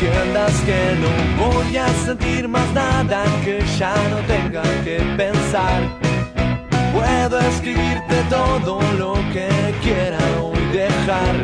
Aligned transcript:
entiendas 0.00 0.52
que 0.60 0.96
no 1.00 1.50
voy 1.50 1.76
a 1.76 1.88
sentir 2.04 2.46
más 2.46 2.72
nada 2.72 3.24
que 3.44 3.60
ya 3.78 3.94
no 4.10 4.18
tenga 4.28 4.62
que 4.84 4.98
pensar. 5.16 5.82
Puedo 6.92 7.38
escribirte 7.40 8.22
todo 8.30 8.80
lo 8.96 9.14
que 9.32 9.48
quiera 9.82 10.18
hoy 10.40 10.58
dejar 10.72 11.34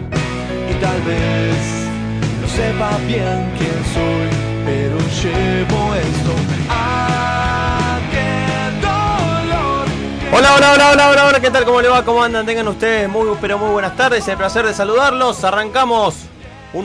y 0.70 0.74
tal 0.74 1.02
vez 1.02 1.56
no 2.40 2.48
sepa 2.48 2.96
bien 3.08 3.52
quién 3.58 3.84
soy, 3.92 4.28
pero 4.64 4.98
llevo 4.98 5.94
esto. 5.96 6.32
¡Ah, 6.68 7.98
qué 8.12 8.86
dolor! 8.86 9.86
Hola, 10.32 10.54
hola, 10.54 10.72
hola, 10.74 10.90
hola, 10.92 11.10
hola, 11.10 11.26
hola, 11.26 11.40
¿qué 11.40 11.50
tal? 11.50 11.64
¿Cómo 11.64 11.82
le 11.82 11.88
va? 11.88 12.04
¿Cómo 12.04 12.22
andan? 12.22 12.46
Tengan 12.46 12.68
ustedes 12.68 13.08
muy, 13.08 13.26
pero 13.40 13.58
muy 13.58 13.70
buenas 13.70 13.96
tardes. 13.96 14.28
El 14.28 14.36
placer 14.36 14.64
de 14.64 14.74
saludarlos. 14.74 15.42
Arrancamos 15.42 16.28
un 16.74 16.84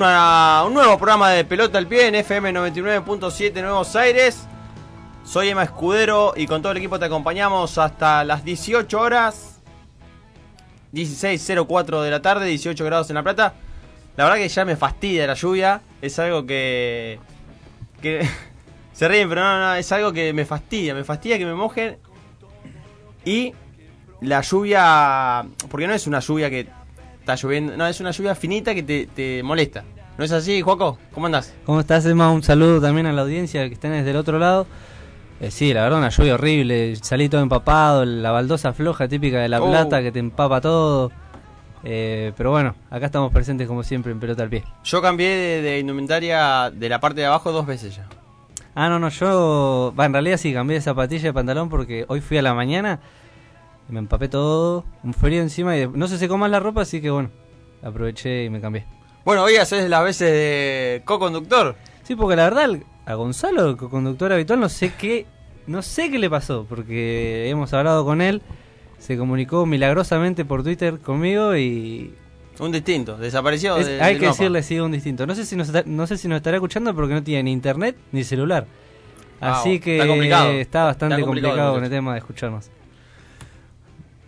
nuevo 0.75 0.97
programa 0.97 1.31
de 1.31 1.43
Pelota 1.43 1.79
al 1.79 1.87
Pie 1.87 2.07
en 2.07 2.15
FM 2.15 2.53
99.7 2.53 3.61
Nuevos 3.61 3.95
Aires. 3.95 4.47
Soy 5.23 5.49
Emma 5.49 5.63
Escudero 5.63 6.33
y 6.35 6.45
con 6.45 6.61
todo 6.61 6.73
el 6.73 6.77
equipo 6.77 6.99
te 6.99 7.05
acompañamos 7.05 7.75
hasta 7.79 8.23
las 8.23 8.45
18 8.45 8.99
horas. 8.99 9.59
16.04 10.93 12.03
de 12.03 12.11
la 12.11 12.21
tarde, 12.21 12.45
18 12.45 12.85
grados 12.85 13.09
en 13.09 13.15
La 13.15 13.23
Plata. 13.23 13.55
La 14.15 14.25
verdad 14.25 14.37
que 14.37 14.47
ya 14.47 14.63
me 14.63 14.75
fastidia 14.75 15.25
la 15.25 15.33
lluvia. 15.33 15.81
Es 16.03 16.19
algo 16.19 16.45
que... 16.45 17.19
que 17.99 18.29
se 18.93 19.07
ríen, 19.07 19.27
pero 19.27 19.41
no, 19.41 19.59
no, 19.59 19.73
es 19.73 19.91
algo 19.91 20.13
que 20.13 20.33
me 20.33 20.45
fastidia. 20.45 20.93
Me 20.93 21.03
fastidia 21.03 21.39
que 21.39 21.45
me 21.47 21.55
mojen 21.55 21.97
y 23.25 23.53
la 24.21 24.41
lluvia, 24.41 25.45
porque 25.69 25.87
no 25.87 25.93
es 25.93 26.05
una 26.05 26.19
lluvia 26.19 26.49
que 26.51 26.67
está 27.29 27.47
lloviendo, 27.47 27.77
no, 27.77 27.85
es 27.87 27.99
una 27.99 28.11
lluvia 28.11 28.33
finita 28.35 28.73
que 28.73 28.83
te, 28.83 29.07
te 29.07 29.43
molesta. 29.43 29.83
¿No 30.17 30.25
es 30.25 30.31
así, 30.31 30.61
Juaco? 30.61 30.97
¿Cómo 31.13 31.27
andás? 31.27 31.53
¿Cómo 31.65 31.79
estás, 31.79 32.05
Emma? 32.05 32.31
Un 32.31 32.43
saludo 32.43 32.81
también 32.81 33.05
a 33.05 33.13
la 33.13 33.21
audiencia 33.21 33.67
que 33.67 33.73
estén 33.75 33.91
desde 33.91 34.11
el 34.11 34.17
otro 34.17 34.39
lado. 34.39 34.67
Eh, 35.39 35.51
sí, 35.51 35.73
la 35.73 35.83
verdad, 35.83 35.99
una 35.99 36.09
lluvia 36.09 36.33
horrible. 36.33 36.95
Salí 36.97 37.29
todo 37.29 37.41
empapado, 37.41 38.03
la 38.03 38.31
baldosa 38.31 38.73
floja 38.73 39.07
típica 39.07 39.39
de 39.39 39.47
La 39.47 39.61
Oh. 39.61 39.69
Plata 39.69 40.01
que 40.01 40.11
te 40.11 40.19
empapa 40.19 40.59
todo. 40.59 41.11
Eh, 41.83 42.33
pero 42.35 42.51
bueno, 42.51 42.75
acá 42.89 43.05
estamos 43.05 43.31
presentes 43.31 43.65
como 43.67 43.83
siempre 43.83 44.11
en 44.11 44.19
pelota 44.19 44.43
al 44.43 44.49
pie. 44.49 44.65
Yo 44.83 45.01
cambié 45.01 45.29
de, 45.29 45.61
de 45.61 45.79
indumentaria 45.79 46.69
de 46.69 46.89
la 46.89 46.99
parte 46.99 47.21
de 47.21 47.27
abajo 47.27 47.53
dos 47.53 47.65
veces 47.65 47.95
ya. 47.95 48.07
Ah, 48.75 48.89
no, 48.89 48.99
no, 48.99 49.07
yo. 49.09 49.93
Va, 49.97 50.05
en 50.05 50.13
realidad 50.13 50.37
sí, 50.37 50.51
cambié 50.51 50.75
de 50.75 50.81
zapatilla 50.81 51.21
y 51.21 51.25
de 51.25 51.33
pantalón 51.33 51.69
porque 51.69 52.03
hoy 52.09 52.19
fui 52.19 52.37
a 52.37 52.41
la 52.41 52.53
mañana 52.53 52.99
me 53.89 53.99
empapé 53.99 54.27
todo, 54.29 54.85
un 55.03 55.13
frío 55.13 55.41
encima 55.41 55.75
y 55.75 55.79
de- 55.81 55.87
no 55.87 56.07
se 56.07 56.17
secó 56.17 56.37
más 56.37 56.49
la 56.51 56.59
ropa, 56.59 56.81
así 56.81 57.01
que 57.01 57.09
bueno, 57.09 57.29
aproveché 57.83 58.45
y 58.45 58.49
me 58.49 58.61
cambié. 58.61 58.85
Bueno, 59.25 59.43
hoy 59.43 59.55
haces 59.57 59.89
las 59.89 60.03
veces 60.03 60.31
de 60.31 61.01
co-conductor. 61.05 61.75
Sí, 62.03 62.15
porque 62.15 62.35
la 62.35 62.43
verdad 62.49 62.69
a 63.05 63.13
Gonzalo, 63.15 63.69
el 63.71 63.77
conductor 63.77 64.31
habitual, 64.33 64.59
no 64.59 64.69
sé 64.69 64.93
qué, 64.97 65.25
no 65.67 65.81
sé 65.81 66.09
qué 66.09 66.19
le 66.19 66.29
pasó, 66.29 66.65
porque 66.67 67.49
hemos 67.49 67.73
hablado 67.73 68.05
con 68.05 68.21
él, 68.21 68.41
se 68.97 69.17
comunicó 69.17 69.65
milagrosamente 69.65 70.45
por 70.45 70.63
Twitter 70.63 70.99
conmigo 70.99 71.55
y 71.55 72.13
Un 72.59 72.71
distinto, 72.71 73.17
desapareció. 73.17 73.77
es- 73.77 73.87
de- 73.87 74.01
hay 74.01 74.15
que 74.17 74.25
mapa. 74.25 74.37
decirle 74.37 74.63
sí 74.63 74.79
un 74.79 74.91
distinto. 74.91 75.25
No 75.27 75.35
sé 75.35 75.45
si 75.45 75.55
nos 75.55 75.71
no 75.85 76.07
sé 76.07 76.17
si 76.17 76.27
nos 76.27 76.37
estará 76.37 76.57
escuchando 76.57 76.93
porque 76.93 77.13
no 77.13 77.23
tiene 77.23 77.43
ni 77.43 77.51
internet 77.51 77.95
ni 78.11 78.23
celular. 78.23 78.65
Ah, 79.41 79.59
Así 79.61 79.79
que 79.79 79.97
está 80.59 80.83
bastante 80.85 81.15
Está 81.15 81.25
complicado, 81.25 81.25
complicado 81.53 81.73
con 81.75 81.83
el 81.85 81.89
tema 81.89 82.11
de 82.13 82.17
escucharnos. 82.19 82.69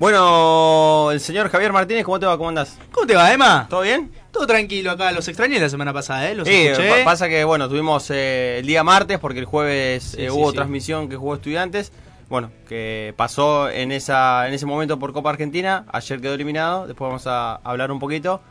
Bueno, 0.01 1.11
el 1.11 1.19
señor 1.19 1.47
Javier 1.49 1.71
Martínez, 1.71 2.03
¿cómo 2.03 2.19
te 2.19 2.25
va? 2.25 2.35
¿Cómo 2.35 2.49
andás? 2.49 2.75
¿Cómo 2.91 3.05
te 3.05 3.15
va, 3.15 3.31
Emma? 3.31 3.67
¿Todo 3.69 3.81
bien? 3.81 4.11
Todo 4.31 4.47
tranquilo 4.47 4.89
acá. 4.89 5.11
Los 5.11 5.27
extrañé 5.27 5.59
la 5.59 5.69
semana 5.69 5.93
pasada, 5.93 6.27
¿eh? 6.27 6.33
Los 6.33 6.47
Sí, 6.47 6.55
escuché. 6.55 6.89
pa- 6.89 7.05
pasa 7.05 7.29
que 7.29 7.43
bueno, 7.43 7.69
tuvimos 7.69 8.09
eh, 8.09 8.57
el 8.61 8.65
día 8.65 8.83
martes 8.83 9.19
porque 9.19 9.37
el 9.37 9.45
jueves 9.45 10.15
eh, 10.15 10.21
sí, 10.25 10.29
hubo 10.31 10.49
sí. 10.49 10.55
transmisión 10.55 11.07
que 11.07 11.17
jugó 11.17 11.35
estudiantes. 11.35 11.91
Bueno, 12.29 12.49
que 12.67 13.13
pasó 13.15 13.69
en 13.69 13.91
esa 13.91 14.47
en 14.47 14.55
ese 14.55 14.65
momento 14.65 14.97
por 14.97 15.13
Copa 15.13 15.29
Argentina. 15.29 15.85
Ayer 15.91 16.19
quedó 16.19 16.33
eliminado. 16.33 16.87
Después 16.87 17.07
vamos 17.07 17.27
a 17.27 17.57
hablar 17.57 17.91
un 17.91 17.99
poquito. 17.99 18.41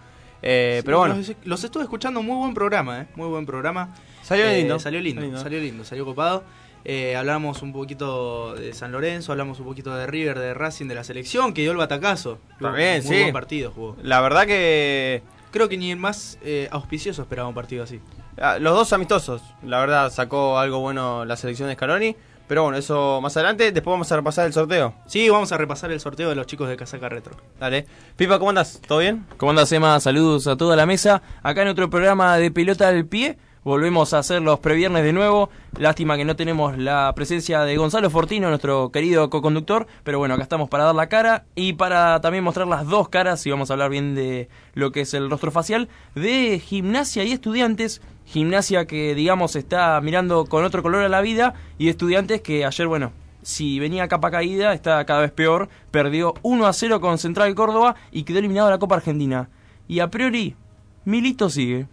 Eh, 0.43 0.82
pero 0.84 1.00
bueno, 1.00 1.17
Los, 1.17 1.32
los 1.43 1.65
estuve 1.65 1.82
escuchando, 1.82 2.22
muy 2.22 2.37
buen 2.37 2.55
programa, 2.55 3.00
¿eh? 3.00 3.06
Muy 3.17 3.27
buen 3.27 3.44
programa. 3.44 3.93
salió 4.22 4.44
Eh, 4.47 4.59
lindo. 4.59 4.78
Salió 4.78 5.00
lindo, 5.00 5.37
salió 5.43 5.59
lindo, 5.59 5.84
salió 5.84 6.05
copado. 6.05 6.44
Eh, 6.84 7.16
hablamos 7.16 7.62
un 7.62 7.72
poquito 7.72 8.54
de 8.54 8.72
San 8.72 8.92
Lorenzo, 8.92 9.32
hablamos 9.32 9.60
un 9.60 9.66
poquito 9.66 9.94
de 9.94 10.06
River, 10.06 10.38
de 10.38 10.54
Racing, 10.54 10.86
de 10.86 10.94
la 10.94 11.04
selección, 11.04 11.52
que 11.52 11.62
dio 11.62 11.72
el 11.72 11.76
batacazo. 11.76 12.38
Muy 12.60 13.02
sí. 13.02 13.08
buen 13.08 13.32
partido 13.32 13.70
jugó. 13.70 13.96
La 14.02 14.20
verdad 14.20 14.46
que 14.46 15.22
Creo 15.50 15.69
que 15.69 15.76
ni 15.76 15.90
el 15.90 15.98
más 15.98 16.38
eh, 16.42 16.69
auspicioso 16.70 17.22
esperaba 17.22 17.48
un 17.48 17.54
partido 17.54 17.82
así. 17.82 18.00
ah, 18.40 18.58
los 18.60 18.74
dos 18.74 18.92
amistosos, 18.92 19.42
la 19.64 19.80
verdad 19.80 20.10
sacó 20.12 20.58
algo 20.58 20.78
bueno 20.78 21.24
la 21.24 21.36
selección 21.36 21.69
de 21.69 21.74
Scaloni. 21.74 22.16
Pero 22.46 22.64
bueno, 22.64 22.78
eso 22.78 23.20
más 23.20 23.36
adelante. 23.36 23.70
Después 23.70 23.92
vamos 23.92 24.10
a 24.10 24.16
repasar 24.16 24.44
el 24.46 24.52
sorteo. 24.52 24.92
Sí, 25.06 25.28
vamos 25.28 25.52
a 25.52 25.56
repasar 25.56 25.92
el 25.92 26.00
sorteo 26.00 26.28
de 26.28 26.34
los 26.34 26.46
chicos 26.48 26.69
de 26.69 26.76
Casaca 26.76 27.08
Retro. 27.08 27.36
Dale. 27.60 27.86
Pipa, 28.16 28.40
¿cómo 28.40 28.48
andás? 28.50 28.80
¿Todo 28.88 28.98
bien? 28.98 29.24
¿Cómo 29.36 29.50
andas, 29.50 29.70
Emma? 29.70 30.00
Saludos 30.00 30.48
a 30.48 30.56
toda 30.56 30.74
la 30.74 30.84
mesa. 30.84 31.22
Acá 31.44 31.62
en 31.62 31.69
otro 31.69 31.88
programa 31.90 32.36
de 32.38 32.50
Pelota 32.50 32.88
al 32.88 33.06
Pie. 33.06 33.38
Volvemos 33.62 34.15
a 34.15 34.21
hacer 34.21 34.41
los 34.41 34.59
previernes 34.60 35.04
de 35.04 35.12
nuevo. 35.12 35.50
Lástima 35.78 36.16
que 36.16 36.25
no 36.25 36.34
tenemos 36.34 36.78
la 36.78 37.12
presencia 37.15 37.60
de 37.60 37.76
Gonzalo 37.76 38.09
Fortino, 38.09 38.48
nuestro 38.48 38.91
querido 38.91 39.28
co-conductor. 39.28 39.87
Pero 40.03 40.19
bueno, 40.19 40.32
acá 40.32 40.44
estamos 40.44 40.71
para 40.71 40.84
dar 40.84 40.94
la 40.94 41.10
cara 41.10 41.44
y 41.54 41.75
para 41.75 42.22
también 42.22 42.43
mostrar 42.43 42.66
las 42.66 42.87
dos 42.87 43.10
caras. 43.10 43.47
Y 43.47 43.50
vamos 43.50 43.70
a 43.70 43.75
hablar 43.75 43.91
bien 43.91 44.15
de 44.15 44.49
lo 44.72 44.93
que 44.93 45.03
es 45.03 45.12
el 45.12 45.28
rostro 45.28 45.50
facial 45.50 45.91
de 46.15 46.59
gimnasia 46.59 47.22
y 47.25 47.32
estudiantes. 47.32 48.00
Gimnasia 48.25 48.87
que, 48.87 49.15
digamos, 49.15 49.54
está 49.56 50.00
mirando 50.00 50.47
con 50.47 50.65
otro 50.65 50.82
color 50.82 51.04
a 51.04 51.10
la 51.10 51.20
vida. 51.20 51.53
Y 51.76 51.91
estudiantes 51.91 52.41
que 52.41 52.65
ayer, 52.65 52.87
bueno, 52.87 53.12
si 53.43 53.78
venía 53.78 54.09
capa 54.09 54.31
caída, 54.31 54.72
está 54.72 55.04
cada 55.04 55.20
vez 55.20 55.32
peor. 55.32 55.69
Perdió 55.91 56.32
1 56.41 56.66
a 56.66 56.72
0 56.72 57.03
con 57.03 57.19
Central 57.19 57.54
Córdoba 57.54 57.94
y 58.10 58.22
quedó 58.22 58.38
eliminado 58.38 58.69
de 58.69 58.75
la 58.75 58.78
Copa 58.78 58.94
Argentina. 58.94 59.50
Y 59.87 60.00
a 60.00 60.09
priori, 60.09 60.56
Milito 61.04 61.50
sigue. 61.50 61.88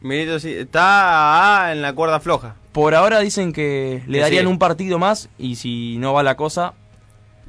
Milito 0.00 0.38
sí, 0.38 0.52
está 0.52 1.64
ah, 1.66 1.72
en 1.72 1.82
la 1.82 1.92
cuerda 1.94 2.20
floja. 2.20 2.54
Por 2.72 2.94
ahora 2.94 3.18
dicen 3.20 3.52
que 3.52 4.02
le 4.06 4.18
Que 4.18 4.22
darían 4.22 4.42
sigue. 4.42 4.52
un 4.52 4.58
partido 4.58 4.98
más 4.98 5.28
y 5.38 5.56
si 5.56 5.96
no 5.98 6.12
va 6.12 6.22
la 6.22 6.36
cosa, 6.36 6.74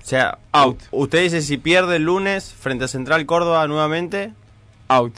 O 0.01 0.05
sea, 0.05 0.39
out. 0.51 0.79
Usted 0.91 1.21
dice 1.23 1.41
si 1.41 1.57
pierde 1.57 1.97
el 1.97 2.03
lunes 2.03 2.51
frente 2.53 2.85
a 2.85 2.87
Central 2.87 3.25
Córdoba 3.27 3.67
nuevamente, 3.67 4.33
out. 4.87 5.13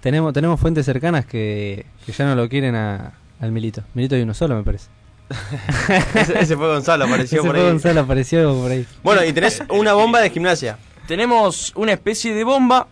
Tenemos, 0.00 0.32
tenemos 0.32 0.58
fuentes 0.58 0.86
cercanas 0.86 1.26
que, 1.26 1.86
que 2.06 2.12
ya 2.12 2.24
no 2.24 2.34
lo 2.34 2.48
quieren 2.48 2.74
a- 2.74 3.12
al 3.40 3.52
Milito. 3.52 3.82
Milito 3.94 4.14
hay 4.16 4.22
uno 4.22 4.34
solo, 4.34 4.56
me 4.56 4.62
parece. 4.64 4.88
ese, 6.14 6.40
ese 6.40 6.56
fue 6.56 6.66
Gonzalo, 6.66 7.04
apareció 7.04 7.38
Ese 7.40 7.46
por 7.46 7.56
fue 7.56 7.64
ahí. 7.64 7.70
Gonzalo, 7.70 8.00
apareció 8.00 8.54
por 8.60 8.70
ahí. 8.72 8.86
Bueno, 9.04 9.24
y 9.24 9.32
tenés 9.32 9.62
una 9.68 9.92
bomba 9.92 10.20
de 10.20 10.30
gimnasia. 10.30 10.76
tenemos 11.06 11.72
una 11.76 11.92
especie 11.92 12.34
de 12.34 12.42
bomba. 12.42 12.88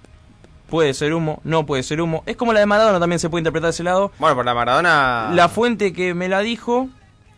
Puede 0.68 0.92
ser 0.94 1.14
humo, 1.14 1.40
no 1.44 1.64
puede 1.64 1.82
ser 1.82 2.00
humo. 2.00 2.22
Es 2.26 2.36
como 2.36 2.52
la 2.52 2.60
de 2.60 2.66
Maradona, 2.66 3.00
también 3.00 3.18
se 3.18 3.30
puede 3.30 3.40
interpretar 3.40 3.68
de 3.68 3.72
ese 3.72 3.84
lado. 3.84 4.12
Bueno, 4.18 4.36
por 4.36 4.44
la 4.44 4.54
Maradona. 4.54 5.30
La 5.34 5.48
fuente 5.48 5.92
que 5.92 6.14
me 6.14 6.28
la 6.28 6.40
dijo 6.40 6.88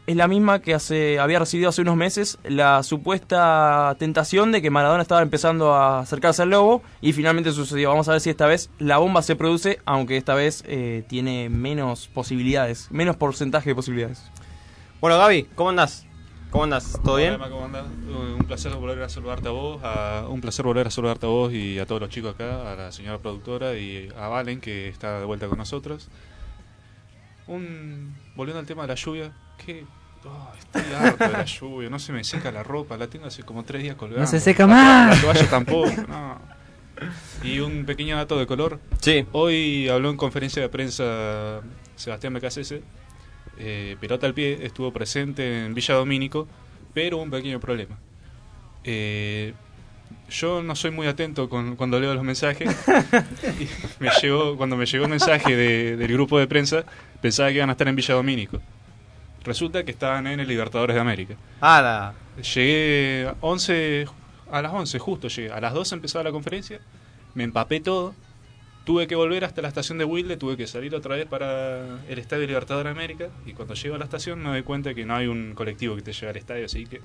es 0.06 0.16
la 0.16 0.26
misma 0.26 0.60
que 0.60 0.74
hace, 0.74 1.20
había 1.20 1.38
recibido 1.38 1.68
hace 1.68 1.82
unos 1.82 1.96
meses 1.96 2.38
la 2.42 2.82
supuesta 2.82 3.94
tentación 3.98 4.50
de 4.50 4.60
que 4.60 4.68
Maradona 4.68 5.02
estaba 5.02 5.22
empezando 5.22 5.72
a 5.72 6.00
acercarse 6.00 6.42
al 6.42 6.50
lobo 6.50 6.82
y 7.00 7.12
finalmente 7.12 7.52
sucedió. 7.52 7.90
Vamos 7.90 8.08
a 8.08 8.12
ver 8.12 8.20
si 8.20 8.30
esta 8.30 8.46
vez 8.46 8.70
la 8.80 8.98
bomba 8.98 9.22
se 9.22 9.36
produce, 9.36 9.78
aunque 9.84 10.16
esta 10.16 10.34
vez 10.34 10.64
eh, 10.66 11.04
tiene 11.08 11.48
menos 11.48 12.08
posibilidades, 12.08 12.88
menos 12.90 13.14
porcentaje 13.14 13.70
de 13.70 13.76
posibilidades. 13.76 14.28
Bueno, 15.00 15.16
Gaby, 15.16 15.44
¿cómo 15.54 15.70
andás? 15.70 16.09
¿Cómo 16.50 16.64
andás? 16.64 16.98
¿Todo 17.04 17.14
Hola, 17.14 17.22
bien? 17.22 17.34
Emma, 17.34 17.48
¿cómo 17.48 17.64
andás? 17.66 17.84
Uh, 18.08 18.34
Un 18.40 18.44
placer 18.46 18.72
volver 18.74 19.02
a 19.02 19.08
saludarte 19.08 19.48
a 19.48 19.52
vos, 19.52 19.80
a- 19.84 20.24
un 20.28 20.40
placer 20.40 20.64
volver 20.64 20.86
a 20.88 20.90
saludarte 20.90 21.26
a 21.26 21.28
vos 21.28 21.52
y 21.52 21.78
a 21.78 21.86
todos 21.86 22.00
los 22.00 22.10
chicos 22.10 22.34
acá, 22.34 22.72
a 22.72 22.74
la 22.74 22.92
señora 22.92 23.18
productora 23.18 23.74
y 23.76 24.08
a 24.18 24.26
Valen 24.28 24.60
que 24.60 24.88
está 24.88 25.20
de 25.20 25.24
vuelta 25.26 25.46
con 25.46 25.58
nosotros. 25.58 26.08
Un 27.46 28.14
volviendo 28.34 28.58
al 28.60 28.66
tema 28.66 28.82
de 28.82 28.88
la 28.88 28.94
lluvia, 28.96 29.32
que 29.64 29.84
oh, 30.24 30.48
estoy 30.58 30.92
harto 30.92 31.24
de 31.24 31.32
la 31.32 31.44
lluvia, 31.60 31.88
no 31.90 31.98
se 32.00 32.12
me 32.12 32.24
seca 32.24 32.50
la 32.50 32.64
ropa, 32.64 32.96
la 32.96 33.06
tengo 33.06 33.26
hace 33.26 33.44
como 33.44 33.62
tres 33.64 33.82
días 33.82 33.94
colgando. 33.94 34.20
No 34.22 34.26
se 34.26 34.40
seca 34.40 34.64
La- 34.66 34.74
más. 34.74 35.16
La 35.16 35.22
toalla 35.22 35.48
tampoco, 35.50 35.90
no. 36.08 36.38
Y 37.44 37.60
un 37.60 37.86
pequeño 37.86 38.16
dato 38.16 38.38
de 38.38 38.46
color. 38.46 38.78
Sí. 39.00 39.24
Hoy 39.32 39.88
habló 39.88 40.10
en 40.10 40.16
conferencia 40.16 40.60
de 40.60 40.68
prensa 40.68 41.60
Sebastián 41.96 42.34
Becasese. 42.34 42.82
Eh, 43.62 43.96
pelota 44.00 44.26
al 44.26 44.32
pie 44.34 44.58
estuvo 44.62 44.90
presente 44.92 45.66
en 45.66 45.74
Villa 45.74 45.94
Domínico, 45.94 46.48
pero 46.94 47.18
un 47.18 47.30
pequeño 47.30 47.60
problema. 47.60 47.98
Eh, 48.84 49.52
yo 50.30 50.62
no 50.62 50.74
soy 50.74 50.90
muy 50.90 51.06
atento 51.06 51.48
con, 51.48 51.76
cuando 51.76 52.00
leo 52.00 52.14
los 52.14 52.24
mensajes. 52.24 52.68
Y 53.60 53.68
me 54.02 54.10
llegó, 54.22 54.56
cuando 54.56 54.76
me 54.76 54.86
llegó 54.86 55.04
el 55.04 55.10
mensaje 55.10 55.54
de- 55.56 55.96
del 55.96 56.12
grupo 56.12 56.38
de 56.38 56.46
prensa, 56.46 56.84
pensaba 57.20 57.50
que 57.50 57.56
iban 57.56 57.68
a 57.68 57.72
estar 57.72 57.86
en 57.88 57.96
Villa 57.96 58.14
Domínico. 58.14 58.60
Resulta 59.44 59.84
que 59.84 59.90
estaban 59.90 60.26
en 60.26 60.40
el 60.40 60.48
Libertadores 60.48 60.94
de 60.94 61.00
América. 61.00 61.34
Llegué 62.54 63.26
a 63.28 63.34
11, 63.40 64.06
a 64.50 64.62
las 64.62 64.72
11 64.72 64.98
justo 64.98 65.28
llegué. 65.28 65.50
A 65.52 65.60
las 65.60 65.74
12 65.74 65.94
empezaba 65.96 66.24
la 66.24 66.30
conferencia, 66.32 66.80
me 67.34 67.44
empapé 67.44 67.80
todo. 67.80 68.14
Tuve 68.90 69.06
que 69.06 69.14
volver 69.14 69.44
hasta 69.44 69.62
la 69.62 69.68
estación 69.68 69.98
de 69.98 70.04
Wilde, 70.04 70.36
tuve 70.36 70.56
que 70.56 70.66
salir 70.66 70.92
otra 70.96 71.14
vez 71.14 71.24
para 71.24 72.00
el 72.08 72.18
Estadio 72.18 72.44
Libertadores 72.48 72.86
de 72.86 72.90
América. 72.90 73.28
Y 73.46 73.52
cuando 73.52 73.74
llego 73.74 73.94
a 73.94 73.98
la 73.98 74.04
estación 74.04 74.42
me 74.42 74.48
doy 74.48 74.64
cuenta 74.64 74.94
que 74.94 75.06
no 75.06 75.14
hay 75.14 75.28
un 75.28 75.54
colectivo 75.54 75.94
que 75.94 76.02
te 76.02 76.12
lleve 76.12 76.30
al 76.30 76.36
estadio, 76.38 76.66
así 76.66 76.86
que 76.86 77.00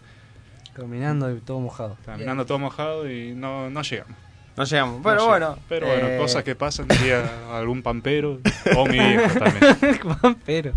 Caminando 0.73 1.29
y 1.31 1.41
todo 1.41 1.59
mojado. 1.59 1.95
caminando 2.03 2.43
todo 2.47 2.57
mojado 2.57 3.07
y 3.07 3.33
no, 3.35 3.69
no 3.69 3.83
llegamos. 3.83 4.17
no 4.57 4.63
llegamos. 4.63 4.97
No 4.97 5.03
Pero 5.03 5.13
llegamos. 5.13 5.27
bueno. 5.27 5.59
Pero 5.69 5.85
bueno, 5.85 6.07
eh, 6.07 6.17
cosas 6.17 6.43
que 6.43 6.55
pasan, 6.55 6.87
diría 6.87 7.55
algún 7.55 7.83
pampero 7.83 8.39
o 8.75 8.87
mi 8.87 8.97
viejo 8.97 9.39
también. 9.39 10.37
Pero. 10.43 10.73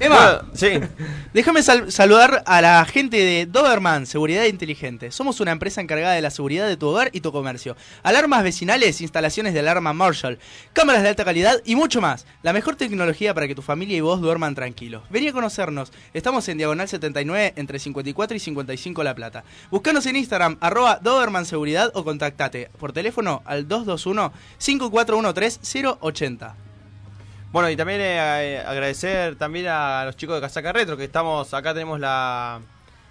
Emma, 0.00 0.16
bueno, 0.16 0.42
sí. 0.54 0.68
déjame 1.34 1.62
sal- 1.62 1.92
saludar 1.92 2.42
a 2.46 2.60
la 2.60 2.84
gente 2.84 3.16
de 3.18 3.46
Doberman 3.46 4.06
Seguridad 4.06 4.44
Inteligente. 4.46 5.12
Somos 5.12 5.38
una 5.40 5.52
empresa 5.52 5.80
encargada 5.80 6.14
de 6.14 6.22
la 6.22 6.30
seguridad 6.30 6.66
de 6.66 6.76
tu 6.76 6.88
hogar 6.88 7.10
y 7.12 7.20
tu 7.20 7.30
comercio. 7.30 7.76
Alarmas 8.02 8.42
vecinales, 8.42 9.00
instalaciones 9.00 9.54
de 9.54 9.60
alarma 9.60 9.92
Marshall, 9.92 10.38
cámaras 10.72 11.02
de 11.02 11.10
alta 11.10 11.24
calidad 11.24 11.60
y 11.64 11.76
mucho 11.76 12.00
más. 12.00 12.26
La 12.42 12.52
mejor 12.52 12.74
tecnología 12.76 13.32
para 13.34 13.46
que 13.46 13.54
tu 13.54 13.62
familia 13.62 13.96
y 13.96 14.00
vos 14.00 14.20
duerman 14.20 14.54
tranquilos. 14.56 15.02
Vení 15.10 15.28
a 15.28 15.32
conocernos. 15.32 15.92
Estamos 16.14 16.48
en 16.48 16.58
Diagonal 16.58 16.88
79 16.88 17.52
entre 17.56 17.78
54 17.78 18.36
y 18.36 18.40
55 18.40 19.04
La 19.04 19.14
Plata. 19.14 19.44
Buscanos 19.70 20.06
en 20.06 20.16
Instagram, 20.16 20.56
arroba 20.60 20.98
Doberman 21.00 21.44
Seguridad 21.46 21.92
o 21.94 22.02
contactate 22.04 22.70
por 22.78 22.92
teléfono 22.92 23.42
al 23.44 23.68
221-5413-080. 23.68 26.54
Bueno, 27.52 27.68
y 27.68 27.76
también 27.76 28.00
eh, 28.00 28.62
agradecer 28.66 29.36
también 29.36 29.66
a 29.68 30.06
los 30.06 30.16
chicos 30.16 30.36
de 30.36 30.40
Casaca 30.40 30.72
Retro, 30.72 30.96
que 30.96 31.04
estamos, 31.04 31.52
acá 31.52 31.74
tenemos 31.74 32.00
la, 32.00 32.62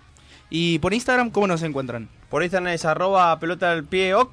Y 0.51 0.81
por 0.81 0.93
Instagram, 0.93 1.31
¿cómo 1.31 1.47
nos 1.47 1.63
encuentran? 1.63 2.09
Por 2.31 2.43
Instagram 2.43 2.73
es 2.73 2.85
arroba 2.85 3.39
pelota 3.39 3.71
al 3.71 3.85
pie 3.85 4.15
oc. 4.15 4.33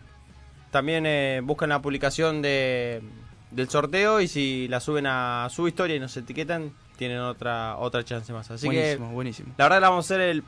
También 0.72 1.06
eh, 1.06 1.42
buscan 1.44 1.70
la 1.70 1.82
publicación 1.82 2.42
de, 2.42 3.04
del 3.52 3.70
sorteo 3.70 4.20
y 4.22 4.28
si 4.28 4.68
la 4.70 4.80
suben 4.80 5.06
a 5.08 5.48
su 5.52 5.68
historia 5.68 5.96
y 5.96 6.00
nos 6.00 6.16
etiquetan, 6.18 6.72
tienen 6.98 7.20
otra 7.20 7.78
otra 7.78 8.04
chance 8.04 8.32
más. 8.34 8.50
Así 8.52 8.66
buenísimo, 8.68 9.08
que 9.10 9.14
buenísimo. 9.14 9.54
la 9.58 9.66
verdad 9.66 9.82
la 9.82 9.90
vamos 9.90 10.06
a 10.10 10.14
hacer 10.14 10.22
el 10.30 10.44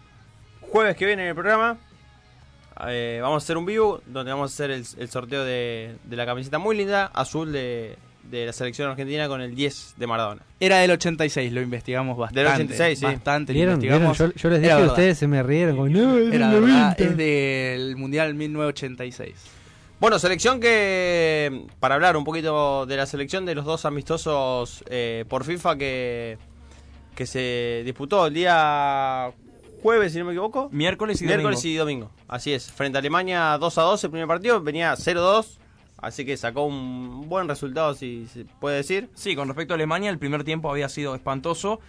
jueves 0.62 0.96
que 0.96 1.06
viene 1.06 1.24
en 1.24 1.30
el 1.30 1.36
programa. 1.36 1.78
Eh, 2.88 3.20
vamos 3.22 3.44
a 3.44 3.46
hacer 3.46 3.58
un 3.58 3.66
vivo 3.66 4.02
donde 4.08 4.32
vamos 4.32 4.52
a 4.52 4.54
hacer 4.54 4.72
el, 4.72 4.84
el 4.98 5.10
sorteo 5.10 5.44
de, 5.46 5.96
de 6.04 6.16
la 6.16 6.26
camiseta 6.26 6.58
muy 6.58 6.76
linda, 6.76 7.06
azul 7.14 7.52
de, 7.52 7.98
de 8.32 8.48
la 8.48 8.54
selección 8.54 8.90
argentina 8.90 9.28
con 9.28 9.42
el 9.42 9.54
10 9.54 9.94
de 9.98 10.08
Maradona. 10.08 10.42
Era 10.60 10.80
del 10.80 10.90
86, 10.92 11.54
lo 11.54 11.62
investigamos 11.62 12.18
bastante. 12.18 12.40
Del 12.44 12.48
86, 12.54 13.00
sí. 13.00 13.06
Bastante, 13.06 13.54
lo 13.54 13.58
¿Vieron? 13.58 13.80
¿Vieron? 13.80 14.02
investigamos. 14.04 14.34
Yo, 14.36 14.42
yo 14.42 14.50
les 14.50 14.62
dije 14.62 14.74
verdad. 14.74 14.90
ustedes 14.90 15.18
se 15.20 15.28
me 15.28 15.44
rieron. 15.44 15.76
Como, 15.76 15.90
no, 15.90 16.18
es 16.18 16.34
Era 16.34 16.50
del 16.50 16.62
verdad, 16.62 16.98
90". 16.98 17.04
es 17.04 17.18
del 17.18 17.96
Mundial 17.96 18.34
1986. 18.34 19.36
Bueno, 20.04 20.20
selección 20.20 20.60
que, 20.60 21.66
para 21.80 21.96
hablar 21.96 22.18
un 22.18 22.26
poquito 22.26 22.86
de 22.86 22.98
la 22.98 23.06
selección 23.06 23.46
de 23.46 23.56
los 23.56 23.64
dos 23.64 23.86
amistosos 23.86 24.84
eh, 24.90 25.24
por 25.30 25.46
FIFA 25.46 25.78
que, 25.78 26.38
que 27.16 27.26
se 27.26 27.84
disputó 27.86 28.28
el 28.28 28.34
día 28.34 29.32
jueves, 29.82 30.12
si 30.12 30.20
no 30.20 30.26
me 30.26 30.34
equivoco. 30.34 30.68
Miércoles 30.74 31.22
y 31.22 31.26
Miércoles 31.26 31.62
domingo. 31.62 31.74
y 31.74 31.78
domingo. 31.78 32.12
Así 32.28 32.52
es. 32.52 32.70
Frente 32.70 32.98
a 32.98 33.00
Alemania 33.00 33.58
2 33.58 33.78
a 33.78 33.82
2 33.82 34.04
el 34.04 34.10
primer 34.10 34.28
partido, 34.28 34.62
venía 34.62 34.94
0-2. 34.94 35.58
Así 36.00 36.26
que 36.26 36.36
sacó 36.36 36.66
un 36.66 37.30
buen 37.30 37.48
resultado, 37.48 37.94
si 37.94 38.28
se 38.28 38.44
puede 38.44 38.76
decir. 38.76 39.10
Sí, 39.14 39.38
con 39.38 39.48
respecto 39.48 39.74
a 39.74 39.76
Alemania, 39.76 40.10
el 40.10 40.20
primer 40.20 40.44
tiempo 40.44 40.70
había 40.70 40.90
sido 40.90 41.16
espantoso, 41.16 41.80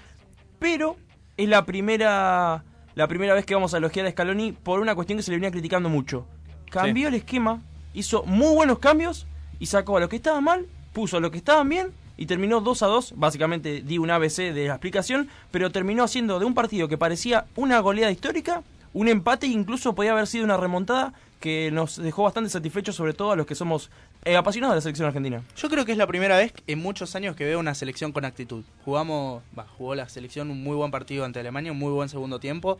pero 0.61 0.94
es 1.37 1.49
la 1.49 1.66
primera 1.66 2.62
la 2.94 3.08
primera 3.08 3.34
vez 3.34 3.44
que 3.44 3.55
vamos 3.55 3.75
a 3.75 3.78
elogiar 3.78 4.06
a 4.06 4.12
Scaloni 4.12 4.52
por 4.52 4.78
una 4.78 4.94
cuestión 4.94 5.16
que 5.16 5.25
se 5.25 5.32
le 5.32 5.38
venía 5.38 5.50
criticando 5.50 5.88
mucho. 5.88 6.28
Cambió 6.70 7.08
el 7.08 7.14
esquema, 7.14 7.61
hizo 7.94 8.25
muy 8.25 8.55
buenos 8.55 8.79
cambios 8.79 9.26
y 9.58 9.67
sacó 9.67 9.96
a 9.96 10.00
los 10.00 10.08
que 10.08 10.17
estaban 10.17 10.44
mal, 10.44 10.67
puso 10.93 11.17
a 11.17 11.20
los 11.20 11.31
que 11.31 11.38
estaban 11.38 11.69
bien 11.69 11.93
y 12.17 12.26
terminó 12.26 12.61
2 12.61 12.82
a 12.82 12.87
2. 12.87 13.14
Básicamente 13.17 13.82
di 13.82 13.99
un 13.99 14.11
ABC 14.11 14.52
de 14.52 14.67
la 14.69 14.75
explicación, 14.75 15.29
pero 15.50 15.70
terminó 15.70 16.05
haciendo 16.05 16.38
de 16.38 16.44
un 16.44 16.55
partido 16.55 16.88
que 16.88 16.99
parecía 16.99 17.46
una 17.56 17.81
goleada 17.81 18.12
histórica, 18.12 18.62
un 18.93 19.08
empate 19.08 19.46
e 19.46 19.50
incluso 19.50 19.94
podía 19.94 20.12
haber 20.12 20.26
sido 20.26 20.44
una 20.44 20.56
remontada 20.56 21.12
que 21.41 21.70
nos 21.70 21.96
dejó 21.96 22.23
bastante 22.23 22.49
satisfechos, 22.49 22.96
sobre 22.96 23.12
todo 23.12 23.32
a 23.32 23.37
los 23.37 23.44
que 23.44 23.55
somos 23.55 23.91
eh, 24.25 24.37
apasionados 24.37 24.73
de 24.73 24.76
la 24.76 24.81
selección 24.81 25.06
argentina. 25.06 25.43
Yo 25.56 25.69
creo 25.69 25.85
que 25.85 25.93
es 25.93 25.99
la 25.99 26.06
primera 26.06 26.38
vez 26.38 26.55
en 26.67 26.79
muchos 26.79 27.14
años 27.17 27.37
que 27.37 27.44
veo 27.44 27.58
una 27.58 27.75
selección 27.75 28.12
con 28.12 28.25
actitud. 28.25 28.64
Jugamos, 28.85 29.43
va, 29.58 29.67
jugó 29.76 29.94
la 29.94 30.08
selección 30.08 30.50
un 30.50 30.62
muy 30.62 30.75
buen 30.75 30.90
partido 30.90 31.25
ante 31.25 31.40
Alemania, 31.40 31.73
un 31.73 31.79
muy 31.79 31.93
buen 31.93 32.08
segundo 32.08 32.38
tiempo. 32.40 32.79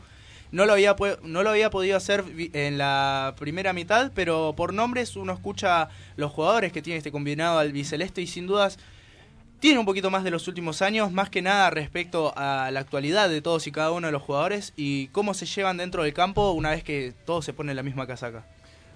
No 0.55 0.67
lo 0.67 0.73
había, 0.75 0.95
no 1.25 1.43
lo 1.43 1.51
había 1.51 1.69
podido 1.69 1.97
hacer 1.97 2.23
vi- 2.23 2.51
en 2.53 2.79
la 2.79 3.35
primera 3.39 3.73
mitad, 3.73 4.13
pero 4.15 4.55
por 4.57 4.73
nombres 4.73 5.17
uno 5.17 5.33
escucha 5.33 5.89
los 6.17 6.31
jugadores 6.31 6.73
que 6.73 6.81
tiene 6.81 6.99
este 6.99 7.11
combinado 7.11 7.59
albiceleste 7.59 8.23
y 8.23 8.27
sin 8.29 8.47
dudas 8.47 8.79
tiene 9.59 9.81
un 9.81 9.87
poquito 9.87 10.11
más 10.11 10.23
de 10.23 10.31
los 10.31 10.47
últimos 10.47 10.81
años, 10.83 11.11
más 11.11 11.29
que 11.29 11.43
nada 11.43 11.71
respecto 11.71 12.33
a 12.37 12.71
la 12.71 12.81
actualidad 12.81 13.29
de 13.29 13.41
todos 13.43 13.67
y 13.67 13.73
cada 13.73 13.91
uno 13.91 14.07
de 14.09 14.13
los 14.13 14.23
jugadores 14.23 14.73
y 14.77 15.09
cómo 15.09 15.35
se 15.35 15.47
llevan 15.47 15.77
dentro 15.79 16.03
del 16.05 16.13
campo 16.15 16.53
una 16.53 16.71
vez 16.71 16.85
que 16.85 17.13
todos 17.27 17.45
se 17.45 17.53
ponen 17.53 17.75
la 17.75 17.83
misma 17.83 18.07
casaca. 18.07 18.45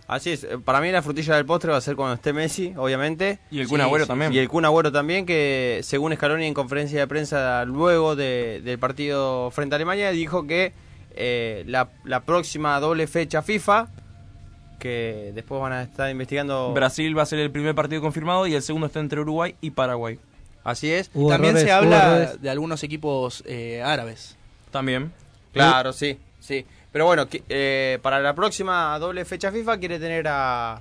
Así 0.06 0.30
es. 0.30 0.44
Eh, 0.44 0.58
Para 0.64 0.80
mí 0.80 0.90
la 0.92 1.02
frutilla 1.02 1.34
del 1.34 1.44
postre 1.44 1.72
va 1.72 1.78
a 1.78 1.80
ser 1.80 1.96
cuando 1.96 2.14
esté 2.14 2.32
Messi, 2.32 2.72
obviamente. 2.76 3.40
Y 3.50 3.60
el 3.60 3.66
Kun 3.68 3.78
Sí, 3.78 3.82
Agüero 3.82 4.04
sí, 4.04 4.08
también. 4.08 4.32
Y 4.32 4.38
el 4.38 4.48
Kun 4.48 4.64
Agüero 4.64 4.92
también, 4.92 5.26
que 5.26 5.80
según 5.82 6.14
Scaloni 6.14 6.46
en 6.46 6.54
conferencia 6.54 7.00
de 7.00 7.06
prensa 7.06 7.64
luego 7.64 8.14
de- 8.14 8.60
del 8.64 8.78
partido 8.78 9.50
frente 9.50 9.74
a 9.74 9.76
Alemania, 9.76 10.10
dijo 10.12 10.46
que 10.46 10.72
eh, 11.20 11.64
la, 11.66 11.88
la 12.04 12.20
próxima 12.20 12.78
doble 12.80 13.06
fecha 13.08 13.42
FIFA, 13.42 13.88
que 14.78 15.32
después 15.34 15.60
van 15.60 15.72
a 15.72 15.82
estar 15.82 16.08
investigando... 16.10 16.72
Brasil 16.72 17.16
va 17.18 17.22
a 17.22 17.26
ser 17.26 17.40
el 17.40 17.50
primer 17.50 17.74
partido 17.74 18.00
confirmado 18.00 18.46
y 18.46 18.54
el 18.54 18.62
segundo 18.62 18.86
está 18.86 19.00
entre 19.00 19.20
Uruguay 19.20 19.56
y 19.60 19.70
Paraguay. 19.72 20.18
Así 20.62 20.90
es. 20.92 21.10
Hubo 21.14 21.28
También 21.30 21.56
errores, 21.56 21.66
se 21.68 21.72
habla 21.72 22.36
de 22.36 22.50
algunos 22.50 22.82
equipos 22.84 23.42
eh, 23.46 23.82
árabes. 23.82 24.36
También. 24.70 25.12
Claro, 25.52 25.92
sí, 25.92 26.18
sí. 26.38 26.64
Pero 26.92 27.06
bueno, 27.06 27.26
eh, 27.48 27.98
para 28.02 28.20
la 28.20 28.34
próxima 28.34 28.96
doble 28.98 29.24
fecha 29.24 29.50
FIFA 29.50 29.78
quiere 29.78 29.98
tener 29.98 30.26
a, 30.28 30.80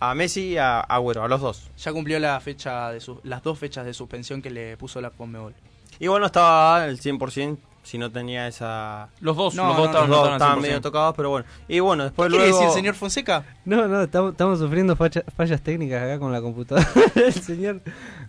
a 0.00 0.14
Messi 0.14 0.48
y 0.52 0.56
a 0.56 0.80
Agüero, 0.80 1.22
a 1.22 1.28
los 1.28 1.40
dos. 1.40 1.70
Ya 1.78 1.92
cumplió 1.92 2.18
la 2.18 2.40
fecha 2.40 2.90
de 2.90 3.00
su- 3.00 3.20
las 3.24 3.42
dos 3.42 3.58
fechas 3.58 3.84
de 3.86 3.94
suspensión 3.94 4.42
que 4.42 4.50
le 4.50 4.76
puso 4.76 5.00
la 5.00 5.10
Conmebol. 5.10 5.54
Igual 6.00 6.20
no 6.20 6.26
estaba 6.26 6.82
al 6.82 6.98
100% 6.98 7.58
si 7.84 7.98
no 7.98 8.10
tenía 8.10 8.48
esa... 8.48 9.08
Los 9.20 9.36
dos, 9.36 9.54
No, 9.54 9.68
los 9.68 9.76
dos 9.76 9.84
no, 9.84 9.90
estaban, 9.92 10.10
Los 10.10 10.18
no 10.18 10.24
dos 10.24 10.32
estaban 10.32 10.32
al 10.32 10.36
estaban 10.40 10.58
100%. 10.58 10.62
medio 10.62 10.80
tocados, 10.80 11.14
pero 11.14 11.30
bueno. 11.30 11.46
Y 11.68 11.78
bueno, 11.80 12.02
después 12.04 12.28
¿Qué 12.28 12.36
quiere 12.36 12.50
luego... 12.50 12.60
decir, 12.64 12.74
señor 12.74 12.94
Fonseca? 12.94 13.44
No, 13.64 13.86
no, 13.86 14.02
estamos, 14.02 14.32
estamos 14.32 14.58
sufriendo 14.58 14.96
fallas 14.96 15.60
técnicas 15.62 16.02
acá 16.02 16.18
con 16.18 16.32
la 16.32 16.40
computadora. 16.40 16.88
El 17.14 17.32
señor 17.34 17.82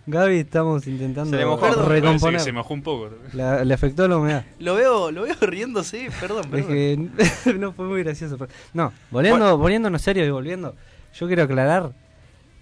Gaby 0.06 0.38
estamos 0.38 0.86
intentando 0.86 1.36
Se 1.36 1.44
mojó. 1.44 1.66
Recomponer. 1.88 2.40
se 2.40 2.52
mojó 2.52 2.74
un 2.74 2.82
poco. 2.82 3.10
La- 3.32 3.64
le 3.64 3.74
afectó 3.74 4.06
la 4.06 4.18
humedad. 4.18 4.44
Lo 4.60 4.74
veo, 4.76 5.10
lo 5.10 5.22
veo 5.22 5.34
riéndose, 5.40 6.10
perdón, 6.20 6.44
Es 6.44 6.50
perdón. 6.64 6.68
que 6.68 7.54
no 7.58 7.72
fue 7.72 7.86
muy 7.86 8.02
gracioso. 8.04 8.36
pero- 8.38 8.52
No, 8.74 8.92
volviendo, 9.10 9.56
volviéndonos 9.58 10.02
serio 10.02 10.24
y 10.24 10.30
volviendo, 10.30 10.76
yo 11.14 11.26
quiero 11.26 11.44
aclarar. 11.44 11.92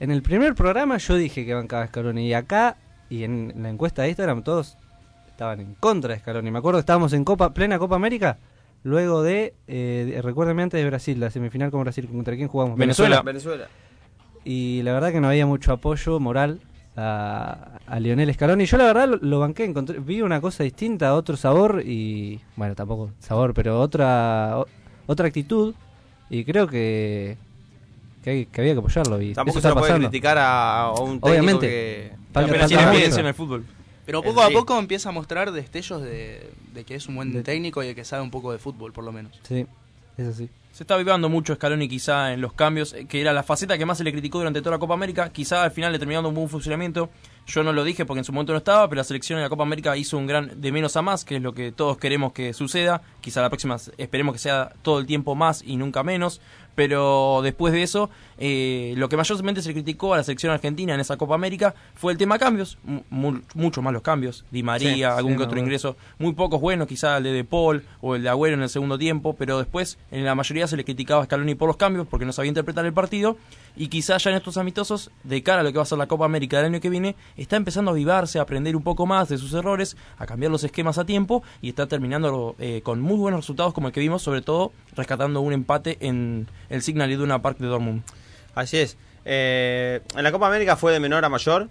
En 0.01 0.11
el 0.11 0.23
primer 0.23 0.55
programa 0.55 0.97
yo 0.99 1.17
dije 1.17 1.45
que 1.45 1.55
bancaba 1.55 1.87
Scaloni 1.89 2.27
y 2.29 2.35
acá 2.35 2.77
y 3.11 3.25
en 3.25 3.53
la 3.57 3.69
encuesta 3.71 4.03
de 4.03 4.09
Instagram 4.09 4.43
todos 4.43 4.77
estaban 5.35 5.61
en 5.61 5.75
contra 5.75 6.15
de 6.15 6.21
Scaloni. 6.21 6.51
Me 6.51 6.59
acuerdo 6.59 6.79
que 6.79 6.83
estábamos 6.83 7.13
en 7.13 7.25
Copa 7.25 7.53
plena 7.53 7.79
Copa 7.79 7.97
América 7.97 8.39
luego 8.85 9.23
de, 9.23 9.55
eh, 9.67 10.11
de- 10.15 10.23
recuérdenme 10.23 10.63
antes 10.63 10.81
de 10.81 10.87
Brasil, 10.89 11.19
la 11.19 11.31
semifinal 11.31 11.71
con 11.71 11.81
Brasil, 11.83 12.07
¿contra 12.09 12.37
quién 12.37 12.49
jugamos? 12.49 12.79
Venezuela. 12.79 13.21
Venezuela. 13.23 13.67
Y 14.45 14.83
la 14.83 14.93
verdad 14.93 15.11
que 15.11 15.21
no 15.21 15.29
había 15.29 15.47
mucho 15.47 15.73
apoyo 15.73 16.21
moral 16.21 16.61
a, 16.97 17.79
a 17.87 17.99
Lionel 18.01 18.33
Scaloni. 18.33 18.67
Yo 18.67 18.77
la 18.77 18.85
verdad 18.85 19.09
lo, 19.09 19.17
lo 19.17 19.41
banqué, 19.41 19.65
encontré, 19.65 19.99
vi 19.99 20.23
una 20.23 20.41
cosa 20.41 20.63
distinta, 20.63 21.15
otro 21.15 21.37
sabor 21.37 21.83
y, 21.85 22.41
bueno, 22.57 22.75
tampoco 22.75 23.11
sabor, 23.19 23.55
pero 23.55 23.81
otra 23.81 24.59
o- 24.59 24.67
otra 25.07 25.27
actitud 25.27 25.75
y 26.31 26.45
creo 26.45 26.67
que, 26.69 27.37
que, 28.23 28.31
hay- 28.31 28.47
que 28.47 28.61
había 28.61 28.75
que 28.75 28.79
apoyarlo. 28.81 29.21
Y 29.21 29.33
Tampoco 29.33 29.59
eso 29.59 29.63
se 29.63 29.69
está 29.69 29.81
lo 29.81 29.87
puede 29.87 29.99
criticar 29.99 30.39
a, 30.39 30.83
a 30.83 30.91
un 30.93 31.21
técnico 31.21 31.29
Obviamente. 31.29 31.67
que... 31.69 32.13
Apenas 32.35 32.69
tiene 32.69 32.83
experiencia 32.83 33.21
en 33.21 33.27
el 33.27 33.35
fútbol. 33.35 33.65
Pero 34.07 34.23
poco 34.23 34.43
a 34.43 34.51
poco 34.51 34.79
empieza 34.79 35.09
a 35.09 35.13
mostrar 35.13 35.51
destellos 35.53 36.03
de, 36.03 36.51
de 36.73 36.85
que 36.85 36.95
es 36.95 37.07
un 37.09 37.17
buen 37.17 37.33
De- 37.33 37.43
técnico 37.43 37.83
y 37.83 37.87
de 37.89 37.95
que 37.95 38.05
sabe 38.05 38.23
un 38.23 38.31
poco 38.31 38.53
de 38.53 38.59
fútbol, 38.59 38.93
por 38.93 39.05
lo 39.05 39.13
menos. 39.13 39.33
Sí, 39.43 39.67
eso 40.17 40.33
sí. 40.33 40.49
Se 40.73 40.83
está 40.83 40.97
vivando 40.97 41.29
mucho 41.29 41.55
Scaloni 41.55 41.89
quizá 41.89 42.33
en 42.33 42.41
los 42.41 42.53
cambios, 42.53 42.93
eh, 42.95 43.07
que 43.07 43.21
era 43.21 43.33
la 43.33 43.45
faceta 43.45 43.79
que 43.79 43.87
más 43.87 43.97
se 43.99 44.05
le 44.05 44.11
criticó 44.13 44.39
durante 44.39 44.61
toda 44.61 44.73
la 44.73 44.79
Copa 44.81 44.95
América. 44.95 45.29
Quizá 45.31 45.63
al 45.63 45.71
final 45.71 45.93
le 45.93 45.99
terminando 46.01 46.29
un 46.29 46.35
buen 46.35 46.49
funcionamiento. 46.49 47.11
Yo 47.47 47.63
no 47.63 47.73
lo 47.73 47.85
dije 47.85 48.07
porque 48.07 48.21
en 48.21 48.25
su 48.25 48.33
momento 48.33 48.53
no 48.53 48.59
estaba, 48.59 48.89
pero 48.89 49.01
la 49.01 49.05
selección 49.05 49.39
en 49.39 49.43
la 49.43 49.49
Copa 49.51 49.63
América 49.65 49.97
hizo 49.97 50.17
un 50.17 50.27
gran 50.27 50.61
de 50.61 50.73
menos 50.73 50.97
a 50.97 51.03
más, 51.03 51.25
que 51.25 51.37
es 51.37 51.43
lo 51.43 51.53
que 51.53 51.73
todos 51.73 51.99
queremos 51.99 52.33
que 52.33 52.53
suceda. 52.55 53.03
Quizá 53.21 53.43
la 53.43 53.51
próxima 53.51 53.77
esperemos 53.99 54.33
que 54.33 54.39
sea 54.39 54.73
todo 54.83 54.99
el 54.99 55.07
tiempo 55.07 55.35
más 55.35 55.63
y 55.65 55.77
nunca 55.77 56.03
menos. 56.03 56.41
Pero 56.75 57.41
después 57.45 57.73
de 57.73 57.85
eso, 57.85 58.11
eh, 58.37 58.95
lo 58.97 59.09
que 59.09 59.17
mayormente 59.17 59.63
se 59.63 59.73
criticó 59.73 60.13
a 60.13 60.17
la 60.17 60.25
selección 60.25 60.53
argentina 60.53 60.93
en 60.93 60.99
esa 60.99 61.17
Copa 61.17 61.37
América 61.37 61.73
fue 61.95 62.11
el 62.11 62.19
tema 62.19 62.37
cambios. 62.37 62.79
Mu- 63.11 63.43
muchos 63.55 63.85
más 63.85 63.93
los 63.93 64.03
cambios. 64.03 64.45
Di 64.51 64.65
María, 64.65 64.93
Sí, 64.95 65.03
algún 65.05 65.33
sí, 65.33 65.37
que 65.39 65.45
no, 65.45 65.47
otro 65.47 65.59
ingreso. 65.61 65.97
Muy 66.19 66.33
pocos 66.33 66.61
buenos, 66.61 66.89
quizá 66.89 67.19
el 67.19 67.23
de 67.25 67.33
De 67.33 67.45
Paul 67.45 67.85
o 68.01 68.17
el 68.17 68.25
de 68.25 68.29
Agüero 68.29 68.57
en 68.57 68.63
el 68.63 68.69
segundo 68.69 68.99
tiempo. 68.99 69.37
Pero 69.39 69.59
después, 69.59 69.99
en 70.11 70.25
la 70.25 70.35
mayoría 70.35 70.67
se 70.67 70.77
le 70.77 70.85
criticaba 70.85 71.23
a 71.23 71.25
Scaloni 71.27 71.55
por 71.55 71.69
los 71.69 71.77
cambios 71.77 72.09
porque 72.09 72.27
no 72.27 72.33
sabía 72.33 72.49
interpretar 72.49 72.85
el 72.85 72.93
partido. 72.93 73.37
Y 73.77 73.87
quizá 73.87 74.17
ya 74.17 74.31
en 74.31 74.37
estos 74.37 74.57
amistosos, 74.57 75.13
de 75.23 75.45
cara 75.45 75.61
a 75.61 75.63
lo 75.65 75.71
que 75.71 75.79
va 75.79 75.83
a 75.85 75.87
ser 75.87 75.99
la 75.99 76.07
Copa 76.09 76.25
América 76.25 76.57
del 76.57 76.67
año 76.67 76.81
que 76.81 76.91
viene, 76.91 77.15
está 77.43 77.57
empezando 77.57 77.91
a 77.91 77.95
avivarse, 77.95 78.39
a 78.39 78.43
aprender 78.43 78.77
un 78.77 78.83
poco 78.83 79.07
más 79.07 79.29
de 79.29 79.39
sus 79.39 79.53
errores, 79.55 79.97
a 80.19 80.27
cambiar 80.27 80.53
los 80.53 80.63
esquemas 80.65 80.99
a 80.99 81.05
tiempo 81.05 81.43
y 81.61 81.69
está 81.71 81.87
terminando 81.87 82.55
eh, 82.59 82.81
con 82.83 83.01
muy 83.01 83.17
buenos 83.17 83.41
resultados 83.41 83.75
como 83.75 83.89
el 83.89 83.93
que 83.93 84.01
vimos, 84.01 84.23
sobre 84.23 84.43
todo 84.43 84.73
rescatando 84.97 85.41
un 85.41 85.53
empate 85.53 85.99
en 86.01 86.47
el 86.69 86.83
Signal 86.83 87.11
Iduna 87.11 87.43
Park 87.43 87.59
de 87.59 87.67
Dortmund. 87.67 88.03
Así 88.55 88.79
es. 88.79 88.97
Eh, 89.25 90.01
en 90.17 90.23
la 90.23 90.31
Copa 90.33 90.47
América 90.47 90.77
fue 90.77 90.93
de 90.93 91.01
menor 91.01 91.25
a 91.25 91.29
mayor 91.29 91.69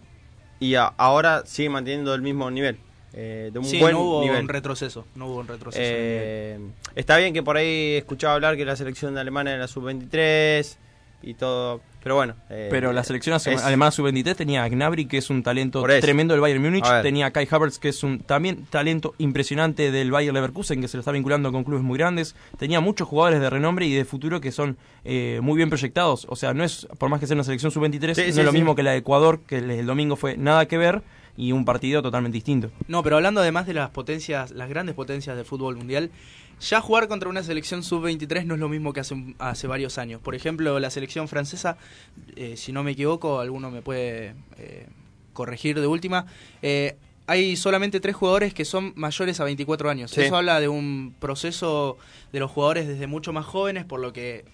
y 0.60 0.76
a- 0.76 0.88
ahora 0.98 1.44
sigue 1.46 1.70
manteniendo 1.70 2.14
el 2.14 2.22
mismo 2.22 2.50
nivel. 2.52 2.78
eh, 3.16 3.52
de 3.54 3.60
un 3.60 3.66
sí, 3.66 3.78
buen 3.80 3.94
no 3.94 4.00
hubo 4.02 4.22
nivel. 4.24 4.42
un 4.42 4.50
retroceso. 4.50 5.06
No 5.14 5.28
hubo 5.28 5.42
un 5.42 5.48
retroceso. 5.48 5.80
Eh, 5.86 6.60
está 6.96 7.16
bien 7.18 7.32
que 7.32 7.44
por 7.44 7.58
ahí 7.58 7.94
escuchaba 7.98 8.34
hablar 8.34 8.58
que 8.58 8.66
la 8.66 8.76
selección 8.76 9.14
de 9.14 9.22
Alemania 9.22 9.54
era 9.54 9.68
sub-23 9.68 10.78
y 11.24 11.34
todo, 11.36 11.82
pero 12.04 12.16
bueno. 12.16 12.36
eh, 12.50 12.68
Pero 12.70 12.92
la 12.94 13.04
selección 13.04 13.36
es- 13.38 13.48
alemana 13.48 13.92
sub-23 13.92 14.36
tenía 14.36 14.64
a 14.64 14.70
Gnabry, 14.70 15.06
que 15.06 15.18
es 15.18 15.30
un 15.30 15.42
talento 15.42 15.82
tremendo 15.84 16.34
del 16.34 16.42
Bayern 16.42 16.62
Múnich. 16.62 16.86
Tenía 17.02 17.28
a 17.28 17.32
Kai 17.32 17.48
Havertz, 17.50 17.80
que 17.80 17.90
es 17.90 18.04
un 18.04 18.20
también 18.20 18.66
talento 18.70 19.16
impresionante 19.18 19.92
del 19.92 20.12
Bayern 20.12 20.34
Leverkusen, 20.36 20.82
que 20.82 20.88
se 20.88 20.98
lo 20.98 21.02
está 21.02 21.12
vinculando 21.12 21.52
con 21.52 21.64
clubes 21.64 21.84
muy 21.84 21.98
grandes. 21.98 22.36
Tenía 22.58 22.80
muchos 22.82 23.08
jugadores 23.08 23.40
de 23.40 23.50
renombre 23.50 23.86
y 23.86 23.94
de 23.94 24.06
futuro 24.06 24.42
que 24.42 24.52
son 24.52 24.78
eh, 25.06 25.40
muy 25.42 25.56
bien 25.58 25.70
proyectados. 25.70 26.26
O 26.30 26.36
sea, 26.36 26.54
no 26.54 26.64
es, 26.64 26.88
por 26.98 27.10
más 27.10 27.20
que 27.20 27.28
sea 27.28 27.36
una 27.36 27.44
selección 27.44 27.72
sub-23, 27.72 28.16
Sí, 28.16 28.22
no 28.22 28.34
sí, 28.34 28.40
es 28.40 28.46
lo 28.46 28.52
sí. 28.52 28.58
mismo 28.58 28.76
que 28.76 28.84
la 28.84 28.92
de 28.92 28.98
Ecuador, 28.98 29.40
que 29.48 29.58
el, 29.60 29.72
el 29.72 29.86
domingo 29.86 30.16
fue 30.16 30.36
nada 30.38 30.66
que 30.68 30.78
ver 30.78 31.02
y 31.36 31.52
un 31.52 31.66
partido 31.66 32.02
totalmente 32.04 32.36
distinto. 32.36 32.70
No, 32.88 33.02
pero 33.02 33.16
hablando 33.16 33.42
además 33.42 33.66
de 33.66 33.74
las 33.74 33.90
potencias, 33.90 34.52
las 34.52 34.70
grandes 34.70 34.94
potencias 34.94 35.36
del 35.36 35.46
fútbol 35.46 35.76
mundial, 35.76 36.12
ya 36.64 36.82
jugar 36.82 37.08
contra 37.08 37.30
una 37.30 37.44
selección 37.44 37.84
sub-23 37.84 38.46
no 38.46 38.54
es 38.54 38.60
lo 38.60 38.70
mismo 38.70 38.94
que 38.94 39.02
hace, 39.02 39.36
hace 39.40 39.68
varios 39.68 39.98
años. 39.98 40.22
Por 40.22 40.36
ejemplo, 40.36 40.80
la 40.80 40.90
selección 40.90 41.28
francesa, 41.28 41.78
eh, 42.36 42.56
si 42.58 42.72
no 42.72 42.84
me 42.84 42.92
equivoco, 42.92 43.40
alguno 43.40 43.70
me 43.70 43.82
puede 43.82 44.36
eh, 44.58 44.88
corregir 45.34 45.80
de 45.80 45.88
última, 45.88 46.26
eh, 46.62 46.96
hay 47.28 47.56
solamente 47.56 48.00
tres 48.00 48.16
jugadores 48.16 48.54
que 48.54 48.66
son 48.66 48.94
mayores 48.96 49.40
a 49.40 49.46
24 49.46 49.90
años. 49.90 50.12
Sí. 50.12 50.22
Eso 50.22 50.36
habla 50.36 50.60
de 50.60 50.68
un 50.68 51.16
proceso 51.20 51.98
de 52.32 52.40
los 52.40 52.52
jugadores 52.52 52.88
desde 52.88 53.08
mucho 53.08 53.34
más 53.34 53.46
jóvenes, 53.46 53.86
por 53.86 54.00
lo 54.00 54.14
que 54.14 54.46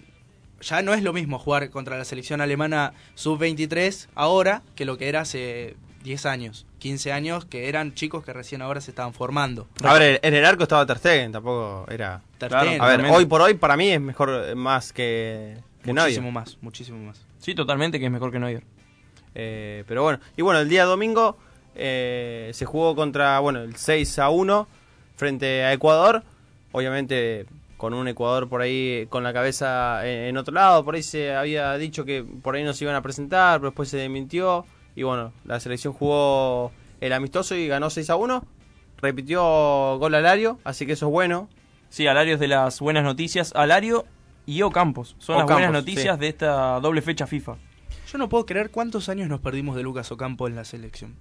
ya 0.60 0.82
no 0.82 0.94
es 0.94 1.02
lo 1.02 1.12
mismo 1.12 1.38
jugar 1.38 1.70
contra 1.70 1.96
la 1.96 2.04
selección 2.04 2.40
alemana 2.40 2.92
sub-23 3.14 4.08
ahora 4.14 4.62
que 4.74 4.84
lo 4.84 4.98
que 4.98 5.08
era 5.08 5.22
hace 5.22 5.76
10 6.02 6.26
años, 6.26 6.66
15 6.78 7.12
años, 7.12 7.44
que 7.44 7.68
eran 7.68 7.94
chicos 7.94 8.24
que 8.24 8.32
recién 8.32 8.62
ahora 8.62 8.80
se 8.80 8.90
estaban 8.90 9.12
formando. 9.12 9.68
A 9.84 9.94
ver, 9.94 10.20
en 10.22 10.34
el 10.34 10.44
arco 10.44 10.62
estaba 10.62 10.86
Ter 10.86 10.98
Stegen, 10.98 11.32
tampoco 11.32 11.86
era... 11.90 12.22
Ter 12.38 12.48
Claro, 12.48 12.70
A 12.82 12.88
ver, 12.88 13.04
hoy 13.10 13.26
por 13.26 13.42
hoy 13.42 13.54
para 13.54 13.76
mí 13.76 13.90
es 13.90 14.00
mejor 14.00 14.44
eh, 14.48 14.54
más 14.54 14.92
que, 14.92 15.58
que 15.82 15.92
muchísimo 15.92 16.24
Neuer. 16.24 16.34
más, 16.34 16.58
muchísimo 16.62 16.98
más. 16.98 17.24
Sí, 17.38 17.54
totalmente, 17.54 17.98
que 17.98 18.06
es 18.06 18.10
mejor 18.10 18.32
que 18.32 18.38
Neuer. 18.38 18.64
Eh, 19.34 19.84
pero 19.86 20.02
bueno, 20.02 20.20
y 20.36 20.42
bueno, 20.42 20.60
el 20.60 20.68
día 20.68 20.84
domingo 20.84 21.36
eh, 21.74 22.50
se 22.54 22.64
jugó 22.64 22.96
contra, 22.96 23.38
bueno, 23.40 23.60
el 23.60 23.76
6 23.76 24.18
a 24.18 24.30
1 24.30 24.66
frente 25.16 25.64
a 25.64 25.72
Ecuador. 25.72 26.22
Obviamente 26.72 27.46
con 27.76 27.94
un 27.94 28.08
Ecuador 28.08 28.48
por 28.48 28.60
ahí 28.60 29.06
con 29.08 29.22
la 29.22 29.32
cabeza 29.32 30.06
en, 30.06 30.28
en 30.28 30.36
otro 30.36 30.54
lado. 30.54 30.84
Por 30.84 30.94
ahí 30.94 31.02
se 31.02 31.34
había 31.34 31.74
dicho 31.76 32.04
que 32.04 32.24
por 32.42 32.54
ahí 32.54 32.64
no 32.64 32.72
se 32.72 32.84
iban 32.84 32.96
a 32.96 33.02
presentar, 33.02 33.58
pero 33.60 33.70
después 33.70 33.88
se 33.88 33.96
desmintió. 33.98 34.64
Y 35.00 35.02
bueno, 35.02 35.32
la 35.46 35.58
selección 35.60 35.94
jugó 35.94 36.72
el 37.00 37.14
amistoso 37.14 37.54
y 37.54 37.66
ganó 37.66 37.88
6 37.88 38.10
a 38.10 38.16
1. 38.16 38.44
Repitió 39.00 39.96
gol 39.98 40.14
Alario, 40.14 40.60
así 40.62 40.84
que 40.84 40.92
eso 40.92 41.06
es 41.06 41.10
bueno. 41.12 41.48
Sí, 41.88 42.06
Alario 42.06 42.34
es 42.34 42.40
de 42.40 42.48
las 42.48 42.80
buenas 42.80 43.02
noticias. 43.02 43.54
Alario 43.56 44.04
y 44.44 44.60
Ocampos 44.60 45.16
son 45.18 45.38
las 45.38 45.46
buenas 45.46 45.72
noticias 45.72 46.16
sí. 46.16 46.20
de 46.20 46.28
esta 46.28 46.80
doble 46.80 47.00
fecha 47.00 47.26
FIFA. 47.26 47.56
Yo 48.12 48.18
no 48.18 48.28
puedo 48.28 48.44
creer 48.44 48.70
cuántos 48.70 49.08
años 49.08 49.26
nos 49.30 49.40
perdimos 49.40 49.74
de 49.74 49.82
Lucas 49.84 50.12
Ocampo 50.12 50.46
en 50.48 50.54
la 50.54 50.66
selección. 50.66 51.16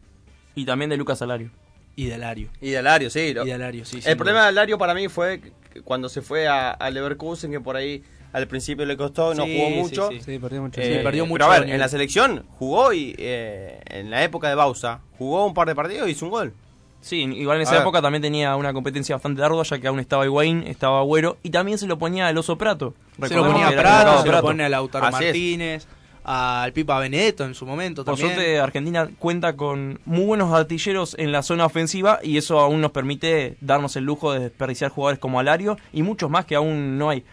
Y 0.55 0.65
también 0.65 0.89
de 0.89 0.98
Lucas 0.98 1.21
Alario. 1.21 1.50
Y 1.95 2.07
de 2.07 2.15
Alario. 2.15 2.50
Y 2.59 2.71
de 2.71 2.79
Alario, 2.79 3.09
sí. 3.09 3.33
lo- 3.33 3.43
Y 3.45 3.48
de 3.48 3.53
Alario, 3.53 3.86
sí. 3.86 4.01
El 4.05 4.17
problema 4.17 4.39
duda. 4.39 4.43
de 4.43 4.50
Alario 4.50 4.77
para 4.77 4.93
mí 4.93 5.07
fue 5.07 5.53
cuando 5.86 6.09
se 6.09 6.21
fue 6.21 6.50
a, 6.50 6.71
a 6.71 6.89
Leverkusen, 6.89 7.50
que 7.50 7.62
por 7.62 7.77
ahí 7.77 8.03
al 8.33 8.48
principio 8.48 8.86
le 8.86 8.95
costó, 8.98 9.33
no 9.33 9.45
Sí, 9.45 9.57
jugó 9.57 9.69
mucho. 9.71 10.09
sí. 10.12 10.19
Sí, 10.21 10.39
perdió 10.39 10.62
mucho. 10.62 10.79
Eh, 10.81 10.98
Sí, 10.98 11.03
perdió 11.03 11.25
mucho 11.25 11.39
Pero 11.39 11.51
a 11.51 11.59
ver, 11.59 11.69
en 11.69 11.79
la 11.79 11.88
selección 11.89 12.45
jugó 12.57 12.93
y 12.93 13.15
eh, 13.17 13.79
en 13.88 14.09
la 14.12 14.24
época 14.24 14.50
de 14.50 14.55
Bausa 14.55 15.00
jugó 15.17 15.45
un 15.45 15.53
par 15.53 15.67
de 15.67 15.75
partidos 15.75 16.07
y 16.07 16.12
hizo 16.12 16.25
un 16.25 16.31
gol. 16.31 16.53
Sí, 17.01 17.21
igual 17.21 17.55
en 17.57 17.62
A 17.62 17.63
esa 17.63 17.71
ver. 17.74 17.81
época 17.81 18.01
también 18.01 18.21
tenía 18.21 18.55
una 18.57 18.74
competencia 18.74 19.15
bastante 19.15 19.41
ardua, 19.41 19.63
ya 19.63 19.79
que 19.79 19.88
aún 19.88 20.00
estaba 20.01 20.25
Higuaín, 20.25 20.63
estaba 20.67 21.00
Agüero, 21.00 21.38
y 21.43 21.50
también 21.50 21.77
se 21.77 21.88
lo 21.88 21.98
ponía 21.98 22.27
al 22.27 22.38
Oso 22.38 22.57
Prato. 22.57 22.93
Se 23.25 23.36
lo 23.36 23.45
ponía 23.48 23.69
a 23.69 23.71
Prato, 23.71 24.21
se 24.24 24.29
lo 24.31 24.41
pone 24.41 24.65
a 24.65 24.69
Lautaro 24.69 25.05
Así 25.05 25.24
es. 25.24 25.29
Martínez, 25.29 25.88
al 26.25 26.74
Pipa 26.74 27.00
Benedetto 27.00 27.45
en 27.45 27.55
su 27.55 27.65
momento 27.65 28.03
Por 28.03 28.15
también. 28.15 28.36
suerte, 28.36 28.59
Argentina 28.59 29.09
cuenta 29.17 29.55
con 29.55 30.00
muy 30.05 30.25
buenos 30.25 30.53
artilleros 30.53 31.15
en 31.17 31.31
la 31.31 31.41
zona 31.41 31.65
ofensiva 31.65 32.19
y 32.21 32.38
eso 32.38 32.59
aún 32.59 32.81
nos 32.81 32.91
permite 32.91 33.55
darnos 33.62 33.95
el 33.95 34.03
lujo 34.03 34.33
de 34.33 34.41
desperdiciar 34.41 34.91
jugadores 34.91 35.19
como 35.19 35.39
Alario 35.39 35.77
y 35.93 36.03
muchos 36.03 36.29
más 36.29 36.43
que 36.45 36.55
aún 36.55 36.98
no 36.98 37.09
hay. 37.09 37.24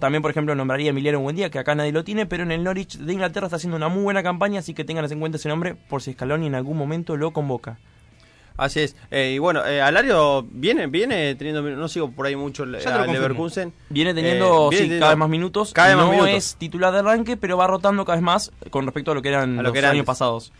También, 0.00 0.22
por 0.22 0.30
ejemplo, 0.30 0.54
nombraría 0.54 0.88
a 0.88 0.90
Emiliano 0.90 1.18
Buendía, 1.20 1.50
que 1.50 1.58
acá 1.58 1.74
nadie 1.74 1.90
lo 1.92 2.04
tiene, 2.04 2.26
pero 2.26 2.44
en 2.44 2.52
el 2.52 2.62
Norwich 2.62 2.96
de 2.98 3.12
Inglaterra 3.12 3.46
está 3.48 3.56
haciendo 3.56 3.76
una 3.76 3.88
muy 3.88 4.02
buena 4.04 4.22
campaña, 4.22 4.60
así 4.60 4.72
que 4.72 4.84
tengan 4.84 5.10
en 5.10 5.18
cuenta 5.20 5.36
ese 5.36 5.48
nombre 5.48 5.74
por 5.74 6.00
si 6.00 6.12
Scaloni 6.12 6.46
en 6.46 6.54
algún 6.54 6.76
momento 6.76 7.16
lo 7.16 7.32
convoca. 7.32 7.78
Así 8.56 8.78
es. 8.80 8.94
Eh, 9.10 9.32
y 9.34 9.38
bueno, 9.40 9.66
eh, 9.66 9.82
Alario 9.82 10.46
viene, 10.48 10.86
viene 10.86 11.34
teniendo, 11.34 11.60
no 11.62 11.88
sigo 11.88 12.12
por 12.12 12.26
ahí 12.26 12.36
mucho 12.36 12.64
confirmo. 12.64 13.12
Leverkusen. 13.12 13.72
Viene 13.88 14.14
teniendo 14.14 14.66
Eh, 14.66 14.70
viene 14.70 14.76
sí, 14.76 14.82
teniendo 14.84 15.00
cada 15.00 15.10
vez 15.14 15.18
más 15.18 15.28
minutos. 15.28 15.72
cada 15.72 15.88
vez 15.88 15.96
más 15.96 16.06
no 16.06 16.12
minutos. 16.12 16.34
es 16.36 16.54
titular 16.56 16.92
de 16.92 17.00
arranque, 17.00 17.36
pero 17.36 17.56
va 17.56 17.66
rotando 17.66 18.04
cada 18.04 18.14
vez 18.14 18.22
más 18.22 18.52
con 18.70 18.84
respecto 18.84 19.10
a 19.10 19.14
lo 19.16 19.22
que 19.22 19.30
eran 19.30 19.54
A 19.54 19.56
lo 19.56 19.62
los 19.64 19.72
que 19.72 19.80
años 19.80 19.90
antes. 19.90 20.04
pasados. 20.06 20.52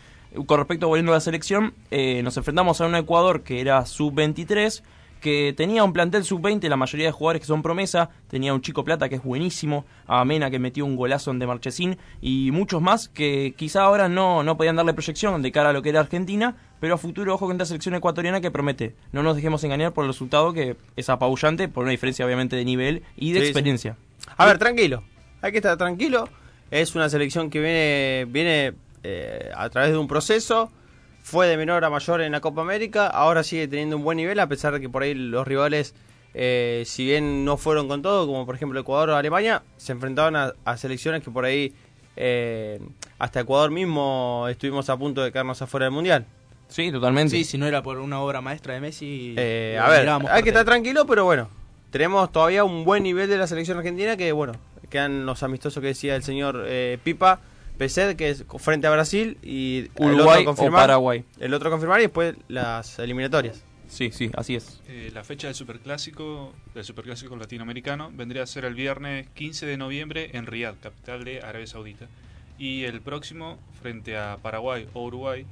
Con 0.47 0.59
respecto 0.59 0.89
volviendo 0.89 1.13
a 1.13 1.15
la 1.15 1.21
selección, 1.21 1.73
eh, 1.93 2.21
nos 2.25 2.37
enfrentamos 2.37 2.81
a 2.81 2.87
un 2.87 2.97
Ecuador 2.97 3.43
que 3.45 3.61
era 3.61 3.87
sub-23, 3.87 4.83
que 5.25 5.55
tenía 5.57 5.83
un 5.83 5.95
plantel 5.95 6.23
sub-20, 6.23 6.69
la 6.69 6.77
mayoría 6.77 7.07
de 7.07 7.13
jugadores 7.13 7.41
que 7.41 7.47
son 7.47 7.63
promesa, 7.63 8.11
tenía 8.29 8.53
un 8.53 8.61
chico 8.61 8.85
plata 8.85 9.09
que 9.09 9.15
es 9.15 9.23
buenísimo, 9.23 9.87
a 10.07 10.23
Mena 10.27 10.51
que 10.51 10.59
metió 10.59 10.85
un 10.85 10.97
golazo 10.97 11.31
en 11.31 11.39
de 11.39 11.47
Marchesín 11.47 11.97
y 12.21 12.51
muchos 12.53 12.83
más 12.83 13.09
que 13.09 13.55
quizá 13.57 13.85
ahora 13.85 14.11
no, 14.11 14.43
no 14.43 14.59
podían 14.59 14.77
darle 14.77 14.93
proyección 14.93 15.41
de 15.41 15.51
cara 15.51 15.71
a 15.71 15.73
lo 15.73 15.81
que 15.81 15.89
era 15.89 16.01
Argentina, 16.01 16.57
pero 16.79 16.97
a 16.97 16.99
futuro 16.99 17.33
ojo 17.33 17.47
con 17.47 17.53
esta 17.57 17.65
selección 17.65 17.95
ecuatoriana 17.95 18.43
que 18.43 18.51
promete. 18.51 18.95
No 19.13 19.23
nos 19.23 19.35
dejemos 19.37 19.65
engañar 19.65 19.95
por 19.95 20.05
el 20.05 20.11
resultado 20.11 20.53
que 20.53 20.77
es 20.95 21.09
apabullante, 21.09 21.69
por 21.69 21.85
una 21.85 21.93
diferencia 21.93 22.27
obviamente 22.27 22.55
de 22.57 22.67
nivel 22.67 23.03
y 23.17 23.33
de 23.33 23.39
Sí, 23.41 23.47
sí. 23.47 23.51
experiencia. 23.53 23.97
A 24.37 24.45
ver, 24.45 24.59
tranquilo. 24.59 25.05
Hay 25.41 25.53
que 25.53 25.59
estar 25.59 25.79
tranquilo. 25.79 26.29
Es 26.71 26.95
una 26.95 27.09
selección 27.09 27.49
que 27.49 27.61
viene, 27.61 28.27
viene 28.31 28.75
eh, 29.03 29.49
a 29.57 29.71
través 29.71 29.93
de 29.93 29.97
un 29.97 30.07
proceso. 30.07 30.71
Fue 31.25 31.47
de 31.49 31.57
menor 31.57 31.83
a 31.87 31.89
mayor 31.89 32.21
en 32.21 32.33
la 32.33 32.43
Copa 32.43 32.61
América. 32.61 33.07
Ahora 33.07 33.43
sigue 33.43 33.67
teniendo 33.67 33.97
un 33.97 34.05
buen 34.05 34.19
nivel, 34.19 34.39
a 34.39 34.47
pesar 34.47 34.75
de 34.75 34.81
que 34.81 34.91
por 34.91 35.03
ahí 35.03 35.15
los 35.15 35.49
rivales, 35.49 35.95
eh, 36.35 36.83
si 36.85 37.07
bien 37.07 37.47
no 37.47 37.57
fueron 37.57 37.89
con 37.89 38.03
todo, 38.03 38.27
como 38.27 38.45
por 38.45 38.55
ejemplo 38.55 38.79
Ecuador 38.79 39.09
o 39.09 39.17
Alemania, 39.17 39.63
se 39.79 39.93
enfrentaban 39.93 40.37
a, 40.37 40.53
a 40.67 40.77
selecciones 40.77 41.23
que 41.23 41.31
por 41.31 41.47
ahí, 41.47 41.73
eh, 42.17 42.79
hasta 43.19 43.41
Ecuador 43.41 43.71
mismo, 43.71 44.47
estuvimos 44.51 44.91
a 44.91 44.99
punto 44.99 45.23
de 45.23 45.33
quedarnos 45.33 45.63
afuera 45.63 45.87
del 45.87 45.95
Mundial. 45.95 46.27
Sí, 46.69 46.93
totalmente. 46.93 47.31
Sí, 47.31 47.45
si 47.45 47.57
no 47.57 47.67
era 47.67 47.83
por 47.83 47.97
una 48.01 48.21
obra 48.21 48.43
maestra 48.43 48.75
de 48.75 48.83
Messi. 48.83 49.35
Eh, 49.39 49.81
a 49.81 49.89
ver, 49.89 50.07
hay 50.29 50.43
que 50.43 50.51
estar 50.51 50.67
tranquilo, 50.67 51.07
pero 51.07 51.25
bueno, 51.25 51.49
tenemos 51.91 52.31
todavía 52.33 52.65
un 52.65 52.85
buen 52.85 53.03
nivel 53.03 53.31
de 53.31 53.39
la 53.39 53.47
selección 53.47 53.79
argentina 53.79 54.19
que, 54.19 54.31
bueno, 54.33 54.53
quedan 54.91 55.25
los 55.25 55.43
amistosos 55.43 55.81
que 55.81 55.87
decía 55.87 56.17
el 56.17 56.23
señor 56.23 56.65
eh, 56.67 56.99
Pipa, 57.03 57.41
PZ, 57.79 58.17
que 58.17 58.31
es 58.31 58.45
frente 58.59 58.87
a 58.87 58.91
Brasil, 58.91 59.39
y 59.43 59.91
el 59.97 60.13
Uruguay 60.15 60.47
otro 60.47 60.67
o 60.67 60.71
Paraguay. 60.71 61.25
El 61.41 61.55
otro 61.55 61.71
confirmar 61.71 62.01
y 62.01 62.05
después 62.05 62.35
las 62.49 62.99
eliminatorias. 62.99 63.65
Sí, 63.89 64.11
sí, 64.13 64.31
así 64.37 64.57
es. 64.57 64.81
Eh, 64.89 65.11
la 65.15 65.25
fecha 65.25 65.47
del 65.47 65.55
Superclásico, 65.55 66.53
del 66.75 66.85
Superclásico 66.85 67.37
latinoamericano, 67.37 68.11
vendría 68.13 68.43
a 68.43 68.47
ser 68.47 68.65
el 68.65 68.75
viernes 68.75 69.29
15 69.35 69.67
de 69.67 69.77
noviembre 69.77 70.31
en 70.33 70.47
Riyadh, 70.47 70.81
capital 70.81 71.25
de 71.25 71.41
Arabia 71.43 71.67
Saudita. 71.67 72.07
Y 72.59 72.85
el 72.85 73.01
próximo, 73.01 73.59
frente 73.81 74.17
a 74.17 74.39
Paraguay 74.41 74.89
o 74.95 75.05
Uruguay, 75.05 75.47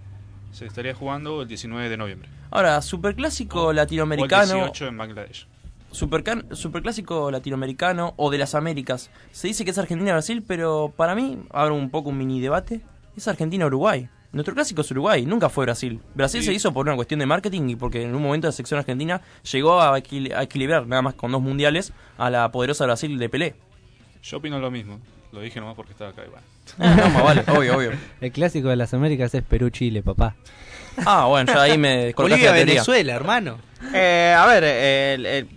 se 0.53 0.67
estaría 0.67 0.95
jugando 0.95 1.43
el 1.43 1.49
19 1.49 1.89
de 1.89 1.97
noviembre. 1.97 2.29
Ahora, 2.51 2.81
superclásico 2.83 3.67
O 3.67 3.71
el 3.71 3.77
latinoamericano. 3.77 4.55
18 4.55 4.89
en 4.89 4.99
Bangladesh. 4.99 5.47
Supercan- 5.93 6.55
superclásico 6.55 7.31
latinoamericano 7.31 8.15
o 8.17 8.31
de 8.31 8.39
las 8.39 8.55
Américas. 8.55 9.11
Se 9.31 9.49
dice 9.49 9.65
que 9.65 9.71
es 9.73 9.79
Argentina-Brasil, 9.79 10.43
pero 10.47 10.93
para 10.97 11.15
mí, 11.15 11.39
abro 11.51 11.75
un 11.75 11.91
poco 11.91 12.09
un 12.11 12.19
mini 12.19 12.41
debate, 12.41 12.81
es 13.17 13.29
Argentina-Uruguay. 13.29 14.09
Nuestro 14.33 14.55
clásico 14.55 14.81
es 14.81 14.91
Uruguay, 14.91 15.27
nunca 15.27 15.51
fue 15.51 15.67
Brasil. 15.67 16.01
Brasil 16.15 16.41
Sí. 16.41 16.47
se 16.47 16.53
hizo 16.55 16.73
por 16.73 16.87
una 16.87 16.97
cuestión 16.97 17.21
de 17.21 17.27
marketing 17.27 17.69
y 17.69 17.77
porque 17.77 18.03
en 18.03 18.15
un 18.15 18.23
momento 18.23 18.49
la 18.49 18.53
sección 18.53 18.79
argentina 18.81 19.21
llegó 19.51 19.81
a, 19.83 19.99
equil- 19.99 20.35
a 20.35 20.43
equilibrar, 20.43 20.87
nada 20.87 21.03
más 21.03 21.15
con 21.15 21.31
dos 21.33 21.43
mundiales, 21.43 21.93
a 22.17 22.31
la 22.31 22.51
poderosa 22.51 22.87
Brasil 22.87 23.19
de 23.19 23.29
Pelé. 23.29 23.55
Yo 24.23 24.39
opino 24.39 24.59
lo 24.59 24.71
mismo. 24.71 24.99
Lo 25.33 25.41
dije 25.41 25.61
nomás 25.61 25.75
porque 25.77 25.93
estaba 25.93 26.11
acá 26.11 26.23
igual. 26.27 26.43
Ah, 26.79 26.95
no, 26.97 27.11
más 27.11 27.25
vale, 27.25 27.45
obvio, 27.49 27.77
obvio. 27.77 27.91
El 28.23 28.33
clásico 28.33 28.69
de 28.69 28.77
las 28.77 28.95
Américas 28.95 29.35
es 29.35 29.43
Perú-Chile, 29.43 30.03
papá. 30.03 30.35
Ah, 31.05 31.27
bueno, 31.27 31.53
ya 31.53 31.61
ahí 31.63 31.77
me 31.77 32.13
Bolivia, 32.17 32.51
la 32.51 32.57
teoría. 32.57 32.75
Venezuela, 32.75 33.15
hermano. 33.15 33.59
Eh, 33.93 34.35
a 34.39 34.47
ver, 34.47 34.63
eh, 34.65 35.15
el- 35.15 35.27
el- 35.27 35.49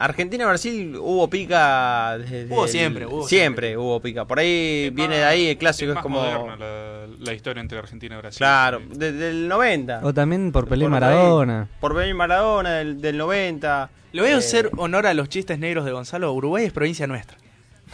Argentina-Brasil 0.00 0.96
hubo 0.96 1.28
pica 1.28 2.16
desde 2.18 2.46
Hubo 2.52 2.64
el- 2.64 2.70
siempre, 2.70 3.06
hubo 3.06 3.28
siempre, 3.28 3.68
siempre. 3.68 3.76
hubo 3.76 4.00
pica. 4.00 4.24
Por 4.24 4.38
ahí 4.38 4.86
Es 4.86 4.94
viene 4.94 5.10
más- 5.14 5.18
de 5.18 5.24
ahí 5.24 5.46
el 5.48 5.58
clásico, 5.58 5.90
es, 5.90 5.94
más 5.96 6.02
como... 6.02 6.20
moderna 6.22 6.56
la, 6.56 7.06
la 7.18 7.32
historia 7.34 7.60
entre 7.60 7.78
Argentina 7.78 8.14
y 8.16 8.18
Brasil. 8.18 8.38
Claro, 8.38 8.80
desde 8.90 9.28
el 9.30 9.46
90. 9.48 10.00
O 10.02 10.14
también 10.14 10.52
por 10.52 10.66
Pelé 10.68 10.86
y 10.86 10.88
Por 10.88 10.94
ahí. 10.94 11.00
Maradona. 11.14 11.68
Por 11.80 11.94
Pelé 11.94 12.08
y 12.08 12.14
Maradona 12.14 12.70
del, 12.76 13.00
del 13.00 13.18
90. 13.18 13.90
Le 14.12 14.22
voy 14.22 14.30
a 14.30 14.34
Eh, 14.34 14.38
hacer 14.38 14.70
honor 14.78 15.06
a 15.06 15.14
los 15.14 15.28
chistes 15.28 15.58
negros 15.58 15.84
de 15.84 15.92
Gonzalo. 15.92 16.32
Uruguay 16.32 16.64
es 16.64 16.72
provincia 16.72 17.06
nuestra. 17.06 17.36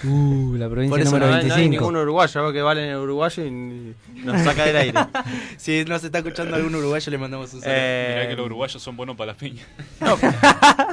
Uh, 0.04 0.56
la 0.56 0.68
provincia 0.68 0.90
Por 0.90 1.00
eso 1.00 1.10
número 1.12 1.26
no, 1.30 1.36
hay- 1.38 1.46
no 1.46 1.54
hay 1.54 1.60
25. 1.62 1.70
ningún 1.90 1.96
uruguayo, 2.02 2.40
algo 2.40 2.52
que 2.52 2.60
vale 2.60 2.84
en 2.84 2.90
el 2.90 2.96
uruguayo 2.98 3.44
y 3.46 3.94
nos 4.24 4.42
saca 4.42 4.64
del 4.66 4.76
aire. 4.76 5.00
Si 5.56 5.84
nos 5.86 6.04
está 6.04 6.18
escuchando 6.18 6.54
algún 6.54 6.74
uruguayo, 6.74 7.10
le 7.10 7.16
mandamos 7.18 7.54
un 7.54 7.60
saludo. 7.62 7.76
Eh, 7.78 8.12
Mirá 8.16 8.28
que 8.28 8.36
los 8.36 8.46
uruguayos 8.46 8.82
son 8.82 8.96
buenos 8.96 9.16
para 9.16 9.28
las 9.32 9.36
piñas. 9.36 9.66
No, 10.00 10.16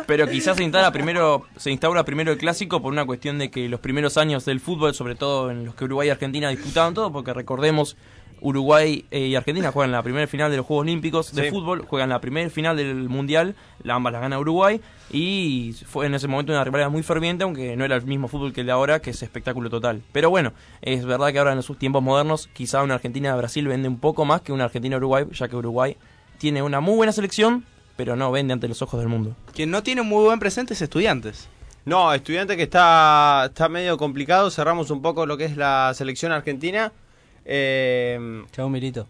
pero 0.08 0.28
quizás 0.30 0.56
se 0.58 0.64
instala 0.64 0.92
primero, 0.92 1.46
se 1.58 1.70
instaura 1.72 2.06
primero 2.06 2.32
el 2.32 2.38
clásico 2.38 2.82
por 2.82 2.94
una 2.94 3.06
cuestión 3.06 3.38
de 3.40 3.52
que 3.52 3.68
los 3.68 3.80
primeros 3.82 4.18
años 4.18 4.46
del 4.46 4.60
fútbol, 4.62 4.94
sobre 4.94 5.16
todo 5.16 5.52
en 5.52 5.66
los 5.66 5.76
que 5.76 5.84
Uruguay 5.84 6.08
y 6.08 6.12
Argentina 6.12 6.50
disputaban 6.50 6.94
todo, 6.94 7.12
porque 7.12 7.34
recordemos 7.34 7.98
Uruguay 8.44 9.06
eh, 9.10 9.28
y 9.28 9.36
Argentina 9.36 9.72
juegan 9.72 9.92
la 9.92 10.04
primera 10.04 10.28
final 10.28 10.52
de 10.52 10.58
los 10.58 10.66
Juegos 10.66 10.84
Olímpicos 10.84 11.34
de 11.34 11.44
Sí. 11.46 11.50
fútbol, 11.50 11.86
juegan 11.88 12.10
la 12.10 12.20
primera 12.20 12.50
final 12.50 12.76
del 12.78 13.08
Mundial, 13.10 13.56
la 13.84 13.96
ambas 13.96 14.12
las 14.14 14.22
gana 14.22 14.38
Uruguay 14.38 14.82
y 15.12 15.74
fue 15.86 16.06
en 16.08 16.14
ese 16.14 16.28
momento 16.28 16.52
una 16.52 16.64
rivalidad 16.64 16.90
muy 16.90 17.04
ferviente, 17.04 17.44
aunque 17.46 17.76
no 17.78 17.86
era 17.86 17.96
el 17.96 18.04
mismo 18.06 18.28
fútbol 18.28 18.52
que 18.52 18.62
el 18.62 18.68
de 18.68 18.74
ahora, 18.74 19.00
que 19.02 19.12
es 19.12 19.24
espectáculo 19.24 19.70
total. 19.70 20.02
Pero 20.12 20.30
bueno, 20.30 20.52
es 20.82 21.06
verdad 21.06 21.32
que 21.32 21.40
ahora 21.40 21.52
en 21.52 21.58
los 21.58 21.78
tiempos 21.78 22.04
modernos 22.04 22.50
quizá 22.54 22.84
una 22.84 22.96
Argentina-Brasil 22.96 23.68
vende 23.68 23.88
un 23.88 23.98
poco 24.00 24.26
más 24.26 24.42
que 24.42 24.52
una 24.52 24.66
Argentina-Uruguay, 24.66 25.26
ya 25.32 25.48
que 25.48 25.56
Uruguay 25.56 25.96
tiene 26.38 26.62
una 26.62 26.82
muy 26.82 26.96
buena 26.96 27.14
selección, 27.14 27.64
pero 27.96 28.16
no 28.16 28.32
vende 28.32 28.54
ante 28.54 28.68
los 28.68 28.82
ojos 28.82 29.00
del 29.00 29.08
mundo. 29.08 29.36
Quien 29.54 29.72
no 29.72 29.84
tiene 29.84 30.02
muy 30.02 30.24
buen 30.26 30.40
presente 30.40 30.74
es 30.74 30.82
Estudiantes. 30.82 31.48
No, 31.86 32.14
estudiante 32.14 32.56
que 32.58 32.64
está, 32.64 33.46
está 33.50 33.68
medio 33.68 33.98
complicado. 33.98 34.50
Cerramos 34.50 34.90
un 34.90 35.02
poco 35.02 35.26
lo 35.26 35.36
que 35.38 35.44
es 35.46 35.58
la 35.58 35.92
selección 35.94 36.32
argentina. 36.32 36.94
Eh, 37.46 38.44
Chau, 38.52 38.70
Milito. 38.70 39.08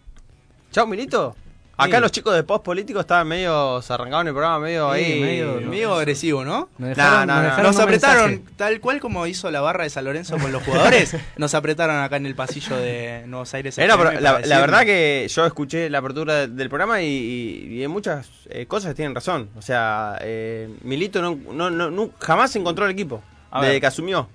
Chao, 0.72 0.86
Milito. 0.86 1.36
Acá 1.76 1.96
Sí. 1.96 2.02
los 2.02 2.12
chicos 2.12 2.36
de 2.36 2.44
post 2.44 2.64
político 2.64 3.00
estaban 3.00 3.26
medio 3.26 3.82
se 3.82 3.92
arrancaban 3.92 4.28
el 4.28 4.32
programa, 4.32 4.60
medio 4.60 4.94
Sí, 4.94 5.00
ahí. 5.00 5.20
medio- 5.20 5.60
Medio 5.60 5.94
agresivo, 5.94 6.44
¿no? 6.44 6.68
Nos 6.78 6.90
dejaron, 6.90 7.26
no. 7.26 7.42
dejaron 7.42 7.64
Nos 7.64 7.80
apretaron, 7.80 8.30
mensaje. 8.30 8.54
tal 8.56 8.80
cual 8.80 9.00
como 9.00 9.26
hizo 9.26 9.50
la 9.50 9.60
barra 9.60 9.82
de 9.82 9.90
San 9.90 10.04
Lorenzo 10.04 10.38
con 10.38 10.52
los 10.52 10.62
jugadores, 11.02 11.16
nos 11.36 11.52
apretaron 11.54 11.96
acá 11.96 12.16
en 12.16 12.26
el 12.26 12.36
pasillo 12.36 12.76
de 12.76 13.24
Nuevos 13.26 13.52
Aires. 13.54 13.74
Pero 13.74 13.96
la, 14.20 14.38
la 14.38 14.60
verdad 14.60 14.84
que 14.84 15.26
yo 15.28 15.44
escuché 15.46 15.90
la 15.90 15.98
apertura 15.98 16.34
de- 16.34 16.46
del 16.46 16.68
programa 16.68 17.02
y, 17.02 17.06
y- 17.08 17.74
y 17.80 17.82
en 17.82 17.90
muchas 17.90 18.28
eh, 18.50 18.66
cosas 18.66 18.94
tienen 18.94 19.12
razón. 19.12 19.50
O 19.56 19.62
sea, 19.62 20.16
eh, 20.20 20.68
Milito 20.82 21.22
no, 21.22 21.36
no, 21.52 21.70
no- 21.70 21.90
no- 21.90 22.10
jamás 22.20 22.54
encontró 22.54 22.84
el 22.84 22.92
equipo 22.92 23.20
A 23.50 23.58
desde 23.62 23.72
ver. 23.72 23.80
que 23.80 23.86
asumió. 23.88 24.28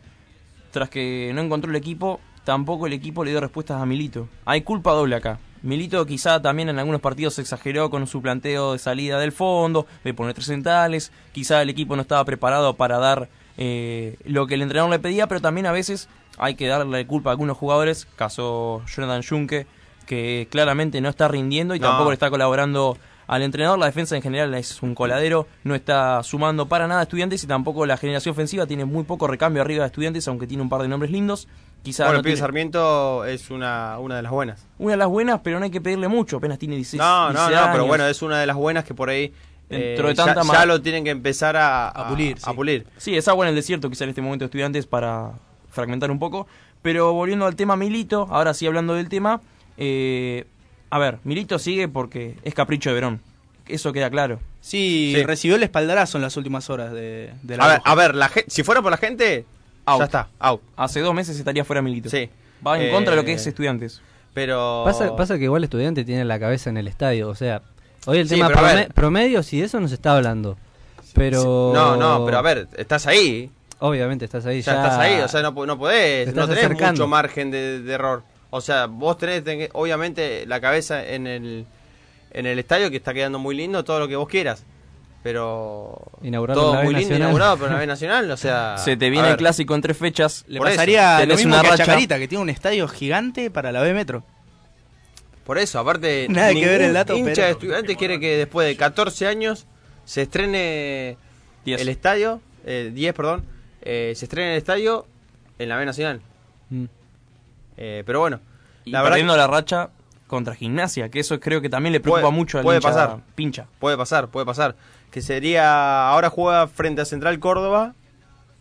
Tras 0.72 0.90
que 0.90 1.32
no 1.34 1.40
encontró 1.42 1.72
el 1.72 1.78
equipo, 1.78 2.20
tampoco 2.50 2.88
el 2.88 2.94
equipo 2.94 3.24
le 3.24 3.30
dio 3.30 3.40
respuestas 3.40 3.80
a 3.80 3.86
Milito. 3.86 4.28
Hay 4.44 4.62
culpa 4.64 4.94
doble 4.94 5.16
acá. 5.16 5.38
Milito 5.62 6.04
quizá 6.08 6.42
también 6.42 6.68
en 6.70 6.80
algunos 6.80 7.00
partidos 7.00 7.36
se 7.36 7.42
exageró 7.42 7.92
con 7.92 8.08
su 8.08 8.24
planteo 8.24 8.74
de 8.74 8.80
salida 8.80 9.20
del 9.20 9.32
fondo, 9.32 9.86
de 10.04 10.16
poner 10.16 10.34
tres 10.34 10.48
centrales, 10.48 11.12
quizá 11.32 11.62
el 11.62 11.70
equipo 11.70 11.96
no 11.96 12.02
estaba 12.02 12.26
preparado 12.26 12.74
para 12.76 12.98
dar 12.98 13.30
eh, 13.58 14.18
lo 14.26 14.48
que 14.48 14.56
el 14.56 14.64
entrenador 14.64 14.90
le 14.90 14.98
pedía, 14.98 15.28
pero 15.28 15.42
también 15.42 15.68
a 15.68 15.72
veces 15.72 16.10
hay 16.40 16.56
que 16.56 16.66
darle 16.66 17.06
culpa 17.06 17.30
a 17.30 17.34
algunos 17.34 17.56
jugadores, 17.56 18.08
caso 18.16 18.82
Jonathan 18.88 19.22
Junque, 19.22 19.68
que 20.08 20.48
claramente 20.50 21.02
no 21.02 21.10
está 21.10 21.28
rindiendo 21.28 21.76
y 21.76 21.80
No. 21.80 21.88
tampoco 21.90 22.10
le 22.10 22.16
está 22.16 22.32
colaborando 22.32 22.98
al 23.28 23.44
entrenador. 23.44 23.78
La 23.78 23.86
defensa 23.86 24.16
en 24.16 24.24
general 24.24 24.56
es 24.56 24.82
un 24.82 24.96
coladero, 24.96 25.46
no 25.64 25.76
está 25.76 26.24
sumando 26.24 26.68
para 26.68 26.88
nada 26.88 27.02
a 27.02 27.04
estudiantes 27.04 27.44
y 27.44 27.48
tampoco 27.48 27.86
la 27.86 27.96
generación 27.96 28.32
ofensiva 28.34 28.66
tiene 28.66 28.86
muy 28.86 29.04
poco 29.04 29.28
recambio 29.28 29.62
arriba 29.62 29.84
de 29.84 29.88
estudiantes, 29.88 30.28
aunque 30.28 30.48
tiene 30.48 30.64
un 30.64 30.70
par 30.70 30.82
de 30.82 30.88
nombres 30.88 31.12
lindos. 31.12 31.48
Quizá 31.84 32.04
Bueno, 32.06 32.20
no 32.20 32.24
tiene- 32.24 32.38
Sarmiento 32.38 33.26
es 33.26 33.50
una, 33.52 33.98
una 34.00 34.18
de 34.18 34.22
las 34.22 34.32
buenas. 34.32 34.66
una 34.80 34.92
de 34.92 34.98
las 34.98 35.08
buenas, 35.08 35.40
pero 35.44 35.60
no 35.60 35.66
hay 35.66 35.72
que 35.72 35.80
pedirle 35.82 36.08
mucho, 36.08 36.38
apenas 36.38 36.60
tiene 36.60 36.76
16 36.76 37.00
No, 37.00 37.28
no, 37.32 37.40
16 37.48 37.60
no, 37.68 37.72
pero 37.72 37.86
bueno, 37.86 38.06
es 38.06 38.22
una 38.22 38.40
de 38.40 38.46
las 38.46 38.56
buenas 38.56 38.84
que 38.84 38.94
por 38.94 39.10
ahí 39.10 39.34
Dentro 39.70 40.08
eh, 40.08 40.10
de 40.10 40.16
tanta 40.16 40.42
ya, 40.44 40.66
lo 40.66 40.82
tienen 40.82 41.04
que 41.04 41.12
empezar 41.12 41.56
a, 41.56 41.90
A 41.90 42.10
pulir, 42.10 42.36
a 42.42 42.50
sí. 42.50 42.54
pulir. 42.56 42.88
Sí, 42.98 43.16
es 43.16 43.28
agua 43.28 43.46
en 43.46 43.50
el 43.50 43.56
desierto 43.56 43.88
quizá 43.90 44.04
en 44.04 44.10
este 44.10 44.22
momento 44.22 44.46
estudiantes 44.46 44.88
para 44.88 45.34
fragmentar 45.70 46.10
un 46.10 46.18
poco. 46.20 46.48
Pero 46.82 47.14
volviendo 47.14 47.46
al 47.46 47.56
tema 47.56 47.76
Milito, 47.76 48.28
ahora 48.32 48.54
sí 48.56 48.66
hablando 48.66 48.96
del 48.96 49.10
tema, 49.10 49.42
eh, 49.78 50.46
a 50.90 50.98
ver, 50.98 51.20
Milito 51.24 51.60
sigue 51.60 51.88
porque 51.88 52.36
es 52.44 52.54
capricho 52.56 52.90
de 52.90 52.96
Verón. 52.96 53.22
Eso 53.68 53.94
queda 53.94 54.10
claro. 54.10 54.40
Sí, 54.60 55.14
Sí. 55.16 55.24
recibió 55.24 55.56
el 55.56 55.62
espaldarazo 55.64 56.18
en 56.18 56.24
las 56.24 56.36
últimas 56.36 56.70
horas 56.72 56.92
de, 56.92 57.32
de 57.44 57.58
la 57.58 57.64
A 57.64 57.68
ver, 57.68 57.82
a 57.86 57.96
ver 57.96 58.16
la 58.16 58.32
si 58.48 58.64
fuera 58.64 58.82
por 58.82 58.90
la 58.92 58.98
gente, 58.98 59.46
Out. 59.90 60.00
ya 60.00 60.06
está, 60.06 60.28
out. 60.40 60.62
Hace 60.76 61.00
dos 61.02 61.14
meses 61.14 61.38
estaría 61.38 61.64
fuera 61.66 61.82
Milito. 61.82 62.10
Sí. 62.10 62.30
Va 62.66 62.78
en 62.78 62.88
Eh, 62.88 62.92
contra 62.92 63.12
de 63.12 63.18
lo 63.18 63.26
que 63.26 63.34
es 63.34 63.46
estudiantes. 63.48 64.02
Pero. 64.34 64.84
Pasa, 64.86 65.16
pasa 65.16 65.38
que 65.38 65.46
igual 65.46 65.64
estudiante 65.64 66.04
tiene 66.04 66.24
la 66.26 66.40
cabeza 66.40 66.70
en 66.70 66.78
el 66.78 66.88
estadio. 66.88 67.30
O 67.30 67.36
sea, 67.36 67.62
hoy 68.06 68.20
el 68.20 68.30
Sí, 68.30 68.36
tema 68.36 68.50
prome- 68.50 68.94
promedios 68.94 69.52
y 69.54 69.62
eso 69.62 69.80
no 69.80 69.88
se 69.88 69.96
está 69.96 70.16
hablando. 70.16 70.58
Pero. 71.14 71.72
No, 71.74 71.96
no, 71.98 72.26
pero 72.26 72.38
a 72.38 72.42
ver, 72.42 72.68
estás 72.78 73.08
ahí. 73.08 73.50
Obviamente 73.80 74.26
estás 74.26 74.46
ahí. 74.46 74.62
Ya, 74.62 74.74
Ya, 74.74 74.84
estás 74.84 75.00
ahí, 75.00 75.20
o 75.22 75.28
sea, 75.28 75.42
no, 75.42 75.52
no 75.52 75.74
Te 75.74 75.80
podés, 75.80 76.36
no 76.36 76.48
tenés 76.48 76.66
acercando. 76.66 76.92
mucho 77.04 77.08
margen 77.08 77.50
de, 77.50 77.82
de 77.82 77.94
error. 77.94 78.24
O 78.50 78.62
sea, 78.62 78.88
vos 78.88 79.18
tenés, 79.18 79.44
tenés, 79.44 79.70
obviamente 79.74 80.46
la 80.48 80.60
cabeza 80.60 81.06
en 81.06 81.28
el, 81.28 81.66
en 82.32 82.46
el 82.46 82.60
estadio 82.60 82.90
que 82.90 82.98
está 82.98 83.14
quedando 83.14 83.40
muy 83.40 83.56
lindo, 83.56 83.84
todo 83.84 84.00
lo 84.00 84.08
que 84.08 84.16
vos 84.18 84.28
quieras. 84.28 84.64
Pero 85.22 86.02
todo 86.54 86.76
muy 86.76 86.84
lindo 86.86 87.00
Nacional. 87.00 87.18
inaugurado, 87.20 87.56
pero 87.58 87.68
en 87.68 87.74
la 87.74 87.80
B 87.80 87.88
Nacional, 87.88 88.32
o 88.32 88.38
sea... 88.38 88.78
Se 88.84 88.96
te 88.96 89.08
a 89.08 89.10
viene 89.10 89.30
el 89.32 89.38
clásico 89.38 89.76
en 89.76 89.82
tres 89.82 89.98
fechas. 89.98 90.46
Le 90.48 90.60
por 90.60 90.68
eso, 90.68 90.78
pasaría 90.78 91.26
lo 91.26 91.36
mismo 91.36 91.54
una 91.54 91.62
que 91.62 91.68
a 91.68 91.72
racha. 91.72 91.86
Chacarita, 91.86 92.18
que 92.20 92.28
tiene 92.30 92.42
un 92.42 92.50
estadio 92.50 92.88
gigante 92.88 93.52
para 93.52 93.72
la 93.74 93.82
B 93.82 93.94
Metro. 93.94 94.24
Por 95.46 95.58
eso, 95.58 95.80
aparte, 95.80 96.28
Nada 96.30 96.54
que 96.54 96.66
ver 96.66 96.82
el 96.82 96.94
dato, 96.94 97.16
hincha 97.18 97.32
pero- 97.34 97.46
de 97.48 97.52
estudiantes 97.52 97.98
quiere 97.98 98.20
que 98.20 98.38
después 98.38 98.66
de 98.68 98.78
14 98.78 99.28
años 99.28 99.66
se 100.06 100.22
estrene 100.22 101.18
Diez. 101.66 101.82
el 101.82 101.90
estadio, 101.90 102.42
eh, 102.66 102.92
10, 102.94 103.14
perdón, 103.14 103.44
eh, 103.82 104.14
se 104.16 104.26
estrene 104.26 104.52
el 104.54 104.58
estadio 104.58 105.06
en 105.58 105.68
la 105.70 105.76
B 105.78 105.86
Nacional. 105.86 106.22
Mm. 106.70 106.86
Eh, 107.78 108.04
pero 108.06 108.20
bueno, 108.22 108.40
Y 108.86 108.92
la 108.92 109.00
verdad 109.02 109.12
perdiendo 109.16 109.36
la 109.38 109.48
racha 109.48 109.90
contra 110.28 110.54
Gimnasia, 110.56 111.10
que 111.10 111.20
eso 111.20 111.40
creo 111.40 111.60
que 111.62 111.70
también 111.70 111.92
le 111.94 112.00
preocupa 112.00 112.22
Puede- 112.28 112.34
mucho 112.36 112.58
al 112.60 112.64
puede 112.64 112.78
hincha 112.78 112.88
pasar. 112.90 113.18
pincha. 113.36 113.66
Puede 113.80 113.98
pasar, 113.98 114.28
puede 114.30 114.46
pasar. 114.46 114.76
Que 115.12 115.22
sería. 115.22 116.10
Ahora 116.10 116.30
juega 116.30 116.68
frente 116.68 117.02
a 117.02 117.06
Central 117.06 117.40
Córdoba 117.40 117.96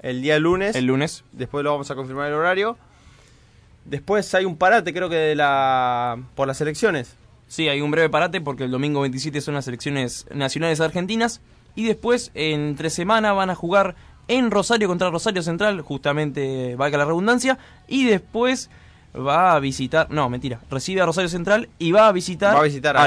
el 0.00 0.22
día 0.22 0.38
lunes. 0.38 0.76
El 0.76 0.86
lunes. 0.86 1.24
Después 1.32 1.64
lo 1.64 1.72
vamos 1.72 1.90
a 1.90 1.94
confirmar 1.94 2.28
el 2.28 2.34
horario. 2.34 2.78
Después 3.84 4.34
hay 4.34 4.44
un 4.44 4.56
parate, 4.56 4.92
creo 4.92 5.08
que 5.08 5.16
de 5.16 5.34
la. 5.34 6.18
por 6.34 6.46
las 6.46 6.60
elecciones. 6.60 7.16
Sí, 7.48 7.68
hay 7.68 7.80
un 7.80 7.90
breve 7.90 8.10
parate 8.10 8.40
porque 8.40 8.64
el 8.64 8.70
domingo 8.70 9.00
27 9.00 9.40
son 9.40 9.54
las 9.54 9.66
elecciones 9.66 10.26
nacionales 10.32 10.80
argentinas. 10.80 11.40
Y 11.74 11.84
después, 11.86 12.30
entre 12.34 12.90
semana, 12.90 13.32
van 13.32 13.50
a 13.50 13.54
jugar 13.54 13.94
en 14.26 14.50
Rosario 14.50 14.88
contra 14.88 15.10
Rosario 15.10 15.42
Central, 15.42 15.80
justamente 15.80 16.76
valga 16.76 16.98
la 16.98 17.06
redundancia. 17.06 17.58
Y 17.86 18.04
después 18.04 18.68
va 19.16 19.54
a 19.54 19.60
visitar, 19.60 20.10
no, 20.10 20.28
mentira, 20.28 20.60
recibe 20.70 21.00
a 21.00 21.06
Rosario 21.06 21.28
Central 21.30 21.68
y 21.78 21.92
va 21.92 22.08
a 22.08 22.12
visitar, 22.12 22.54
Va 22.54 22.60
a 22.60 22.64
visitar 22.64 22.96
a. 22.96 23.00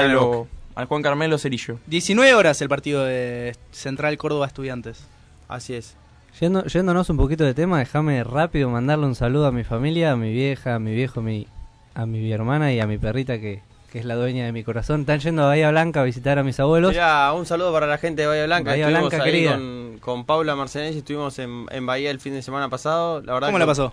al 0.74 0.86
Juan 0.86 1.02
Carmelo 1.02 1.38
Cerillo. 1.38 1.78
19 1.86 2.34
horas 2.34 2.60
el 2.62 2.68
partido 2.68 3.04
de 3.04 3.56
Central 3.70 4.16
Córdoba 4.18 4.46
Estudiantes. 4.46 5.04
Así 5.48 5.74
es. 5.74 5.96
Yendo- 6.40 6.64
yéndonos 6.64 7.10
un 7.10 7.18
poquito 7.18 7.44
de 7.44 7.52
tema, 7.54 7.78
déjame 7.78 8.24
rápido 8.24 8.70
mandarle 8.70 9.06
un 9.06 9.14
saludo 9.14 9.46
a 9.46 9.52
mi 9.52 9.64
familia, 9.64 10.12
a 10.12 10.16
mi 10.16 10.32
vieja, 10.32 10.74
a 10.74 10.78
mi 10.78 10.94
viejo, 10.94 11.20
a 11.20 11.22
mi 11.22 11.46
a 11.94 12.06
mi 12.06 12.32
hermana 12.32 12.72
y 12.72 12.80
a 12.80 12.86
mi 12.86 12.96
perrita 12.96 13.38
que, 13.38 13.60
que 13.90 13.98
es 13.98 14.06
la 14.06 14.14
dueña 14.14 14.46
de 14.46 14.52
mi 14.52 14.64
corazón. 14.64 15.00
Están 15.02 15.20
yendo 15.20 15.42
a 15.42 15.46
Bahía 15.48 15.70
Blanca 15.70 16.00
a 16.00 16.04
visitar 16.04 16.38
a 16.38 16.42
mis 16.42 16.58
abuelos. 16.58 16.92
Mirá, 16.92 17.30
un 17.34 17.44
saludo 17.44 17.70
para 17.70 17.86
la 17.86 17.98
gente 17.98 18.22
de 18.22 18.28
Bahía 18.28 18.46
Blanca. 18.46 18.70
Bahía 18.70 18.86
estuvimos 18.88 19.10
Blanca, 19.10 19.24
ahí 19.26 19.30
querida. 19.30 19.52
con, 19.56 19.98
con 20.00 20.24
Paula 20.24 20.56
Marcenés 20.56 20.94
y 20.94 20.98
estuvimos 21.00 21.38
en, 21.38 21.66
en 21.70 21.84
Bahía 21.84 22.10
el 22.10 22.18
fin 22.18 22.32
de 22.32 22.40
semana 22.40 22.70
pasado. 22.70 23.20
La 23.20 23.34
verdad 23.34 23.48
¿Cómo 23.48 23.58
que- 23.58 23.60
la 23.60 23.66
pasó? 23.66 23.92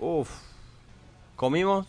Uf. 0.00 0.28
Comimos, 1.36 1.86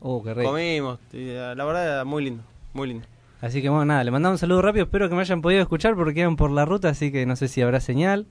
Oh, 0.00 0.22
qué 0.22 0.32
rico. 0.34 0.50
comimos. 0.50 0.98
eh, 1.12 1.52
La 1.56 1.64
verdad, 1.66 2.04
muy 2.06 2.24
lindo, 2.24 2.42
muy 2.72 2.88
lindo. 2.88 3.06
Así 3.44 3.60
que 3.60 3.68
bueno, 3.68 3.84
nada, 3.84 4.02
le 4.04 4.10
mandamos 4.10 4.36
un 4.36 4.38
saludo 4.38 4.62
rápido. 4.62 4.84
Espero 4.84 5.08
que 5.08 5.14
me 5.14 5.20
hayan 5.20 5.42
podido 5.42 5.60
escuchar 5.60 5.94
porque 5.96 6.14
quedan 6.14 6.36
por 6.36 6.50
la 6.50 6.64
ruta, 6.64 6.88
así 6.88 7.12
que 7.12 7.26
no 7.26 7.36
sé 7.36 7.48
si 7.48 7.60
habrá 7.60 7.80
señal. 7.80 8.26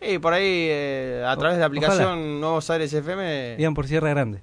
Y 0.00 0.18
por 0.18 0.32
ahí, 0.32 0.42
eh, 0.68 1.24
a 1.26 1.36
través 1.36 1.56
de 1.56 1.60
la 1.60 1.66
Ojalá. 1.68 1.86
aplicación 1.88 2.40
Nuevos 2.40 2.68
Aires 2.70 2.92
FM, 2.92 3.56
Iban 3.58 3.74
por 3.74 3.86
Sierra 3.86 4.08
Grande. 4.10 4.40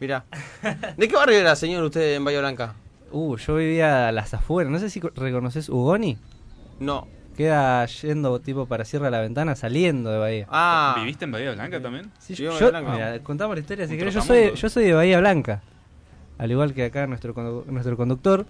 mirá. 0.00 0.24
¿De 0.96 1.08
qué 1.08 1.14
barrio 1.14 1.38
era, 1.38 1.54
señor, 1.56 1.84
usted 1.84 2.16
en 2.16 2.24
Bahía 2.24 2.40
Blanca? 2.40 2.74
Uh, 3.12 3.36
yo 3.36 3.54
vivía 3.56 4.08
a 4.08 4.12
las 4.12 4.34
afueras. 4.34 4.72
No 4.72 4.78
sé 4.80 4.90
si 4.90 5.00
co- 5.00 5.10
reconoces 5.14 5.68
Ugoni. 5.68 6.18
No. 6.80 7.06
Queda 7.36 7.86
yendo 7.86 8.40
tipo 8.40 8.66
para 8.66 8.84
Sierra 8.84 9.06
de 9.06 9.10
la 9.12 9.20
Ventana, 9.20 9.54
saliendo 9.54 10.10
de 10.10 10.18
Bahía. 10.18 10.46
Ah, 10.50 10.94
¿Viviste 10.98 11.24
en 11.26 11.32
Bahía 11.32 11.52
Blanca 11.52 11.80
también? 11.80 12.10
Sí, 12.18 12.34
Vivo 12.34 12.52
en 12.54 12.58
yo, 12.58 12.66
Bahía 12.72 12.80
Blanca. 12.80 12.92
mira, 12.92 13.18
contamos 13.22 13.54
la 13.56 13.60
historia 13.60 13.86
si 13.86 13.96
querés. 13.96 14.14
Yo 14.14 14.20
soy, 14.22 14.52
yo 14.54 14.68
soy 14.68 14.84
de 14.84 14.92
Bahía 14.94 15.20
Blanca. 15.20 15.62
Al 16.38 16.50
igual 16.50 16.74
que 16.74 16.84
acá 16.86 17.06
nuestro, 17.06 17.34
condu- 17.34 17.64
nuestro 17.66 17.96
conductor. 17.96 18.46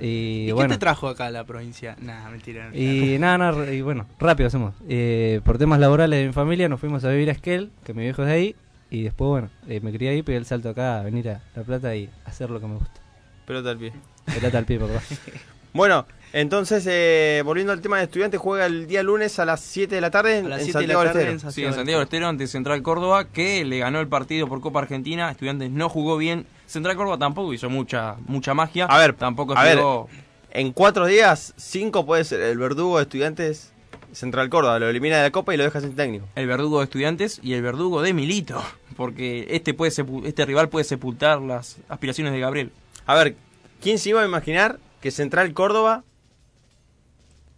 Y, 0.00 0.46
¿Y, 0.48 0.52
bueno. 0.52 0.68
qué 0.68 0.74
te 0.74 0.80
trajo 0.80 1.08
acá 1.08 1.26
a 1.26 1.30
la 1.30 1.44
provincia? 1.44 1.96
Nah, 2.00 2.28
mentira. 2.30 2.70
Y 2.74 3.18
nada, 3.18 3.38
nada, 3.38 3.72
y 3.72 3.82
bueno, 3.82 4.06
rápido 4.18 4.46
hacemos. 4.46 4.74
Eh, 4.88 5.40
por 5.44 5.58
temas 5.58 5.78
laborales 5.80 6.20
de 6.20 6.26
mi 6.26 6.32
familia 6.32 6.68
nos 6.68 6.80
fuimos 6.80 7.04
a 7.04 7.10
vivir 7.10 7.28
a 7.28 7.32
Esquel, 7.32 7.70
que 7.84 7.94
mi 7.94 8.02
viejo 8.02 8.22
es 8.22 8.28
de 8.28 8.34
ahí. 8.34 8.56
Y 8.90 9.02
después, 9.02 9.28
bueno, 9.28 9.50
eh, 9.68 9.80
me 9.80 9.92
crié 9.92 10.10
ahí, 10.10 10.22
pegué 10.22 10.38
el 10.38 10.44
salto 10.44 10.68
acá 10.68 11.00
a 11.00 11.02
venir 11.02 11.28
a 11.30 11.40
La 11.56 11.62
Plata 11.62 11.94
y 11.96 12.10
hacer 12.24 12.50
lo 12.50 12.60
que 12.60 12.66
me 12.66 12.74
gusta. 12.74 13.00
pelota 13.46 13.70
al 13.70 13.78
pie. 13.78 13.92
Pelota 14.26 14.58
al 14.58 14.64
pie, 14.64 14.78
papá. 14.78 15.02
Bueno, 15.74 16.04
entonces, 16.34 16.86
eh, 16.86 17.42
volviendo 17.44 17.72
al 17.72 17.80
tema 17.80 17.96
de 17.96 18.04
estudiantes, 18.04 18.38
juega 18.38 18.66
el 18.66 18.86
día 18.86 19.02
lunes 19.02 19.38
a 19.38 19.46
las 19.46 19.60
7 19.60 19.94
de 19.94 20.00
la 20.02 20.10
tarde 20.10 20.38
en, 20.38 20.46
a 20.46 20.48
las 20.50 20.60
en 20.60 20.64
7 20.66 20.78
de 20.80 20.86
la 20.86 20.94
Santiago 20.94 21.00
del 21.00 21.08
tarde 21.08 21.20
Estero. 21.20 21.32
en 21.32 21.38
Sí, 21.38 21.44
en 21.44 21.50
Santiago 21.50 21.74
Santiago 21.76 21.98
del 22.00 22.06
Estero 22.06 22.28
ante 22.28 22.46
Central 22.46 22.82
Córdoba, 22.82 23.24
que 23.28 23.64
le 23.64 23.78
ganó 23.78 24.00
el 24.00 24.08
partido 24.08 24.48
por 24.48 24.60
Copa 24.60 24.80
Argentina. 24.80 25.30
Estudiantes 25.30 25.70
no 25.70 25.88
jugó 25.88 26.18
bien. 26.18 26.46
Central 26.72 26.96
Córdoba 26.96 27.18
tampoco 27.18 27.52
hizo 27.52 27.68
mucha 27.68 28.16
mucha 28.26 28.54
magia. 28.54 28.86
A 28.86 28.98
ver, 28.98 29.12
tampoco 29.12 29.56
a 29.56 29.62
ver. 29.62 29.76
jugó. 29.76 30.08
En 30.50 30.72
cuatro 30.72 31.06
días, 31.06 31.52
cinco 31.56 32.06
puede 32.06 32.24
ser 32.24 32.40
el 32.40 32.56
verdugo 32.56 32.96
de 32.96 33.02
estudiantes 33.02 33.72
Central 34.12 34.48
Córdoba. 34.48 34.78
Lo 34.78 34.88
elimina 34.88 35.18
de 35.18 35.24
la 35.24 35.30
Copa 35.30 35.52
y 35.52 35.58
lo 35.58 35.64
deja 35.64 35.82
sin 35.82 35.94
técnico. 35.94 36.26
el 36.34 36.46
verdugo 36.46 36.78
de 36.78 36.84
estudiantes 36.84 37.40
y 37.42 37.52
el 37.52 37.62
verdugo 37.62 38.00
de 38.00 38.14
Milito. 38.14 38.62
Porque 38.96 39.46
este, 39.50 39.74
puede 39.74 39.92
este 40.24 40.46
rival 40.46 40.70
puede 40.70 40.84
sepultar 40.84 41.42
las 41.42 41.76
aspiraciones 41.88 42.32
de 42.32 42.40
Gabriel. 42.40 42.72
A 43.04 43.14
ver, 43.16 43.36
¿quién 43.82 43.98
se 43.98 44.10
iba 44.10 44.22
a 44.22 44.24
imaginar 44.24 44.78
que 45.02 45.10
Central 45.10 45.52
Córdoba 45.52 46.04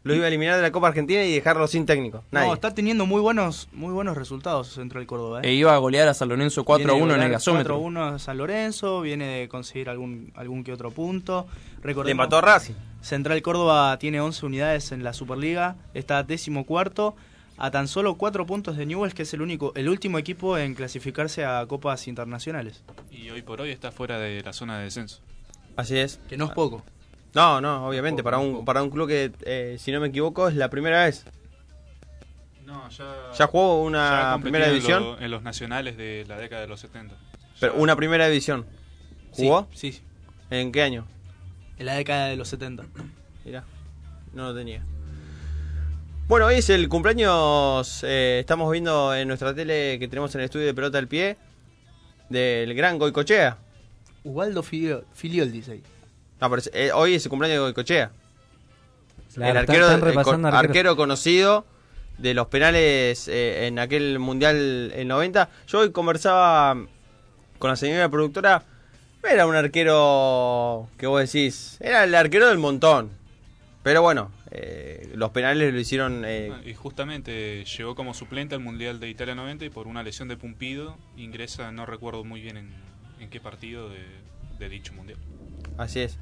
lo 0.04 0.14
iba 0.14 0.26
a 0.26 0.28
eliminar 0.28 0.56
de 0.56 0.62
la 0.62 0.70
Copa 0.70 0.88
Argentina 0.88 1.24
y 1.24 1.32
dejarlo 1.32 1.66
sin 1.66 1.86
técnico? 1.86 2.24
Nadie. 2.30 2.48
No, 2.48 2.54
está 2.54 2.74
teniendo 2.74 3.06
muy 3.06 3.20
buenos 3.20 3.68
muy 3.72 3.92
buenos 3.92 4.16
resultados 4.16 4.68
Central 4.68 5.06
Córdoba. 5.06 5.40
¿eh? 5.40 5.48
E 5.48 5.52
iba 5.54 5.74
a 5.74 5.78
golear 5.78 6.08
a 6.08 6.14
San 6.14 6.28
Lorenzo 6.28 6.64
4-1 6.64 6.76
Viene 6.76 7.06
de 7.06 7.14
en 7.14 7.22
el 7.22 7.30
gasómetro. 7.30 7.80
4-1 7.80 8.14
a 8.14 8.18
San 8.18 8.38
Lorenzo, 8.38 9.00
viene 9.00 9.26
de 9.26 9.48
conseguir 9.48 9.88
algún 9.88 10.30
algún 10.36 10.62
que 10.62 10.72
otro 10.72 10.90
punto. 10.90 11.46
Le 11.78 11.82
Recordemos, 11.82 12.24
empató 12.24 12.36
a 12.36 12.40
Racing. 12.42 12.74
Central 13.00 13.40
Córdoba 13.42 13.98
tiene 13.98 14.20
11 14.20 14.46
unidades 14.46 14.92
en 14.92 15.02
la 15.04 15.14
Superliga, 15.14 15.76
está 15.94 16.22
décimo 16.22 16.64
cuarto, 16.64 17.16
a 17.56 17.70
tan 17.70 17.88
solo 17.88 18.16
4 18.16 18.46
puntos 18.46 18.76
de 18.76 18.84
Newell's, 18.86 19.14
que 19.14 19.22
es 19.22 19.32
el 19.32 19.40
único 19.40 19.72
el 19.74 19.88
último 19.88 20.18
equipo 20.18 20.58
en 20.58 20.74
clasificarse 20.74 21.44
a 21.46 21.64
copas 21.66 22.08
internacionales. 22.08 22.82
Y 23.10 23.30
hoy 23.30 23.40
por 23.42 23.60
hoy 23.62 23.70
está 23.70 23.90
fuera 23.90 24.18
de 24.18 24.42
la 24.42 24.52
zona 24.52 24.78
de 24.78 24.84
descenso. 24.84 25.20
Así 25.76 25.98
es. 25.98 26.20
Que 26.28 26.36
no 26.36 26.44
es 26.44 26.50
poco. 26.52 26.82
No, 27.34 27.60
no, 27.60 27.86
obviamente, 27.88 28.22
Poco, 28.22 28.30
para 28.30 28.38
un, 28.38 28.64
para 28.64 28.82
un 28.82 28.90
club 28.90 29.08
que, 29.08 29.32
eh, 29.44 29.76
si 29.78 29.90
no 29.92 30.00
me 30.00 30.08
equivoco, 30.08 30.48
es 30.48 30.54
la 30.54 30.70
primera 30.70 31.04
vez. 31.04 31.24
No, 32.64 32.88
ya, 32.90 33.04
Ya 33.36 33.46
jugó 33.46 33.82
una 33.82 34.38
primera 34.40 34.66
en 34.66 34.72
división, 34.72 35.02
lo- 35.02 35.20
en 35.20 35.30
los 35.30 35.42
nacionales 35.42 35.96
de 35.96 36.24
la 36.28 36.36
década 36.38 36.62
de 36.62 36.68
los 36.68 36.80
70. 36.80 37.16
pero 37.60 37.74
Ya- 37.74 37.80
una 37.80 37.96
primera 37.96 38.26
división. 38.28 38.64
¿Jugó? 39.32 39.68
Sí, 39.74 39.92
sí, 39.92 40.02
¿En 40.50 40.70
qué 40.72 40.82
año? 40.82 41.06
en 41.78 41.86
la 41.86 41.94
década 41.94 42.26
de 42.28 42.36
los 42.36 42.48
70. 42.48 42.84
Mirá, 43.44 43.64
no 44.32 44.44
lo 44.44 44.54
tenía. 44.54 44.82
Bueno, 46.28 46.46
hoy 46.46 46.54
es 46.56 46.70
el 46.70 46.88
cumpleaños, 46.88 48.02
eh, 48.04 48.38
estamos 48.40 48.70
viendo 48.72 49.14
en 49.14 49.28
nuestra 49.28 49.54
tele 49.54 49.98
que 49.98 50.08
tenemos 50.08 50.34
en 50.34 50.40
el 50.40 50.44
estudio 50.46 50.66
de 50.66 50.72
pelota 50.74 50.98
al 50.98 51.08
pie, 51.08 51.36
del 52.30 52.72
gran 52.74 52.98
Goicochea. 52.98 53.58
Ubaldo 54.22 54.62
Filiol, 54.62 55.04
Filiol 55.12 55.52
dice 55.52 55.72
ahí. 55.72 55.82
No, 56.40 56.50
pero 56.50 56.56
es- 56.60 56.70
eh, 56.74 56.90
hoy 56.92 57.14
es 57.14 57.24
el 57.24 57.30
cumpleaños 57.30 57.56
de 57.58 57.62
Goicochea. 57.62 58.10
Claro, 59.34 59.50
el 59.50 59.56
están- 59.56 59.56
arquero, 59.56 60.20
están 60.20 60.40
el 60.46 60.54
arquero 60.54 60.96
conocido 60.96 61.64
de 62.18 62.34
los 62.34 62.46
penales 62.46 63.26
eh, 63.28 63.66
en 63.66 63.78
aquel 63.78 64.18
mundial 64.20 64.92
en 64.94 65.08
90. 65.08 65.48
Yo 65.66 65.80
hoy 65.80 65.90
conversaba 65.90 66.76
con 67.58 67.70
la 67.70 67.76
señora 67.76 68.08
productora. 68.08 68.62
no 69.22 69.28
Era 69.28 69.46
un 69.46 69.56
arquero 69.56 70.88
que 70.98 71.06
vos 71.06 71.20
decís, 71.20 71.76
era 71.80 72.04
el 72.04 72.14
arquero 72.14 72.48
del 72.48 72.58
montón. 72.58 73.10
Pero 73.82 74.00
bueno, 74.02 74.30
eh, 74.50 75.10
los 75.14 75.30
penales 75.30 75.72
lo 75.72 75.80
hicieron. 75.80 76.24
eh, 76.24 76.52
Ah, 76.54 76.60
Y 76.64 76.74
justamente 76.74 77.64
llegó 77.64 77.94
como 77.94 78.14
suplente 78.14 78.54
al 78.54 78.60
Mundial 78.60 79.00
de 79.00 79.08
Italia 79.08 79.34
90 79.34 79.64
y 79.64 79.70
por 79.70 79.86
una 79.88 80.02
lesión 80.02 80.28
de 80.28 80.36
Pumpido 80.36 80.96
ingresa, 81.16 81.72
no 81.72 81.84
recuerdo 81.86 82.22
muy 82.24 82.40
bien 82.40 82.56
en, 82.56 82.70
en 83.20 83.28
qué 83.30 83.40
partido 83.40 83.88
de, 83.88 84.04
de 84.58 84.68
dicho 84.68 84.92
Mundial. 84.94 85.18
Así 85.78 86.00
es. 86.00 86.18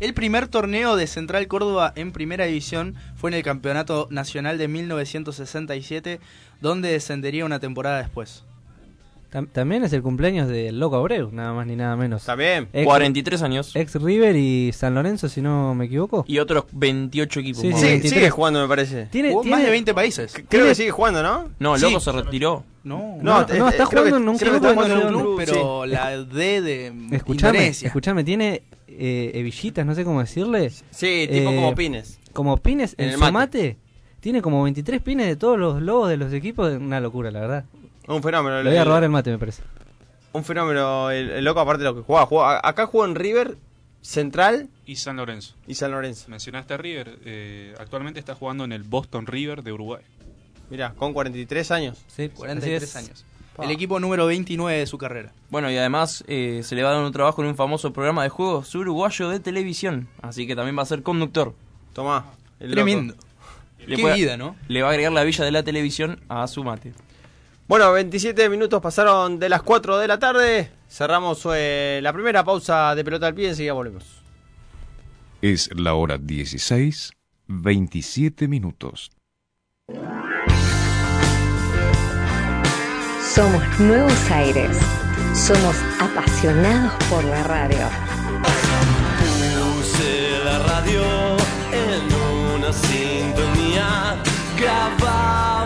El 0.00 0.14
primer 0.14 0.48
torneo 0.48 0.96
de 0.96 1.06
Central 1.06 1.46
Córdoba 1.46 1.92
en 1.94 2.12
primera 2.12 2.46
división 2.46 2.94
fue 3.16 3.30
en 3.30 3.34
el 3.34 3.42
Campeonato 3.42 4.08
Nacional 4.10 4.56
de 4.56 4.66
1967, 4.66 6.20
donde 6.62 6.90
descendería 6.90 7.44
una 7.44 7.60
temporada 7.60 7.98
después. 7.98 8.44
Tam- 9.32 9.48
también 9.52 9.84
es 9.84 9.92
el 9.92 10.02
cumpleaños 10.02 10.48
del 10.48 10.80
Loco 10.80 10.96
Abreu, 10.96 11.30
nada 11.30 11.52
más 11.52 11.64
ni 11.66 11.76
nada 11.76 11.94
menos. 11.96 12.24
También. 12.24 12.66
Ex, 12.72 12.84
43 12.84 13.42
años. 13.42 13.76
ex 13.76 13.94
River 13.94 14.34
y 14.34 14.72
San 14.72 14.94
Lorenzo, 14.94 15.28
si 15.28 15.40
no 15.40 15.72
me 15.74 15.84
equivoco. 15.84 16.24
Y 16.26 16.38
otros 16.40 16.64
28 16.72 17.38
equipos. 17.40 17.60
Sí, 17.62 17.68
más 17.68 17.76
o 17.76 17.78
Sí, 17.78 17.84
menos. 17.84 17.92
23. 18.02 18.18
sigue 18.20 18.30
jugando, 18.30 18.60
me 18.60 18.66
parece. 18.68 19.06
Tiene, 19.06 19.30
Jugó 19.30 19.42
tiene- 19.42 19.56
más 19.56 19.64
de 19.64 19.70
20 19.70 19.94
países. 19.94 20.32
Creo 20.32 20.46
tiene- 20.48 20.66
que 20.66 20.74
sigue 20.74 20.90
jugando, 20.90 21.22
¿no? 21.22 21.48
No, 21.60 21.76
Sí. 21.76 21.82
loco 21.82 22.00
se 22.00 22.10
retiró. 22.12 22.64
No, 22.82 23.18
No, 23.22 23.22
no, 23.22 23.40
eh, 23.40 23.42
está 23.42 23.54
eh, 23.54 23.70
creo 23.74 23.86
jugando 23.86 24.02
que- 24.02 24.08
en 24.22 24.28
un 24.28 24.38
creo 24.38 24.52
que 24.54 24.58
club 24.58 24.70
está 24.70 24.74
jugando 24.74 24.94
en 24.94 25.00
de 25.00 25.06
un 25.06 25.12
Club, 25.22 25.36
club, 25.36 25.44
pero 25.46 25.86
la 25.86 26.24
D 26.24 26.60
de 26.62 26.86
Escuchame, 27.12 27.58
Indonesia. 27.58 27.86
escuchame, 27.86 28.24
tiene 28.24 28.62
eh, 28.88 29.30
hebillitas, 29.34 29.86
no 29.86 29.94
sé 29.94 30.04
cómo 30.04 30.20
decirle. 30.20 30.70
Sí, 30.90 31.26
tipo 31.30 31.50
Eh, 31.50 31.54
como 31.54 31.74
pines. 31.74 32.18
Como 32.32 32.56
pines 32.56 32.94
En 32.98 33.04
en, 33.04 33.08
el 33.10 33.14
su 33.14 33.20
mate. 33.20 33.32
mate. 33.32 33.76
Tiene 34.20 34.42
como 34.42 34.62
23 34.62 35.00
pines 35.00 35.26
de 35.26 35.36
todos 35.36 35.58
los 35.58 35.80
logos 35.80 36.08
de 36.10 36.16
los 36.18 36.32
equipos. 36.32 36.72
Una 36.74 37.00
locura, 37.00 37.30
la 37.30 37.40
verdad. 37.40 37.64
Un 38.08 38.22
fenómeno. 38.22 38.62
Le 38.62 38.70
voy 38.70 38.78
a 38.78 38.84
robar 38.84 39.04
el 39.04 39.10
mate, 39.10 39.30
me 39.30 39.38
parece. 39.38 39.62
Un 40.32 40.44
fenómeno, 40.44 41.10
el, 41.10 41.30
el 41.30 41.44
loco, 41.44 41.60
aparte 41.60 41.82
de 41.82 41.90
lo 41.90 41.96
que 41.96 42.02
jugaba. 42.02 42.26
jugaba- 42.26 42.60
acá 42.62 42.86
jugó 42.86 43.04
en 43.04 43.14
River, 43.14 43.56
Central 44.00 44.68
Y 44.86 44.96
San 44.96 45.16
Lorenzo. 45.16 45.54
y 45.66 45.74
San 45.74 45.90
Lorenzo. 45.90 46.26
Mencionaste 46.28 46.74
a 46.74 46.76
River, 46.76 47.18
eh, 47.24 47.74
actualmente 47.78 48.20
está 48.20 48.34
jugando 48.34 48.64
en 48.64 48.72
el 48.72 48.82
Boston 48.82 49.26
River 49.26 49.62
de 49.62 49.72
Uruguay. 49.72 50.02
Mirá, 50.70 50.94
con 50.94 51.12
43 51.12 51.70
años. 51.72 51.98
Sí, 52.06 52.28
43 52.28 52.82
así 52.82 52.98
es. 52.98 53.04
años. 53.08 53.24
Pa. 53.56 53.64
El 53.64 53.72
equipo 53.72 53.98
número 53.98 54.26
29 54.26 54.78
de 54.78 54.86
su 54.86 54.96
carrera. 54.98 55.32
Bueno, 55.50 55.68
y 55.70 55.76
además 55.76 56.22
eh, 56.28 56.60
se 56.62 56.76
le 56.76 56.84
va 56.84 56.90
a 56.90 56.94
dar 56.94 57.04
un 57.04 57.12
trabajo 57.12 57.42
en 57.42 57.48
un 57.48 57.56
famoso 57.56 57.92
programa 57.92 58.22
de 58.22 58.28
juegos 58.28 58.72
uruguayo 58.76 59.28
de 59.28 59.40
televisión. 59.40 60.08
Así 60.22 60.46
que 60.46 60.54
también 60.54 60.78
va 60.78 60.82
a 60.82 60.86
ser 60.86 61.02
conductor. 61.02 61.54
Tomá. 61.92 62.26
el 62.60 62.70
Tremendo. 62.70 63.14
loco. 63.14 63.26
Le 63.86 63.96
Qué 63.96 64.02
puede- 64.02 64.14
vida, 64.14 64.36
¿no? 64.36 64.54
Le 64.68 64.82
va 64.82 64.88
a 64.88 64.90
agregar 64.92 65.10
la 65.12 65.24
villa 65.24 65.44
de 65.44 65.50
la 65.50 65.62
televisión 65.64 66.20
a 66.28 66.46
su 66.46 66.62
mate. 66.62 66.92
Bueno, 67.70 67.92
27 67.92 68.48
minutos 68.48 68.82
pasaron 68.82 69.38
de 69.38 69.48
las 69.48 69.62
4 69.62 69.98
de 69.98 70.08
la 70.08 70.18
tarde. 70.18 70.72
Cerramos 70.88 71.46
eh, 71.54 72.00
la 72.02 72.12
primera 72.12 72.42
pausa 72.42 72.96
de 72.96 73.04
pelota 73.04 73.28
al 73.28 73.34
pie. 73.36 73.50
Enseguida 73.50 73.74
volvemos. 73.74 74.04
Es 75.40 75.70
la 75.76 75.94
hora 75.94 76.18
16, 76.18 77.12
27 77.46 78.48
minutos. 78.48 79.12
Somos 83.22 83.62
Nuevos 83.78 84.30
Aires. 84.32 84.76
Somos 85.32 85.76
apasionados 86.00 86.92
por 87.04 87.22
la 87.22 87.44
radio. 87.44 87.88
Puse 89.78 90.44
la 90.44 90.58
radio 90.58 91.02
en 91.70 92.56
una 92.56 92.72
sintonía, 92.72 94.20
grababa 94.58 95.59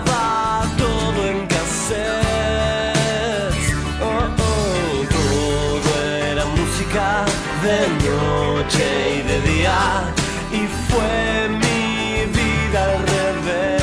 de 7.64 7.88
noche 8.06 8.84
y 9.16 9.22
de 9.26 9.40
día, 9.40 10.14
y 10.52 10.66
fue 10.86 11.48
mi 11.48 12.26
vida 12.30 12.84
al 12.84 12.98
revés. 13.08 13.82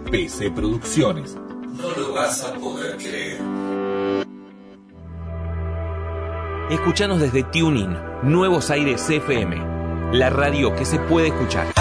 PC 0.09 0.53
Producciones. 0.53 1.37
No 1.77 1.91
lo 1.91 2.15
vas 2.15 2.43
a 2.43 2.55
poder 2.55 2.97
creer. 2.97 3.39
Escuchanos 6.71 7.21
desde 7.21 7.43
TuneIn, 7.43 7.97
Nuevos 8.23 8.71
Aires 8.71 9.09
FM, 9.09 10.17
la 10.17 10.31
radio 10.31 10.75
que 10.75 10.85
se 10.85 10.99
puede 10.99 11.29
escuchar. 11.29 11.76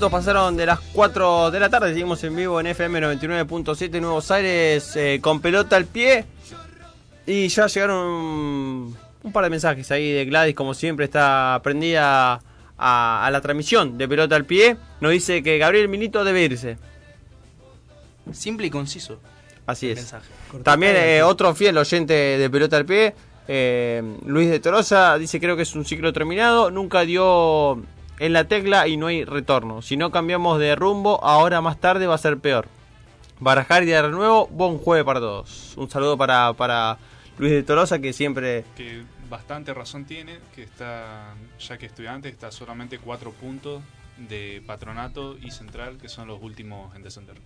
Minutos 0.00 0.18
pasaron 0.18 0.56
de 0.56 0.64
las 0.64 0.80
4 0.94 1.50
de 1.50 1.60
la 1.60 1.68
tarde. 1.68 1.90
Seguimos 1.90 2.24
en 2.24 2.34
vivo 2.34 2.58
en 2.58 2.68
FM 2.68 3.02
99.7 3.02 4.00
Nuevos 4.00 4.30
Aires 4.30 4.96
eh, 4.96 5.18
con 5.20 5.42
pelota 5.42 5.76
al 5.76 5.84
pie. 5.84 6.24
Y 7.26 7.48
ya 7.48 7.66
llegaron 7.66 8.06
un, 8.06 8.96
un 9.22 9.32
par 9.32 9.44
de 9.44 9.50
mensajes 9.50 9.90
ahí 9.90 10.10
de 10.10 10.24
Gladys, 10.24 10.54
como 10.54 10.72
siempre, 10.72 11.04
está 11.04 11.60
prendida 11.62 12.40
a, 12.78 13.26
a 13.26 13.30
la 13.30 13.42
transmisión 13.42 13.98
de 13.98 14.08
pelota 14.08 14.36
al 14.36 14.46
pie. 14.46 14.78
Nos 15.02 15.12
dice 15.12 15.42
que 15.42 15.58
Gabriel 15.58 15.88
Milito 15.88 16.24
debe 16.24 16.44
irse. 16.44 16.78
Simple 18.32 18.68
y 18.68 18.70
conciso. 18.70 19.20
Así 19.66 19.90
es. 19.90 19.96
mensaje. 19.98 20.30
También 20.62 20.94
eh, 20.96 21.22
otro 21.22 21.54
fiel 21.54 21.76
oyente 21.76 22.14
de 22.14 22.48
pelota 22.48 22.78
al 22.78 22.86
pie, 22.86 23.14
eh, 23.48 24.02
Luis 24.24 24.48
de 24.48 24.60
Torosa, 24.60 25.18
dice 25.18 25.38
creo 25.38 25.56
que 25.56 25.62
es 25.64 25.74
un 25.74 25.84
ciclo 25.84 26.10
terminado, 26.10 26.70
nunca 26.70 27.02
dio 27.02 27.82
en 28.20 28.34
la 28.34 28.44
tecla 28.44 28.86
y 28.86 28.96
no 28.96 29.08
hay 29.08 29.24
retorno. 29.24 29.82
Si 29.82 29.96
no 29.96 30.12
cambiamos 30.12 30.60
de 30.60 30.76
rumbo, 30.76 31.24
ahora 31.24 31.60
más 31.62 31.80
tarde 31.80 32.06
va 32.06 32.14
a 32.14 32.18
ser 32.18 32.38
peor. 32.38 32.68
Barajar 33.40 33.82
y 33.82 33.86
de 33.86 34.08
nuevo, 34.10 34.46
buen 34.48 34.78
jueves 34.78 35.04
para 35.04 35.18
todos. 35.18 35.74
Un 35.78 35.88
saludo 35.88 36.18
para, 36.18 36.52
para 36.52 36.98
Luis 37.38 37.50
de 37.50 37.62
Torosa 37.62 37.98
que 37.98 38.12
siempre... 38.12 38.64
Que 38.76 39.02
bastante 39.30 39.72
razón 39.72 40.04
tiene, 40.04 40.38
que 40.54 40.62
está, 40.62 41.34
ya 41.58 41.78
que 41.78 41.86
estudiantes 41.86 42.30
está 42.30 42.52
solamente 42.52 42.98
cuatro 42.98 43.32
puntos 43.32 43.82
de 44.18 44.62
patronato 44.66 45.38
y 45.38 45.50
central, 45.50 45.96
que 45.96 46.10
son 46.10 46.28
los 46.28 46.42
últimos 46.42 46.94
en 46.94 47.02
descender, 47.02 47.36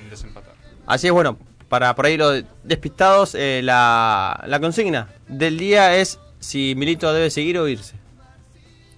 en 0.00 0.08
desempatar. 0.08 0.54
Así 0.86 1.08
es, 1.08 1.12
bueno, 1.12 1.36
para 1.68 1.94
por 1.94 2.06
ahí 2.06 2.16
los 2.16 2.44
despistados, 2.62 3.34
eh, 3.34 3.60
la, 3.62 4.42
la 4.46 4.58
consigna 4.58 5.08
del 5.28 5.58
día 5.58 5.94
es 5.96 6.18
si 6.38 6.72
Milito 6.76 7.12
debe 7.12 7.30
seguir 7.30 7.58
o 7.58 7.68
irse. 7.68 7.96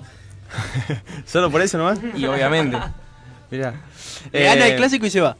¿Solo 1.26 1.50
por 1.50 1.62
eso 1.62 1.78
nomás? 1.78 2.00
Y 2.16 2.24
obviamente. 2.26 2.78
Mirá. 3.50 3.74
Le 4.32 4.44
gana 4.44 4.66
Eh, 4.66 4.70
el 4.70 4.76
clásico 4.76 5.06
y 5.06 5.10
se 5.10 5.20
va. 5.20 5.36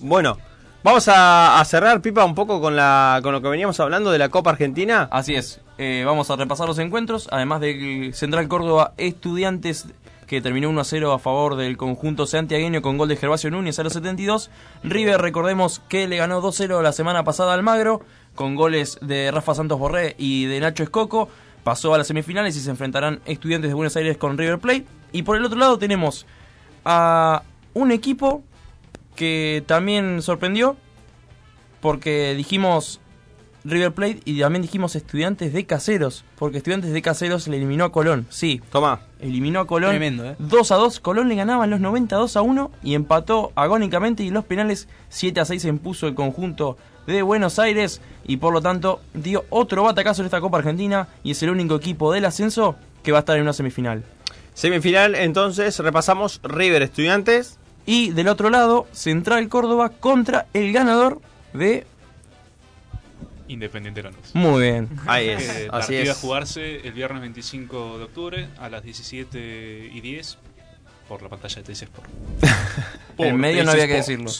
Bueno, 0.00 0.38
vamos 0.82 1.08
a, 1.08 1.58
a 1.58 1.64
cerrar, 1.64 2.02
Pipa, 2.02 2.24
un 2.24 2.34
poco 2.34 2.60
con, 2.60 2.76
la, 2.76 3.20
con 3.22 3.32
lo 3.32 3.40
que 3.40 3.48
veníamos 3.48 3.80
hablando 3.80 4.10
de 4.10 4.18
la 4.18 4.28
Copa 4.28 4.50
Argentina. 4.50 5.08
Así 5.10 5.34
es. 5.34 5.60
Eh, 5.78 6.02
vamos 6.04 6.30
a 6.30 6.36
repasar 6.36 6.68
los 6.68 6.78
encuentros, 6.78 7.28
además 7.30 7.60
del 7.60 8.12
Central 8.14 8.48
Córdoba 8.48 8.92
Estudiantes 8.96 9.86
que 10.26 10.40
terminó 10.40 10.68
1 10.70 10.80
a 10.80 10.84
0 10.84 11.12
a 11.12 11.18
favor 11.18 11.56
del 11.56 11.76
conjunto 11.76 12.26
santiagueño 12.26 12.82
con 12.82 12.98
gol 12.98 13.08
de 13.08 13.16
Gervasio 13.16 13.50
Núñez 13.50 13.78
a 13.78 13.84
los 13.84 13.92
72. 13.92 14.50
River, 14.82 15.20
recordemos 15.20 15.80
que 15.88 16.08
le 16.08 16.16
ganó 16.16 16.42
2-0 16.42 16.82
la 16.82 16.92
semana 16.92 17.24
pasada 17.24 17.54
al 17.54 17.62
Magro 17.62 18.00
con 18.34 18.54
goles 18.56 18.98
de 19.00 19.30
Rafa 19.30 19.54
Santos 19.54 19.78
Borré 19.78 20.14
y 20.18 20.46
de 20.46 20.60
Nacho 20.60 20.82
Escoco. 20.82 21.28
Pasó 21.62 21.94
a 21.94 21.98
las 21.98 22.08
semifinales 22.08 22.56
y 22.56 22.60
se 22.60 22.70
enfrentarán 22.70 23.20
Estudiantes 23.24 23.70
de 23.70 23.74
Buenos 23.74 23.96
Aires 23.96 24.16
con 24.16 24.36
River 24.36 24.58
Plate. 24.58 24.86
Y 25.12 25.22
por 25.22 25.36
el 25.36 25.44
otro 25.44 25.58
lado 25.58 25.78
tenemos 25.78 26.26
a 26.84 27.42
un 27.74 27.92
equipo 27.92 28.42
que 29.14 29.64
también 29.66 30.22
sorprendió 30.22 30.76
porque 31.80 32.34
dijimos 32.34 33.00
River 33.64 33.92
Plate 33.92 34.20
y 34.24 34.40
también 34.40 34.62
dijimos 34.62 34.96
Estudiantes 34.96 35.52
de 35.52 35.66
Caseros, 35.66 36.24
porque 36.36 36.58
Estudiantes 36.58 36.92
de 36.92 37.02
Caseros 37.02 37.48
le 37.48 37.56
eliminó 37.56 37.84
a 37.84 37.92
Colón. 37.92 38.26
Sí, 38.30 38.60
toma. 38.70 39.00
Eliminó 39.20 39.60
a 39.60 39.66
Colón 39.66 39.90
Tremendo, 39.90 40.24
¿eh? 40.24 40.36
2 40.38 40.72
a 40.72 40.76
2. 40.76 41.00
Colón 41.00 41.28
le 41.28 41.36
ganaba 41.36 41.64
en 41.64 41.70
los 41.70 41.80
90 41.80 42.16
2 42.16 42.36
a 42.36 42.42
1 42.42 42.70
y 42.82 42.94
empató 42.94 43.52
agónicamente 43.54 44.22
y 44.22 44.28
en 44.28 44.34
los 44.34 44.44
penales 44.44 44.88
7 45.08 45.40
a 45.40 45.44
6 45.44 45.62
se 45.62 45.68
impuso 45.68 46.06
el 46.06 46.14
conjunto 46.14 46.76
de 47.06 47.22
Buenos 47.22 47.58
Aires 47.58 48.00
y 48.26 48.36
por 48.36 48.52
lo 48.52 48.60
tanto 48.60 49.00
dio 49.14 49.44
otro 49.50 49.84
batacazo 49.84 50.22
en 50.22 50.26
esta 50.26 50.40
Copa 50.40 50.58
Argentina 50.58 51.08
y 51.22 51.30
es 51.30 51.42
el 51.42 51.50
único 51.50 51.76
equipo 51.76 52.12
del 52.12 52.24
ascenso 52.24 52.76
que 53.02 53.12
va 53.12 53.18
a 53.18 53.20
estar 53.20 53.36
en 53.36 53.42
una 53.42 53.52
semifinal. 53.52 54.02
Semifinal, 54.54 55.14
entonces, 55.14 55.78
repasamos 55.78 56.40
River 56.42 56.82
Estudiantes. 56.82 57.58
Y 57.84 58.10
del 58.10 58.26
otro 58.28 58.50
lado, 58.50 58.86
Central 58.90 59.48
Córdoba 59.48 59.90
contra 59.90 60.46
el 60.54 60.72
ganador 60.72 61.20
de 61.52 61.86
Independiente 63.48 64.02
Lanús. 64.02 64.34
Muy 64.34 64.62
bien. 64.62 64.88
Ahí 65.06 65.28
es, 65.28 65.42
Eh, 65.48 65.68
así 65.70 65.92
partido 65.92 66.02
es. 66.02 66.10
a 66.10 66.14
jugarse 66.14 66.80
el 66.86 66.92
viernes 66.92 67.20
25 67.22 67.98
de 67.98 68.04
octubre 68.04 68.48
a 68.58 68.68
las 68.68 68.82
17 68.82 69.90
y 69.92 70.00
10 70.00 70.38
por 71.08 71.22
la 71.22 71.28
pantalla 71.28 71.56
de 71.56 71.62
TC 71.62 71.82
Sport. 71.84 72.08
Por 73.16 73.26
En 73.26 73.36
medio 73.38 73.64
no 73.64 73.70
había 73.70 73.86
que 73.86 73.94
decirlo. 73.94 74.30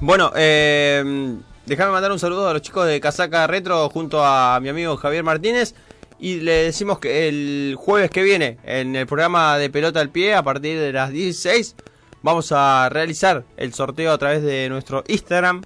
Bueno, 0.00 0.32
eh, 0.34 1.36
déjame 1.66 1.92
mandar 1.92 2.10
un 2.10 2.18
saludo 2.18 2.48
a 2.48 2.52
los 2.52 2.62
chicos 2.62 2.86
de 2.88 3.00
Casaca 3.00 3.46
Retro 3.46 3.88
junto 3.90 4.24
a 4.24 4.58
mi 4.60 4.68
amigo 4.68 4.96
Javier 4.96 5.22
Martínez. 5.22 5.74
Y 6.18 6.40
le 6.40 6.52
decimos 6.64 6.98
que 7.00 7.28
el 7.28 7.74
jueves 7.78 8.10
que 8.10 8.22
viene, 8.22 8.58
en 8.64 8.96
el 8.96 9.06
programa 9.06 9.58
de 9.58 9.68
Pelota 9.68 10.00
al 10.00 10.08
Pie, 10.10 10.34
a 10.34 10.42
partir 10.42 10.78
de 10.80 10.92
las 10.92 11.10
16, 11.10 11.76
vamos 12.22 12.50
a 12.52 12.88
realizar 12.90 13.44
el 13.56 13.74
sorteo 13.74 14.12
a 14.12 14.18
través 14.18 14.42
de 14.42 14.68
nuestro 14.70 15.04
Instagram, 15.06 15.62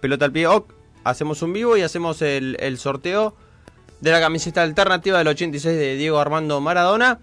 Pelota 0.00 0.24
al 0.24 0.32
Pie 0.32 0.46
OC. 0.46 0.72
Hacemos 1.04 1.42
un 1.42 1.52
vivo 1.52 1.76
y 1.76 1.82
hacemos 1.82 2.22
el, 2.22 2.56
el 2.60 2.78
sorteo 2.78 3.34
de 4.00 4.10
la 4.10 4.20
camiseta 4.20 4.62
alternativa 4.62 5.18
del 5.18 5.28
86 5.28 5.76
de 5.76 5.96
Diego 5.96 6.18
Armando 6.18 6.60
Maradona. 6.60 7.20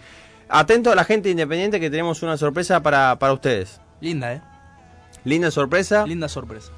Atento 0.49 0.91
a 0.91 0.95
la 0.95 1.05
gente 1.05 1.29
independiente 1.29 1.79
que 1.79 1.91
tenemos 1.91 2.23
una 2.23 2.37
sorpresa 2.39 2.81
para, 2.83 3.17
para 3.19 3.33
ustedes. 3.35 3.81
Linda, 4.01 4.33
¿eh? 4.33 4.41
Linda 5.25 5.51
sorpresa. 5.51 6.07
Linda 6.07 6.29
sorpresa. 6.29 6.71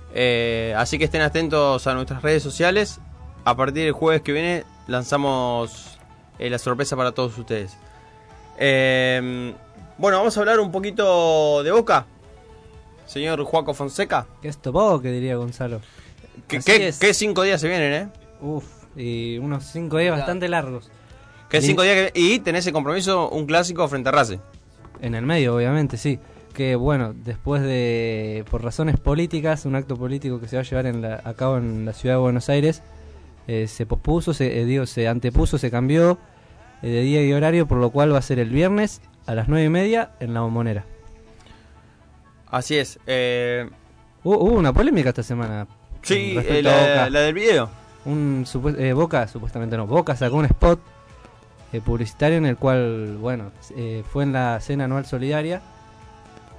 Así 0.77 0.99
que 0.99 1.05
estén 1.05 1.21
atentos 1.21 1.87
a 1.87 1.95
nuestras 1.95 2.23
redes 2.23 2.43
sociales. 2.43 2.99
A 3.45 3.55
partir 3.57 3.85
del 3.85 3.93
jueves 3.93 4.23
que 4.23 4.33
viene 4.33 4.65
lanzamos 4.89 5.99
la 6.39 6.59
sorpresa 6.59 6.97
para 6.97 7.13
todos 7.13 7.37
ustedes. 7.39 7.77
Eh, 8.59 9.53
bueno, 9.99 10.19
vamos 10.19 10.37
a 10.37 10.41
hablar 10.41 10.61
un 10.61 10.71
poquito 10.73 11.63
de 11.63 11.71
Boca. 11.73 12.07
Señor 13.07 13.43
Juaco 13.45 13.75
Fonseca. 13.75 14.27
Que 14.43 14.49
esto 14.49 14.73
poco, 14.73 15.01
que 15.01 15.11
diría 15.11 15.37
Gonzalo. 15.37 15.81
¿Qué, 16.47 16.61
qué- 16.61 16.89
es. 16.89 16.99
qué 16.99 17.15
cinco 17.15 17.43
días 17.43 17.61
se 17.61 17.69
vienen, 17.69 17.93
eh? 17.93 18.09
Uf, 18.41 18.65
y 18.97 19.39
unos 19.39 19.65
cinco 19.65 19.97
días 19.99 20.17
bastante 20.17 20.49
largos. 20.49 20.91
¿Qué 21.49 21.63
cinco 21.63 21.83
días 21.83 22.13
que- 22.13 22.21
Y 22.21 22.41
tenés 22.41 22.67
el 22.67 22.73
compromiso, 22.75 23.31
un 23.31 23.47
clásico 23.47 23.89
frente 23.89 24.11
a 24.11 24.13
Racing. 24.13 24.39
En 25.01 25.15
el 25.15 25.25
medio, 25.25 25.57
obviamente, 25.57 25.97
sí. 25.97 26.19
Que 26.53 26.77
bueno, 26.77 27.15
después 27.15 27.63
de, 27.63 28.45
por 28.51 28.63
razones 28.63 28.99
políticas, 28.99 29.65
un 29.65 29.75
acto 29.77 29.97
político 29.97 30.41
que 30.41 30.49
se 30.49 30.57
va 30.57 30.63
a 30.63 30.65
llevar 30.65 30.87
en 30.87 31.01
la- 31.03 31.23
a 31.25 31.35
cabo 31.35 31.57
en 31.57 31.85
la 31.87 31.93
ciudad 31.95 32.17
de 32.17 32.21
Buenos 32.21 32.49
Aires, 32.51 32.83
eh, 33.47 33.67
se 33.69 33.87
pospuso, 33.87 34.35
se, 34.35 34.61
eh, 34.61 34.65
digo, 34.67 34.85
se 34.85 35.09
antepuso, 35.09 35.57
se 35.57 35.71
cambió 35.71 36.19
eh, 36.83 36.89
de 36.89 37.01
día 37.01 37.25
y 37.25 37.33
horario, 37.33 37.67
por 37.67 37.79
lo 37.79 37.91
cual 37.91 38.13
va 38.13 38.19
a 38.19 38.23
ser 38.23 38.39
el 38.39 38.51
viernes 38.51 39.01
a 39.29 39.35
las 39.35 39.47
nueve 39.49 39.67
y 39.67 39.69
media 39.69 40.11
en 40.21 40.35
la 40.35 40.41
bombonera. 40.41 40.85
Así 42.51 42.77
es. 42.79 42.99
Eh, 43.07 43.69
Hubo, 44.25 44.39
hubo 44.41 44.53
una 44.59 44.73
polémica 44.73 45.11
esta 45.11 45.23
semana. 45.23 45.67
sí, 46.03 46.37
eh, 46.45 46.63
la, 46.63 47.09
del 47.21 47.35
video. 47.35 47.69
Un 48.05 48.45
supu- 48.47 48.77
eh, 48.79 48.93
Boca, 48.93 49.29
supuestamente 49.29 49.77
no, 49.77 49.87
Boca 49.87 50.17
sacó 50.17 50.37
un 50.37 50.47
spot 50.47 50.81
eh, 51.73 51.81
publicitario 51.81 52.39
en 52.39 52.47
el 52.47 52.57
cual, 52.57 53.17
bueno, 53.21 53.53
eh, 53.77 54.03
fue 54.11 54.23
en 54.25 54.33
la 54.33 54.59
cena 54.61 54.85
anual 54.85 55.05
solidaria 55.05 55.61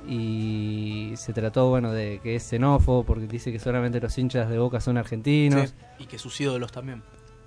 y 0.08 1.13
se 1.17 1.34
trató, 1.34 1.69
bueno, 1.69 1.91
de 1.91 2.19
que 2.23 2.36
es 2.36 2.43
xenófobo 2.43 3.03
porque 3.03 3.27
dice 3.27 3.51
que 3.51 3.60
solamente 3.60 3.99
los 3.99 4.17
hinchas 4.17 4.49
de 4.49 4.58
Boca 4.60 4.79
son 4.79 4.97
argentinos, 4.97 5.69
Sí, 5.69 6.03
Y 6.03 6.05
que 6.05 6.17
sus 6.19 6.39
ídolos 6.39 6.71
también. 6.71 7.01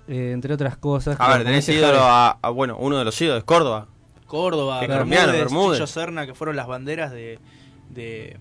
eh, 0.07 0.31
entre 0.33 0.53
otras 0.53 0.77
cosas. 0.77 1.15
A 1.19 1.29
ver, 1.37 1.45
tenés 1.45 1.67
ídolo 1.69 1.99
a, 2.01 2.37
a- 2.41 2.49
bueno, 2.49 2.77
uno 2.79 2.97
de 2.97 3.05
los 3.05 3.19
ídolos 3.21 3.39
es 3.39 3.43
Córdoba. 3.45 3.87
Córdoba, 4.37 4.79
Bermúdez, 4.87 5.31
Bermúdez. 5.31 5.77
Chicho 5.79 5.87
Serna, 5.87 6.25
que 6.25 6.33
fueron 6.33 6.55
las 6.55 6.65
banderas 6.67 7.11
de, 7.11 7.37
de 7.89 8.37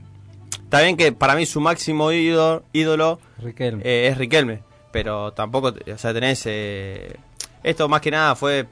Está 0.64 0.80
bien 0.80 0.96
que 0.96 1.12
para 1.12 1.34
mí 1.34 1.44
su 1.44 1.60
máximo 1.60 2.10
ídolo, 2.12 2.62
ídolo 2.72 3.20
Riquelme. 3.38 3.82
eh, 3.84 4.08
es 4.08 4.16
Riquelme, 4.16 4.62
pero 4.90 5.32
tampoco, 5.32 5.68
o 5.92 5.98
sea, 5.98 6.14
tenés... 6.14 6.42
eh, 6.46 7.14
esto 7.62 7.88
más 7.88 8.00
que 8.00 8.10
nada 8.10 8.34
fue 8.34 8.66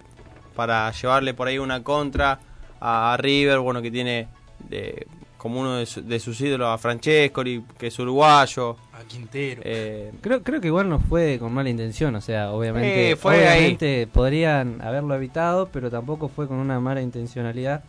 para 0.57 0.91
llevarle 0.93 1.35
por 1.35 1.47
ahí 1.49 1.59
una 1.59 1.83
contra 1.83 2.41
a 2.81 3.17
River, 3.19 3.59
bueno, 3.59 3.83
que 3.83 3.91
tiene 3.91 4.29
de- 4.71 5.07
como 5.40 5.59
uno 5.61 5.76
de, 5.76 5.87
su- 5.87 6.03
de 6.03 6.20
sus 6.20 6.38
ídolos 6.42 6.68
a 6.68 6.76
Francescoli, 6.76 7.64
que 7.79 7.87
es 7.87 7.98
uruguayo. 7.98 8.76
a 8.92 9.03
Quintero. 9.09 9.62
eh, 9.64 10.12
Creo, 10.20 10.42
creo 10.42 10.61
que 10.61 10.66
igual 10.66 10.90
no 10.90 10.98
fue 11.00 11.38
con 11.38 11.50
mala 11.55 11.70
intención, 11.70 12.14
o 12.14 12.20
sea, 12.20 12.50
obviamente, 12.53 13.12
Eh, 13.12 13.16
fue 13.16 13.48
ahí. 13.48 13.59
obviamente 13.61 14.07
podrían 14.07 14.83
haberlo 14.83 15.14
evitado, 15.14 15.70
pero 15.72 15.90
tampoco 15.90 16.29
fue 16.29 16.46
con 16.46 16.59
una 16.59 16.79
mala 16.79 17.00
intencionalidad 17.00 17.83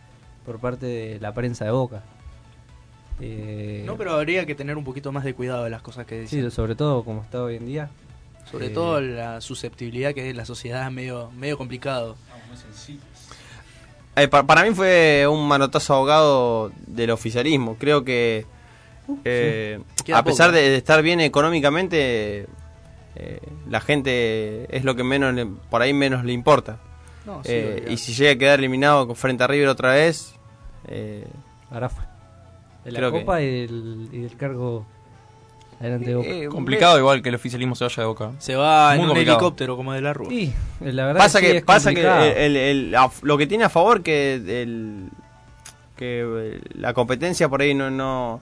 por 0.45 0.59
parte 0.59 0.85
de 0.85 1.19
la 1.19 1.33
prensa 1.33 1.65
de 1.65 1.71
Boca. 1.71 2.03
Eh, 3.19 3.83
No, 3.85 3.97
pero 3.97 4.13
habría 4.13 4.45
que 4.45 4.55
tener 4.55 4.77
un 4.77 4.83
poquito 4.85 5.11
más 5.11 5.23
de 5.25 5.33
cuidado 5.33 5.65
de 5.65 5.69
las 5.69 5.81
cosas 5.81 6.05
que 6.05 6.21
dicen. 6.21 6.43
sí, 6.43 6.51
sobre 6.55 6.75
todo 6.75 7.03
como 7.03 7.21
está 7.21 7.43
hoy 7.43 7.57
en 7.57 7.65
día. 7.65 7.89
Sobre 8.49 8.67
Eh, 8.67 8.69
todo 8.69 8.99
la 9.01 9.41
susceptibilidad 9.41 10.13
que 10.13 10.29
es 10.29 10.35
la 10.35 10.45
sociedad 10.45 10.87
es 10.87 10.93
medio, 10.93 11.29
medio 11.37 11.57
complicado. 11.57 12.15
Eh, 14.15 14.27
pa- 14.27 14.45
para 14.45 14.63
mí 14.63 14.71
fue 14.75 15.25
un 15.27 15.47
manotazo 15.47 15.93
ahogado 15.93 16.71
del 16.87 17.11
oficialismo. 17.11 17.77
Creo 17.79 18.03
que 18.03 18.45
eh, 19.25 19.79
Queda 20.05 20.17
a 20.19 20.23
pesar 20.23 20.51
de, 20.51 20.61
de 20.69 20.75
estar 20.77 21.01
bien 21.01 21.19
económicamente, 21.21 22.47
eh, 23.15 23.39
la 23.69 23.79
gente 23.81 24.67
es 24.75 24.83
lo 24.83 24.95
que 24.95 25.03
menos 25.03 25.33
le- 25.33 25.45
por 25.45 25.81
ahí 25.81 25.93
menos 25.93 26.23
le 26.25 26.33
importa. 26.33 26.79
No, 27.25 27.43
sí, 27.43 27.51
Eh, 27.53 27.85
y 27.89 27.97
si 27.97 28.13
llega 28.13 28.31
a 28.31 28.35
quedar 28.37 28.59
eliminado 28.59 29.07
con- 29.07 29.15
frente 29.15 29.43
a 29.43 29.47
River 29.47 29.67
otra 29.69 29.93
vez, 29.93 30.33
eh, 30.87 31.25
Ahora 31.69 31.87
fue. 31.87 32.03
De 32.83 32.91
la 32.91 32.99
Creo 32.99 33.11
que- 33.13 33.19
copa 33.21 33.41
y, 33.41 33.61
del, 33.67 34.09
y 34.11 34.17
del 34.21 34.35
cargo 34.35 34.85
adelante 35.81 36.09
de 36.09 36.15
Boca. 36.15 36.27
Eh, 36.29 36.47
Complicado 36.47 36.97
igual 36.99 37.21
que 37.21 37.29
el 37.29 37.35
oficialismo 37.35 37.75
se 37.75 37.83
vaya 37.83 37.95
de 38.03 38.07
boca. 38.07 38.31
Se 38.39 38.55
va 38.55 38.91
en 38.93 38.97
Muy 38.97 39.03
un 39.05 39.09
complicado. 39.09 39.37
helicóptero 39.37 39.75
como 39.77 39.93
de 39.93 40.01
la 40.01 40.13
Rúa. 40.13 40.31
Y 40.33 40.53
eh, 40.81 40.93
la 40.93 41.05
verdad 41.07 41.19
pasa 41.21 41.39
sí 41.39 41.45
que 41.45 41.57
es 41.57 41.63
pasa 41.63 41.89
que 41.93 42.01
complicado. 42.03 42.23
el- 42.25 42.55
el- 42.55 42.57
el- 42.87 42.95
a- 42.95 43.11
lo 43.21 43.37
que 43.37 43.47
tiene 43.47 43.63
a 43.65 43.69
favor 43.69 44.01
que 44.03 44.35
el, 44.35 45.09
que 45.97 46.21
eh, 46.25 46.61
la 46.75 46.93
competencia 46.93 47.49
por 47.49 47.61
ahí 47.61 47.73
no 47.73 47.89
no 47.91 48.41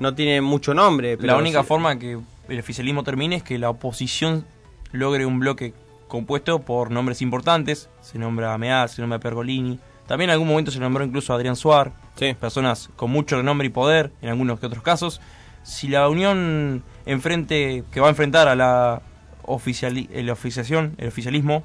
no 0.00 0.14
tiene 0.14 0.40
mucho 0.40 0.74
nombre. 0.74 1.16
La 1.20 1.36
única 1.36 1.60
sí- 1.62 1.66
forma 1.68 1.98
que 1.98 2.18
el 2.48 2.58
oficialismo 2.58 3.04
termine 3.04 3.36
es 3.36 3.42
que 3.42 3.58
la 3.58 3.70
oposición 3.70 4.44
logre 4.90 5.24
un 5.26 5.38
bloque 5.38 5.74
compuesto 6.08 6.58
por 6.60 6.90
nombres 6.90 7.22
importantes. 7.22 7.88
Se 8.02 8.18
nombra 8.18 8.52
a 8.52 8.58
Meaz, 8.58 8.92
se 8.92 9.00
nombra 9.02 9.18
Pergolini. 9.20 9.78
También 10.06 10.28
en 10.30 10.34
algún 10.34 10.48
momento 10.48 10.70
se 10.72 10.80
nombró 10.80 11.04
incluso 11.04 11.32
a 11.32 11.36
Adrián 11.36 11.56
Suar. 11.56 11.92
Sí. 12.16 12.34
Personas 12.38 12.90
con 12.96 13.10
mucho 13.10 13.36
renombre 13.36 13.68
y 13.68 13.70
poder, 13.70 14.10
en 14.20 14.28
algunos 14.28 14.58
que 14.60 14.66
otros 14.66 14.82
casos. 14.82 15.20
Si 15.62 15.88
la 15.88 16.08
unión 16.08 16.82
enfrente, 17.06 17.84
que 17.92 18.00
va 18.00 18.06
a 18.08 18.10
enfrentar 18.10 18.48
a 18.48 18.54
la 18.54 19.02
oficiali- 19.44 20.08
oficiación, 20.30 20.94
el 20.98 21.08
oficialismo, 21.08 21.62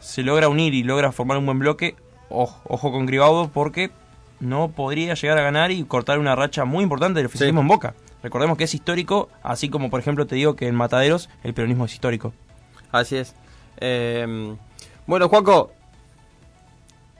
se 0.00 0.22
logra 0.22 0.48
unir 0.48 0.74
y 0.74 0.82
logra 0.82 1.12
formar 1.12 1.38
un 1.38 1.46
buen 1.46 1.58
bloque, 1.58 1.96
ojo, 2.28 2.60
ojo 2.68 2.92
con 2.92 3.06
Gribaudo, 3.06 3.48
porque 3.48 3.90
no 4.40 4.68
podría 4.68 5.14
llegar 5.14 5.38
a 5.38 5.42
ganar 5.42 5.70
y 5.70 5.82
cortar 5.84 6.18
una 6.18 6.34
racha 6.36 6.64
muy 6.64 6.82
importante 6.82 7.18
del 7.18 7.26
oficialismo 7.26 7.60
Sí. 7.60 7.62
en 7.64 7.68
Boca. 7.68 7.94
Recordemos 8.22 8.58
que 8.58 8.64
es 8.64 8.74
histórico, 8.74 9.28
así 9.42 9.68
como 9.68 9.88
por 9.90 10.00
ejemplo 10.00 10.26
te 10.26 10.34
digo 10.34 10.56
que 10.56 10.66
en 10.68 10.74
Mataderos 10.74 11.28
el 11.44 11.54
peronismo 11.54 11.84
es 11.86 11.94
histórico. 11.94 12.32
Así 12.92 13.16
es. 13.16 13.34
Eh, 13.78 14.54
bueno, 15.06 15.28
Juaco, 15.28 15.72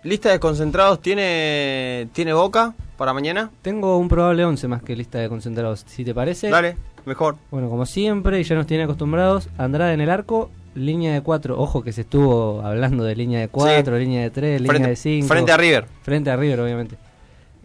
lista 0.07 0.30
de 0.30 0.38
concentrados 0.38 1.00
tiene 1.00 2.09
tiene 2.12 2.32
Boca 2.32 2.74
para 2.96 3.12
mañana. 3.12 3.50
Tengo 3.62 3.98
un 3.98 4.09
probable 4.09 4.44
11 4.44 4.68
más 4.68 4.82
que 4.82 4.96
lista 4.96 5.18
de 5.18 5.28
concentrados, 5.28 5.84
si 5.86 6.04
te 6.04 6.14
parece. 6.14 6.48
Dale, 6.48 6.76
mejor. 7.04 7.36
Bueno, 7.50 7.68
como 7.68 7.84
siempre, 7.84 8.40
y 8.40 8.44
ya 8.44 8.54
nos 8.54 8.66
tiene 8.66 8.84
acostumbrados, 8.84 9.48
Andrade 9.59 9.94
en 9.94 10.00
el 10.00 10.11
arco, 10.11 10.50
línea 10.74 11.12
de 11.12 11.20
4. 11.20 11.59
Ojo 11.61 11.82
que 11.82 11.92
se 11.92 12.02
estuvo 12.02 12.62
hablando 12.62 13.04
de 13.04 13.16
línea 13.16 13.40
de 13.40 13.48
4, 13.48 13.98
línea 13.98 14.22
de 14.22 14.30
3, 14.30 14.61
línea 14.61 14.88
de 14.88 14.96
5. 14.96 15.26
frente 15.26 15.52
a 15.52 15.57
River. 15.57 15.86
Frente 16.02 16.30
a 16.30 16.36
River, 16.36 16.61
obviamente. 16.61 16.96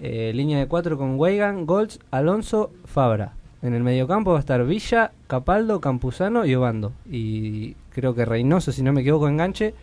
Eh, 0.01 0.31
línea 0.33 0.57
de 0.57 0.67
4 0.67 0.97
con 0.97 1.19
Weigan, 1.19 1.65
Golds, 1.65 1.99
Alonso, 2.09 2.71
Fabra. 2.85 3.33
En 3.61 3.75
el 3.75 3.83
mediocampo 3.83 4.31
va 4.31 4.37
a 4.37 4.39
estar 4.39 4.65
Villa, 4.65 5.11
Capaldo, 5.27 5.79
Campuzano 5.79 6.45
y 6.45 6.55
Obando. 6.55 6.93
Y 7.09 7.75
creo 7.91 8.15
que 8.15 8.25
Reynoso, 8.25 8.71
si 8.71 8.81
no 8.81 8.91
me 8.91 9.01
equivoco, 9.01 9.27
enganche. 9.27 9.75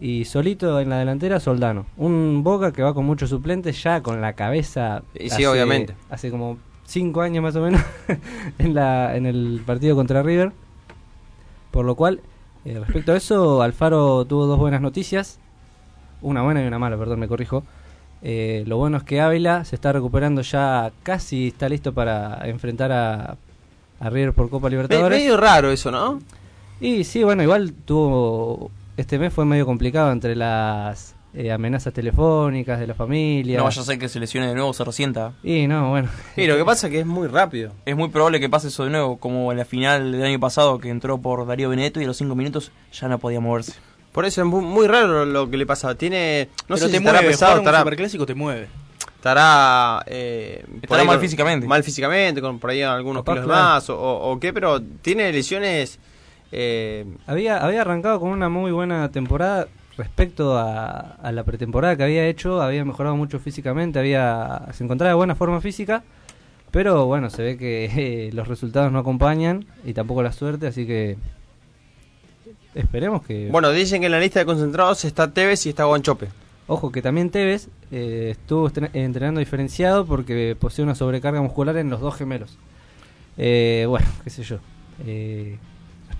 Y 0.00 0.24
solito 0.24 0.80
en 0.80 0.88
la 0.88 0.98
delantera, 0.98 1.40
Soldano. 1.40 1.84
Un 1.98 2.42
Boca 2.42 2.72
que 2.72 2.82
va 2.82 2.94
con 2.94 3.04
muchos 3.04 3.28
suplentes, 3.30 3.82
ya 3.82 4.02
con 4.02 4.20
la 4.20 4.32
cabeza. 4.32 5.02
Y 5.14 5.28
sí, 5.30 5.44
obviamente. 5.44 5.94
Hace 6.08 6.30
como 6.30 6.56
cinco 6.86 7.20
años 7.20 7.42
más 7.42 7.54
o 7.56 7.60
menos 7.60 7.82
en, 8.58 8.74
la, 8.74 9.14
en 9.16 9.26
el 9.26 9.60
partido 9.66 9.94
contra 9.96 10.22
River. 10.22 10.52
Por 11.70 11.84
lo 11.84 11.94
cual, 11.96 12.20
eh, 12.64 12.78
respecto 12.80 13.12
a 13.12 13.16
eso, 13.16 13.62
Alfaro 13.62 14.24
tuvo 14.24 14.46
dos 14.46 14.58
buenas 14.58 14.80
noticias. 14.80 15.38
Una 16.22 16.42
buena 16.42 16.62
y 16.64 16.66
una 16.66 16.78
mala, 16.78 16.96
perdón, 16.96 17.20
me 17.20 17.28
corrijo. 17.28 17.62
Eh, 18.22 18.64
lo 18.66 18.76
bueno 18.78 18.96
es 18.98 19.02
que 19.04 19.20
Ávila 19.20 19.64
se 19.64 19.76
está 19.76 19.92
recuperando 19.92 20.40
ya, 20.42 20.92
casi 21.02 21.48
está 21.48 21.68
listo 21.68 21.92
para 21.94 22.40
enfrentar 22.48 22.90
a, 22.92 23.36
a 24.00 24.10
River 24.10 24.32
por 24.34 24.50
Copa 24.50 24.66
Me- 24.66 24.70
Libertadores. 24.72 25.18
medio 25.18 25.36
raro 25.36 25.70
eso, 25.70 25.90
¿no? 25.90 26.20
Y 26.80 27.04
sí, 27.04 27.22
bueno, 27.22 27.42
igual 27.42 27.72
tuvo. 27.84 28.70
Este 28.96 29.18
mes 29.18 29.32
fue 29.32 29.44
medio 29.44 29.64
complicado 29.66 30.12
entre 30.12 30.36
las 30.36 31.14
eh, 31.32 31.50
amenazas 31.52 31.92
telefónicas 31.94 32.78
de 32.78 32.86
la 32.86 32.94
familia. 32.94 33.56
No 33.58 33.64
vaya 33.64 33.80
a 33.80 33.84
ser 33.84 33.98
que 33.98 34.08
se 34.08 34.20
lesione 34.20 34.48
de 34.48 34.54
nuevo, 34.54 34.72
se 34.74 34.84
resienta. 34.84 35.32
Y 35.42 35.66
no, 35.66 35.90
bueno. 35.90 36.08
Y 36.36 36.46
lo 36.46 36.56
que 36.56 36.64
pasa 36.64 36.88
es 36.88 36.92
que 36.92 37.00
es 37.00 37.06
muy 37.06 37.28
rápido. 37.28 37.72
Es 37.86 37.96
muy 37.96 38.08
probable 38.10 38.40
que 38.40 38.48
pase 38.50 38.68
eso 38.68 38.84
de 38.84 38.90
nuevo, 38.90 39.18
como 39.18 39.50
en 39.52 39.58
la 39.58 39.64
final 39.64 40.12
del 40.12 40.22
año 40.22 40.40
pasado 40.40 40.78
que 40.78 40.90
entró 40.90 41.18
por 41.18 41.46
Darío 41.46 41.70
Benedetto 41.70 42.00
y 42.00 42.04
a 42.04 42.08
los 42.08 42.16
5 42.18 42.34
minutos 42.34 42.72
ya 42.92 43.08
no 43.08 43.18
podía 43.18 43.40
moverse. 43.40 43.74
Por 44.12 44.24
eso 44.24 44.40
es 44.42 44.46
muy, 44.46 44.60
muy 44.62 44.86
raro 44.88 45.24
lo 45.24 45.48
que 45.48 45.56
le 45.56 45.66
pasa. 45.66 45.94
Tiene. 45.94 46.48
No 46.68 46.74
Pero 46.74 46.78
sé 46.78 46.84
te 46.86 46.90
si 46.90 46.96
estará 46.96 47.18
mueve, 47.20 47.30
pesado, 47.30 47.52
jugar 47.52 47.60
un 47.60 47.66
estará, 47.66 47.78
superclásico 47.78 48.26
te 48.26 48.34
mueve. 48.34 48.68
estará, 49.16 50.02
eh, 50.06 50.64
Estará 50.82 51.04
mal 51.04 51.16
con- 51.16 51.20
físicamente. 51.22 51.66
Mal 51.66 51.84
físicamente, 51.84 52.40
con 52.42 52.58
por 52.58 52.70
ahí 52.70 52.82
algunos 52.82 53.22
Capaz, 53.22 53.34
kilos 53.34 53.46
claro. 53.46 53.62
más 53.62 53.88
o- 53.90 53.98
o 54.32 54.40
qué, 54.40 54.52
pero 54.52 54.82
tiene 54.82 55.32
lesiones. 55.32 56.00
Eh, 56.52 57.06
Había, 57.26 57.58
había 57.58 57.82
arrancado 57.82 58.20
con 58.20 58.30
una 58.30 58.48
muy 58.48 58.72
buena 58.72 59.10
temporada 59.10 59.68
respecto 59.96 60.56
a, 60.56 61.16
a 61.22 61.32
la 61.32 61.44
pretemporada 61.44 61.96
que 61.96 62.04
había 62.04 62.26
hecho. 62.26 62.60
Había 62.62 62.84
mejorado 62.84 63.16
mucho 63.16 63.38
físicamente, 63.38 63.98
había 63.98 64.66
se 64.72 64.84
encontraba 64.84 65.10
de 65.10 65.16
buena 65.16 65.34
forma 65.34 65.60
física. 65.60 66.02
Pero 66.70 67.06
bueno, 67.06 67.30
se 67.30 67.42
ve 67.42 67.56
que 67.56 67.84
eh, 67.96 68.30
los 68.32 68.48
resultados 68.48 68.92
no 68.92 68.98
acompañan 68.98 69.66
y 69.84 69.92
tampoco 69.92 70.22
la 70.22 70.32
suerte, 70.32 70.66
así 70.66 70.86
que 70.86 71.16
esperemos 72.74 73.22
que... 73.26 73.48
bueno, 73.50 73.70
dicen 73.70 74.00
que 74.00 74.06
en 74.06 74.12
la 74.12 74.20
lista 74.20 74.40
de 74.40 74.46
concentrados 74.46 75.04
está 75.04 75.32
Tevez 75.32 75.66
y 75.66 75.70
está 75.70 75.84
Guanchope. 75.84 76.28
Ojo 76.68 76.92
que 76.92 77.02
también 77.02 77.30
Tevez 77.30 77.68
eh, 77.90 78.28
estuvo 78.30 78.70
entrenando 78.92 79.40
diferenciado 79.40 80.06
porque 80.06 80.56
posee 80.58 80.84
una 80.84 80.94
sobrecarga 80.94 81.42
muscular 81.42 81.76
en 81.76 81.90
los 81.90 82.00
dos 82.00 82.14
gemelos. 82.14 82.56
Eh, 83.36 83.86
bueno, 83.88 84.06
qué 84.22 84.30
sé 84.30 84.44
yo. 84.44 84.58
Eh, 85.04 85.58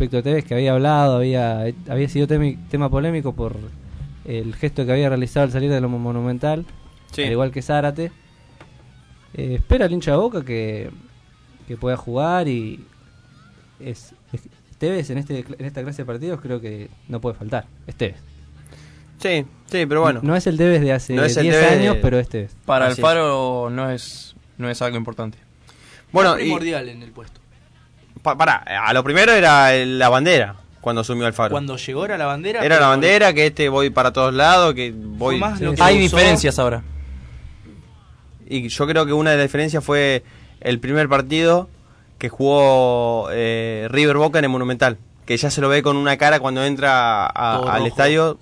respecto 0.00 0.16
a 0.18 0.22
Tevez 0.22 0.44
que 0.46 0.54
había 0.54 0.72
hablado, 0.72 1.16
había, 1.16 1.60
había 1.88 2.08
sido 2.08 2.26
temi- 2.26 2.56
tema 2.70 2.88
polémico 2.88 3.34
por 3.34 3.56
el 4.24 4.54
gesto 4.54 4.86
que 4.86 4.92
había 4.92 5.08
realizado 5.10 5.44
al 5.44 5.52
salir 5.52 5.70
de 5.70 5.80
lo 5.80 5.88
monumental, 5.90 6.64
Sí. 7.12 7.24
al 7.24 7.32
igual 7.32 7.50
que 7.52 7.60
Zárate. 7.60 8.10
Eh, 9.34 9.54
espera 9.56 9.84
el 9.86 9.92
hincha 9.92 10.12
de 10.12 10.16
Boca 10.16 10.42
que, 10.44 10.90
que 11.68 11.76
pueda 11.76 11.96
jugar 11.98 12.48
y 12.48 12.84
es, 13.78 14.14
es- 14.32 14.48
Tevez 14.78 15.10
en, 15.10 15.18
este, 15.18 15.44
en 15.58 15.66
esta 15.66 15.82
clase 15.82 16.00
de 16.02 16.06
partidos 16.06 16.40
creo 16.40 16.58
que 16.62 16.88
no 17.08 17.20
puede 17.20 17.36
faltar. 17.36 17.66
Es 17.86 17.94
Tevez. 17.96 18.16
Sí, 19.18 19.44
sí, 19.66 19.84
pero 19.84 20.00
bueno. 20.00 20.20
No 20.22 20.34
es 20.34 20.46
el 20.46 20.56
Tevez 20.56 20.80
de 20.80 20.92
hace 20.94 21.12
No 21.14 21.24
es 21.24 21.36
el 21.36 21.42
10 21.42 21.54
Tevez 21.56 21.72
años, 21.78 21.94
de- 21.96 22.00
pero 22.00 22.18
este 22.18 22.44
es. 22.44 22.56
Para 22.64 22.86
Así 22.86 23.02
Alfaro 23.02 23.68
no 23.70 23.90
es 23.90 24.34
no 24.56 24.70
es 24.70 24.80
algo 24.80 24.96
importante. 24.96 25.36
Bueno, 26.12 26.34
Es 26.36 26.40
y, 26.40 26.44
primordial 26.44 26.88
en 26.88 27.02
el 27.02 27.10
puesto. 27.12 27.39
Pa- 28.22 28.36
pará, 28.36 28.64
a 28.86 28.92
lo 28.92 29.02
primero 29.04 29.32
era 29.32 29.74
el- 29.74 29.98
la 29.98 30.08
bandera 30.08 30.54
cuando 30.80 31.02
asumió 31.02 31.26
Alfaro. 31.26 31.50
Cuando 31.50 31.76
llegó 31.76 32.04
era 32.04 32.16
la 32.16 32.26
bandera. 32.26 32.64
Era 32.64 32.80
la 32.80 32.88
bandera, 32.88 33.32
que 33.34 33.46
este 33.46 33.68
voy 33.68 33.90
para 33.90 34.12
todos 34.12 34.32
lados, 34.32 34.74
que 34.74 34.92
voy... 34.94 35.38
Más 35.38 35.60
lo 35.60 35.74
que 35.74 35.82
Hay 35.82 35.96
usó- 35.96 36.16
diferencias 36.16 36.58
ahora. 36.58 36.82
Y 38.48 38.68
yo 38.68 38.86
creo 38.86 39.06
que 39.06 39.12
una 39.12 39.30
de 39.30 39.36
las 39.36 39.44
diferencias 39.44 39.84
fue 39.84 40.24
el 40.60 40.80
primer 40.80 41.08
partido 41.08 41.68
que 42.18 42.28
jugó 42.28 43.28
eh, 43.32 43.86
River 43.90 44.16
Boca 44.16 44.38
en 44.38 44.44
el 44.46 44.50
Monumental. 44.50 44.98
Que 45.26 45.36
ya 45.36 45.50
se 45.50 45.60
lo 45.60 45.68
ve 45.68 45.82
con 45.82 45.96
una 45.96 46.16
cara 46.16 46.40
cuando 46.40 46.64
entra 46.64 47.26
a- 47.26 47.56
al 47.56 47.64
rojo. 47.64 47.86
estadio, 47.86 48.38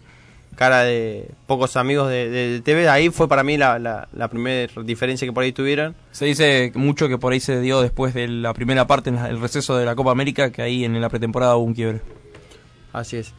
cara 0.58 0.82
de 0.82 1.30
pocos 1.46 1.76
amigos 1.76 2.10
de, 2.10 2.28
de 2.28 2.60
TV. 2.60 2.88
Ahí 2.88 3.10
fue 3.10 3.28
para 3.28 3.44
mí 3.44 3.56
la, 3.56 3.78
la, 3.78 4.08
la 4.12 4.26
primera 4.26 4.70
diferencia 4.82 5.24
que 5.26 5.32
por 5.32 5.44
ahí 5.44 5.52
tuvieron. 5.52 5.94
Se 6.10 6.24
dice 6.24 6.72
mucho 6.74 7.06
que 7.06 7.16
por 7.16 7.32
ahí 7.32 7.38
se 7.38 7.60
dio 7.60 7.80
después 7.80 8.12
de 8.12 8.26
la 8.26 8.52
primera 8.54 8.86
parte, 8.88 9.10
en 9.10 9.16
la- 9.16 9.28
el 9.28 9.40
receso 9.40 9.76
de 9.76 9.86
la 9.86 9.94
Copa 9.94 10.10
América, 10.10 10.50
que 10.50 10.60
ahí 10.62 10.84
en 10.84 11.00
la 11.00 11.08
pretemporada 11.08 11.54
hubo 11.56 11.64
un 11.64 11.74
quiebre. 11.74 12.00
Así 12.92 13.18
es. 13.18 13.32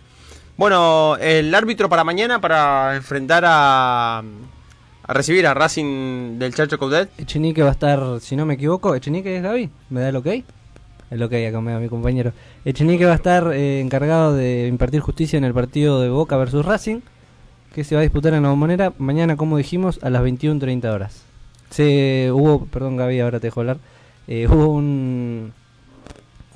Bueno, 0.55 1.17
el 1.19 1.53
árbitro 1.53 1.89
para 1.89 2.03
mañana 2.05 2.39
para 2.39 2.95
enfrentar 2.95 3.43
a, 3.45 4.19
a 5.03 5.13
recibir 5.13 5.45
a 5.45 5.53
Racing 5.53 6.39
del 6.39 6.53
Chacho 6.55 6.77
Coudet. 6.79 7.09
Echenique 7.17 7.61
va 7.63 7.69
a 7.69 7.73
estar, 7.73 7.99
si 8.21 8.35
no 8.37 8.45
me 8.45 8.53
equivoco, 8.53 8.95
Echenique 8.95 9.35
es 9.37 9.43
Gaby, 9.43 9.69
¿me 9.89 10.01
da 10.01 10.09
el 10.09 10.15
ok? 10.15 10.27
El 11.11 11.23
ok 11.23 11.33
acá 11.47 11.61
me 11.61 11.71
da 11.71 11.79
mi 11.79 11.89
compañero. 11.89 12.33
Echenique 12.65 13.05
va 13.05 13.13
a 13.13 13.15
estar 13.15 13.51
eh, 13.53 13.79
encargado 13.79 14.35
de 14.35 14.67
impartir 14.67 15.01
justicia 15.01 15.37
en 15.37 15.43
el 15.43 15.53
partido 15.53 16.01
de 16.01 16.09
Boca 16.09 16.37
versus 16.37 16.65
Racing, 16.65 16.99
que 17.73 17.83
se 17.83 17.95
va 17.95 18.01
a 18.01 18.03
disputar 18.03 18.33
en 18.33 18.43
la 18.43 18.49
bombonera 18.49 18.93
mañana, 18.97 19.35
como 19.35 19.57
dijimos, 19.57 19.99
a 20.03 20.09
las 20.09 20.21
21.30 20.23 20.85
horas. 20.93 21.23
Se 21.69 22.29
hubo, 22.31 22.65
perdón 22.65 22.97
Gaby, 22.97 23.19
ahora 23.19 23.39
te 23.39 23.47
dejo 23.47 23.59
hablar, 23.61 23.77
eh, 24.27 24.47
hubo 24.51 24.67
un, 24.67 25.51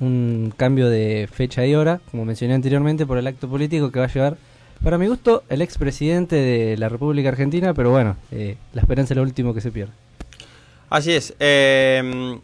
un 0.00 0.52
cambio 0.56 0.88
de 0.88 1.28
fecha 1.32 1.66
y 1.66 1.74
hora, 1.74 2.00
como 2.10 2.24
mencioné 2.24 2.54
anteriormente, 2.54 3.06
por 3.06 3.18
el 3.18 3.26
acto 3.26 3.48
político 3.48 3.90
que 3.90 3.98
va 3.98 4.06
a 4.06 4.12
llevar, 4.12 4.36
para 4.82 4.98
mi 4.98 5.06
gusto, 5.06 5.44
el 5.48 5.62
expresidente 5.62 6.36
de 6.36 6.76
la 6.76 6.88
República 6.88 7.28
Argentina, 7.28 7.74
pero 7.74 7.90
bueno, 7.90 8.16
eh, 8.30 8.56
la 8.72 8.82
esperanza 8.82 9.14
es 9.14 9.16
lo 9.16 9.22
último 9.22 9.54
que 9.54 9.60
se 9.60 9.70
pierde. 9.72 9.92
Así 10.90 11.12
es. 11.12 11.34
eh, 11.40 12.38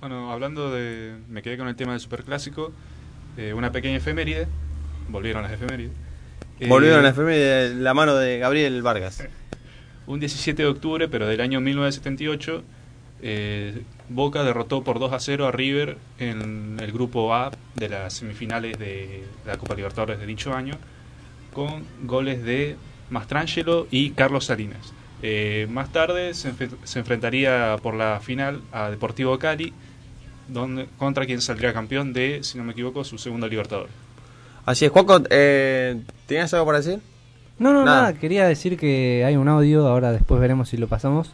Bueno, 0.00 0.30
hablando 0.32 0.70
de. 0.70 1.16
Me 1.28 1.42
quedé 1.42 1.58
con 1.58 1.68
el 1.68 1.76
tema 1.76 1.92
del 1.92 2.00
superclásico. 2.00 2.72
eh, 3.36 3.52
una 3.52 3.72
pequeña 3.72 3.96
efeméride. 3.96 4.46
Volvieron 5.08 5.42
las 5.42 5.52
efemérides. 5.52 5.92
Eh, 6.60 6.68
volvieron 6.68 7.06
FM 7.06 7.36
de 7.36 7.74
la 7.74 7.94
mano 7.94 8.14
de 8.16 8.38
Gabriel 8.38 8.82
Vargas. 8.82 9.26
Un 10.06 10.20
17 10.20 10.62
de 10.62 10.68
octubre, 10.68 11.08
pero 11.08 11.26
del 11.26 11.40
año 11.40 11.60
1978, 11.60 12.62
eh, 13.22 13.82
Boca 14.08 14.42
derrotó 14.42 14.82
por 14.82 14.98
2 14.98 15.12
a 15.12 15.20
0 15.20 15.46
a 15.46 15.52
River 15.52 15.98
en 16.18 16.78
el 16.80 16.92
grupo 16.92 17.34
A 17.34 17.50
de 17.74 17.88
las 17.90 18.14
semifinales 18.14 18.78
de 18.78 19.24
la 19.46 19.58
Copa 19.58 19.74
Libertadores 19.74 20.18
de 20.18 20.24
dicho 20.26 20.54
año, 20.54 20.74
con 21.52 21.84
goles 22.04 22.42
de 22.42 22.76
Mastrangelo 23.10 23.86
y 23.90 24.10
Carlos 24.12 24.46
Salinas. 24.46 24.94
Eh, 25.22 25.66
más 25.70 25.92
tarde 25.92 26.32
se, 26.32 26.52
enfe- 26.54 26.74
se 26.84 27.00
enfrentaría 27.00 27.76
por 27.82 27.94
la 27.94 28.18
final 28.20 28.62
a 28.72 28.88
Deportivo 28.90 29.38
Cali, 29.38 29.74
donde, 30.48 30.86
contra 30.98 31.24
quien 31.26 31.40
saldría 31.40 31.72
campeón 31.72 32.12
de, 32.12 32.40
si 32.42 32.58
no 32.58 32.64
me 32.64 32.72
equivoco, 32.72 33.04
su 33.04 33.18
segunda 33.18 33.46
Libertadores. 33.46 33.92
Así 34.66 34.84
es, 34.84 34.90
Juanco, 34.90 35.20
eh, 35.30 36.00
¿tenías 36.26 36.52
algo 36.54 36.66
para 36.66 36.78
decir? 36.78 37.00
No, 37.58 37.72
no, 37.72 37.84
Nada. 37.84 38.02
nada. 38.02 38.12
Quería 38.14 38.46
decir 38.46 38.76
que 38.78 39.24
hay 39.24 39.36
un 39.36 39.48
audio, 39.48 39.86
ahora 39.86 40.12
después 40.12 40.40
veremos 40.40 40.68
si 40.68 40.76
lo 40.76 40.86
pasamos, 40.88 41.32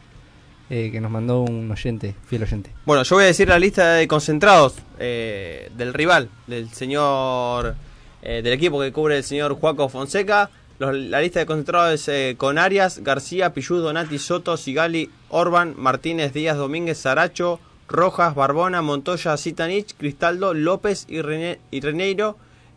eh, 0.71 0.91
que 0.91 1.01
nos 1.01 1.11
mandó 1.11 1.41
un 1.43 1.71
oyente, 1.71 2.15
fiel 2.27 2.43
oyente. 2.45 2.71
Bueno, 2.87 3.03
yo 3.03 3.17
voy 3.17 3.25
a 3.25 3.27
decir 3.29 3.49
la 3.49 3.59
lista 3.59 3.95
de 3.95 4.09
concentrados 4.09 4.77
eh, 4.99 5.71
del 5.77 5.93
rival, 5.93 6.29
del 6.47 6.71
señor, 6.71 7.75
eh, 8.23 8.41
del 8.43 8.53
equipo 8.55 8.81
que 8.81 8.93
cubre 8.93 9.19
el 9.19 9.25
señor 9.25 9.55
Juaco 9.55 9.89
Fonseca. 9.89 10.49
Los- 10.79 10.95
la 10.97 11.21
lista 11.21 11.41
de 11.41 11.47
concentrados 11.47 11.93
es 11.95 12.09
eh, 12.09 12.35
con 12.39 12.59
Arias, 12.59 13.01
García, 13.05 13.53
Pillú, 13.53 13.77
Donati, 13.77 14.19
Soto, 14.19 14.57
Sigali, 14.57 15.11
Orban, 15.29 15.75
Martínez, 15.77 16.33
Díaz, 16.33 16.57
Domínguez, 16.57 16.99
Saracho, 16.99 17.61
Rojas, 17.89 18.35
Barbona, 18.35 18.82
Montoya, 18.82 19.37
Zitanich, 19.37 19.95
Cristaldo, 19.97 20.55
López 20.55 21.07
y, 21.09 21.20
Rene- 21.22 21.59
y 21.70 21.80
Reneiro. 21.80 22.37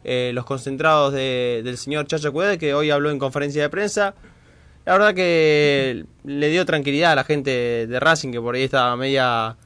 eh, 0.10 0.32
los 0.34 0.46
concentrados 0.46 1.12
de- 1.12 1.62
del 1.66 1.78
señor 1.78 2.08
Chacho 2.08 2.32
Cuede, 2.32 2.58
que 2.58 2.74
hoy 2.74 2.92
habló 2.92 3.10
en 3.12 3.20
conferencia 3.20 3.62
de 3.64 3.70
prensa. 3.70 4.14
La 4.86 4.94
verdad 4.94 5.14
que 5.14 6.06
le 6.24 6.50
dio 6.50 6.66
tranquilidad 6.66 7.12
a 7.12 7.16
la 7.16 7.24
gente 7.26 7.88
de 7.88 8.00
Racing, 8.00 8.32
que 8.32 8.40
por 8.40 8.56
ahí 8.56 8.64
estaba 8.64 8.96
media 8.96 9.58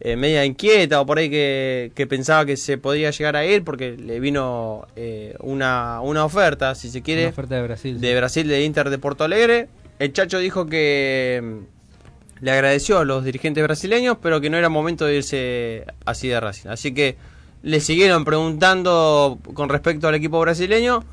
eh, 0.00 0.16
media 0.16 0.44
inquieta 0.44 1.00
o 1.00 1.06
por 1.06 1.18
ahí 1.18 1.30
que, 1.30 1.92
que 1.94 2.08
pensaba 2.08 2.44
que 2.44 2.56
se 2.56 2.76
podía 2.76 3.12
llegar 3.12 3.36
a 3.36 3.44
ir 3.46 3.62
porque 3.62 3.92
le 3.96 4.18
vino 4.18 4.88
eh, 4.96 5.36
una, 5.38 6.00
una 6.00 6.24
oferta, 6.24 6.74
si 6.74 6.90
se 6.90 7.02
quiere, 7.02 7.22
Una 7.22 7.30
oferta 7.30 7.54
de 7.54 7.62
Brasil. 7.62 8.00
de 8.00 8.16
Brasil, 8.16 8.48
de 8.48 8.64
Inter 8.64 8.90
de 8.90 8.98
Porto 8.98 9.22
Alegre. 9.22 9.68
El 10.00 10.12
Chacho 10.12 10.40
dijo 10.40 10.66
que 10.66 11.60
le 12.42 12.50
agradeció 12.50 12.98
a 12.98 13.04
los 13.04 13.24
dirigentes 13.24 13.62
brasileños, 13.62 14.18
pero 14.20 14.40
que 14.40 14.50
no 14.50 14.58
era 14.58 14.68
momento 14.68 15.06
de 15.06 15.16
irse 15.16 15.86
así 16.04 16.26
de 16.26 16.40
Racing. 16.40 16.70
Así 16.70 16.92
que 16.92 17.16
le 17.62 17.78
siguieron 17.78 18.24
preguntando 18.24 19.38
con 19.54 19.68
respecto 19.68 20.08
al 20.08 20.16
equipo 20.16 20.40
brasileño 20.40 21.04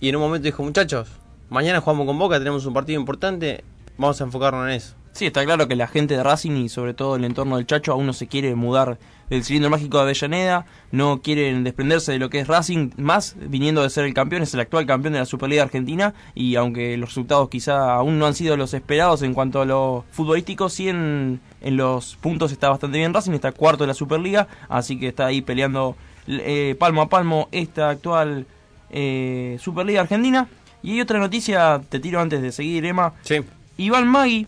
y 0.00 0.08
en 0.08 0.16
un 0.16 0.22
momento 0.22 0.46
dijo, 0.46 0.62
muchachos, 0.62 1.08
mañana 1.50 1.82
jugamos 1.82 2.06
con 2.06 2.18
Boca, 2.18 2.38
tenemos 2.38 2.64
un 2.64 2.72
partido 2.72 2.98
importante, 2.98 3.62
vamos 3.98 4.22
a 4.22 4.24
enfocarnos 4.24 4.68
en 4.68 4.72
eso. 4.72 4.94
Sí, 5.12 5.26
está 5.26 5.44
claro 5.44 5.68
que 5.68 5.76
la 5.76 5.86
gente 5.86 6.16
de 6.16 6.22
Racing 6.22 6.52
y 6.52 6.70
sobre 6.70 6.94
todo 6.94 7.16
el 7.16 7.26
entorno 7.26 7.58
del 7.58 7.66
Chacho 7.66 7.92
aún 7.92 8.06
no 8.06 8.14
se 8.14 8.26
quiere 8.26 8.54
mudar 8.54 8.98
del 9.30 9.44
cilindro 9.44 9.70
mágico 9.70 9.96
de 9.96 10.02
Avellaneda, 10.02 10.66
no 10.92 11.22
quieren 11.22 11.64
desprenderse 11.64 12.12
de 12.12 12.18
lo 12.18 12.28
que 12.28 12.40
es 12.40 12.48
Racing, 12.48 12.90
más 12.96 13.36
viniendo 13.40 13.82
de 13.82 13.90
ser 13.90 14.04
el 14.04 14.12
campeón, 14.12 14.42
es 14.42 14.52
el 14.52 14.60
actual 14.60 14.84
campeón 14.86 15.14
de 15.14 15.20
la 15.20 15.24
Superliga 15.24 15.62
Argentina 15.62 16.14
y 16.34 16.56
aunque 16.56 16.96
los 16.96 17.10
resultados 17.10 17.48
quizá 17.48 17.94
aún 17.94 18.18
no 18.18 18.26
han 18.26 18.34
sido 18.34 18.56
los 18.56 18.74
esperados 18.74 19.22
en 19.22 19.32
cuanto 19.32 19.62
a 19.62 19.64
lo 19.64 20.04
futbolístico, 20.10 20.68
sí 20.68 20.88
en, 20.88 21.40
en 21.62 21.76
los 21.76 22.16
puntos 22.16 22.52
está 22.52 22.68
bastante 22.68 22.98
bien 22.98 23.14
Racing, 23.14 23.32
está 23.32 23.52
cuarto 23.52 23.84
de 23.84 23.88
la 23.88 23.94
Superliga, 23.94 24.48
así 24.68 24.98
que 24.98 25.08
está 25.08 25.26
ahí 25.26 25.40
peleando 25.40 25.96
eh, 26.26 26.76
palmo 26.78 27.02
a 27.02 27.08
palmo 27.08 27.48
esta 27.52 27.90
actual 27.90 28.46
eh, 28.90 29.56
Superliga 29.60 30.02
Argentina. 30.02 30.48
Y 30.82 30.92
hay 30.92 31.00
otra 31.02 31.18
noticia, 31.18 31.80
te 31.88 32.00
tiro 32.00 32.20
antes 32.20 32.40
de 32.40 32.52
seguir, 32.52 32.84
Emma. 32.86 33.12
Sí. 33.22 33.40
Iván 33.76 34.08
Magui, 34.08 34.46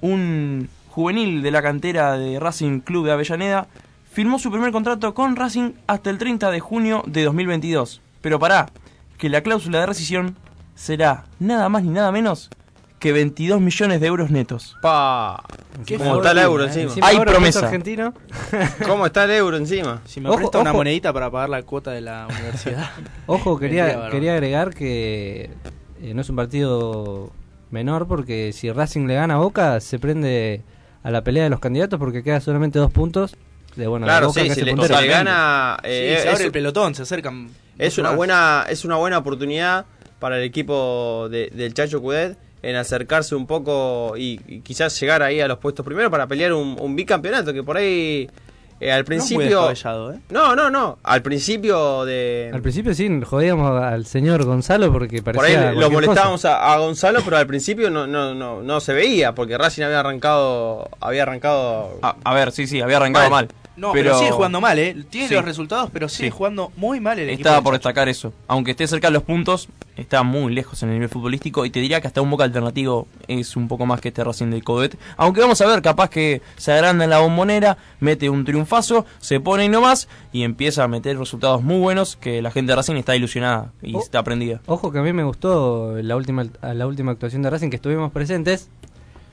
un 0.00 0.68
juvenil 0.88 1.42
de 1.42 1.50
la 1.50 1.62
cantera 1.62 2.16
de 2.16 2.40
Racing 2.40 2.80
Club 2.80 3.06
de 3.06 3.12
Avellaneda, 3.12 3.68
firmó 4.16 4.38
su 4.38 4.50
primer 4.50 4.72
contrato 4.72 5.12
con 5.12 5.36
Racing 5.36 5.72
hasta 5.86 6.08
el 6.08 6.16
30 6.16 6.50
de 6.50 6.58
junio 6.58 7.02
de 7.06 7.22
2022. 7.24 8.00
Pero 8.22 8.38
pará, 8.38 8.70
que 9.18 9.28
la 9.28 9.42
cláusula 9.42 9.80
de 9.80 9.84
rescisión 9.84 10.38
será 10.74 11.24
nada 11.38 11.68
más 11.68 11.82
ni 11.82 11.90
nada 11.90 12.10
menos 12.12 12.48
que 12.98 13.12
22 13.12 13.60
millones 13.60 14.00
de 14.00 14.06
euros 14.06 14.30
netos. 14.30 14.74
Pa. 14.80 15.44
¿Cómo 15.98 16.16
está 16.16 16.30
el 16.30 16.38
euro 16.38 16.62
eh. 16.64 16.66
encima? 16.68 16.84
Encima 16.84 17.06
Hay 17.08 17.20
promesa. 17.20 17.58
argentino. 17.66 18.14
¿Cómo 18.86 19.04
está 19.04 19.24
el 19.24 19.32
euro 19.32 19.58
encima? 19.58 20.00
Si 20.06 20.22
me 20.22 20.30
Ojo, 20.30 20.38
presta 20.38 20.60
una 20.60 20.72
monedita 20.72 21.12
para 21.12 21.30
pagar 21.30 21.50
la 21.50 21.62
cuota 21.62 21.90
de 21.90 22.00
la 22.00 22.26
universidad. 22.30 22.88
Ojo, 23.26 23.58
quería, 23.58 24.08
quería 24.08 24.32
agregar 24.32 24.72
que 24.72 25.50
eh, 26.00 26.14
no 26.14 26.22
es 26.22 26.30
un 26.30 26.36
partido 26.36 27.32
menor 27.70 28.08
porque 28.08 28.54
si 28.54 28.72
Racing 28.72 29.08
le 29.08 29.14
gana 29.16 29.34
a 29.34 29.38
Boca 29.40 29.78
se 29.80 29.98
prende 29.98 30.62
a 31.02 31.10
la 31.10 31.22
pelea 31.22 31.44
de 31.44 31.50
los 31.50 31.60
candidatos 31.60 31.98
porque 31.98 32.22
queda 32.22 32.40
solamente 32.40 32.78
dos 32.78 32.90
puntos 32.90 33.36
de 33.76 33.86
bueno 33.86 34.06
de 34.06 34.10
Claro, 34.10 34.26
Boca 34.28 34.40
sí, 34.42 34.48
que 34.48 34.54
si 34.54 34.62
le, 34.62 34.72
puntero. 34.72 34.96
si 34.96 35.02
le 35.02 35.08
gana... 35.08 35.78
eh, 35.82 36.14
Sí, 36.16 36.22
se 36.22 36.28
es- 36.28 36.34
abre 36.34 36.44
el 36.46 36.52
pelotón, 36.52 36.94
se 36.94 37.02
acercan. 37.02 37.48
Es 37.78 37.98
una 37.98 38.08
más. 38.10 38.16
buena 38.16 38.66
es 38.68 38.84
una 38.84 38.96
buena 38.96 39.18
oportunidad 39.18 39.84
para 40.18 40.38
el 40.38 40.44
equipo 40.44 41.28
de- 41.30 41.50
del 41.54 41.74
Chacho 41.74 42.00
Cudet 42.00 42.38
en 42.62 42.74
acercarse 42.74 43.34
un 43.34 43.46
poco 43.46 44.14
y, 44.16 44.40
y 44.48 44.60
quizás 44.60 44.98
llegar 44.98 45.22
ahí 45.22 45.40
a 45.40 45.46
los 45.46 45.58
puestos 45.58 45.84
primero 45.84 46.10
para 46.10 46.26
pelear 46.26 46.52
un, 46.54 46.76
un 46.80 46.96
bicampeonato 46.96 47.52
que 47.52 47.62
por 47.62 47.76
ahí 47.76 48.28
eh, 48.80 48.90
al 48.92 49.04
No 49.06 49.14
es 49.14 49.30
muy 49.30 49.38
principio 49.44 49.70
¿eh? 49.70 50.18
no 50.30 50.56
no 50.56 50.68
no 50.70 50.98
al 51.02 51.22
principio 51.22 52.04
de 52.06 52.50
Al 52.52 52.62
principio 52.62 52.94
sí, 52.94 53.08
jodíamos 53.24 53.80
al 53.82 54.04
señor 54.06 54.44
Gonzalo 54.44 54.90
porque 54.92 55.22
por 55.22 55.34
ahí 55.44 55.54
parecía 55.54 55.72
lo 55.72 55.90
molestábamos 55.90 56.44
a, 56.46 56.72
a 56.74 56.78
Gonzalo 56.78 57.20
pero 57.24 57.36
al 57.36 57.46
principio 57.46 57.90
no, 57.90 58.06
no 58.06 58.34
no 58.34 58.62
no 58.62 58.80
se 58.80 58.92
veía 58.94 59.34
porque 59.34 59.56
Racing 59.56 59.82
había 59.84 60.00
arrancado 60.00 60.88
había 61.00 61.22
arrancado 61.22 61.98
A, 62.02 62.16
a 62.24 62.34
ver, 62.34 62.52
sí, 62.52 62.66
sí, 62.66 62.80
había 62.80 62.96
arrancado 62.96 63.30
mal. 63.30 63.48
No, 63.76 63.92
pero, 63.92 64.18
sigue 64.18 64.30
jugando 64.30 64.60
mal, 64.60 64.78
¿eh? 64.78 64.96
Tiene 65.10 65.28
Sí. 65.28 65.34
los 65.34 65.44
resultados, 65.44 65.90
pero 65.92 66.08
sigue 66.08 66.30
Sí. 66.30 66.36
jugando 66.36 66.72
muy 66.76 66.98
mal 67.00 67.18
el 67.18 67.28
equipo. 67.28 67.48
Estaba 67.48 67.62
por 67.62 67.74
destacar 67.74 68.08
eso. 68.08 68.32
Aunque 68.48 68.70
esté 68.70 68.86
cerca 68.86 69.08
de 69.08 69.12
los 69.12 69.22
puntos, 69.22 69.68
está 69.96 70.22
muy 70.22 70.54
lejos 70.54 70.82
en 70.82 70.88
el 70.88 70.94
nivel 70.96 71.08
futbolístico 71.08 71.64
y 71.66 71.70
te 71.70 71.80
diría 71.80 72.00
que 72.00 72.06
hasta 72.06 72.22
un 72.22 72.30
Boca 72.30 72.44
alternativo 72.44 73.06
es 73.28 73.54
un 73.56 73.68
poco 73.68 73.84
más 73.86 74.00
que 74.00 74.08
este 74.08 74.24
Racing 74.24 74.46
del 74.50 74.64
Codet. 74.64 74.96
Aunque 75.18 75.40
vamos 75.40 75.60
a 75.60 75.66
ver, 75.66 75.82
capaz 75.82 76.08
que 76.10 76.40
se 76.56 76.72
agranda 76.72 77.04
en 77.04 77.10
la 77.10 77.18
bombonera, 77.18 77.76
mete 78.00 78.30
un 78.30 78.44
triunfazo, 78.44 79.04
se 79.20 79.40
pone 79.40 79.64
ahí 79.64 79.68
nomás 79.68 80.08
y 80.32 80.42
empieza 80.44 80.82
a 80.84 80.88
meter 80.88 81.18
resultados 81.18 81.62
muy 81.62 81.78
buenos 81.78 82.16
que 82.16 82.40
la 82.42 82.50
gente 82.50 82.72
de 82.72 82.76
Racing 82.76 82.96
está 82.96 83.14
ilusionada 83.14 83.72
y 83.82 83.94
Oh. 83.94 84.00
está 84.00 84.22
prendida. 84.22 84.60
Ojo 84.66 84.90
que 84.90 84.98
a 84.98 85.02
mí 85.02 85.12
me 85.12 85.24
gustó 85.24 85.96
la 86.02 86.16
última 86.16 86.44
la 86.62 86.86
última 86.86 87.12
actuación 87.12 87.42
de 87.42 87.50
Racing 87.50 87.68
que 87.70 87.76
estuvimos 87.76 88.10
presentes. 88.12 88.70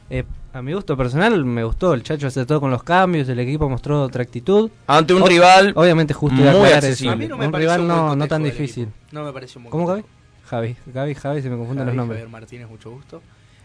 Eh, 0.09 0.23
a 0.53 0.61
mi 0.61 0.73
gusto 0.73 0.95
personal 0.95 1.43
me 1.45 1.63
gustó, 1.63 1.93
el 1.93 2.03
Chacho 2.03 2.27
acertó 2.27 2.59
con 2.59 2.69
los 2.69 2.83
cambios, 2.83 3.27
el 3.29 3.39
equipo 3.39 3.67
mostró 3.69 4.03
otra 4.03 4.21
actitud. 4.21 4.69
Ante 4.87 5.13
un 5.13 5.23
O- 5.23 5.27
rival 5.27 5.73
obviamente 5.75 6.13
justo 6.13 6.35
muy 6.35 6.69
accesible. 6.69 6.89
eso. 6.91 7.09
A 7.11 7.15
mí 7.15 7.27
no 7.27 7.37
me 7.37 7.47
un 7.47 7.53
rival 7.53 7.87
no, 7.87 8.27
tan 8.27 8.43
difícil. 8.43 8.83
equipo. 8.83 8.97
No 9.11 9.23
me 9.23 9.33
pareció 9.33 9.59
buen 9.61 9.71
¿Cómo 9.71 9.87
Gaby? 9.87 10.03
Javi, 10.45 10.75
Gaby, 10.93 11.15
Javi, 11.15 11.41
se 11.41 11.49
me 11.49 11.57
confunden 11.57 11.85
los 11.85 11.91
Javi, 11.91 11.97
nombres. 11.97 12.19
Javier 12.19 12.31
Martínez, 12.31 12.69
mucho 12.69 12.91
gusto. 12.91 13.21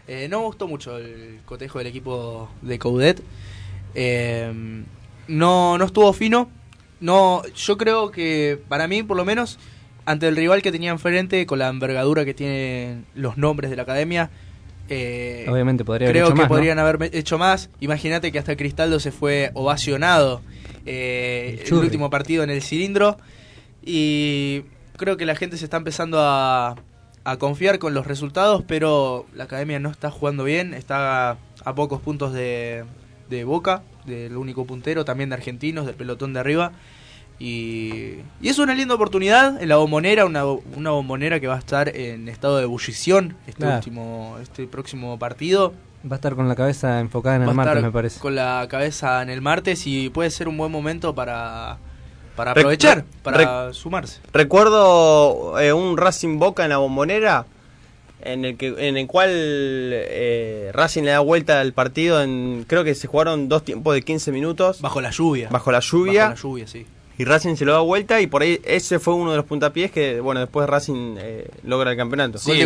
Eh, 0.07 0.27
no 0.29 0.39
me 0.39 0.45
gustó 0.45 0.67
mucho 0.67 0.97
el 0.97 1.41
cotejo 1.45 1.77
del 1.77 1.87
equipo 1.87 2.49
de 2.63 2.79
Coudet. 2.79 3.21
Eh, 3.93 4.83
no, 5.27 5.77
no 5.77 5.85
estuvo 5.85 6.11
fino. 6.13 6.49
No, 6.99 7.43
yo 7.55 7.77
creo 7.77 8.11
que 8.11 8.59
para 8.67 8.87
mí, 8.87 9.03
por 9.03 9.17
lo 9.17 9.25
menos, 9.25 9.59
ante 10.05 10.27
el 10.27 10.35
rival 10.35 10.61
que 10.61 10.71
tenía 10.71 10.91
enfrente, 10.91 11.45
con 11.45 11.59
la 11.59 11.67
envergadura 11.69 12.25
que 12.25 12.33
tienen 12.33 13.05
los 13.13 13.37
nombres 13.37 13.69
de 13.69 13.75
la 13.75 13.83
academia, 13.83 14.29
eh, 14.89 15.45
Obviamente 15.47 15.85
podría 15.85 16.07
haber 16.07 16.15
creo 16.15 16.25
hecho 16.27 16.33
que 16.33 16.41
más, 16.41 16.49
¿no? 16.49 16.55
podrían 16.55 16.79
haber 16.79 17.15
hecho 17.15 17.37
más. 17.37 17.69
Imagínate 17.79 18.31
que 18.31 18.39
hasta 18.39 18.55
Cristaldo 18.55 18.99
se 18.99 19.11
fue 19.11 19.51
ovacionado 19.53 20.41
eh, 20.85 21.63
El 21.65 21.73
último 21.73 22.09
partido 22.09 22.43
en 22.43 22.49
el 22.49 22.61
cilindro. 22.61 23.17
Y 23.83 24.63
creo 24.97 25.17
que 25.17 25.25
la 25.25 25.35
gente 25.35 25.57
se 25.57 25.65
está 25.65 25.77
empezando 25.77 26.19
a, 26.19 26.75
a 27.23 27.37
confiar 27.37 27.79
con 27.79 27.93
los 27.93 28.07
resultados, 28.07 28.63
pero 28.67 29.25
la 29.33 29.45
academia 29.45 29.79
no 29.79 29.89
está 29.89 30.11
jugando 30.11 30.43
bien. 30.43 30.73
Está 30.73 31.37
a 31.63 31.75
pocos 31.75 32.01
puntos 32.01 32.33
de, 32.33 32.83
de 33.29 33.43
Boca, 33.43 33.83
del 34.05 34.37
único 34.37 34.65
puntero, 34.65 35.05
también 35.05 35.29
de 35.29 35.35
Argentinos, 35.35 35.85
del 35.85 35.95
pelotón 35.95 36.33
de 36.33 36.39
arriba. 36.39 36.71
Y, 37.39 38.15
y 38.41 38.49
es 38.49 38.59
una 38.59 38.75
linda 38.75 38.95
oportunidad 38.95 39.61
en 39.61 39.69
la 39.69 39.77
bombonera, 39.77 40.25
una, 40.25 40.43
una 40.45 40.91
bombonera 40.91 41.39
que 41.39 41.47
va 41.47 41.55
a 41.55 41.59
estar 41.59 41.95
en 41.95 42.27
estado 42.27 42.57
de 42.57 42.63
ebullición 42.63 43.35
este 43.47 43.59
Claro. 43.61 43.75
último, 43.77 44.37
este 44.41 44.67
próximo 44.67 45.17
partido. 45.17 45.73
Va 46.05 46.15
a 46.15 46.17
estar 46.17 46.35
con 46.35 46.47
la 46.49 46.55
cabeza 46.55 46.99
enfocada 46.99 47.35
en 47.37 47.41
Va 47.41 47.45
el 47.45 47.51
a 47.51 47.53
martes, 47.53 47.75
estar 47.77 47.83
me 47.89 47.91
parece. 47.93 48.19
Con 48.19 48.35
la 48.35 48.67
cabeza 48.69 49.21
en 49.21 49.29
el 49.29 49.41
martes 49.41 49.87
y 49.87 50.09
puede 50.09 50.29
ser 50.31 50.47
un 50.49 50.57
buen 50.57 50.71
momento 50.71 51.15
para, 51.15 51.77
para 52.35 52.51
aprovechar, 52.51 53.05
para 53.23 53.73
sumarse. 53.73 54.19
Recuerdo 54.33 55.59
eh, 55.59 55.71
un 55.73 55.97
Racing 55.97 56.39
Boca 56.39 56.63
en 56.63 56.69
la 56.69 56.77
bombonera 56.77 57.45
en 58.21 58.43
el 58.43 58.57
que 58.57 58.75
en 58.89 58.97
el 58.97 59.07
cual 59.07 59.29
eh, 59.31 60.71
Racing 60.73 61.03
le 61.03 61.11
da 61.11 61.19
vuelta 61.19 61.61
al 61.61 61.71
partido 61.71 62.21
en 62.21 62.65
creo 62.67 62.83
que 62.83 62.93
se 62.95 63.07
jugaron 63.07 63.47
dos 63.47 63.63
tiempos 63.63 63.93
de 63.93 64.01
15 64.01 64.33
minutos 64.33 64.81
Bajo 64.81 64.99
la 64.99 65.09
lluvia. 65.11 65.47
bajo 65.49 65.71
la 65.71 65.79
lluvia 65.79 66.23
Bajo 66.29 66.35
la 66.35 66.41
lluvia, 66.41 66.67
sí. 66.67 66.85
Y 67.19 67.25
Racing 67.25 67.55
se 67.55 67.65
lo 67.65 67.73
da 67.73 67.81
vuelta 67.81 68.21
y 68.21 68.27
por 68.27 68.43
ahí 68.43 68.61
ese 68.63 68.97
fue 68.97 69.13
uno 69.13 69.31
de 69.31 69.37
los 69.37 69.45
puntapiés 69.45 69.91
que 69.91 70.21
bueno 70.21 70.39
después 70.39 70.67
Racing 70.69 71.17
eh, 71.19 71.49
logra 71.63 71.91
el 71.91 71.97
campeonato 71.97 72.37
Sí, 72.37 72.63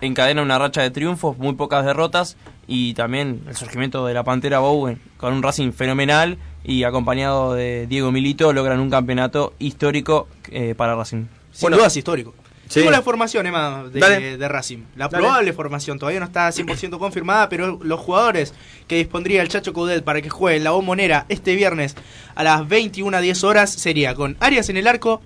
Encadena 0.00 0.40
una 0.40 0.58
racha 0.58 0.80
de 0.80 0.90
triunfos, 0.90 1.36
muy 1.36 1.52
pocas 1.52 1.84
derrotas 1.84 2.38
y 2.66 2.94
también 2.94 3.42
el 3.46 3.54
surgimiento 3.54 4.06
de 4.06 4.14
la 4.14 4.24
Pantera 4.24 4.60
Bowen 4.60 4.98
con 5.18 5.34
un 5.34 5.42
Racing 5.42 5.72
fenomenal 5.72 6.38
y 6.64 6.84
acompañado 6.84 7.52
de 7.52 7.86
Diego 7.86 8.10
Milito 8.10 8.54
logran 8.54 8.80
un 8.80 8.88
campeonato 8.88 9.52
histórico 9.58 10.28
eh, 10.50 10.74
para 10.74 10.96
Racing. 10.96 11.26
Sin 11.52 11.70
duda 11.70 11.88
es 11.88 11.96
histórico. 11.98 12.32
Tengo 12.74 12.90
la 12.90 13.02
formación, 13.02 13.46
Emma, 13.46 13.84
de, 13.84 14.36
de 14.36 14.48
Racing. 14.48 14.84
La 14.96 15.08
Dale. 15.08 15.22
probable 15.22 15.52
formación 15.52 15.98
todavía 15.98 16.20
no 16.20 16.26
está 16.26 16.48
100% 16.48 16.98
confirmada, 16.98 17.48
pero 17.48 17.78
los 17.82 18.00
jugadores 18.00 18.54
que 18.86 18.96
dispondría 18.96 19.42
el 19.42 19.48
Chacho 19.48 19.72
Coudet 19.72 20.04
para 20.04 20.20
que 20.20 20.30
juegue 20.30 20.58
en 20.58 20.64
la 20.64 20.72
bombonera 20.72 21.26
este 21.28 21.54
viernes 21.54 21.94
a 22.34 22.44
las 22.44 22.62
21.10 22.62 23.44
horas 23.44 23.72
sería 23.72 24.14
con 24.14 24.36
Arias 24.40 24.68
en 24.68 24.76
el 24.76 24.86
arco, 24.86 25.22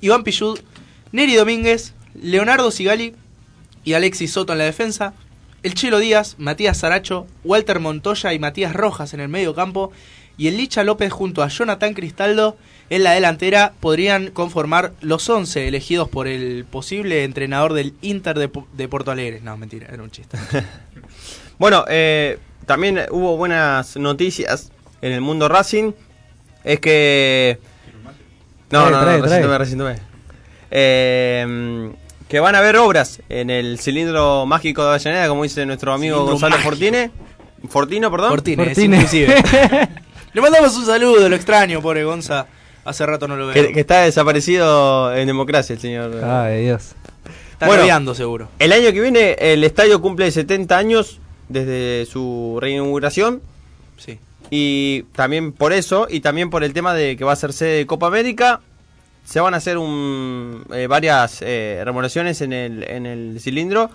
Iván 0.00 0.24
Pillud, 0.24 0.58
Neri 1.12 1.34
Domínguez, 1.34 1.94
Leonardo 2.14 2.70
Sigali 2.70 3.14
y 3.84 3.94
Alexis 3.94 4.32
Soto 4.32 4.52
en 4.52 4.58
la 4.58 4.64
defensa, 4.64 5.14
el 5.62 5.74
Chelo 5.74 5.98
Díaz, 5.98 6.36
Matías 6.38 6.78
Saracho, 6.78 7.26
Walter 7.44 7.80
Montoya 7.80 8.32
y 8.32 8.38
Matías 8.38 8.74
Rojas 8.74 9.14
en 9.14 9.20
el 9.20 9.28
medio 9.28 9.54
campo 9.54 9.92
y 10.36 10.48
el 10.48 10.56
Licha 10.56 10.84
López 10.84 11.12
junto 11.12 11.42
a 11.42 11.48
Jonathan 11.48 11.94
Cristaldo 11.94 12.56
en 12.90 13.02
la 13.02 13.12
delantera 13.12 13.72
podrían 13.80 14.30
conformar 14.30 14.92
los 15.00 15.28
11 15.28 15.68
elegidos 15.68 16.08
por 16.08 16.26
el 16.26 16.64
posible 16.64 17.24
entrenador 17.24 17.74
del 17.74 17.94
Inter 18.00 18.38
de, 18.38 18.50
de 18.72 18.88
Porto 18.88 19.10
Alegre. 19.10 19.40
No, 19.42 19.56
mentira, 19.56 19.88
era 19.90 20.02
un 20.02 20.10
chiste. 20.10 20.38
Bueno, 21.58 21.84
eh, 21.88 22.38
también 22.66 23.00
hubo 23.10 23.36
buenas 23.36 23.96
noticias 23.96 24.70
en 25.02 25.10
el 25.10 25.20
mundo 25.20 25.48
Racing. 25.48 25.90
Es 26.62 26.78
que. 26.78 27.58
No, 28.70 28.88
no, 28.88 29.00
trae, 29.00 29.18
no, 29.18 29.24
trae. 29.24 29.42
recién 29.42 29.58
recién 29.58 29.78
tomé. 29.78 29.96
Eh, 30.70 31.90
que 32.28 32.40
van 32.40 32.54
a 32.54 32.58
haber 32.58 32.76
obras 32.76 33.22
en 33.28 33.50
el 33.50 33.78
cilindro 33.80 34.46
mágico 34.46 34.84
de 34.84 34.90
Avellaneda, 34.90 35.28
como 35.28 35.42
dice 35.42 35.64
nuestro 35.66 35.92
amigo 35.92 36.16
Cilindro 36.16 36.32
Gonzalo 36.32 36.50
mágico. 36.56 36.70
Fortine. 36.70 37.10
Fortino, 37.68 38.10
perdón. 38.10 38.30
Fortine, 38.30 38.70
es 38.70 38.78
inclusive. 38.78 39.34
Le 40.34 40.40
mandamos 40.40 40.76
un 40.76 40.86
saludo, 40.86 41.28
lo 41.28 41.34
extraño, 41.34 41.80
pobre 41.80 42.04
Gonza. 42.04 42.46
Hace 42.88 43.04
rato 43.04 43.28
no 43.28 43.36
lo 43.36 43.46
veo. 43.48 43.54
que, 43.54 43.72
que 43.72 43.80
está 43.80 44.02
desaparecido 44.02 45.14
en 45.14 45.26
democracia 45.26 45.74
el 45.74 45.80
señor. 45.80 46.24
Ay, 46.24 46.64
Dios. 46.64 46.94
Está 47.52 47.66
rodeando, 47.66 48.14
seguro. 48.14 48.48
El 48.58 48.72
año 48.72 48.92
que 48.92 49.00
viene 49.00 49.36
el 49.38 49.62
estadio 49.64 50.00
cumple 50.00 50.30
70 50.30 50.78
años 50.78 51.20
desde 51.48 52.06
su 52.06 52.58
reinauguración. 52.60 53.42
Sí. 53.96 54.18
Y 54.50 55.02
también 55.14 55.52
por 55.52 55.72
eso, 55.72 56.06
y 56.08 56.20
también 56.20 56.50
por 56.50 56.64
el 56.64 56.72
tema 56.72 56.94
de 56.94 57.16
que 57.16 57.24
va 57.24 57.32
a 57.32 57.36
ser 57.36 57.52
sede 57.52 57.78
de 57.78 57.86
Copa 57.86 58.06
América, 58.06 58.60
se 59.24 59.40
van 59.40 59.52
a 59.52 59.58
hacer 59.58 59.76
un, 59.76 60.64
eh, 60.72 60.86
varias 60.86 61.42
eh, 61.42 61.82
remodelaciones 61.84 62.40
en 62.40 62.54
el, 62.54 62.84
en 62.84 63.04
el 63.04 63.40
cilindro. 63.40 63.90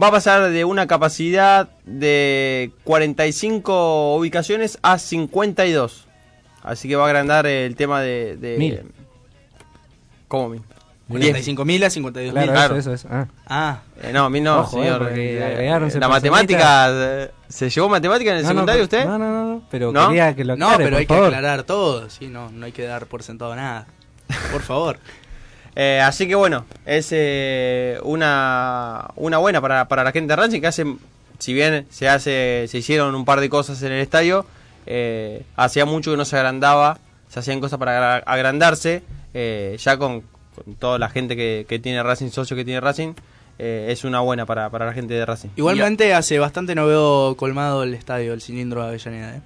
va 0.00 0.08
a 0.08 0.10
pasar 0.10 0.50
de 0.50 0.64
una 0.66 0.86
capacidad 0.86 1.70
de 1.86 2.72
45 2.84 4.16
ubicaciones 4.16 4.78
a 4.82 4.98
52. 4.98 6.08
Así 6.62 6.88
que 6.88 6.96
va 6.96 7.04
a 7.04 7.06
agrandar 7.06 7.46
el 7.46 7.74
tema 7.76 8.00
de... 8.00 8.36
de 8.36 8.56
Mil. 8.58 8.80
¿Cómo 10.28 10.48
mil? 10.50 10.62
45.000 11.08 11.84
a 11.84 11.88
52.000. 11.88 12.30
Claro, 12.30 12.52
Claro. 12.52 12.76
eso, 12.76 12.92
eso, 12.92 13.06
eso. 13.06 13.08
Ah. 13.10 13.26
Ah, 13.48 13.78
Eh, 14.00 14.12
no, 14.12 14.30
mil 14.30 14.44
no, 14.44 14.60
Ojo, 14.60 14.78
eh, 14.78 14.84
señor. 14.84 15.08
Eh, 15.12 15.90
la 15.98 16.08
matemática... 16.08 16.86
eh, 16.90 17.30
¿Se 17.48 17.68
llevó 17.68 17.88
matemática 17.88 18.30
en 18.30 18.36
el 18.36 18.42
No, 18.44 18.48
no, 18.50 18.54
secundario 18.54 18.88
pero- 18.88 19.00
usted? 19.02 19.10
No, 19.10 19.18
no, 19.18 19.30
no, 19.54 19.62
pero 19.72 19.90
¿No? 19.90 20.06
quería 20.08 20.36
que 20.36 20.44
lo 20.44 20.56
no, 20.56 20.68
pero 20.76 20.90
por 20.90 20.98
hay 21.00 21.06
que 21.06 21.14
favor. 21.14 21.26
aclarar 21.34 21.62
todo, 21.64 22.08
sí, 22.10 22.28
no, 22.28 22.48
no 22.50 22.64
hay 22.64 22.70
que 22.70 22.84
dar 22.84 23.06
por 23.06 23.24
sentado 23.24 23.56
nada. 23.56 23.86
Por 24.52 24.62
favor. 24.62 24.98
Eh, 25.76 26.00
así 26.00 26.26
que 26.26 26.34
bueno, 26.34 26.64
es 26.84 27.10
eh, 27.12 27.96
una, 28.02 29.06
una 29.14 29.38
buena 29.38 29.60
para, 29.60 29.86
para 29.86 30.02
la 30.02 30.10
gente 30.10 30.32
de 30.32 30.36
Racing 30.36 30.60
que 30.60 30.66
hace, 30.66 30.84
si 31.38 31.52
bien 31.54 31.86
se 31.90 32.08
hace, 32.08 32.66
se 32.68 32.78
hicieron 32.78 33.14
un 33.14 33.24
par 33.24 33.38
de 33.40 33.48
cosas 33.48 33.80
en 33.84 33.92
el 33.92 34.00
estadio, 34.00 34.44
eh, 34.86 35.44
hacía 35.56 35.84
mucho 35.84 36.10
que 36.10 36.16
no 36.16 36.24
se 36.24 36.36
agrandaba, 36.36 36.98
se 37.28 37.40
hacían 37.40 37.60
cosas 37.60 37.78
para 37.78 37.96
agra- 37.96 38.24
agrandarse, 38.26 39.02
eh, 39.34 39.76
ya 39.78 39.96
con, 39.96 40.22
toda 40.78 40.98
la 40.98 41.08
gente 41.08 41.36
que, 41.36 41.78
tiene 41.82 42.02
Racing, 42.02 42.30
socio 42.30 42.56
que 42.56 42.64
tiene 42.64 42.80
Racing, 42.80 43.14
eh, 43.58 43.86
es 43.90 44.04
una 44.04 44.20
buena 44.20 44.46
para, 44.46 44.70
para 44.70 44.86
la 44.86 44.92
gente 44.92 45.14
de 45.14 45.24
Racing. 45.26 45.50
Igualmente 45.56 46.14
hace 46.14 46.38
bastante 46.38 46.74
no 46.74 46.86
veo 46.86 47.36
colmado 47.36 47.82
el 47.82 47.94
estadio, 47.94 48.32
el 48.32 48.40
cilindro 48.40 48.82
de 48.82 48.88
Avellaneda. 48.88 49.42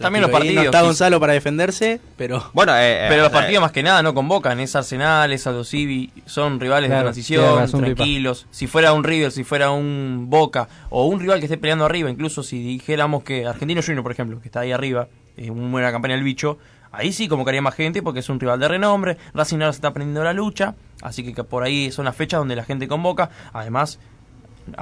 ¿Eh? 0.00 0.02
También 0.02 0.22
los 0.22 0.30
partidos. 0.30 0.56
No 0.56 0.62
está 0.62 0.82
Gonzalo 0.82 1.20
para 1.20 1.32
defenderse, 1.32 2.00
pero... 2.16 2.42
Bueno, 2.52 2.72
eh, 2.76 3.06
Pero 3.08 3.22
los 3.22 3.30
eh, 3.30 3.34
partidos 3.34 3.62
más 3.62 3.72
que 3.72 3.82
nada 3.82 4.02
no 4.02 4.14
convocan, 4.14 4.58
es 4.60 4.74
Arsenal, 4.74 5.32
es 5.32 5.46
Aldo 5.46 5.64
Civi, 5.64 6.10
son 6.26 6.58
rivales 6.58 6.88
Claro, 6.88 7.00
de 7.00 7.04
transición, 7.04 7.58
razón, 7.58 7.84
tranquilos. 7.84 8.46
Si 8.50 8.66
fuera 8.66 8.92
un 8.92 9.04
River, 9.04 9.30
si 9.30 9.44
fuera 9.44 9.70
un 9.70 10.26
Boca 10.28 10.68
o 10.88 11.06
un 11.06 11.20
rival 11.20 11.38
que 11.38 11.46
esté 11.46 11.58
peleando 11.58 11.84
arriba, 11.84 12.10
incluso 12.10 12.42
si 12.42 12.62
dijéramos 12.62 13.22
que 13.22 13.46
Argentino 13.46 13.82
Junior, 13.82 14.02
por 14.02 14.12
ejemplo, 14.12 14.40
que 14.40 14.48
está 14.48 14.60
ahí 14.60 14.72
arriba, 14.72 15.08
es 15.36 15.50
una 15.50 15.70
buena 15.70 15.92
campaña 15.92 16.14
del 16.14 16.24
bicho, 16.24 16.58
ahí 16.92 17.12
sí 17.12 17.28
convocaría 17.28 17.62
más 17.62 17.74
gente 17.74 18.02
porque 18.02 18.20
es 18.20 18.28
un 18.28 18.40
rival 18.40 18.60
de 18.60 18.68
renombre, 18.68 19.16
Racing 19.34 19.56
ahora 19.56 19.72
se 19.72 19.78
está 19.78 19.88
aprendiendo 19.88 20.24
la 20.24 20.32
lucha, 20.32 20.74
así 21.02 21.22
que, 21.22 21.32
que 21.32 21.44
por 21.44 21.62
ahí 21.62 21.90
son 21.92 22.04
las 22.04 22.16
fechas 22.16 22.38
donde 22.38 22.56
la 22.56 22.64
gente 22.64 22.88
convoca. 22.88 23.30
Además, 23.52 23.98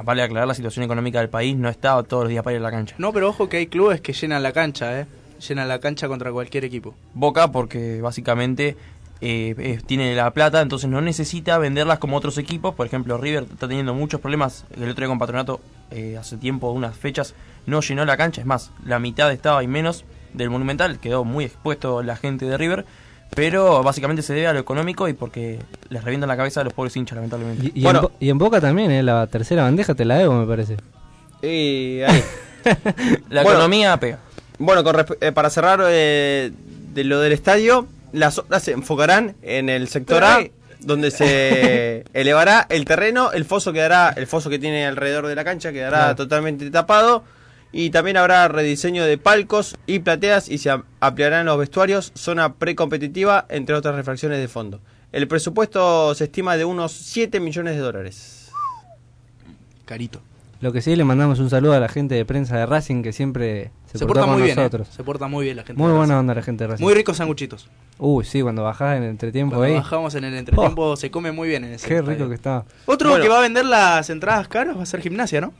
vale 0.04 0.22
aclarar 0.22 0.48
la 0.48 0.54
situación 0.54 0.84
económica 0.84 1.18
del 1.18 1.28
país, 1.28 1.56
no 1.56 1.68
está 1.68 2.02
todos 2.02 2.24
los 2.24 2.30
días 2.30 2.42
para 2.44 2.56
ir 2.56 2.60
a 2.60 2.64
la 2.64 2.70
cancha. 2.70 2.94
No, 2.98 3.12
pero 3.12 3.28
ojo 3.28 3.48
que 3.48 3.58
hay 3.58 3.66
clubes 3.66 4.00
que 4.00 4.12
llenan 4.12 4.42
la 4.42 4.52
cancha, 4.52 5.00
¿eh? 5.00 5.06
Llenan 5.46 5.68
la 5.68 5.78
cancha 5.78 6.08
contra 6.08 6.32
cualquier 6.32 6.64
equipo. 6.64 6.94
Boca 7.14 7.52
porque 7.52 8.00
básicamente 8.00 8.76
eh, 9.20 9.54
eh, 9.58 9.80
tiene 9.84 10.14
la 10.14 10.30
plata, 10.32 10.60
entonces 10.60 10.88
no 10.88 11.00
necesita 11.00 11.58
venderlas 11.58 11.98
como 11.98 12.16
otros 12.16 12.38
equipos. 12.38 12.74
Por 12.74 12.86
ejemplo, 12.86 13.18
River 13.18 13.46
está 13.50 13.66
teniendo 13.68 13.94
muchos 13.94 14.20
problemas. 14.20 14.64
El 14.76 14.88
otro 14.88 15.02
día 15.02 15.08
con 15.08 15.18
Patronato, 15.18 15.60
eh, 15.90 16.16
hace 16.18 16.36
tiempo, 16.36 16.70
unas 16.70 16.96
fechas, 16.96 17.34
no 17.66 17.80
llenó 17.80 18.04
la 18.04 18.16
cancha. 18.16 18.40
Es 18.40 18.46
más, 18.46 18.70
la 18.84 18.98
mitad 18.98 19.32
estaba 19.32 19.62
y 19.62 19.66
menos 19.66 20.04
del 20.34 20.50
Monumental. 20.50 20.98
Quedó 20.98 21.24
muy 21.24 21.44
expuesto 21.44 22.02
la 22.02 22.16
gente 22.16 22.46
de 22.46 22.56
River. 22.56 22.84
Pero 23.34 23.82
básicamente 23.82 24.22
se 24.22 24.34
debe 24.34 24.46
a 24.48 24.52
lo 24.52 24.58
económico 24.60 25.06
y 25.08 25.12
porque 25.12 25.58
les 25.90 26.02
revientan 26.02 26.28
la 26.28 26.36
cabeza 26.36 26.60
a 26.60 26.64
los 26.64 26.72
pobres 26.72 26.96
hinchas, 26.96 27.16
lamentablemente. 27.16 27.70
Y, 27.74 27.82
y 27.82 27.86
en, 27.86 27.96
y 28.20 28.30
en 28.30 28.38
Boca 28.38 28.60
también, 28.60 28.90
¿eh? 28.90 29.02
La 29.02 29.26
tercera 29.28 29.62
bandeja 29.62 29.94
te 29.94 30.04
la 30.04 30.16
debo, 30.16 30.34
me 30.34 30.46
parece. 30.46 30.76
Y 31.42 32.00
ahí. 32.02 32.24
La 33.30 33.42
Bueno, 33.42 33.50
economía 33.58 33.96
pega. 33.98 34.18
Bueno, 34.58 34.82
con 34.82 34.96
eh, 35.20 35.32
para 35.32 35.50
cerrar 35.50 35.80
eh, 35.86 36.50
de 36.92 37.04
lo 37.04 37.20
del 37.20 37.32
estadio, 37.32 37.86
las 38.12 38.38
obras 38.38 38.64
se 38.64 38.72
enfocarán 38.72 39.36
en 39.42 39.68
el 39.68 39.86
sector 39.88 40.16
Pero 40.16 40.26
A, 40.26 40.34
ahí- 40.36 40.52
donde 40.80 41.10
se 41.12 42.04
elevará 42.12 42.66
el 42.68 42.84
terreno, 42.84 43.30
el 43.32 43.44
foso 43.44 43.72
quedará, 43.72 44.12
el 44.16 44.26
foso 44.26 44.50
que 44.50 44.58
tiene 44.58 44.84
alrededor 44.86 45.28
de 45.28 45.34
la 45.36 45.44
cancha 45.44 45.70
quedará 45.72 45.98
Claro. 45.98 46.16
totalmente 46.16 46.68
tapado 46.70 47.22
y 47.72 47.90
también 47.90 48.16
habrá 48.16 48.48
rediseño 48.48 49.04
de 49.04 49.18
palcos 49.18 49.76
y 49.86 49.98
plateas 50.00 50.48
y 50.48 50.58
se 50.58 50.70
am- 50.70 50.84
ampliarán 51.00 51.46
los 51.46 51.58
vestuarios, 51.58 52.12
zona 52.14 52.54
precompetitiva, 52.54 53.46
entre 53.48 53.74
otras 53.74 53.94
refracciones 53.94 54.38
de 54.38 54.48
fondo. 54.48 54.80
El 55.12 55.26
presupuesto 55.28 56.14
se 56.14 56.24
estima 56.24 56.56
de 56.56 56.64
unos 56.64 56.92
7 56.92 57.40
millones 57.40 57.74
de 57.76 57.80
dólares. 57.80 58.50
Carito. 59.84 60.20
Lo 60.60 60.72
que 60.72 60.82
sí, 60.82 60.96
le 60.96 61.04
mandamos 61.04 61.38
un 61.38 61.50
saludo 61.50 61.72
a 61.74 61.78
la 61.80 61.88
gente 61.88 62.16
de 62.16 62.24
prensa 62.24 62.56
de 62.58 62.66
Racing 62.66 63.02
que 63.04 63.12
siempre 63.12 63.70
se, 63.92 64.04
porta 64.04 64.22
con 64.22 64.32
muy 64.32 64.42
bien, 64.42 64.58
¿eh? 64.58 64.62
nosotros. 64.62 64.88
Se 64.88 65.04
porta 65.04 65.28
muy 65.28 65.44
bien 65.44 65.56
la 65.56 65.62
gente. 65.62 65.80
Muy 65.80 65.88
de 65.92 65.96
buena 65.96 66.14
Racing. 66.14 66.20
onda 66.20 66.34
la 66.34 66.42
gente 66.42 66.64
de 66.64 66.68
Racing. 66.68 66.84
Muy 66.84 66.94
ricos 66.94 67.16
sanguchitos. 67.16 67.68
Uy, 67.98 68.24
sí, 68.24 68.42
cuando 68.42 68.64
bajás 68.64 68.96
en 68.96 69.04
el 69.04 69.10
entretiempo 69.10 69.54
Cuando 69.56 69.72
ahí. 69.72 69.80
bajamos 69.80 70.14
en 70.16 70.24
el 70.24 70.34
entretiempo 70.34 70.96
se 70.96 71.10
come 71.12 71.30
muy 71.30 71.48
bien 71.48 71.64
en 71.64 71.74
ese 71.74 71.86
Qué 71.86 71.98
estadio. 71.98 72.16
rico 72.18 72.28
que 72.28 72.34
estaba. 72.34 72.64
Otro 72.86 73.10
Bueno. 73.10 73.22
que 73.22 73.28
va 73.28 73.38
a 73.38 73.42
vender 73.42 73.66
las 73.66 74.10
entradas 74.10 74.48
caras 74.48 74.76
va 74.76 74.82
a 74.82 74.86
ser 74.86 75.00
gimnasia, 75.00 75.40
¿no? 75.40 75.52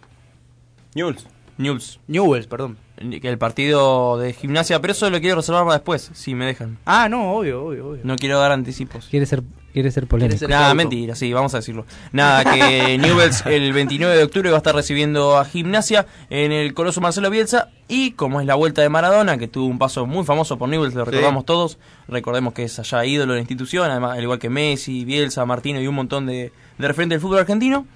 Newell's. 0.95 1.25
Newell's. 1.59 2.01
Newells, 2.07 2.47
perdón. 2.47 2.79
Que 2.97 3.29
el 3.29 3.39
partido 3.39 4.19
de 4.19 4.33
gimnasia, 4.33 4.81
pero 4.81 4.93
eso 4.93 5.09
lo 5.09 5.21
quiero 5.21 5.37
reservar 5.37 5.63
para 5.65 5.75
después, 5.75 6.11
si 6.15 6.35
me 6.35 6.47
dejan. 6.47 6.79
Ah, 6.85 7.09
no, 7.09 7.33
obvio, 7.37 7.65
obvio, 7.65 7.89
obvio. 7.91 8.01
No 8.05 8.17
quiero 8.17 8.39
dar 8.41 8.51
anticipos. 8.51 9.07
Quiere 9.09 9.25
ser, 9.25 9.45
quiere 9.73 9.93
ser 9.93 10.09
polémico. 10.09 10.37
ser- 10.39 10.51
Nada, 10.51 10.75
mentira, 10.75 11.15
sí, 11.15 11.33
vamos 11.33 11.55
a 11.55 11.59
decirlo. 11.59 11.85
Nada, 12.11 12.43
que 12.53 12.99
Newells 13.01 13.47
el 13.47 13.73
29 13.73 14.17
de 14.17 14.25
octubre 14.25 14.51
va 14.51 14.57
a 14.57 14.59
estar 14.59 14.75
recibiendo 14.75 15.39
a 15.39 15.45
Gimnasia 15.45 16.07
en 16.29 16.51
el 16.51 16.75
Coloso 16.75 17.01
Marcelo 17.01 17.31
Bielsa. 17.31 17.69
Y 17.87 18.11
como 18.13 18.41
es 18.41 18.47
la 18.49 18.57
vuelta 18.57 18.83
de 18.83 18.89
Maradona, 18.89 19.39
que 19.39 19.47
tuvo 19.47 19.67
un 19.67 19.79
paso 19.79 20.05
muy 20.05 20.25
famoso 20.25 20.59
por 20.59 20.69
Newells, 20.69 20.95
lo 20.95 21.05
Sí. 21.05 21.11
recordamos 21.13 21.45
todos. 21.45 21.79
Recordemos 22.09 22.53
que 22.53 22.65
es 22.65 22.79
allá 22.81 23.05
ídolo 23.05 23.35
de 23.35 23.39
la 23.39 23.43
institución, 23.43 23.89
además, 23.91 24.17
al 24.17 24.23
igual 24.25 24.41
que 24.41 24.51
Messi, 24.51 25.05
Bielsa, 25.05 25.45
Martino 25.47 25.81
y 25.81 25.87
un 25.87 25.95
montón 25.95 26.27
de, 26.27 26.51
de 26.79 26.89
referentes 26.89 27.17
del 27.17 27.21
fútbol 27.21 27.39
argentino. 27.39 27.87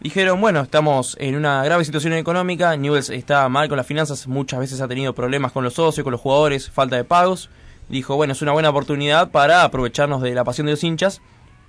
Dijeron, 0.00 0.40
bueno, 0.40 0.60
estamos 0.60 1.16
en 1.18 1.34
una 1.34 1.64
grave 1.64 1.84
situación 1.84 2.12
económica, 2.12 2.76
Newells 2.76 3.10
está 3.10 3.48
mal 3.48 3.68
con 3.68 3.76
las 3.76 3.86
finanzas, 3.86 4.28
muchas 4.28 4.60
veces 4.60 4.80
ha 4.80 4.86
tenido 4.86 5.12
problemas 5.12 5.50
con 5.50 5.64
los 5.64 5.74
socios, 5.74 6.04
con 6.04 6.12
los 6.12 6.20
jugadores, 6.20 6.70
falta 6.70 6.94
de 6.96 7.02
pagos. 7.04 7.50
Dijo, 7.88 8.14
bueno, 8.16 8.32
es 8.32 8.40
una 8.42 8.52
buena 8.52 8.70
oportunidad 8.70 9.30
para 9.30 9.64
aprovecharnos 9.64 10.22
de 10.22 10.34
la 10.34 10.44
pasión 10.44 10.66
de 10.66 10.72
los 10.74 10.84
hinchas 10.84 11.20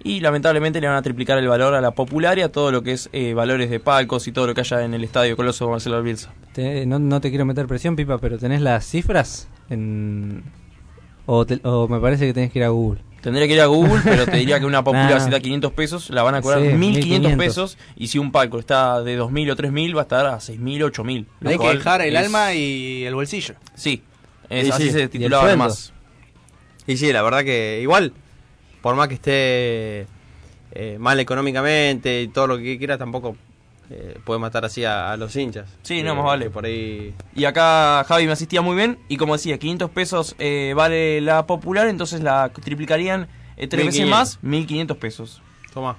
y 0.04 0.20
lamentablemente 0.20 0.80
le 0.80 0.88
van 0.88 0.98
a 0.98 1.02
triplicar 1.02 1.38
el 1.40 1.48
valor 1.48 1.74
a 1.74 1.82
la 1.82 1.92
popular 1.92 2.38
y 2.38 2.42
a 2.42 2.52
todo 2.52 2.72
lo 2.72 2.84
que 2.84 2.92
es 2.92 3.10
eh, 3.14 3.34
valores 3.34 3.70
de 3.70 3.80
palcos 3.80 4.28
y 4.28 4.32
todo 4.32 4.46
lo 4.46 4.54
que 4.54 4.62
haya 4.62 4.84
en 4.84 4.94
el 4.94 5.04
estadio 5.04 5.36
Coloso 5.36 5.68
Marcelo 5.70 6.02
Bielsa. 6.04 6.32
Te- 6.54 6.86
no, 6.86 7.00
no 7.00 7.20
te 7.22 7.30
quiero 7.30 7.46
meter 7.46 7.66
presión, 7.68 7.96
Pipa, 7.96 8.18
pero 8.20 8.38
¿tenés 8.38 8.62
las 8.62 8.86
cifras? 8.86 9.48
En... 9.70 10.44
O, 11.26 11.46
o 11.64 11.88
me 11.88 12.00
parece 12.00 12.28
que 12.28 12.34
tenés 12.34 12.52
que 12.52 12.60
ir 12.60 12.66
a 12.66 12.70
Google. 12.70 13.02
Tendría 13.22 13.48
que 13.48 13.54
ir 13.54 13.62
a 13.62 13.66
Google, 13.66 14.02
pero 14.04 14.26
te 14.26 14.38
diría 14.38 14.60
que 14.60 14.66
una 14.66 14.84
popular 14.84 15.12
Nah. 15.12 15.20
si 15.26 15.30
da 15.30 15.40
500 15.40 15.74
pesos, 15.74 16.10
la 16.10 16.24
van 16.24 16.36
a 16.36 16.42
cobrar 16.42 16.62
Sí, 16.62 16.68
1500 16.74 17.32
1500. 17.32 17.38
pesos 17.46 17.78
y 17.98 18.08
si 18.08 18.18
un 18.18 18.32
palco 18.32 18.60
está 18.60 19.02
de 19.04 19.16
2000 19.18 19.52
o 19.52 19.56
3000 19.56 19.96
va 19.96 20.02
a 20.02 20.04
estar 20.04 20.26
a 20.26 20.40
6000 20.40 20.84
o 20.84 20.86
8000. 20.88 21.28
lo 21.42 21.50
Hay 21.50 21.58
que 21.58 21.68
dejar 21.68 22.02
el 22.02 22.16
es- 22.16 22.26
alma 22.26 22.54
y 22.54 23.04
el 23.04 23.16
bolsillo. 23.16 23.56
Sí, 23.76 24.02
es- 24.50 24.72
así 24.72 24.84
sí, 24.84 24.90
y 24.90 24.92
se 24.94 25.08
titulaba 25.10 25.44
además. 25.46 25.94
Y 26.88 26.98
sí, 26.98 27.12
la 27.12 27.22
verdad 27.22 27.44
que 27.44 27.80
igual, 27.82 28.14
por 28.82 28.96
más 28.96 29.08
que 29.10 29.14
esté 29.16 30.08
eh, 30.72 30.98
mal 31.00 31.20
económicamente 31.20 32.22
y 32.22 32.28
todo 32.30 32.48
lo 32.48 32.58
que 32.58 32.78
quiera, 32.78 32.98
tampoco 32.98 33.36
eh, 33.92 34.20
puede 34.24 34.40
matar 34.40 34.66
así 34.66 34.86
a, 34.86 35.12
a 35.12 35.18
los 35.18 35.36
hinchas. 35.36 35.68
Sí, 35.82 36.04
no, 36.04 36.12
Eh, 36.12 36.16
más 36.16 36.26
vale. 36.26 36.50
Por 36.50 36.66
ahí. 36.66 37.14
Y 37.36 37.46
acá 37.46 38.04
Javi 38.08 38.26
me 38.28 38.32
asistía 38.34 38.62
muy 38.62 38.76
bien 38.76 39.00
y 39.08 39.18
como 39.18 39.34
decía, 39.34 39.58
500 39.58 39.90
pesos 39.90 40.36
eh, 40.40 40.74
vale 40.76 41.22
la 41.22 41.46
popular, 41.48 41.88
entonces 41.88 42.22
la 42.22 42.50
triplicarían 42.50 43.28
eh, 43.58 43.68
tres 43.68 43.86
veces 43.88 44.02
1500. 44.02 44.10
más, 44.10 44.40
1500 44.44 44.98
pesos. 44.98 45.42
Toma. 45.74 45.98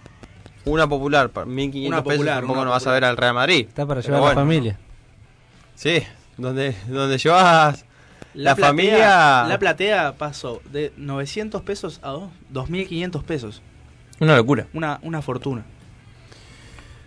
Una 0.65 0.87
popular, 0.89 1.31
pa- 1.31 1.45
1500 1.47 1.89
Una 1.89 2.03
pesos, 2.05 2.17
popular, 2.19 2.39
tampoco 2.41 2.65
no 2.65 2.71
vas 2.71 2.87
a 2.87 2.93
ver 2.93 3.05
al 3.05 3.17
Real 3.17 3.35
Madrid. 3.35 3.67
Está 3.69 3.87
para 3.87 4.01
llevar 4.01 4.23
a 4.23 4.29
la 4.29 4.35
familia. 4.35 4.79
Sí, 5.75 6.03
donde, 6.37 6.75
donde 6.89 7.17
llevas 7.19 7.85
la, 8.35 8.55
platea- 8.55 8.67
familia. 8.67 9.45
La 9.49 9.59
platea 9.59 10.15
pasó 10.19 10.61
de 10.71 10.93
900 10.97 11.63
pesos 11.63 11.99
a 12.03 12.11
dos- 12.11 12.31
2.500 12.53 13.23
pesos. 13.25 13.63
Una 14.21 14.37
locura. 14.37 14.67
Una, 14.75 15.01
una 15.03 15.23
fortuna. 15.23 15.65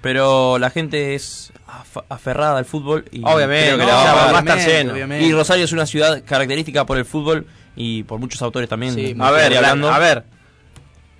Pero 0.03 0.59
la 0.59 0.69
gente 0.69 1.15
es 1.15 1.51
af- 1.65 2.03
aferrada 2.09 2.57
al 2.59 2.65
fútbol 2.65 3.05
y 3.11 3.21
Obviamente, 3.25 3.67
creo 3.73 3.77
que 3.79 3.83
no, 3.85 3.87
la 3.87 4.13
va 4.13 4.29
a 4.29 4.31
va 4.33 4.37
a 4.37 4.41
estar 4.41 4.59
lleno. 4.59 4.93
obviamente. 4.93 5.25
Y 5.25 5.31
Rosario 5.33 5.63
es 5.65 5.71
una 5.71 5.85
ciudad 5.87 6.21
característica 6.25 6.85
por 6.85 6.97
el 6.99 7.05
fútbol 7.05 7.47
y 7.75 8.03
por 8.03 8.19
muchos 8.19 8.41
autores 8.41 8.69
también. 8.69 8.93
Sí, 8.93 9.15
a 9.19 9.31
ver, 9.31 9.39
quedaría 9.39 9.61
la, 9.61 9.69
hablando. 9.69 9.89
a 9.91 9.97
ver. 9.99 10.25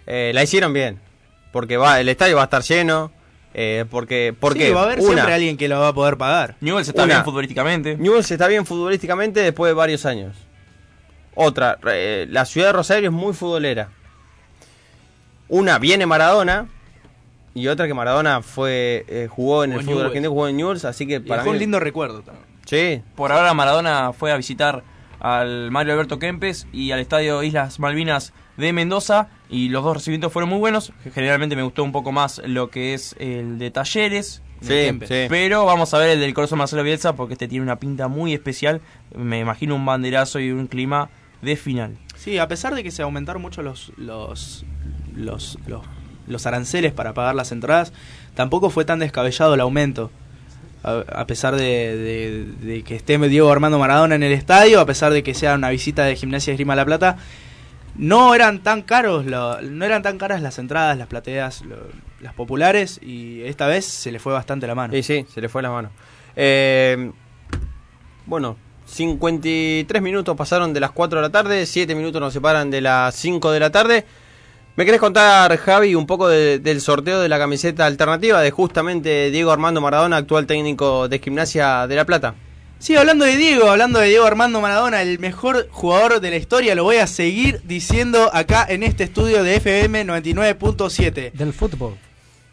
Eh, 0.05 0.31
la 0.35 0.43
hicieron 0.43 0.73
bien. 0.73 0.99
Porque 1.51 1.77
va, 1.77 1.99
el 2.01 2.09
estadio 2.09 2.35
va 2.35 2.41
a 2.41 2.45
estar 2.45 2.61
lleno. 2.61 3.11
Eh, 3.55 3.85
porque, 3.89 4.35
porque 4.37 4.67
Sí, 4.67 4.73
va 4.73 4.81
a 4.81 4.83
haber 4.83 4.99
una, 4.99 5.07
siempre 5.13 5.33
alguien 5.33 5.55
que 5.57 5.67
lo 5.69 5.79
va 5.79 5.87
a 5.89 5.93
poder 5.93 6.17
pagar. 6.17 6.55
Newell's 6.59 6.89
está 6.89 7.03
Una. 7.03 7.13
bien 7.13 7.25
futbolísticamente. 7.25 7.95
Newell's 7.97 8.29
está 8.31 8.47
bien 8.47 8.65
futbolísticamente 8.65 9.39
después 9.39 9.69
de 9.69 9.73
varios 9.75 10.05
años. 10.05 10.35
Otra, 11.35 11.77
eh, 11.87 12.27
la 12.29 12.43
ciudad 12.45 12.67
de 12.67 12.73
Rosario 12.73 13.09
es 13.09 13.15
muy 13.15 13.33
futbolera. 13.33 13.89
Una, 15.47 15.79
viene 15.79 16.05
Maradona. 16.05 16.67
Y 17.55 17.67
otra 17.67 17.87
que 17.87 17.93
Maradona 17.93 18.41
fue 18.41 19.05
eh, 19.07 19.27
jugó 19.29 19.63
en 19.63 19.71
Jugó 19.71 19.79
el 19.81 19.85
fútbol 19.85 20.05
argentino, 20.05 20.29
jugó 20.31 20.47
en 20.47 20.57
Newell's, 20.57 20.85
así 20.85 21.05
que 21.05 21.15
Y 21.15 21.19
para 21.19 21.43
fue 21.43 21.51
mí... 21.51 21.57
un 21.57 21.59
lindo 21.59 21.79
recuerdo 21.79 22.21
también. 22.21 22.45
Sí, 22.65 23.01
Por 23.15 23.31
ahora 23.31 23.53
Maradona 23.53 24.13
fue 24.13 24.31
a 24.31 24.37
visitar 24.37 24.83
al 25.19 25.69
Mario 25.71 25.93
Alberto 25.93 26.17
Kempes 26.19 26.67
y 26.73 26.91
al 26.91 26.99
estadio 26.99 27.43
Islas 27.43 27.79
Malvinas 27.79 28.33
de 28.57 28.73
Mendoza 28.73 29.29
y 29.49 29.69
los 29.69 29.83
dos 29.83 29.97
recibimientos 29.97 30.31
fueron 30.33 30.49
muy 30.49 30.59
buenos. 30.59 30.91
Generalmente 31.13 31.55
me 31.55 31.63
gustó 31.63 31.83
un 31.83 31.91
poco 31.91 32.11
más 32.11 32.41
lo 32.45 32.69
que 32.69 32.93
es 32.93 33.15
el 33.19 33.57
de 33.59 33.69
Talleres. 33.71 34.41
Sí, 34.61 34.67
Kempes. 34.69 35.09
sí. 35.09 35.25
Pero 35.29 35.65
vamos 35.65 35.93
a 35.93 35.97
ver 35.97 36.09
el 36.11 36.19
del 36.21 36.33
Corazón 36.33 36.57
Marcelo 36.59 36.83
Bielsa 36.83 37.15
porque 37.15 37.33
este 37.33 37.47
tiene 37.47 37.63
una 37.63 37.79
pinta 37.79 38.07
muy 38.07 38.33
especial. 38.33 38.81
Me 39.15 39.39
imagino 39.39 39.75
un 39.75 39.85
banderazo 39.85 40.39
y 40.39 40.51
un 40.51 40.67
clima 40.67 41.09
de 41.41 41.55
final. 41.57 41.97
Sí, 42.15 42.37
a 42.37 42.47
pesar 42.47 42.73
de 42.73 42.83
que 42.83 42.91
se 42.91 43.01
aumentaron 43.01 43.41
mucho 43.41 43.61
los, 43.61 43.91
los, 43.97 44.65
los, 45.15 45.57
los, 45.67 45.81
los 46.27 46.45
aranceles 46.45 46.91
para 46.93 47.13
pagar 47.13 47.35
las 47.35 47.51
entradas, 47.51 47.93
tampoco 48.35 48.69
fue 48.69 48.85
tan 48.85 48.99
descabellado 48.99 49.53
el 49.53 49.59
aumento. 49.61 50.11
A, 50.83 51.25
pesar 51.27 51.55
de, 51.55 52.45
de- 52.61 52.83
que 52.83 52.95
esté 52.97 53.17
Diego 53.17 53.49
Armando 53.49 53.79
Maradona 53.79 54.15
en 54.15 54.23
el 54.23 54.33
estadio, 54.33 54.81
a 54.81 54.85
pesar 54.85 55.13
de 55.13 55.23
que 55.23 55.33
sea 55.33 55.55
una 55.55 55.69
visita 55.69 56.03
de 56.03 56.17
Gimnasia 56.17 56.51
de 56.51 56.55
Esgrima 56.55 56.75
La 56.75 56.83
Plata, 56.83 57.15
no 57.95 58.35
eran 58.35 58.59
tan 58.63 58.81
caros, 58.81 59.25
lo- 59.25 59.61
no 59.61 59.85
eran 59.85 60.01
tan 60.01 60.17
caras 60.17 60.41
las 60.41 60.59
entradas, 60.59 60.97
las 60.97 61.07
plateas, 61.07 61.63
las 62.19 62.33
populares, 62.33 62.99
y 63.01 63.43
esta 63.43 63.65
vez 63.67 63.85
se 63.85 64.11
le 64.11 64.19
fue 64.19 64.33
bastante 64.33 64.67
la 64.67 64.75
mano. 64.75 64.91
Sí, 64.93 65.03
sí, 65.03 65.25
se 65.33 65.39
le 65.39 65.47
fue 65.47 65.61
la 65.61 65.69
mano. 65.71 65.89
Eh, 66.35 67.11
bueno, 68.25 68.57
53 68.85 70.01
minutos 70.01 70.35
pasaron 70.35 70.73
de 70.73 70.79
las 70.81 70.91
4 70.91 71.19
de 71.19 71.27
la 71.27 71.31
tarde, 71.31 71.65
7 71.65 71.95
minutos 71.95 72.19
nos 72.21 72.33
separan 72.33 72.69
de 72.69 72.81
las 72.81 73.15
5 73.15 73.51
de 73.51 73.59
la 73.61 73.69
tarde. 73.71 74.05
¿Me 74.75 74.85
querés 74.85 74.99
contar, 74.99 75.55
Javi, 75.57 75.93
un 75.93 76.07
poco 76.07 76.27
de- 76.27 76.57
del 76.57 76.81
sorteo 76.81 77.21
de 77.21 77.29
la 77.29 77.37
camiseta 77.37 77.85
alternativa 77.85 78.41
de 78.41 78.49
justamente 78.49 79.29
Diego 79.29 79.51
Armando 79.51 79.81
Maradona, 79.81 80.17
actual 80.17 80.47
técnico 80.47 81.07
de 81.07 81.19
Gimnasia 81.19 81.85
de 81.85 81.95
La 81.95 82.05
Plata? 82.05 82.33
Sí, 82.79 82.95
hablando 82.95 83.23
de 83.23 83.37
Diego, 83.37 83.69
hablando 83.69 83.99
de 83.99 84.07
Diego 84.09 84.25
Armando 84.25 84.59
Maradona, 84.61 85.03
el 85.03 85.19
mejor 85.19 85.67
jugador 85.71 86.19
de 86.19 86.31
la 86.31 86.37
historia, 86.37 86.73
lo 86.75 86.83
voy 86.83 86.97
a 86.97 87.07
seguir 87.07 87.61
diciendo 87.63 88.31
acá 88.33 88.65
en 88.67 88.81
este 88.83 89.03
estudio 89.03 89.43
de 89.43 89.55
FM 89.57 90.05
99.7. 90.05 91.31
Del 91.33 91.53
fútbol. 91.53 91.95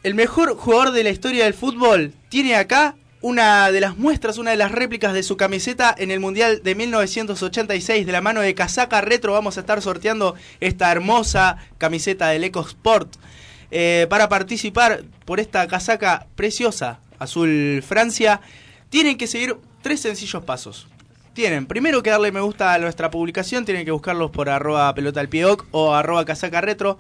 El 0.03 0.15
mejor 0.15 0.55
jugador 0.57 0.93
de 0.93 1.03
la 1.05 1.11
historia 1.11 1.45
del 1.45 1.55
fútbol 1.55 2.13
tiene 2.29 2.55
acá 2.55 2.97
una 3.23 3.71
de 3.71 3.81
las 3.81 3.99
muestras, 3.99 4.39
una 4.39 4.51
de 4.51 4.57
las 4.57 4.73
réplicas 4.73 5.13
de 5.13 5.23
su 5.23 5.37
camiseta 5.37 5.95
en 5.97 6.11
el 6.11 6.21
Mundial 6.21 6.63
de 6.63 6.75
1986 6.75 8.07
de 8.07 8.13
la 8.13 8.23
mano 8.23 8.41
de 8.41 8.55
Casaca 8.55 9.01
Retro. 9.01 9.35
Vamos 9.35 9.57
a 9.57 9.61
estar 9.61 9.83
sorteando 9.83 10.35
esta 10.61 10.91
hermosa 10.91 11.59
camiseta 11.79 12.29
del 12.29 12.45
EcoSport. 12.45 13.17
Eh, 13.71 14.07
para 14.09 14.29
participar 14.29 15.05
por 15.25 15.39
esta 15.39 15.69
casaca 15.69 16.27
preciosa, 16.35 17.01
azul 17.19 17.85
Francia, 17.87 18.41
tienen 18.89 19.19
que 19.19 19.27
seguir 19.27 19.57
tres 19.83 20.01
sencillos 20.01 20.43
pasos. 20.45 20.89
Tienen 21.35 21.67
primero 21.67 22.03
que 22.03 22.11
darle 22.11 22.33
me 22.33 22.41
gusta 22.41 22.75
a 22.75 22.79
nuestra 22.79 23.11
publicación, 23.11 23.65
tienen 23.65 23.85
que 23.85 23.93
buscarlos 23.93 24.31
por 24.31 24.49
arroba 24.49 24.93
pelota 24.95 25.21
al 25.21 25.29
o 25.71 25.95
arroba 25.95 26.25
casaca 26.25 26.61
retro. 26.61 26.99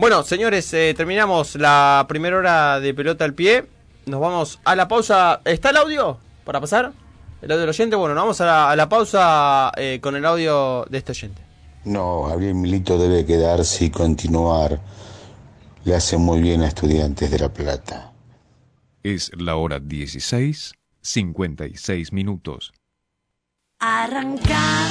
Bueno, 0.00 0.22
señores, 0.22 0.72
eh, 0.72 0.94
terminamos 0.96 1.56
la 1.56 2.06
primera 2.08 2.38
hora 2.38 2.80
de 2.80 2.94
pelota 2.94 3.26
al 3.26 3.34
pie. 3.34 3.66
Nos 4.06 4.18
vamos 4.18 4.58
a 4.64 4.74
la 4.74 4.88
pausa. 4.88 5.42
¿Está 5.44 5.68
el 5.68 5.76
audio 5.76 6.16
para 6.46 6.58
pasar? 6.58 6.94
¿El 7.42 7.52
audio 7.52 7.60
del 7.60 7.68
oyente? 7.68 7.96
Bueno, 7.96 8.14
nos 8.14 8.22
vamos 8.22 8.40
a 8.40 8.46
la, 8.46 8.70
a 8.70 8.76
la 8.76 8.88
pausa 8.88 9.70
eh, 9.76 9.98
con 10.00 10.16
el 10.16 10.24
audio 10.24 10.86
de 10.88 10.96
este 10.96 11.12
oyente. 11.12 11.42
No, 11.84 12.22
Gabriel 12.22 12.54
Milito 12.54 12.96
debe 12.96 13.26
quedarse 13.26 13.84
y 13.84 13.90
continuar. 13.90 14.80
Le 15.84 15.94
hace 15.94 16.16
muy 16.16 16.40
bien 16.40 16.62
a 16.62 16.68
estudiantes 16.68 17.30
de 17.30 17.38
La 17.38 17.52
Plata. 17.52 18.14
Es 19.02 19.30
la 19.36 19.56
hora 19.56 19.80
16, 19.80 20.72
56 21.02 22.12
minutos. 22.14 22.72
Arranca, 23.78 24.88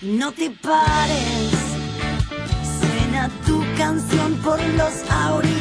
no 0.00 0.32
te 0.32 0.48
pares. 0.62 1.63
Canción 3.84 4.32
por 4.36 4.58
los 4.78 5.10
auriculares. 5.10 5.53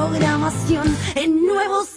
Programación 0.00 0.96
en 1.14 1.44
Nuevos 1.44 1.89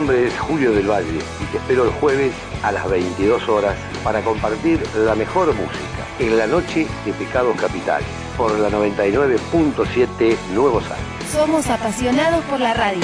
nombre 0.00 0.26
es 0.26 0.38
Julio 0.40 0.72
del 0.72 0.90
Valle 0.90 1.20
y 1.40 1.44
te 1.50 1.56
espero 1.56 1.84
el 1.84 1.90
jueves 1.92 2.34
a 2.62 2.70
las 2.70 2.86
22 2.86 3.48
horas 3.48 3.74
para 4.04 4.20
compartir 4.20 4.78
la 4.94 5.14
mejor 5.14 5.54
música 5.54 6.06
en 6.18 6.36
la 6.36 6.46
noche 6.46 6.86
de 7.06 7.12
Pecados 7.14 7.58
Capitales 7.58 8.06
por 8.36 8.58
la 8.58 8.68
99.7 8.68 10.36
Nuevos 10.52 10.84
Aires. 10.90 11.30
Somos 11.32 11.66
apasionados 11.70 12.44
por 12.44 12.60
la 12.60 12.74
radio. 12.74 13.00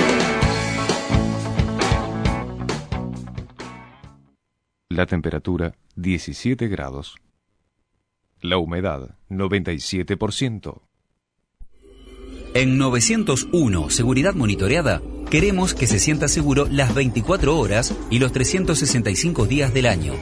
La 4.90 5.06
temperatura 5.06 5.72
17 5.96 6.68
grados. 6.68 7.16
La 8.42 8.58
humedad 8.58 9.16
97%. 9.30 10.82
En 12.54 12.76
901 12.76 13.88
Seguridad 13.88 14.34
Monitoreada 14.34 15.00
queremos 15.30 15.72
que 15.72 15.86
se 15.86 15.98
sienta 15.98 16.28
seguro 16.28 16.66
las 16.70 16.94
24 16.94 17.58
horas 17.58 17.94
y 18.10 18.18
los 18.18 18.30
365 18.32 19.46
días 19.46 19.72
del 19.72 19.86
año. 19.86 20.12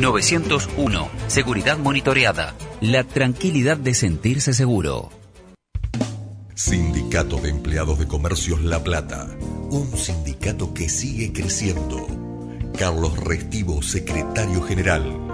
901. 0.00 1.08
Seguridad 1.26 1.78
monitoreada. 1.78 2.54
La 2.80 3.04
tranquilidad 3.04 3.76
de 3.76 3.94
sentirse 3.94 4.52
seguro. 4.52 5.10
Sindicato 6.54 7.36
de 7.36 7.50
Empleados 7.50 7.98
de 7.98 8.06
Comercios 8.06 8.62
La 8.62 8.82
Plata. 8.82 9.28
Un 9.70 9.96
sindicato 9.96 10.72
que 10.72 10.88
sigue 10.88 11.32
creciendo. 11.32 12.06
Carlos 12.78 13.18
Restivo, 13.18 13.82
secretario 13.82 14.62
general. 14.62 15.25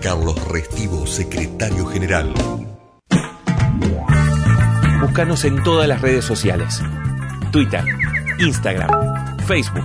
Carlos 0.00 0.42
Restivo, 0.48 1.06
secretario 1.06 1.84
general. 1.84 2.32
Búscanos 5.02 5.44
en 5.44 5.62
todas 5.62 5.86
las 5.86 6.00
redes 6.00 6.24
sociales. 6.24 6.80
Twitter, 7.52 7.84
Instagram, 8.38 9.36
Facebook. 9.46 9.84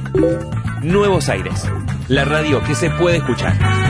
Nuevos 0.81 1.27
Aires. 1.27 1.65
La 2.07 2.23
radio 2.23 2.63
que 2.63 2.73
se 2.73 2.89
puede 2.89 3.17
escuchar. 3.17 3.84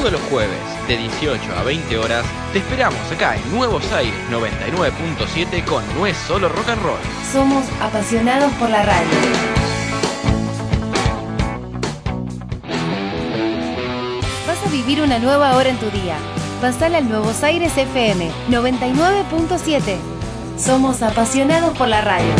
Todos 0.00 0.12
los 0.12 0.22
jueves 0.30 0.58
de 0.88 0.96
18 0.96 1.42
a 1.58 1.62
20 1.62 1.98
horas 1.98 2.24
te 2.54 2.60
esperamos 2.60 2.98
acá 3.12 3.36
en 3.36 3.54
Nuevos 3.54 3.84
Aires 3.92 4.14
99.7 4.30 5.62
con 5.66 5.84
No 5.94 6.06
es 6.06 6.16
solo 6.16 6.48
rock 6.48 6.70
and 6.70 6.82
roll. 6.82 6.98
Somos 7.30 7.66
apasionados 7.82 8.50
por 8.54 8.70
la 8.70 8.82
radio. 8.82 9.10
Vas 14.46 14.66
a 14.66 14.70
vivir 14.70 15.02
una 15.02 15.18
nueva 15.18 15.54
hora 15.54 15.68
en 15.68 15.76
tu 15.76 15.90
día. 15.90 16.16
Pasala 16.62 16.96
al 16.96 17.06
Nuevos 17.06 17.42
Aires 17.42 17.76
FM 17.76 18.30
99.7. 18.48 19.96
Somos 20.56 21.02
apasionados 21.02 21.76
por 21.76 21.88
la 21.88 22.00
radio. 22.00 22.32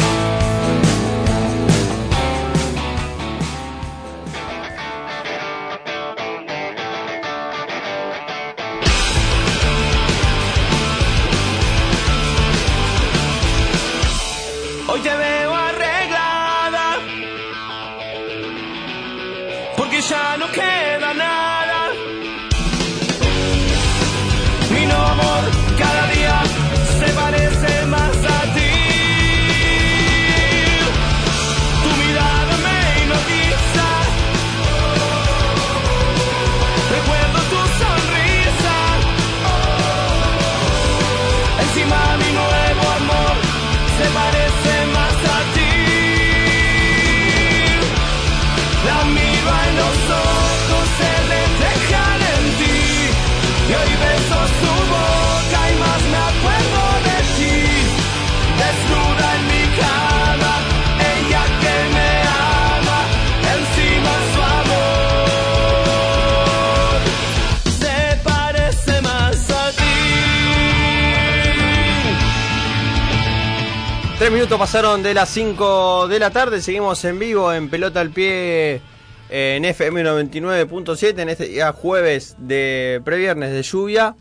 Pasaron 74.60 75.02
de 75.02 75.14
las 75.14 75.30
5 75.30 76.06
de 76.08 76.18
la 76.18 76.28
tarde. 76.30 76.60
Seguimos 76.60 77.02
en 77.06 77.18
vivo 77.18 77.50
en 77.50 77.70
Pelota 77.70 77.98
al 78.00 78.10
Pie 78.10 78.82
eh, 79.30 79.54
en 79.56 79.64
FM 79.64 80.04
99.7 80.04 81.18
en 81.18 81.30
este 81.30 81.46
día 81.48 81.72
jueves 81.72 82.36
de 82.36 83.00
previernes 83.02 83.52
de 83.52 83.62
lluvia. 83.62 84.14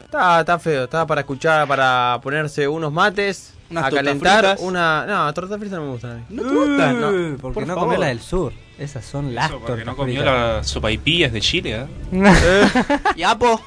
Está, 0.00 0.40
está 0.40 0.58
feo, 0.58 0.82
está 0.84 1.06
para 1.06 1.20
escuchar, 1.20 1.68
para 1.68 2.18
ponerse 2.24 2.66
unos 2.66 2.92
mates, 2.92 3.54
Unas 3.70 3.84
a 3.84 3.90
calentar. 3.92 4.40
fritas. 4.40 4.60
Una, 4.62 5.06
no, 5.06 5.32
tortas 5.32 5.60
fritas 5.60 5.78
no 5.78 5.84
me 5.84 5.92
gustan 5.92 6.10
a 6.10 6.14
mí. 6.16 6.24
¿No 6.30 6.42
te 6.42 6.48
gustan? 6.54 7.00
No, 7.00 7.08
Uh, 7.10 7.36
porque 7.38 7.54
por 7.54 7.66
no 7.68 7.74
favor. 7.74 7.84
comió 7.84 7.98
la 8.00 8.06
del 8.08 8.20
sur. 8.20 8.52
Esas 8.80 9.04
son 9.04 9.32
las 9.32 9.48
Porque 9.52 9.66
tortas 9.68 9.86
no 9.86 9.94
comió 9.96 10.22
fritas. 10.22 10.56
las 10.56 10.66
sopaipillas 10.66 11.32
de 11.32 11.40
Chile, 11.40 11.86
¿eh? 12.12 12.66
Yapo. 13.16 13.60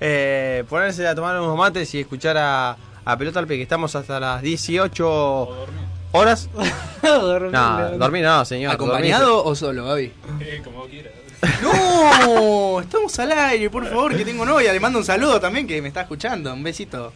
Eh, 0.00 0.64
ponerse 0.68 1.06
a 1.06 1.14
tomar 1.14 1.38
unos 1.40 1.56
mates 1.56 1.94
y 1.94 2.00
escuchar 2.00 2.36
a, 2.38 2.76
a 3.04 3.16
Pelota 3.18 3.38
al 3.40 3.46
Pie, 3.46 3.56
que 3.56 3.62
estamos 3.64 3.94
hasta 3.96 4.18
las 4.20 4.42
18 4.42 5.48
horas. 6.12 6.48
No, 7.02 7.98
dormir 7.98 8.22
no, 8.22 8.44
señor. 8.44 8.72
¿Acompañado 8.72 9.44
o 9.44 9.54
solo, 9.56 9.84
Gaby? 9.86 10.12
como 10.64 10.84
quieras. 10.86 11.12
No, 11.62 12.80
estamos 12.80 13.18
al 13.18 13.32
aire, 13.32 13.68
por 13.70 13.84
favor, 13.88 14.16
que 14.16 14.24
tengo 14.24 14.44
novia. 14.46 14.72
Le 14.72 14.78
mando 14.78 15.00
un 15.00 15.04
saludo 15.04 15.40
también 15.40 15.66
que 15.66 15.82
me 15.82 15.88
está 15.88 16.02
escuchando. 16.02 16.52
Un 16.54 16.62
besito. 16.62 17.12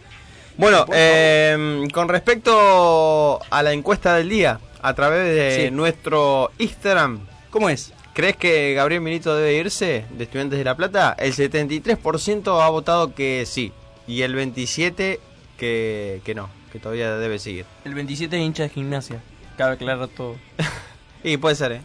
Bueno, 0.57 0.87
eh, 0.93 1.87
con 1.93 2.09
respecto 2.09 3.41
a 3.49 3.63
la 3.63 3.73
encuesta 3.73 4.17
del 4.17 4.29
día, 4.29 4.59
a 4.83 4.95
través 4.95 5.35
de 5.35 5.67
Sí. 5.67 5.71
nuestro 5.71 6.51
Instagram. 6.59 7.21
¿Cómo 7.51 7.69
es? 7.69 7.93
¿Crees 8.15 8.37
que 8.37 8.75
Gabriel 8.75 9.03
Milito 9.03 9.37
debe 9.37 9.55
irse 9.55 10.05
de 10.11 10.25
Estudiantes 10.25 10.59
de 10.59 10.65
La 10.65 10.77
Plata? 10.77 11.15
El 11.19 11.33
73% 11.35 12.61
ha 12.61 12.69
votado 12.71 13.15
que 13.15 13.45
sí. 13.47 13.73
Y 14.09 14.23
el 14.23 14.35
27% 14.35 15.19
que, 15.57 16.21
que 16.25 16.35
no, 16.35 16.49
que 16.73 16.79
todavía 16.79 17.17
debe 17.17 17.39
seguir. 17.39 17.67
El 17.85 17.95
27 17.95 18.37
es 18.37 18.43
hincha 18.43 18.63
de 18.65 18.69
gimnasia. 18.69 19.21
Cabe 19.57 19.75
aclarar 19.75 20.09
todo. 20.09 20.37
Y 21.25 21.39
puede 21.39 21.57
ser, 21.57 21.73
¿eh? 21.73 21.81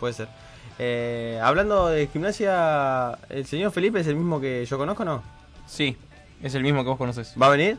Puede 0.00 0.14
ser. 0.14 0.28
Eh, 0.80 1.38
hablando 1.42 1.86
de 1.88 2.08
gimnasia, 2.08 3.18
¿el 3.28 3.46
señor 3.46 3.70
Felipe 3.70 4.00
es 4.00 4.06
el 4.08 4.16
mismo 4.16 4.40
que 4.40 4.66
yo 4.66 4.78
conozco 4.78 5.04
no? 5.04 5.22
Sí, 5.66 5.96
es 6.42 6.54
el 6.56 6.62
mismo 6.62 6.82
que 6.82 6.88
vos 6.88 6.98
conoces. 6.98 7.34
¿Va 7.40 7.46
a 7.46 7.50
venir? 7.50 7.78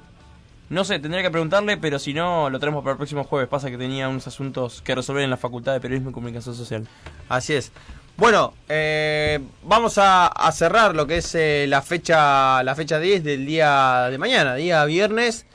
No 0.70 0.86
sé, 0.86 1.00
tendría 1.00 1.22
que 1.22 1.30
preguntarle, 1.30 1.76
pero 1.76 2.00
si 2.00 2.14
no, 2.14 2.50
lo 2.50 2.60
traemos 2.60 2.82
para 2.82 2.94
el 2.94 2.98
próximo 2.98 3.26
jueves. 3.26 3.50
Pasa 3.50 3.70
que 3.70 3.78
tenía 3.78 4.08
unos 4.08 4.26
asuntos 4.28 4.82
que 4.82 4.96
resolver 4.96 5.22
en 5.22 5.30
la 5.30 5.36
Facultad 5.36 5.74
de 5.74 5.82
Periodismo 5.82 6.12
y 6.12 6.14
Comunicación 6.14 6.56
Social. 6.56 6.88
Así 7.28 7.54
es. 7.54 7.74
Bueno, 8.18 8.54
eh, 8.70 9.40
vamos 9.64 9.96
a, 9.98 10.52
cerrar 10.54 10.96
lo 10.96 11.08
que 11.08 11.18
es 11.18 11.34
eh, 11.34 11.66
la 11.68 11.82
fecha 11.82 12.62
la 12.64 12.76
fecha 12.76 13.00
10 13.00 13.24
del 13.24 13.46
día 13.46 14.10
de 14.12 14.18
mañana, 14.18 14.56
día 14.56 14.86
viernes. 14.86 15.46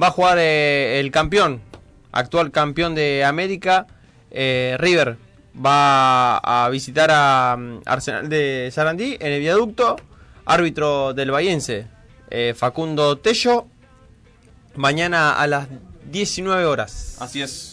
Va 0.00 0.08
a 0.08 0.10
jugar 0.10 0.38
eh, 0.38 0.98
el 1.00 1.10
campeón, 1.10 1.60
actual 2.12 2.50
campeón 2.50 2.94
de 2.94 3.24
América, 3.24 3.86
eh, 4.30 4.76
River. 4.78 5.18
Va 5.54 6.38
a 6.38 6.68
visitar 6.70 7.10
a 7.12 7.56
mm, 7.58 7.82
Arsenal 7.84 8.28
de 8.28 8.70
Sarandí 8.72 9.16
en 9.20 9.32
el 9.32 9.40
viaducto. 9.40 9.96
Árbitro 10.46 11.12
del 11.12 11.30
Bayense, 11.30 11.86
eh, 12.30 12.54
Facundo 12.56 13.18
Tello. 13.18 13.66
Mañana 14.74 15.32
a 15.32 15.46
las 15.46 15.68
19 16.10 16.64
horas. 16.64 17.16
Así 17.20 17.42
es. 17.42 17.69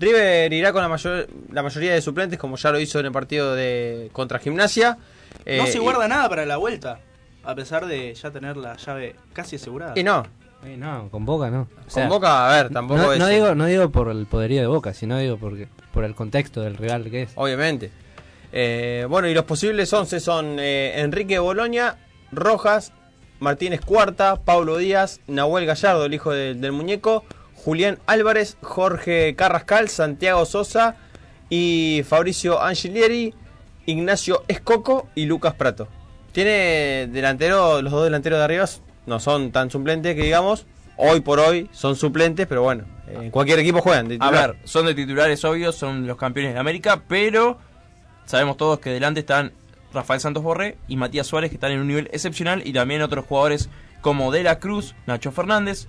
River 0.00 0.52
irá 0.52 0.72
con 0.72 0.82
la, 0.82 0.88
mayor, 0.88 1.28
la 1.52 1.62
mayoría 1.62 1.92
de 1.94 2.00
suplentes, 2.00 2.38
como 2.38 2.56
ya 2.56 2.70
lo 2.72 2.80
hizo 2.80 2.98
en 2.98 3.06
el 3.06 3.12
partido 3.12 3.54
de 3.54 4.08
contra 4.12 4.38
Gimnasia. 4.38 4.96
no 4.96 5.42
Eh, 5.44 5.66
se 5.68 5.76
y- 5.78 5.80
guarda 5.80 6.08
nada 6.08 6.28
para 6.28 6.46
la 6.46 6.56
vuelta, 6.56 6.98
a 7.44 7.54
pesar 7.54 7.86
de 7.86 8.14
ya 8.14 8.30
tener 8.30 8.56
la 8.56 8.76
llave 8.76 9.14
casi 9.32 9.56
asegurada. 9.56 9.92
Y 9.96 10.02
no. 10.02 10.26
Eh, 10.64 10.76
no, 10.76 11.08
con 11.10 11.24
Boca 11.24 11.50
no. 11.50 11.68
O 11.88 11.92
Con 11.94 12.08
Boca, 12.08 12.50
a 12.50 12.54
ver, 12.62 12.70
tampoco 12.70 13.00
no, 13.00 13.12
es- 13.12 13.18
No 13.18 13.26
digo, 13.28 13.54
no 13.54 13.64
digo 13.66 13.90
por 13.90 14.10
el 14.10 14.26
poderío 14.26 14.60
de 14.60 14.66
Boca, 14.66 14.92
sino 14.94 15.18
digo 15.18 15.36
porque, 15.38 15.68
por 15.92 16.04
el 16.04 16.14
contexto 16.14 16.60
del 16.62 16.76
rival 16.76 17.10
que 17.10 17.22
es. 17.22 17.30
Obviamente. 17.34 17.90
Eh, 18.52 19.06
bueno, 19.08 19.28
y 19.28 19.34
los 19.34 19.44
posibles 19.44 19.92
11 19.92 20.18
son 20.20 20.56
eh, 20.58 21.00
Enrique 21.00 21.38
Boloña, 21.38 21.96
Rojas, 22.32 22.92
Martínez 23.38 23.80
Cuarta, 23.82 24.36
Pablo 24.44 24.76
Díaz, 24.76 25.20
Nahuel 25.28 25.64
Gallardo, 25.66 26.04
el 26.04 26.12
hijo 26.14 26.30
de- 26.32 26.54
del 26.54 26.72
muñeco, 26.72 27.24
Julián 27.64 27.98
Álvarez, 28.06 28.56
Jorge 28.62 29.34
Carrascal, 29.36 29.88
Santiago 29.88 30.46
Sosa 30.46 30.96
y 31.50 32.02
Fabricio 32.08 32.62
Angelieri, 32.62 33.34
Ignacio 33.86 34.44
Escoco 34.48 35.08
y 35.14 35.26
Lucas 35.26 35.54
Prato. 35.54 35.88
Tiene 36.32 37.08
delantero, 37.12 37.82
los 37.82 37.92
dos 37.92 38.04
delanteros 38.04 38.38
de 38.38 38.44
arriba 38.44 38.64
no 39.06 39.20
son 39.20 39.52
tan 39.52 39.70
suplentes 39.70 40.14
que 40.14 40.22
digamos, 40.22 40.66
hoy 40.96 41.20
por 41.20 41.38
hoy 41.40 41.68
son 41.72 41.96
suplentes, 41.96 42.46
pero 42.46 42.62
bueno, 42.62 42.84
en 43.08 43.30
cualquier 43.30 43.58
equipo 43.58 43.80
juegan. 43.82 44.08
de 44.08 44.16
A 44.20 44.30
ver, 44.30 44.56
son 44.64 44.86
de 44.86 44.94
titulares 44.94 45.44
obvios, 45.44 45.74
son 45.74 46.06
los 46.06 46.16
campeones 46.16 46.54
de 46.54 46.60
América, 46.60 47.02
pero 47.08 47.58
sabemos 48.24 48.56
todos 48.56 48.78
que 48.78 48.90
delante 48.90 49.20
están 49.20 49.52
Rafael 49.92 50.20
Santos 50.20 50.42
Borré 50.42 50.78
y 50.88 50.96
Matías 50.96 51.26
Suárez, 51.26 51.50
que 51.50 51.56
están 51.56 51.72
en 51.72 51.80
un 51.80 51.88
nivel 51.88 52.08
excepcional, 52.12 52.62
y 52.64 52.72
también 52.72 53.02
otros 53.02 53.26
jugadores 53.26 53.68
como 54.00 54.30
De 54.30 54.42
La 54.42 54.60
Cruz, 54.60 54.94
Nacho 55.06 55.32
Fernández 55.32 55.88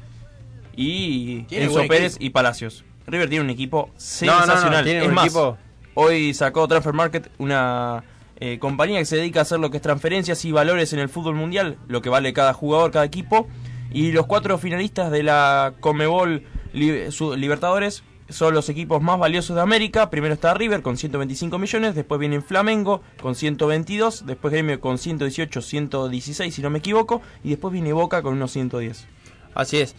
y 0.76 1.46
Enzo 1.52 1.88
Pérez 1.88 2.14
equipo. 2.16 2.26
y 2.26 2.30
Palacios. 2.32 2.84
River 3.08 3.30
tiene 3.30 3.44
un 3.44 3.50
equipo 3.50 3.90
No, 3.90 3.94
no, 4.28 4.40
no, 4.40 4.46
sensacional. 4.46 4.88
es 4.88 5.12
más, 5.12 5.26
equipo- 5.26 5.58
hoy 5.96 6.34
sacó 6.34 6.68
Transfer 6.68 6.94
Market 6.94 7.30
una 7.40 8.04
eh, 8.40 8.58
compañía 8.60 9.00
que 9.00 9.06
se 9.06 9.18
dedica 9.18 9.40
a 9.40 9.44
hacer 9.44 9.60
lo 9.60 9.70
que 9.70 9.78
es 9.78 9.84
transferencias 9.84 10.44
y 10.46 10.52
valores 10.52 10.94
en 10.94 11.00
el 11.00 11.10
fútbol 11.10 11.36
mundial, 11.36 11.78
lo 11.88 12.02
que 12.02 12.10
vale 12.10 12.34
cada 12.34 12.54
jugador, 12.54 12.92
cada 12.92 13.06
equipo. 13.06 13.48
Y 13.94 14.12
los 14.14 14.26
cuatro 14.26 14.58
finalistas 14.58 15.12
de 15.12 15.22
la 15.24 15.74
Comebol 15.82 16.44
Libertadores 16.74 18.04
son 18.30 18.54
los 18.54 18.70
equipos 18.70 19.02
más 19.02 19.20
valiosos 19.20 19.56
de 19.56 19.62
América. 19.62 20.10
Primero 20.10 20.34
está 20.34 20.54
River 20.54 20.82
con 20.82 20.96
125 20.98 21.58
millones, 21.58 21.96
después 21.96 22.20
viene 22.20 22.40
Flamengo 22.42 23.02
con 23.22 23.36
122, 23.36 24.26
después 24.26 24.54
Gremio 24.54 24.80
con 24.80 24.98
118, 24.98 25.62
116 25.62 26.56
si 26.56 26.62
no 26.62 26.70
me 26.70 26.80
equivoco, 26.80 27.22
y 27.44 27.50
después 27.50 27.74
viene 27.74 27.92
Boca 27.94 28.22
con 28.22 28.34
unos 28.36 28.52
110. 28.52 29.06
Así 29.54 29.78
es. 29.78 29.96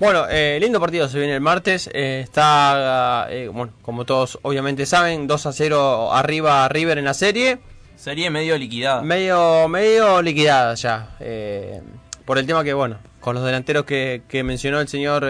Bueno, 0.00 0.24
eh, 0.30 0.56
lindo 0.60 0.80
partido 0.80 1.08
se 1.10 1.18
viene 1.18 1.34
el 1.34 1.42
martes. 1.42 1.90
eh, 1.92 2.20
está, 2.24 3.26
eh, 3.28 3.48
bueno, 3.48 3.74
como 3.82 4.06
todos 4.06 4.38
obviamente 4.40 4.86
saben, 4.86 5.26
2 5.26 5.46
a 5.46 5.52
0 5.52 6.12
arriba 6.14 6.66
River 6.70 6.96
en 6.96 7.04
la 7.04 7.12
serie. 7.12 7.58
Serie 7.96 8.30
medio 8.30 8.56
liquidada. 8.56 9.02
Medio, 9.02 9.68
medio 9.68 10.22
liquidada 10.22 10.74
ya. 10.74 11.16
eh, 11.20 11.82
por 12.24 12.38
el 12.38 12.46
tema 12.46 12.64
que, 12.64 12.72
bueno, 12.72 12.96
con 13.20 13.34
los 13.34 13.44
delanteros 13.44 13.84
que, 13.84 14.22
que 14.26 14.42
mencionó 14.42 14.80
el 14.80 14.88
señor 14.88 15.28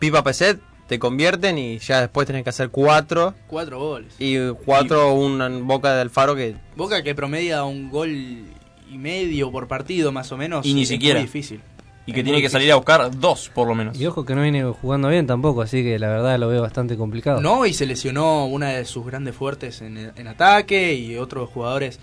Pipa 0.00 0.24
Peset, 0.24 0.58
te 0.88 0.98
convierten 0.98 1.56
y 1.56 1.78
ya 1.78 2.00
después 2.00 2.26
tenés 2.26 2.42
que 2.42 2.50
hacer 2.50 2.70
cuatro. 2.70 3.34
Cuatro 3.46 3.78
goles. 3.78 4.14
Y 4.18 4.36
cuatro, 4.64 5.14
una 5.14 5.48
boca 5.48 5.94
de 5.94 6.00
Alfaro 6.00 6.34
que 6.34 6.56
Boca 6.74 7.04
que 7.04 7.14
promedia 7.14 7.62
un 7.62 7.88
gol 7.90 8.10
y 8.10 8.98
medio 8.98 9.52
por 9.52 9.68
partido 9.68 10.10
más 10.10 10.32
o 10.32 10.36
menos. 10.36 10.66
Y 10.66 10.74
ni 10.74 10.82
es 10.82 10.88
siquiera. 10.88 11.20
Muy 11.20 11.26
difícil. 11.26 11.60
Y 12.06 12.12
que 12.12 12.20
Es 12.20 12.24
tiene 12.24 12.42
que 12.42 12.50
salir 12.50 12.70
a 12.70 12.76
buscar 12.76 13.10
dos, 13.18 13.50
por 13.54 13.66
lo 13.66 13.74
menos. 13.74 13.98
Y 13.98 14.06
ojo 14.06 14.24
que 14.24 14.34
no 14.34 14.42
viene 14.42 14.62
jugando 14.64 15.08
bien 15.08 15.26
tampoco, 15.26 15.62
así 15.62 15.82
que 15.82 15.98
la 15.98 16.08
verdad 16.08 16.38
lo 16.38 16.48
veo 16.48 16.62
bastante 16.62 16.96
complicado. 16.96 17.40
No, 17.40 17.64
y 17.64 17.72
se 17.72 17.86
lesionó 17.86 18.46
una 18.46 18.68
de 18.68 18.84
sus 18.84 19.06
grandes 19.06 19.34
fuertes 19.34 19.80
en, 19.80 20.12
en 20.14 20.28
ataque 20.28 20.94
y 20.94 21.16
otros 21.16 21.48
jugadores 21.48 21.98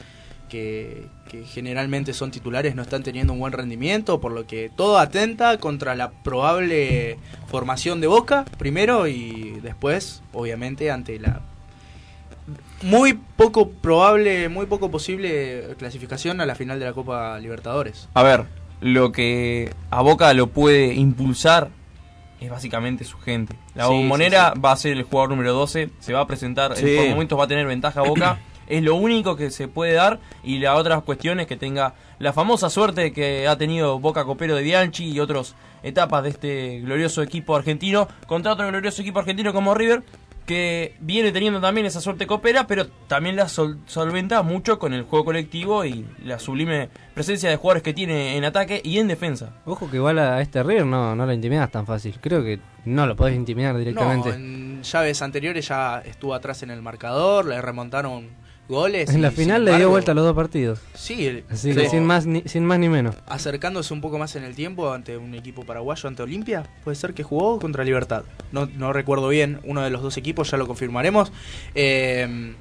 que, 0.49 1.07
que 1.29 1.45
generalmente 1.45 2.13
son 2.13 2.29
titulares 2.29 2.75
no 2.75 2.81
están 2.81 3.03
teniendo 3.03 3.31
un 3.31 3.39
buen 3.39 3.53
rendimiento, 3.53 4.19
por 4.19 4.33
lo 4.33 4.45
que 4.45 4.69
todo 4.75 4.99
atenta 4.99 5.57
contra 5.59 5.95
la 5.95 6.11
probable 6.11 7.17
formación 7.47 8.01
de 8.01 8.07
Boca, 8.07 8.43
primero, 8.57 9.07
y 9.07 9.59
después, 9.61 10.21
obviamente, 10.33 10.91
ante 10.91 11.19
la 11.19 11.41
muy 12.81 13.13
poco 13.13 13.69
probable, 13.69 14.49
muy 14.49 14.65
poco 14.65 14.91
posible 14.91 15.75
clasificación 15.77 16.41
a 16.41 16.45
la 16.45 16.55
final 16.55 16.79
de 16.79 16.85
la 16.85 16.93
Copa 16.93 17.39
Libertadores. 17.39 18.09
A 18.13 18.23
ver, 18.23 18.45
lo 18.81 19.11
que 19.11 19.73
a 19.89 20.01
Boca 20.01 20.33
lo 20.33 20.47
puede 20.47 20.93
impulsar 20.93 21.69
es 22.39 22.49
básicamente 22.49 23.05
su 23.05 23.19
gente. 23.19 23.55
La 23.75 23.85
Sí, 23.85 23.93
bombonera 23.93 24.53
sí, 24.55 24.59
va 24.59 24.71
a 24.71 24.75
ser 24.75 24.93
el 24.93 25.03
jugador 25.03 25.29
número 25.29 25.53
12, 25.53 25.89
se 25.99 26.13
va 26.13 26.21
a 26.21 26.27
presentar, 26.27 26.73
en 26.77 26.97
por 26.97 27.09
momentos 27.09 27.39
va 27.39 27.43
a 27.43 27.47
tener 27.47 27.67
ventaja 27.67 28.01
Boca. 28.01 28.39
es 28.67 28.81
lo 28.81 28.95
único 28.95 29.35
que 29.35 29.51
se 29.51 29.67
puede 29.67 29.93
dar 29.93 30.19
y 30.43 30.59
la 30.59 30.75
otra 30.75 30.99
cuestión 31.01 31.39
es 31.39 31.47
que 31.47 31.57
tenga 31.57 31.93
la 32.19 32.33
famosa 32.33 32.69
suerte 32.69 33.11
que 33.11 33.47
ha 33.47 33.57
tenido 33.57 33.99
Boca 33.99 34.23
Copero 34.23 34.55
de 34.55 34.63
Bianchi 34.63 35.11
y 35.11 35.19
otras 35.19 35.55
etapas 35.83 36.23
de 36.23 36.29
este 36.29 36.79
glorioso 36.79 37.21
equipo 37.21 37.55
argentino 37.55 38.07
contra 38.27 38.53
otro 38.53 38.67
glorioso 38.67 39.01
equipo 39.01 39.19
argentino 39.19 39.51
como 39.51 39.73
River 39.73 40.03
que 40.45 40.95
viene 40.99 41.31
teniendo 41.31 41.61
también 41.61 41.85
esa 41.85 42.01
suerte 42.01 42.27
copera, 42.27 42.67
pero 42.67 42.87
también 43.07 43.35
la 43.35 43.47
sol- 43.47 43.79
solventa 43.85 44.41
mucho 44.43 44.79
con 44.79 44.93
el 44.93 45.03
juego 45.03 45.25
colectivo 45.25 45.85
y 45.85 46.05
la 46.23 46.39
sublime 46.39 46.89
presencia 47.13 47.49
de 47.49 47.55
jugadores 47.55 47.83
que 47.83 47.93
tiene 47.93 48.35
en 48.37 48.43
ataque 48.45 48.81
y 48.83 48.97
en 48.97 49.07
defensa. 49.07 49.53
Ojo 49.65 49.89
que 49.89 49.97
igual 49.97 50.19
a 50.19 50.41
este 50.41 50.63
River 50.63 50.85
no, 50.85 51.15
no 51.15 51.25
lo 51.25 51.33
intimidás 51.33 51.71
tan 51.71 51.85
fácil. 51.85 52.17
Creo 52.19 52.43
que 52.43 52.59
no 52.85 53.05
lo 53.05 53.15
podés 53.15 53.35
intimidar 53.35 53.77
directamente. 53.77 54.29
No, 54.29 54.35
en 54.35 54.83
llaves 54.83 55.21
anteriores 55.21 55.67
ya 55.67 55.99
estuvo 55.99 56.33
atrás 56.33 56.63
en 56.63 56.71
el 56.71 56.81
marcador, 56.81 57.45
le 57.45 57.61
remontaron 57.61 58.29
goles. 58.71 59.09
en 59.11 59.19
y, 59.19 59.21
la 59.21 59.29
final 59.29 59.63
le 59.65 59.77
dio 59.77 59.89
vuelta 59.91 60.13
a 60.13 60.15
los 60.15 60.23
dos 60.25 60.35
partidos. 60.35 60.79
Sí, 60.95 61.27
el- 61.27 61.43
Así 61.51 61.75
que 61.75 61.87
sin 61.89 62.03
más, 62.03 62.25
ni, 62.25 62.41
sin 62.47 62.65
más 62.65 62.79
ni 62.79 62.89
menos. 62.89 63.15
acercándose 63.27 63.93
un 63.93 64.01
poco 64.01 64.17
más 64.17 64.35
en 64.35 64.43
el 64.43 64.55
tiempo 64.55 64.91
ante 64.91 65.17
un 65.17 65.35
equipo 65.35 65.63
paraguayo, 65.65 66.09
ante 66.09 66.23
Olimpia, 66.23 66.63
puede 66.83 66.95
ser 66.95 67.13
que 67.13 67.21
jugó 67.21 67.59
contra 67.59 67.83
Libertad. 67.83 68.23
No, 68.51 68.65
no 68.65 68.91
recuerdo 68.93 69.27
bien 69.27 69.59
uno 69.65 69.81
de 69.83 69.91
los 69.91 70.01
dos 70.01 70.17
equipos, 70.17 70.49
ya 70.49 70.57
lo 70.57 70.65
confirmaremos. 70.65 71.31
Eh, 71.75 72.55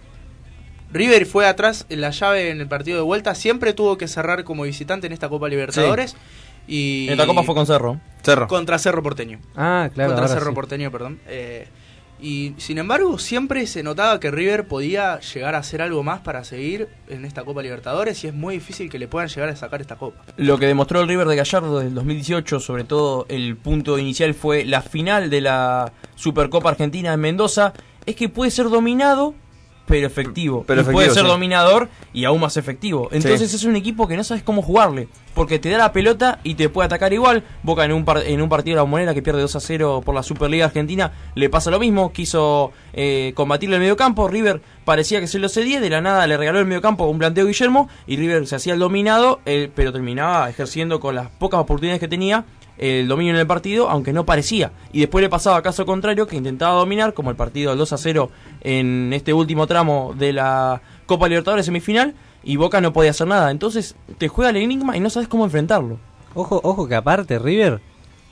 River 0.93 1.25
fue 1.25 1.47
atrás 1.47 1.87
en 1.89 2.01
la 2.01 2.11
llave 2.11 2.51
en 2.51 2.61
el 2.61 2.67
partido 2.67 2.97
de 2.99 3.05
vuelta, 3.05 3.35
siempre 3.37 3.73
tuvo 3.73 3.97
que 3.97 4.09
cerrar 4.09 4.43
como 4.45 4.65
visitante 4.65 5.07
en 5.07 5.13
esta 5.13 5.29
Copa 5.29 5.49
Libertadores. 5.49 6.17
Y 6.67 7.09
Esta 7.09 7.27
copa 7.27 7.43
fue 7.43 7.55
con 7.55 7.67
Cerro. 7.67 8.01
Cerro. 8.23 8.47
Contra 8.47 8.79
Cerro 8.79 9.03
Porteño. 9.03 9.41
Ah, 9.57 9.89
claro. 9.93 10.11
contra 10.11 10.27
ahora 10.27 10.35
Cerro 10.39 10.51
sí. 10.51 10.55
Porteño, 10.55 10.91
perdón. 10.93 11.19
Eh, 11.27 11.67
y 12.23 12.55
sin 12.59 12.79
embargo, 12.79 13.19
siempre 13.19 13.67
se 13.67 13.83
notaba 13.83 14.21
que 14.21 14.31
River 14.31 14.67
podía 14.69 15.21
llegar 15.21 15.55
a 15.55 15.59
hacer 15.59 15.83
algo 15.83 16.03
más 16.03 16.21
para 16.21 16.45
seguir 16.45 16.89
en 17.09 17.25
esta 17.25 17.45
Copa 17.45 17.63
Libertadores 17.63 18.23
y 18.25 18.29
es 18.29 18.35
muy 18.35 18.55
difícil 18.55 18.91
que 18.91 18.99
le 18.99 19.09
puedan 19.09 19.29
llegar 19.29 19.49
a 19.49 19.57
sacar 19.57 19.81
esta 19.81 19.97
Copa. 19.97 20.25
Lo 20.37 20.59
que 20.59 20.67
demostró 20.67 21.01
el 21.01 21.09
River 21.09 21.27
de 21.29 21.37
Gallardo 21.37 21.79
del 21.81 21.95
2018, 21.95 22.61
sobre 22.61 22.85
todo 22.85 23.27
el 23.29 23.57
punto 23.57 23.99
inicial 23.99 24.35
fue 24.35 24.65
la 24.65 24.83
final 24.83 25.31
de 25.31 25.41
la 25.41 25.93
Supercopa 26.15 26.71
Argentina 26.71 27.13
en 27.13 27.21
Mendoza, 27.21 27.73
es 28.07 28.17
que 28.17 28.29
puede 28.29 28.51
ser 28.51 28.69
dominado, 28.69 29.35
pero 29.91 30.07
efectivo. 30.07 30.65
Pero 30.67 30.81
Y 30.81 30.85
puede 30.85 31.11
ser 31.11 31.25
sí. 31.25 31.29
dominador 31.29 31.89
y 32.15 32.25
aún 32.25 32.41
más 32.41 32.57
efectivo. 32.57 33.09
Entonces 33.13 33.51
Sí. 33.51 33.57
es 33.57 33.65
un 33.65 33.77
equipo 33.77 34.09
que 34.09 34.17
no 34.17 34.25
sabes 34.25 34.43
cómo 34.43 34.63
jugarle. 34.63 35.09
Porque 35.35 35.59
te 35.59 35.69
da 35.71 35.79
la 35.79 35.93
pelota 35.93 36.41
y 36.43 36.55
te 36.55 36.69
puede 36.69 36.87
atacar 36.87 37.13
igual. 37.13 37.45
Boca 37.63 37.85
en 37.85 37.93
un, 37.93 38.05
par- 38.05 38.25
en 38.27 38.43
un 38.43 38.49
partido 38.49 38.77
de 38.77 38.83
la 38.83 38.85
Monera 38.87 39.15
que 39.15 39.23
pierde 39.23 39.41
2 39.41 39.55
a 39.57 39.61
0 39.61 40.03
por 40.05 40.15
la 40.15 40.23
Superliga 40.25 40.65
Argentina 40.67 41.13
le 41.35 41.49
pasa 41.49 41.71
lo 41.71 41.79
mismo. 41.79 42.13
Quiso 42.13 42.73
eh, 42.93 43.33
combatirle 43.37 43.77
el 43.77 43.81
mediocampo. 43.83 44.27
River 44.29 44.61
parecía 44.85 45.21
que 45.21 45.27
se 45.29 45.39
lo 45.39 45.49
cedía. 45.49 45.81
De 45.81 45.89
la 45.91 46.01
nada 46.01 46.27
le 46.27 46.37
regaló 46.37 46.59
el 46.59 46.67
mediocampo 46.67 47.05
con 47.05 47.13
un 47.13 47.19
planteo 47.19 47.47
Guillermo. 47.47 47.89
Y 48.07 48.17
River 48.17 48.47
se 48.47 48.57
hacía 48.57 48.73
el 48.75 48.81
dominado. 48.81 49.41
eh, 49.47 49.71
pero 49.75 49.93
terminaba 49.93 50.49
ejerciendo 50.51 50.99
con 51.01 51.15
las 51.15 51.29
pocas 51.29 51.61
oportunidades 51.61 52.01
que 52.01 52.09
tenía 52.09 52.45
el 52.81 53.07
dominio 53.09 53.33
en 53.35 53.39
el 53.39 53.47
partido, 53.47 53.89
aunque 53.91 54.13
no 54.13 54.25
parecía. 54.25 54.73
Y 54.93 55.01
después 55.01 55.23
le 55.23 55.29
pasaba 55.29 55.63
caso 55.63 55.85
contrario, 55.87 56.27
que 56.27 56.37
intentaba 56.37 56.75
dominar, 56.79 57.13
como 57.15 57.31
el 57.31 57.37
partido 57.37 57.71
del 57.71 57.79
2 57.79 57.93
a 57.93 57.99
0 57.99 58.31
en 58.63 59.13
este 59.13 59.33
último 59.33 59.67
tramo 59.67 60.15
de 60.19 60.33
la 60.33 60.81
Copa 61.07 61.29
Libertadores 61.29 61.67
semifinal, 61.67 62.15
y 62.43 62.57
Boca 62.57 62.81
no 62.81 62.93
podía 62.93 63.11
hacer 63.11 63.27
nada. 63.27 63.51
Entonces 63.51 63.95
te 64.17 64.29
juega 64.29 64.51
el 64.51 64.57
enigma 64.57 64.97
y 64.97 65.01
no 65.01 65.11
sabes 65.11 65.29
cómo 65.29 65.45
enfrentarlo. 65.45 65.99
Ojo, 66.35 66.59
ojo 66.65 66.89
que 66.89 66.95
aparte 66.95 67.39
River 67.39 67.81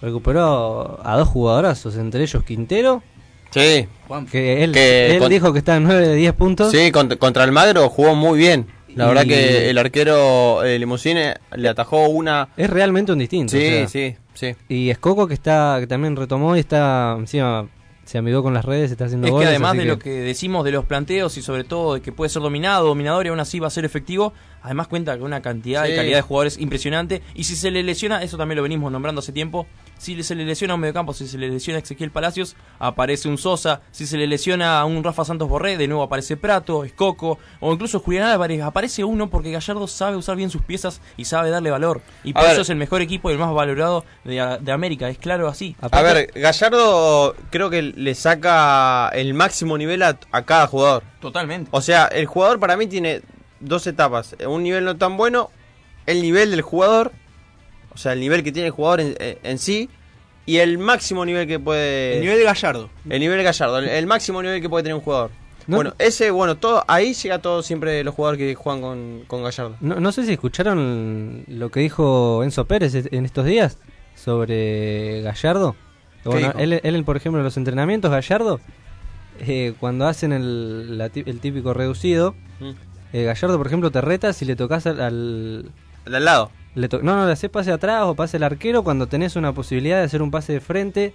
recuperó 0.01 0.99
a 1.05 1.17
dos 1.17 1.29
jugadorazos, 1.29 1.97
entre 1.97 2.23
ellos 2.23 2.43
Quintero. 2.45 3.03
Sí. 3.51 3.87
Que 4.31 4.65
él, 4.65 4.73
Que 4.73 5.13
él 5.15 5.19
con- 5.21 5.31
dijo 5.31 5.53
que 5.53 5.59
está 5.59 5.77
en 5.77 5.85
9 5.85 6.09
de 6.09 6.15
10 6.15 6.33
puntos. 6.35 6.71
Sí, 6.71 6.91
contra, 6.93 7.17
contra 7.19 7.45
el 7.45 7.53
Magro 7.53 7.89
jugó 7.89 8.15
muy 8.15 8.39
bien. 8.39 8.67
La 8.99 9.05
Y- 9.05 9.09
verdad 9.09 9.25
que 9.27 9.71
el 9.71 9.79
arquero 9.79 10.63
eh, 10.65 10.79
Limusine 10.79 11.35
le 11.57 11.69
atajó 11.69 12.09
una... 12.09 12.49
Es 12.57 12.69
realmente 12.69 13.13
un 13.13 13.19
distinto. 13.19 13.53
Sí, 13.53 13.59
o 13.67 13.71
sea. 13.71 13.89
sí, 13.89 14.17
sí. 14.35 14.55
Y 14.69 14.91
Escoco 14.91 15.27
que 15.29 15.35
está 15.35 15.77
que 15.81 15.87
también 15.87 16.17
retomó 16.17 16.57
y 16.57 16.61
está 16.61 17.15
encima 17.19 17.69
se 18.05 18.17
amigó 18.17 18.43
con 18.43 18.55
las 18.55 18.65
redes, 18.65 18.91
está 18.91 19.05
haciendo 19.05 19.27
Es 19.27 19.31
que 19.31 19.35
goles. 19.35 19.49
además 19.51 19.71
así 19.73 19.79
de 19.81 19.85
lo 19.85 19.99
que 19.99 20.09
decimos 20.11 20.65
de 20.65 20.71
los 20.73 20.87
planteos 20.87 21.37
y 21.37 21.43
sobre 21.43 21.65
todo 21.65 21.93
de 21.95 22.01
que 22.01 22.11
puede 22.11 22.31
ser 22.31 22.41
dominado, 22.41 22.87
dominador 22.87 23.27
y 23.27 23.29
aún 23.29 23.39
así 23.39 23.59
va 23.61 23.67
a 23.67 23.71
ser 23.71 23.85
efectivo, 23.85 24.33
además 24.63 24.89
cuenta 24.89 25.17
con 25.17 25.27
una 25.27 25.43
cantidad 25.43 25.85
Sí. 25.87 25.93
y 25.93 25.97
calidad 25.97 26.17
de 26.17 26.23
jugadores 26.23 26.59
impresionante. 26.59 27.23
Y 27.35 27.45
si 27.45 27.57
se 27.57 27.71
le 27.71 27.83
lesiona, 27.83 28.23
eso 28.23 28.37
también 28.37 28.57
lo 28.57 28.63
venimos 28.63 28.91
nombrando 28.93 29.21
hace 29.21 29.33
tiempo, 29.33 29.67
si 29.99 30.23
se 30.23 30.35
le 30.35 30.45
lesiona 30.45 30.73
a 30.73 30.77
un 30.77 30.81
mediocampo, 30.81 31.13
si 31.13 31.27
se 31.27 31.39
le 31.39 31.49
lesiona 31.49 31.79
a 31.79 31.83
Ezequiel 31.83 32.11
Palacios, 32.11 32.55
aparece 32.79 33.29
un 33.29 33.37
Sosa, 33.39 33.81
si 33.91 34.07
se 34.07 34.17
le 34.17 34.27
lesiona 34.27 34.79
a 34.81 34.85
un 34.85 35.03
Rafa 35.03 35.25
Santos 35.25 35.49
Borré, 35.49 35.77
de 35.77 35.89
nuevo 35.89 36.03
aparece 36.05 36.37
Prato, 36.37 36.85
Escoco, 36.85 37.39
o 37.61 37.73
incluso 37.73 37.99
Julián 38.01 38.25
Álvarez, 38.25 38.63
aparece 38.63 39.03
uno 39.05 39.29
porque 39.31 39.51
Gallardo 39.51 39.87
sabe 39.87 40.17
usar 40.17 40.37
bien 40.37 40.51
sus 40.51 40.63
piezas 40.63 41.01
y 41.17 41.25
sabe 41.25 41.51
darle 41.51 41.71
valor. 41.71 42.01
Y 42.25 42.31
A 42.31 42.35
por 42.35 42.43
ver. 42.45 42.53
eso 42.53 42.63
es 42.63 42.71
el 42.71 42.77
mejor 42.77 43.03
equipo 43.03 43.29
y 43.31 43.33
el 43.33 43.39
más 43.39 43.53
valorado 43.53 44.05
de, 44.25 44.59
de 44.61 44.73
América, 44.73 45.09
es 45.09 45.19
claro 45.19 45.49
así. 45.49 45.75
A 45.81 46.03
ver, 46.03 46.31
Gallardo 46.35 47.35
creo 47.51 47.71
que 47.71 47.83
le 47.83 48.15
saca 48.15 49.09
el 49.15 49.35
máximo 49.35 49.77
nivel 49.79 50.03
a, 50.03 50.19
a 50.31 50.45
cada 50.45 50.67
jugador. 50.67 51.03
Totalmente. 51.21 51.69
O 51.73 51.81
sea, 51.81 52.07
el 52.07 52.27
jugador 52.27 52.61
para 52.61 52.77
mí 52.77 52.87
tiene 52.87 53.23
dos 53.61 53.87
etapas. 53.87 54.37
Un 54.47 54.63
nivel 54.63 54.85
no 54.85 54.97
tan 54.97 55.17
bueno, 55.17 55.51
el 56.07 56.23
nivel 56.23 56.51
del 56.51 56.63
jugador, 56.63 57.13
o 57.93 57.99
sea, 57.99 58.13
el 58.13 58.21
nivel 58.21 58.43
que 58.43 58.53
tiene 58.53 58.67
el 58.69 58.73
jugador 58.73 59.01
en, 59.01 59.15
en- 59.19 59.59
sí, 59.59 59.89
y 60.47 60.59
el 60.59 60.79
máximo 60.79 61.25
nivel 61.27 61.47
que 61.47 61.59
puede... 61.59 62.15
El 62.17 62.21
nivel 62.23 62.39
de 62.39 62.45
Gallardo. 62.45 62.89
El 63.11 63.21
nivel 63.21 63.37
de 63.39 63.45
Gallardo, 63.45 63.79
el, 63.79 63.89
el 63.89 64.07
máximo 64.07 64.43
nivel 64.43 64.61
que 64.63 64.69
puede 64.69 64.83
tener 64.85 64.95
un 64.95 65.03
jugador. 65.03 65.31
No. 65.67 65.77
Bueno, 65.77 65.93
ese, 65.99 66.31
bueno, 66.31 66.57
todo 66.57 66.83
ahí 66.89 67.13
llega 67.13 67.41
todo 67.41 67.63
siempre 67.63 68.03
los 68.03 68.15
jugadores 68.15 68.39
que 68.39 68.55
juegan 68.55 68.81
con, 68.81 69.25
con 69.27 69.43
Gallardo. 69.43 69.77
No, 69.81 69.97
no 70.01 70.13
sé 70.13 70.25
si 70.25 70.33
escucharon 70.33 71.45
lo 71.47 71.71
que 71.71 71.81
dijo 71.81 72.43
Enzo 72.43 72.65
Pérez 72.65 72.95
en 72.95 73.25
estos 73.27 73.45
días 73.45 73.77
sobre 74.15 75.21
Gallardo. 75.23 75.77
¿Qué 76.23 76.29
Bueno, 76.31 76.53
él, 76.59 76.81
él, 76.83 77.05
por 77.05 77.17
ejemplo, 77.19 77.41
en 77.41 77.45
los 77.45 77.57
entrenamientos, 77.57 78.11
Gallardo, 78.11 78.61
eh, 79.41 79.75
cuando 79.79 80.07
hacen 80.07 80.33
el, 80.33 80.97
la 80.99 81.07
el 81.15 81.41
típico 81.41 81.75
reducido, 81.75 82.35
Mm. 82.61 82.71
Eh, 83.13 83.25
Gallardo, 83.25 83.57
por 83.59 83.67
ejemplo, 83.67 83.91
te 83.91 84.01
reta 84.01 84.33
si 84.33 84.45
le 84.45 84.57
tocas 84.57 84.87
al... 84.87 85.01
al 85.01 86.25
lado. 86.25 86.51
le 86.75 86.89
to- 86.89 87.03
no, 87.03 87.17
no, 87.17 87.27
le 87.27 87.33
haces 87.33 87.51
pase 87.51 87.71
atrás 87.73 88.03
o 88.05 88.15
pase 88.15 88.37
al 88.37 88.43
arquero 88.45 88.83
cuando 88.85 89.07
tenés 89.07 89.37
una 89.37 89.53
posibilidad 89.53 89.99
de 89.99 90.05
hacer 90.05 90.23
un 90.23 90.31
pase 90.31 90.53
de 90.55 90.61
frente. 90.61 91.15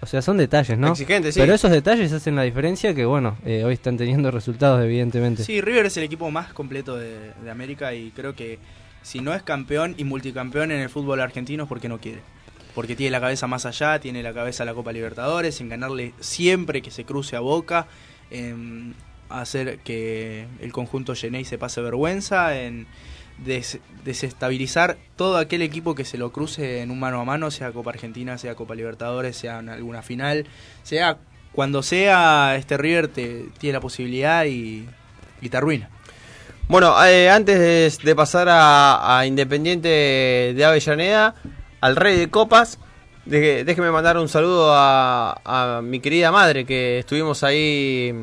O 0.00 0.06
sea, 0.06 0.22
son 0.22 0.38
detalles, 0.38 0.78
¿no? 0.78 0.88
Exigente, 0.92 1.30
sí. 1.30 1.38
Pero 1.38 1.52
esos 1.54 1.70
detalles 1.70 2.10
hacen 2.12 2.36
la 2.36 2.42
diferencia 2.42 2.94
que, 2.94 3.04
bueno, 3.04 3.36
eh, 3.44 3.64
hoy 3.64 3.74
están 3.74 3.98
teniendo 3.98 4.30
resultados, 4.30 4.82
evidentemente. 4.82 5.44
Sí, 5.44 5.60
River 5.60 5.86
es 5.86 5.96
el 5.98 6.04
equipo 6.04 6.30
más 6.30 6.54
completo 6.54 6.96
de, 6.96 7.32
de 7.42 7.50
América 7.50 7.92
y 7.92 8.10
creo 8.12 8.34
que 8.34 8.58
si 9.02 9.20
no 9.20 9.34
es 9.34 9.42
campeón 9.42 9.94
y 9.98 10.04
multicampeón 10.04 10.70
en 10.70 10.80
el 10.80 10.88
fútbol 10.88 11.20
argentino 11.20 11.64
es 11.64 11.68
porque 11.68 11.90
no 11.90 11.98
quiere. 11.98 12.20
Porque 12.74 12.96
tiene 12.96 13.10
la 13.10 13.20
cabeza 13.20 13.46
más 13.46 13.66
allá, 13.66 14.00
tiene 14.00 14.22
la 14.22 14.32
cabeza 14.32 14.62
a 14.62 14.66
la 14.66 14.72
Copa 14.72 14.90
Libertadores, 14.90 15.60
en 15.60 15.68
ganarle 15.68 16.14
siempre 16.18 16.80
que 16.80 16.90
se 16.90 17.04
cruce 17.04 17.36
a 17.36 17.40
Boca, 17.40 17.86
hacer 19.28 19.78
que 19.80 20.46
el 20.60 20.72
conjunto 20.72 21.14
Genei 21.14 21.44
se 21.44 21.58
pase 21.58 21.80
vergüenza, 21.80 22.58
en 22.60 22.86
des- 23.38 23.78
desestabilizar 24.04 24.96
todo 25.16 25.38
aquel 25.38 25.62
equipo 25.62 25.94
que 25.94 26.04
se 26.04 26.18
lo 26.18 26.30
cruce 26.32 26.82
en 26.82 26.90
un 26.90 27.00
mano 27.00 27.20
a 27.20 27.24
mano, 27.24 27.50
sea 27.50 27.72
Copa 27.72 27.90
Argentina, 27.90 28.38
sea 28.38 28.54
Copa 28.54 28.74
Libertadores, 28.74 29.36
sea 29.36 29.58
en 29.58 29.68
alguna 29.68 30.02
final, 30.02 30.46
sea 30.82 31.18
cuando 31.52 31.82
sea 31.82 32.56
este 32.56 32.76
River 32.76 33.08
te, 33.08 33.46
tiene 33.58 33.74
la 33.74 33.80
posibilidad 33.80 34.44
y, 34.44 34.88
y 35.40 35.48
te 35.48 35.56
arruina. 35.56 35.88
Bueno, 36.66 36.94
eh, 37.04 37.28
antes 37.28 38.02
de, 38.02 38.14
pasar 38.14 38.48
a, 38.50 39.24
Independiente 39.26 39.88
de 40.56 40.64
Avellaneda, 40.64 41.34
al 41.80 41.94
Rey 41.96 42.16
de 42.16 42.30
Copas, 42.30 42.78
de- 43.26 43.64
déjeme 43.64 43.90
mandar 43.90 44.16
un 44.18 44.28
saludo 44.28 44.72
a, 44.74 45.40
a 45.44 45.82
mi 45.82 46.00
querida 46.00 46.32
madre, 46.32 46.64
que 46.64 47.00
estuvimos 47.00 47.44
ahí 47.44 48.14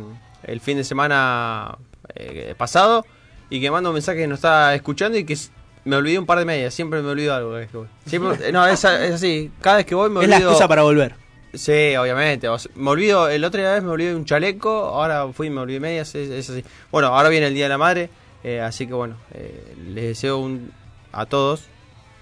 el 0.44 0.60
fin 0.60 0.78
de 0.78 0.84
semana 0.84 1.78
eh, 2.16 2.56
pasado, 2.58 3.06
y 3.50 3.60
que 3.62 3.70
manda 3.72 3.90
un 3.90 3.94
mensaje 3.96 4.20
que 4.20 4.28
nos 4.28 4.38
está 4.40 4.74
escuchando 4.76 5.18
y 5.18 5.24
que 5.26 5.38
me 5.84 5.96
olvidé 5.96 6.20
un 6.20 6.26
par 6.26 6.40
de 6.40 6.46
medias, 6.46 6.74
siempre 6.74 7.02
me 7.02 7.10
olvido 7.10 7.34
algo. 7.34 7.50
cada 7.50 7.60
vez 7.60 7.70
que 7.72 7.78
voy. 7.78 7.88
Siempre- 8.06 8.52
no, 8.54 8.66
es, 8.68 8.84
es 8.84 9.14
así, 9.14 9.52
cada 9.62 9.78
vez 9.78 9.86
que 9.86 9.96
voy 9.96 10.10
me 10.10 10.20
Es 10.22 10.26
olvido... 10.26 10.40
la 10.40 10.46
excusa 10.46 10.68
para 10.68 10.84
volver. 10.84 11.16
Sí, 11.54 11.96
obviamente. 11.98 12.48
o 12.48 12.58
sea, 12.58 12.72
me 12.76 12.90
olvido, 12.90 13.28
el 13.28 13.44
otro 13.44 13.60
día 13.60 13.74
vez 13.74 13.84
me 13.84 13.90
olvidé 13.90 14.12
de 14.12 14.16
un 14.16 14.24
chaleco, 14.26 14.70
ahora 14.70 15.28
fui 15.34 15.48
y 15.48 15.50
me 15.50 15.60
olvidé 15.60 15.76
de 15.76 15.80
medias, 15.82 16.16
es, 16.16 16.30
es 16.30 16.50
así. 16.50 16.64
Bueno, 16.92 17.08
ahora 17.08 17.28
viene 17.30 17.48
el 17.48 17.54
Día 17.54 17.66
de 17.66 17.70
la 17.70 17.78
Madre, 17.78 18.10
eh, 18.44 18.62
así 18.62 18.88
que 18.88 18.94
bueno, 18.94 19.18
eh, 19.34 19.76
les 19.90 20.06
deseo 20.06 20.38
un, 20.38 20.72
a 21.12 21.26
todos 21.26 21.66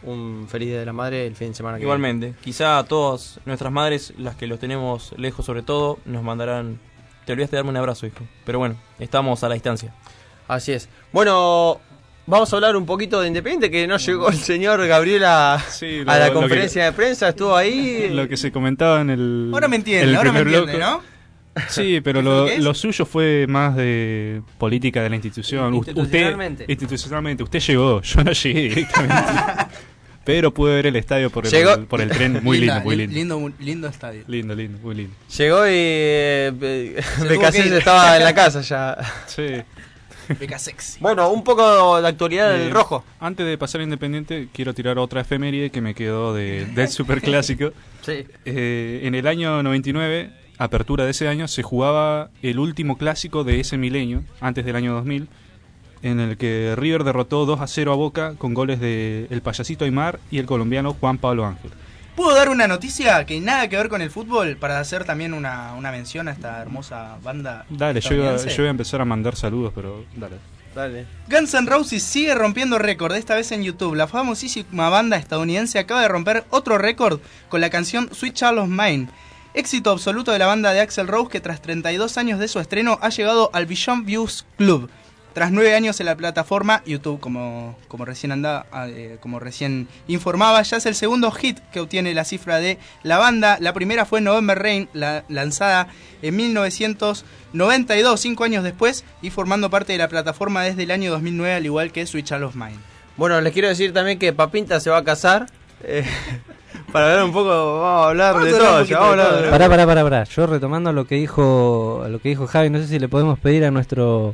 un 0.01 0.47
feliz 0.49 0.69
Día 0.69 0.79
de 0.79 0.85
la 0.85 0.93
Madre 0.93 1.27
el 1.27 1.35
fin 1.35 1.49
de 1.49 1.53
semana 1.55 1.77
que 1.77 1.83
Igualmente, 1.83 2.33
quizá 2.41 2.79
a 2.79 2.85
todas 2.85 3.39
nuestras 3.45 3.71
madres, 3.71 4.13
las 4.17 4.35
que 4.35 4.47
los 4.47 4.57
tenemos 4.57 5.13
lejos 5.17 5.45
sobre 5.45 5.61
todo, 5.61 5.99
nos 6.05 6.23
mandarán... 6.23 6.79
Te 7.29 7.33
olvidaste 7.33 7.57
de 7.57 7.59
darme 7.59 7.69
un 7.69 7.77
abrazo, 7.77 8.07
hijo. 8.07 8.25
Pero 8.43 8.57
bueno, 8.57 8.75
estamos 8.97 9.43
a 9.43 9.49
la 9.49 9.53
distancia. 9.53 9.93
Así 10.47 10.71
es. 10.71 10.89
Bueno, 11.13 11.79
vamos 12.25 12.51
a 12.51 12.55
hablar 12.55 12.75
un 12.75 12.87
poquito 12.87 13.21
de 13.21 13.27
Independiente, 13.27 13.69
que 13.69 13.85
no 13.85 13.97
llegó 13.97 14.29
el 14.29 14.37
señor 14.39 14.87
Gabriel 14.87 15.25
a, 15.25 15.63
Sí, 15.69 16.01
a 16.07 16.17
la 16.17 16.33
conferencia 16.33 16.85
de 16.85 16.91
prensa, 16.91 17.29
estuvo 17.29 17.55
ahí. 17.55 18.09
Lo 18.09 18.27
que 18.27 18.35
se 18.35 18.51
comentaba 18.51 19.01
en 19.01 19.11
el. 19.11 19.51
Ahora 19.53 19.67
me 19.67 19.75
entiende, 19.75 20.17
ahora 20.17 20.31
me 20.31 20.39
entiende. 20.39 20.79
¿no? 20.79 21.03
Sí, 21.67 22.01
pero 22.01 22.21
¿Eso 22.21 22.47
es 22.47 22.57
lo 22.57 22.63
lo, 22.63 22.73
suyo 22.73 23.05
fue 23.05 23.45
más 23.47 23.75
de 23.75 24.41
política 24.57 25.03
de 25.03 25.09
la 25.11 25.15
institución. 25.15 25.75
Institucionalmente. 25.75 26.63
Usted, 26.63 26.73
institucionalmente. 26.73 27.43
Usted 27.43 27.59
llegó, 27.59 28.01
yo 28.01 28.23
no 28.23 28.31
llegué 28.31 28.61
directamente. 28.61 29.15
pero 30.25 30.53
pude 30.53 30.75
ver 30.75 30.87
el 30.87 30.95
estadio 30.95 31.29
por 31.29 31.45
el, 31.45 31.51
Llegó- 31.51 31.85
por 31.85 32.01
el 32.01 32.09
tren. 32.09 32.39
Muy 32.43 32.57
Linda, 32.59 32.75
lindo, 32.75 32.85
muy 32.85 32.95
lin- 32.95 33.09
lindo. 33.13 33.35
lindo. 33.39 33.55
Lindo 33.59 33.87
estadio. 33.87 34.23
Lindo, 34.27 34.55
lindo, 34.55 34.77
muy 34.81 34.95
lindo. 34.95 35.15
Llegó 35.37 35.65
y 35.67 35.71
eh, 35.73 37.01
ir. 37.65 37.73
estaba 37.73 38.17
en 38.17 38.23
la 38.23 38.33
casa 38.35 38.61
ya. 38.61 38.97
Sí. 39.27 39.45
Beca 40.39 40.59
sexy. 40.59 40.99
Bueno, 40.99 41.31
un 41.31 41.43
poco 41.43 41.99
de 41.99 42.07
actualidad 42.07 42.51
del 42.51 42.67
Eh, 42.67 42.69
rojo. 42.69 43.03
Antes 43.19 43.47
de 43.47 43.57
pasar 43.57 43.81
a 43.81 43.83
Independiente, 43.83 44.47
quiero 44.53 44.75
tirar 44.75 44.99
otra 44.99 45.21
efeméride 45.21 45.71
que 45.71 45.81
me 45.81 45.95
quedó 45.95 46.33
de, 46.33 46.65
del 46.65 46.87
Superclásico. 46.89 47.71
Sí. 48.01 48.25
Eh, 48.45 49.01
en 49.03 49.13
el 49.13 49.27
año 49.27 49.61
99, 49.61 50.31
apertura 50.57 51.03
de 51.03 51.11
ese 51.11 51.27
año, 51.27 51.47
se 51.49 51.63
jugaba 51.63 52.29
el 52.41 52.57
último 52.57 52.97
clásico 52.97 53.43
de 53.43 53.59
ese 53.59 53.77
milenio, 53.77 54.23
antes 54.39 54.65
del 54.65 54.75
año 54.77 54.93
2000, 54.93 55.27
en 56.01 56.19
el 56.19 56.37
que 56.37 56.75
River 56.77 57.03
derrotó 57.03 57.45
2 57.45 57.61
a 57.61 57.67
0 57.67 57.91
a 57.91 57.95
Boca 57.95 58.33
con 58.37 58.53
goles 58.53 58.79
de 58.79 59.27
el 59.29 59.41
payasito 59.41 59.85
Aymar 59.85 60.19
y 60.31 60.37
el 60.39 60.45
colombiano 60.45 60.95
Juan 60.99 61.17
Pablo 61.17 61.45
Ángel. 61.45 61.71
¿Puedo 62.15 62.35
dar 62.35 62.49
una 62.49 62.67
noticia 62.67 63.25
que 63.25 63.39
nada 63.39 63.69
que 63.69 63.77
ver 63.77 63.87
con 63.87 64.01
el 64.01 64.11
fútbol 64.11 64.57
para 64.57 64.79
hacer 64.79 65.05
también 65.05 65.33
una, 65.33 65.73
una 65.75 65.89
mención 65.89 66.27
a 66.27 66.31
esta 66.31 66.61
hermosa 66.61 67.17
banda? 67.23 67.65
Dale, 67.69 68.01
yo 68.01 68.13
iba, 68.13 68.25
estadounidense? 68.25 68.57
yo 68.57 68.63
iba 68.63 68.69
a 68.69 68.71
empezar 68.71 69.01
a 69.01 69.05
mandar 69.05 69.35
saludos, 69.37 69.71
pero 69.73 70.03
dale. 70.17 70.35
Dale. 70.75 71.05
Guns 71.29 71.53
N' 71.53 71.67
Roses 71.67 72.03
sigue 72.03 72.35
rompiendo 72.35 72.77
récord, 72.77 73.15
esta 73.15 73.35
vez 73.35 73.51
en 73.51 73.63
YouTube. 73.63 73.95
La 73.95 74.07
famosísima 74.07 74.89
banda 74.89 75.17
estadounidense 75.17 75.79
acaba 75.79 76.01
de 76.01 76.09
romper 76.09 76.43
otro 76.49 76.77
récord 76.77 77.21
con 77.47 77.61
la 77.61 77.69
canción 77.69 78.09
Sweet 78.13 78.33
Child 78.33 78.59
of 78.59 78.67
Mine. 78.67 79.07
Éxito 79.53 79.89
absoluto 79.89 80.31
de 80.31 80.39
la 80.39 80.45
banda 80.45 80.73
de 80.73 80.81
Axel 80.81 81.07
Rose 81.07 81.31
que 81.31 81.41
tras 81.41 81.61
32 81.61 82.17
años 82.17 82.39
de 82.39 82.47
su 82.47 82.59
estreno 82.59 82.99
ha 83.01 83.09
llegado 83.09 83.49
al 83.53 83.65
Beyond 83.65 84.05
Views 84.05 84.45
Club, 84.57 84.89
Tras 85.33 85.51
nueve 85.51 85.75
años 85.75 85.99
en 85.99 86.07
la 86.07 86.15
plataforma, 86.17 86.81
YouTube, 86.85 87.19
como, 87.19 87.77
como, 87.87 88.03
recién 88.03 88.31
andaba, 88.31 88.65
eh, 88.87 89.17
como 89.21 89.39
recién 89.39 89.87
informaba, 90.07 90.61
ya 90.63 90.77
es 90.77 90.85
el 90.85 90.95
segundo 90.95 91.29
hit 91.31 91.59
que 91.71 91.79
obtiene 91.79 92.13
la 92.13 92.25
cifra 92.25 92.59
de 92.59 92.77
la 93.03 93.17
banda. 93.19 93.57
La 93.61 93.71
primera 93.73 94.05
fue 94.05 94.21
November 94.21 94.57
Rain, 94.57 94.89
la, 94.93 95.23
lanzada 95.29 95.87
en 96.23 96.35
1992, 97.53 98.19
cinco 98.19 98.43
años 98.43 98.63
después, 98.63 99.05
y 99.21 99.29
formando 99.29 99.69
parte 99.69 99.91
de 99.93 99.99
la 99.99 100.07
plataforma 100.07 100.63
desde 100.63 100.83
el 100.83 100.91
año 100.91 101.11
2009, 101.11 101.53
al 101.55 101.65
igual 101.65 101.91
que 101.91 102.05
Switch 102.05 102.31
All 102.31 102.43
of 102.43 102.55
Mine. 102.55 102.77
Bueno, 103.17 103.39
les 103.41 103.53
quiero 103.53 103.67
decir 103.67 103.93
también 103.93 104.17
que 104.19 104.33
Papinta 104.33 104.79
se 104.79 104.89
va 104.89 104.97
a 104.97 105.03
casar. 105.03 105.47
eh, 105.83 106.05
para 106.91 107.05
ver 107.07 107.23
un 107.23 107.31
poco, 107.31 107.79
vamos 107.81 108.05
a 108.05 108.09
hablar 108.09 108.39
de 108.43 108.51
todo. 108.51 108.83
ya, 108.83 108.99
vamos 108.99 109.09
a 109.09 109.11
hablar 109.27 109.43
de- 109.43 109.49
Pará, 109.51 109.69
pará, 109.69 109.85
pará, 109.85 110.03
pará. 110.03 110.23
Yo 110.23 110.47
retomando 110.47 110.91
lo 110.91 111.05
que 111.05 111.15
dijo 111.15 112.03
lo 112.09 112.19
que 112.19 112.29
dijo 112.29 112.47
Javi, 112.47 112.69
no 112.69 112.79
sé 112.79 112.87
si 112.87 112.97
le 112.99 113.07
podemos 113.07 113.37
pedir 113.39 113.63
a 113.65 113.71
nuestro 113.71 114.33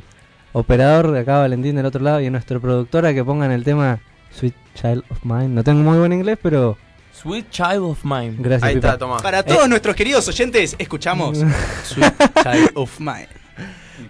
operador 0.60 1.10
de 1.12 1.20
acá, 1.20 1.38
Valentín 1.40 1.76
del 1.76 1.84
otro 1.86 2.02
lado, 2.02 2.20
y 2.20 2.26
a 2.26 2.30
nuestro 2.30 2.60
productora 2.60 3.12
que 3.12 3.22
pongan 3.22 3.52
el 3.52 3.62
tema 3.62 4.00
Sweet 4.32 4.54
Child 4.74 5.04
of 5.10 5.18
Mine. 5.24 5.48
No 5.48 5.62
tengo 5.62 5.82
muy 5.82 5.98
buen 5.98 6.12
inglés, 6.14 6.38
pero 6.42 6.78
Sweet 7.12 7.50
Child 7.50 7.80
of 7.82 8.04
Mine. 8.04 8.36
Gracias, 8.38 8.72
Pipa. 8.72 8.98
Para 9.22 9.40
Eh, 9.40 9.44
todos 9.44 9.68
nuestros 9.68 9.94
queridos 9.94 10.26
oyentes, 10.28 10.74
escuchamos 10.78 11.38
Sweet 11.84 12.14
Child 12.42 12.70
of 12.74 12.90
Mine. 13.00 13.28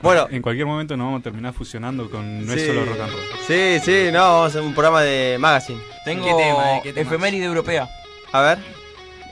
Bueno, 0.02 0.26
en 0.30 0.42
cualquier 0.42 0.66
momento 0.66 0.96
nos 0.96 1.06
vamos 1.06 1.20
a 1.20 1.22
terminar 1.24 1.52
fusionando 1.52 2.10
con 2.10 2.44
no 2.46 2.52
es 2.52 2.66
solo 2.66 2.84
rock 2.84 3.00
and 3.00 3.12
roll. 3.12 3.20
Sí, 3.46 3.78
sí, 3.84 4.08
no, 4.12 4.18
vamos 4.20 4.44
a 4.44 4.46
hacer 4.46 4.62
un 4.62 4.72
programa 4.74 5.02
de 5.02 5.36
magazine. 5.40 5.80
Tengo 6.04 6.24
¿Qué 6.26 6.32
tema, 6.44 6.76
eh? 6.76 6.80
¿Qué 6.82 6.92
tema? 6.92 7.08
efeméride 7.08 7.44
europea. 7.44 7.88
A 8.32 8.40
ver. 8.42 8.58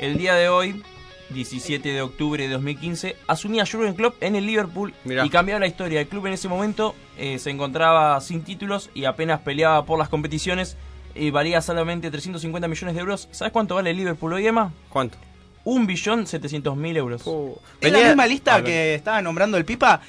El 0.00 0.16
día 0.16 0.34
de 0.34 0.48
hoy, 0.48 0.82
17 1.30 1.88
de 1.88 2.02
octubre 2.02 2.42
de 2.42 2.52
2015, 2.52 3.16
asumía 3.26 3.64
Jurgen 3.66 3.94
Klopp 3.94 4.22
en 4.22 4.36
el 4.36 4.46
Liverpool 4.46 4.94
Mirá. 5.04 5.24
y 5.24 5.30
cambiaba 5.30 5.60
la 5.60 5.66
historia. 5.66 6.00
El 6.00 6.08
club 6.08 6.26
en 6.26 6.34
ese 6.34 6.48
momento 6.48 6.94
eh, 7.18 7.38
se 7.38 7.50
encontraba 7.50 8.20
sin 8.20 8.42
títulos 8.42 8.90
y 8.94 9.04
apenas 9.04 9.40
peleaba 9.40 9.84
por 9.84 9.98
las 9.98 10.08
competiciones. 10.08 10.76
Y 11.16 11.30
valía 11.30 11.60
solamente 11.60 12.10
350 12.10 12.66
millones 12.66 12.94
de 12.96 13.00
euros. 13.00 13.28
¿Sabes 13.30 13.52
cuánto 13.52 13.76
vale 13.76 13.90
el 13.90 13.96
Liverpool 13.96 14.32
hoy, 14.32 14.48
Emma? 14.48 14.72
¿Cuánto? 14.88 15.16
Un 15.62 15.86
billón 15.86 16.26
700 16.26 16.76
mil 16.76 16.96
euros. 16.96 17.22
En 17.80 17.92
la 17.92 18.00
misma 18.00 18.26
lista 18.26 18.62
que 18.64 18.96
estaba 18.96 19.22
nombrando 19.22 19.56
el 19.56 19.64
Pipa, 19.64 20.00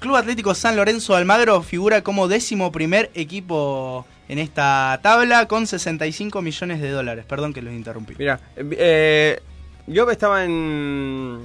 Club 0.00 0.16
Atlético 0.16 0.54
San 0.54 0.76
Lorenzo 0.76 1.12
de 1.12 1.20
Almagro 1.20 1.62
figura 1.62 2.02
como 2.02 2.26
décimo 2.26 2.72
primer 2.72 3.10
equipo 3.14 4.06
en 4.28 4.38
esta 4.38 4.98
tabla 5.02 5.46
con 5.46 5.66
65 5.66 6.40
millones 6.40 6.80
de 6.80 6.90
dólares. 6.90 7.24
Perdón 7.28 7.52
que 7.52 7.62
los 7.62 7.74
interrumpí. 7.74 8.14
Mira, 8.18 8.40
eh, 8.56 9.40
yo 9.92 10.10
estaba 10.10 10.44
en, 10.44 11.38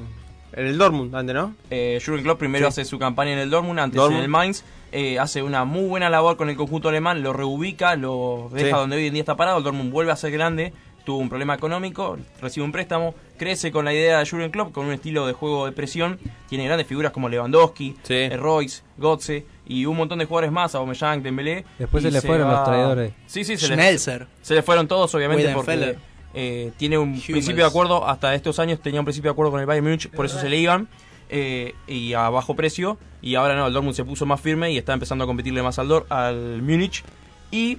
en 0.53 0.65
el 0.65 0.77
Dortmund 0.77 1.13
antes, 1.15 1.35
¿no? 1.35 1.53
Eh, 1.69 2.01
Jurgen 2.03 2.23
Klopp 2.23 2.39
primero 2.39 2.65
Sí. 2.65 2.81
hace 2.81 2.85
su 2.85 2.97
campaña 2.99 3.33
en 3.33 3.39
el 3.39 3.49
Dortmund, 3.49 3.79
antes 3.79 3.97
Dortmund. 3.97 4.19
en 4.19 4.23
el 4.23 4.29
Mainz. 4.29 4.63
eh, 4.91 5.19
hace 5.19 5.43
una 5.43 5.65
muy 5.65 5.87
buena 5.89 6.09
labor 6.09 6.37
con 6.37 6.49
el 6.49 6.55
conjunto 6.55 6.87
alemán, 6.89 7.21
lo 7.21 7.33
reubica, 7.33 7.95
lo 7.97 8.49
deja 8.53 8.67
Sí. 8.67 8.73
donde 8.73 8.95
hoy 8.97 9.07
en 9.07 9.13
día 9.13 9.21
está 9.23 9.35
parado. 9.35 9.57
El 9.57 9.63
Dortmund 9.65 9.91
vuelve 9.91 10.11
a 10.13 10.15
ser 10.15 10.31
grande, 10.31 10.71
tuvo 11.03 11.17
un 11.17 11.27
problema 11.27 11.53
económico, 11.53 12.17
recibe 12.41 12.63
un 12.65 12.71
préstamo, 12.71 13.13
crece 13.37 13.71
con 13.73 13.83
la 13.83 13.93
idea 13.93 14.19
de 14.19 14.29
Jurgen 14.29 14.51
Klopp, 14.51 14.71
con 14.71 14.85
un 14.85 14.93
estilo 14.93 15.27
de 15.27 15.33
juego 15.33 15.65
de 15.65 15.73
presión. 15.73 16.17
Tiene 16.47 16.63
grandes 16.65 16.87
figuras 16.87 17.11
como 17.11 17.27
Lewandowski, 17.27 17.95
eh, 18.07 18.37
Royce, 18.39 18.83
Götze 18.97 19.45
y 19.67 19.85
un 19.85 19.97
montón 19.97 20.19
de 20.19 20.25
jugadores 20.25 20.51
más, 20.53 20.73
Aubameyang, 20.75 21.21
Dembélé. 21.21 21.65
Después 21.77 22.01
se 22.03 22.11
le 22.11 22.21
fueron 22.21 22.49
los 22.49 22.63
traidores. 22.63 23.11
Sí, 23.27 23.43
sí, 23.43 23.57
se 23.57 23.67
le, 23.67 23.73
Schnelzer. 23.75 24.27
se 24.41 24.55
le 24.55 24.61
fueron 24.63 24.87
todos, 24.87 25.13
obviamente, 25.13 25.51
porque. 25.53 25.97
Eh, 26.37 26.73
tiene 26.75 26.97
un 26.97 27.13
principio 27.13 27.63
de 27.63 27.69
acuerdo, 27.69 28.05
hasta 28.05 28.35
estos 28.35 28.59
años 28.59 28.81
tenía 28.81 28.99
un 28.99 29.05
principio 29.05 29.29
de 29.29 29.33
acuerdo 29.33 29.51
con 29.51 29.61
el 29.61 29.65
Bayern 29.65 29.85
Múnich, 29.85 30.09
por 30.09 30.25
eso 30.25 30.37
se 30.37 30.49
le 30.49 30.57
iban, 30.57 30.89
eh, 31.29 31.73
y 31.87 32.13
a 32.13 32.29
bajo 32.29 32.55
precio, 32.55 32.97
y 33.21 33.35
ahora 33.35 33.55
no, 33.55 33.65
el 33.67 33.73
Dortmund 33.73 33.95
se 33.95 34.03
puso 34.03 34.25
más 34.25 34.41
firme 34.41 34.69
y 34.73 34.77
está 34.77 34.93
empezando 34.93 35.23
a 35.23 35.27
competirle 35.27 35.63
más 35.63 35.79
al, 35.79 35.87
Dor 35.87 36.05
al 36.09 36.61
Múnich, 36.61 37.05
y 37.51 37.77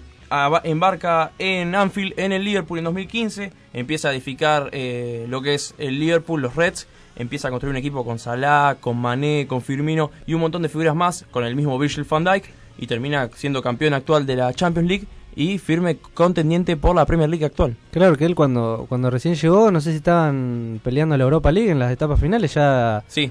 embarca 0.64 1.32
en 1.38 1.74
Anfield, 1.74 2.18
en 2.18 2.32
el 2.32 2.44
Liverpool 2.44 2.78
en 2.78 2.84
2015, 2.84 3.52
empieza 3.74 4.08
a 4.08 4.12
edificar 4.12 4.70
eh, 4.72 5.26
lo 5.28 5.42
que 5.42 5.52
es 5.52 5.74
el 5.76 6.00
Liverpool, 6.00 6.40
los 6.40 6.56
Reds, 6.56 6.86
empieza 7.14 7.48
a 7.48 7.50
construir 7.50 7.72
un 7.72 7.76
equipo 7.76 8.06
con 8.06 8.18
Salah, 8.18 8.78
con 8.80 8.96
Mané, 8.96 9.46
con 9.46 9.60
Firmino 9.60 10.10
y 10.26 10.32
un 10.32 10.40
montón 10.40 10.62
de 10.62 10.70
figuras 10.70 10.96
más, 10.96 11.26
con 11.30 11.44
el 11.44 11.54
mismo 11.54 11.78
Virgil 11.78 12.04
van 12.04 12.24
Dijk, 12.24 12.46
y 12.78 12.86
termina 12.86 13.28
siendo 13.34 13.60
campeón 13.60 13.92
actual 13.92 14.24
de 14.24 14.36
la 14.36 14.52
Champions 14.54 14.88
League 14.88 15.06
y 15.36 15.58
firme 15.58 15.98
contendiente 16.14 16.76
por 16.76 16.96
la 16.96 17.04
Premier 17.06 17.28
League 17.28 17.44
actual. 17.44 17.76
Claro 17.92 18.16
que 18.16 18.24
él 18.24 18.34
cuando, 18.34 18.86
cuando 18.88 19.10
recién 19.10 19.34
llegó, 19.34 19.70
no 19.70 19.80
sé 19.80 19.90
si 19.90 19.98
estaban 19.98 20.80
peleando 20.82 21.16
la 21.16 21.24
Europa 21.24 21.52
League 21.52 21.70
en 21.70 21.78
las 21.78 21.92
etapas 21.92 22.18
finales, 22.18 22.54
ya... 22.54 23.04
Sí. 23.06 23.30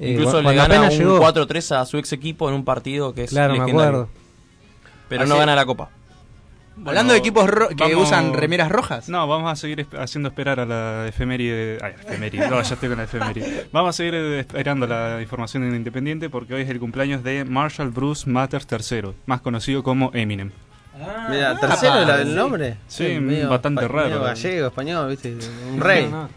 eh, 0.00 0.10
Incluso 0.12 0.42
le 0.42 0.54
gana 0.54 0.82
un 0.82 0.88
llegó. 0.90 1.20
4-3 1.20 1.76
a 1.76 1.86
su 1.86 1.96
ex 1.98 2.12
equipo 2.12 2.48
en 2.48 2.56
un 2.56 2.64
partido 2.64 3.14
que 3.14 3.24
es 3.24 3.30
Claro, 3.30 3.52
me 3.54 3.60
legendario. 3.60 3.88
acuerdo. 3.88 4.08
Pero 5.08 5.26
no 5.26 5.38
gana 5.38 5.54
la 5.54 5.64
copa. 5.64 5.90
Hablando 6.84 7.12
de 7.12 7.20
equipos 7.20 7.48
ro- 7.48 7.68
que 7.68 7.94
usan 7.94 8.32
remeras 8.34 8.68
rojas. 8.68 9.08
No, 9.08 9.28
vamos 9.28 9.52
a 9.52 9.54
seguir 9.54 9.78
esp- 9.86 9.96
haciendo 9.96 10.28
esperar 10.30 10.58
a 10.58 10.66
la 10.66 11.06
efeméride. 11.06 11.78
Ay, 11.80 11.92
efeméride. 12.04 12.48
No, 12.50 12.60
ya 12.60 12.74
estoy 12.74 12.88
con 12.88 12.98
la 12.98 13.04
efeméride. 13.04 13.68
Vamos 13.70 13.90
a 13.90 13.92
seguir 13.92 14.14
esperando 14.14 14.84
la 14.88 15.20
información 15.22 15.62
en 15.62 15.76
Independiente 15.76 16.28
porque 16.28 16.52
hoy 16.54 16.62
es 16.62 16.68
el 16.70 16.80
cumpleaños 16.80 17.22
de 17.22 17.44
Marshall 17.44 17.90
Bruce 17.90 18.28
Matters 18.28 18.66
III, 18.68 19.12
más 19.26 19.40
conocido 19.40 19.84
como 19.84 20.10
Eminem. 20.14 20.50
Mira, 21.30 21.58
tercero 21.58 21.92
Ah, 21.94 22.20
el 22.20 22.34
nombre. 22.34 22.76
Sí, 22.86 23.18
bastante 23.48 23.82
medio 23.82 23.88
raro. 23.96 24.22
gallego, 24.22 24.66
español, 24.68 25.10
¿viste? 25.10 25.36
Un 25.72 25.80
rey. 25.80 26.06
No, 26.08 26.28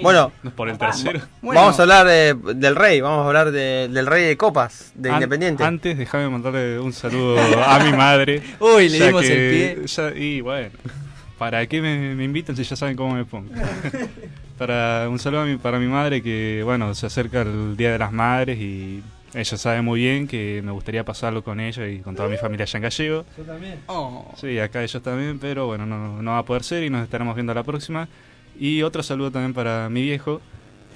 Bueno, 0.00 0.30
No 0.44 0.50
por 0.52 0.68
el 0.68 0.78
tercero. 0.78 1.20
vamos 1.42 1.76
a 1.76 1.82
hablar 1.82 2.06
de- 2.06 2.34
del 2.54 2.76
rey, 2.76 3.00
vamos 3.00 3.24
a 3.24 3.26
hablar 3.26 3.50
de- 3.50 3.88
del 3.88 4.06
rey 4.06 4.24
de 4.26 4.36
copas, 4.36 4.92
de 4.94 5.08
An- 5.08 5.14
Independiente. 5.16 5.64
Antes, 5.64 5.98
déjame 5.98 6.28
mandarle 6.28 6.78
un 6.78 6.92
saludo 6.92 7.36
a 7.64 7.80
mi 7.80 7.90
madre. 7.92 8.40
Uy, 8.60 8.88
le 8.88 9.06
dimos 9.06 9.22
que- 9.22 9.72
el 9.72 9.76
pie. 9.80 9.86
ya- 9.88 10.14
y 10.16 10.40
bueno, 10.40 10.68
¿para 11.36 11.66
qué 11.66 11.80
me, 11.82 12.14
me 12.14 12.22
invitan 12.22 12.54
si 12.56 12.62
ya 12.62 12.76
saben 12.76 12.94
cómo 12.96 13.16
me 13.16 13.24
pongo? 13.24 13.50
para 14.58 15.08
Un 15.08 15.18
saludo 15.18 15.40
a 15.40 15.44
mi- 15.46 15.56
para 15.56 15.80
mi 15.80 15.86
madre 15.88 16.22
que, 16.22 16.60
bueno, 16.64 16.94
se 16.94 17.06
acerca 17.06 17.42
el 17.42 17.76
Día 17.76 17.90
de 17.90 17.98
las 17.98 18.12
Madres 18.12 18.58
y 18.60 19.02
ella 19.34 19.56
sabe 19.56 19.82
muy 19.82 20.00
bien 20.00 20.28
que 20.28 20.60
me 20.64 20.72
gustaría 20.72 21.04
pasarlo 21.04 21.42
con 21.42 21.58
ella 21.60 21.88
y 21.88 22.00
con 22.00 22.14
toda 22.14 22.28
mi 22.28 22.36
familia 22.36 22.64
allá 22.64 22.76
en 22.76 22.82
Gallego. 22.82 23.24
Yo 23.38 23.44
también. 23.44 23.78
Sí, 24.36 24.58
acá 24.58 24.82
ellos 24.82 25.02
también, 25.02 25.38
pero 25.38 25.66
bueno, 25.66 25.86
no, 25.86 26.20
no 26.22 26.30
va 26.32 26.38
a 26.38 26.44
poder 26.44 26.62
ser 26.64 26.82
y 26.84 26.90
nos 26.90 27.02
estaremos 27.04 27.34
viendo 27.34 27.54
la 27.54 27.62
próxima. 27.62 28.08
Y 28.58 28.82
otro 28.82 29.02
saludo 29.02 29.30
también 29.30 29.54
para 29.54 29.88
mi 29.88 30.02
viejo, 30.02 30.42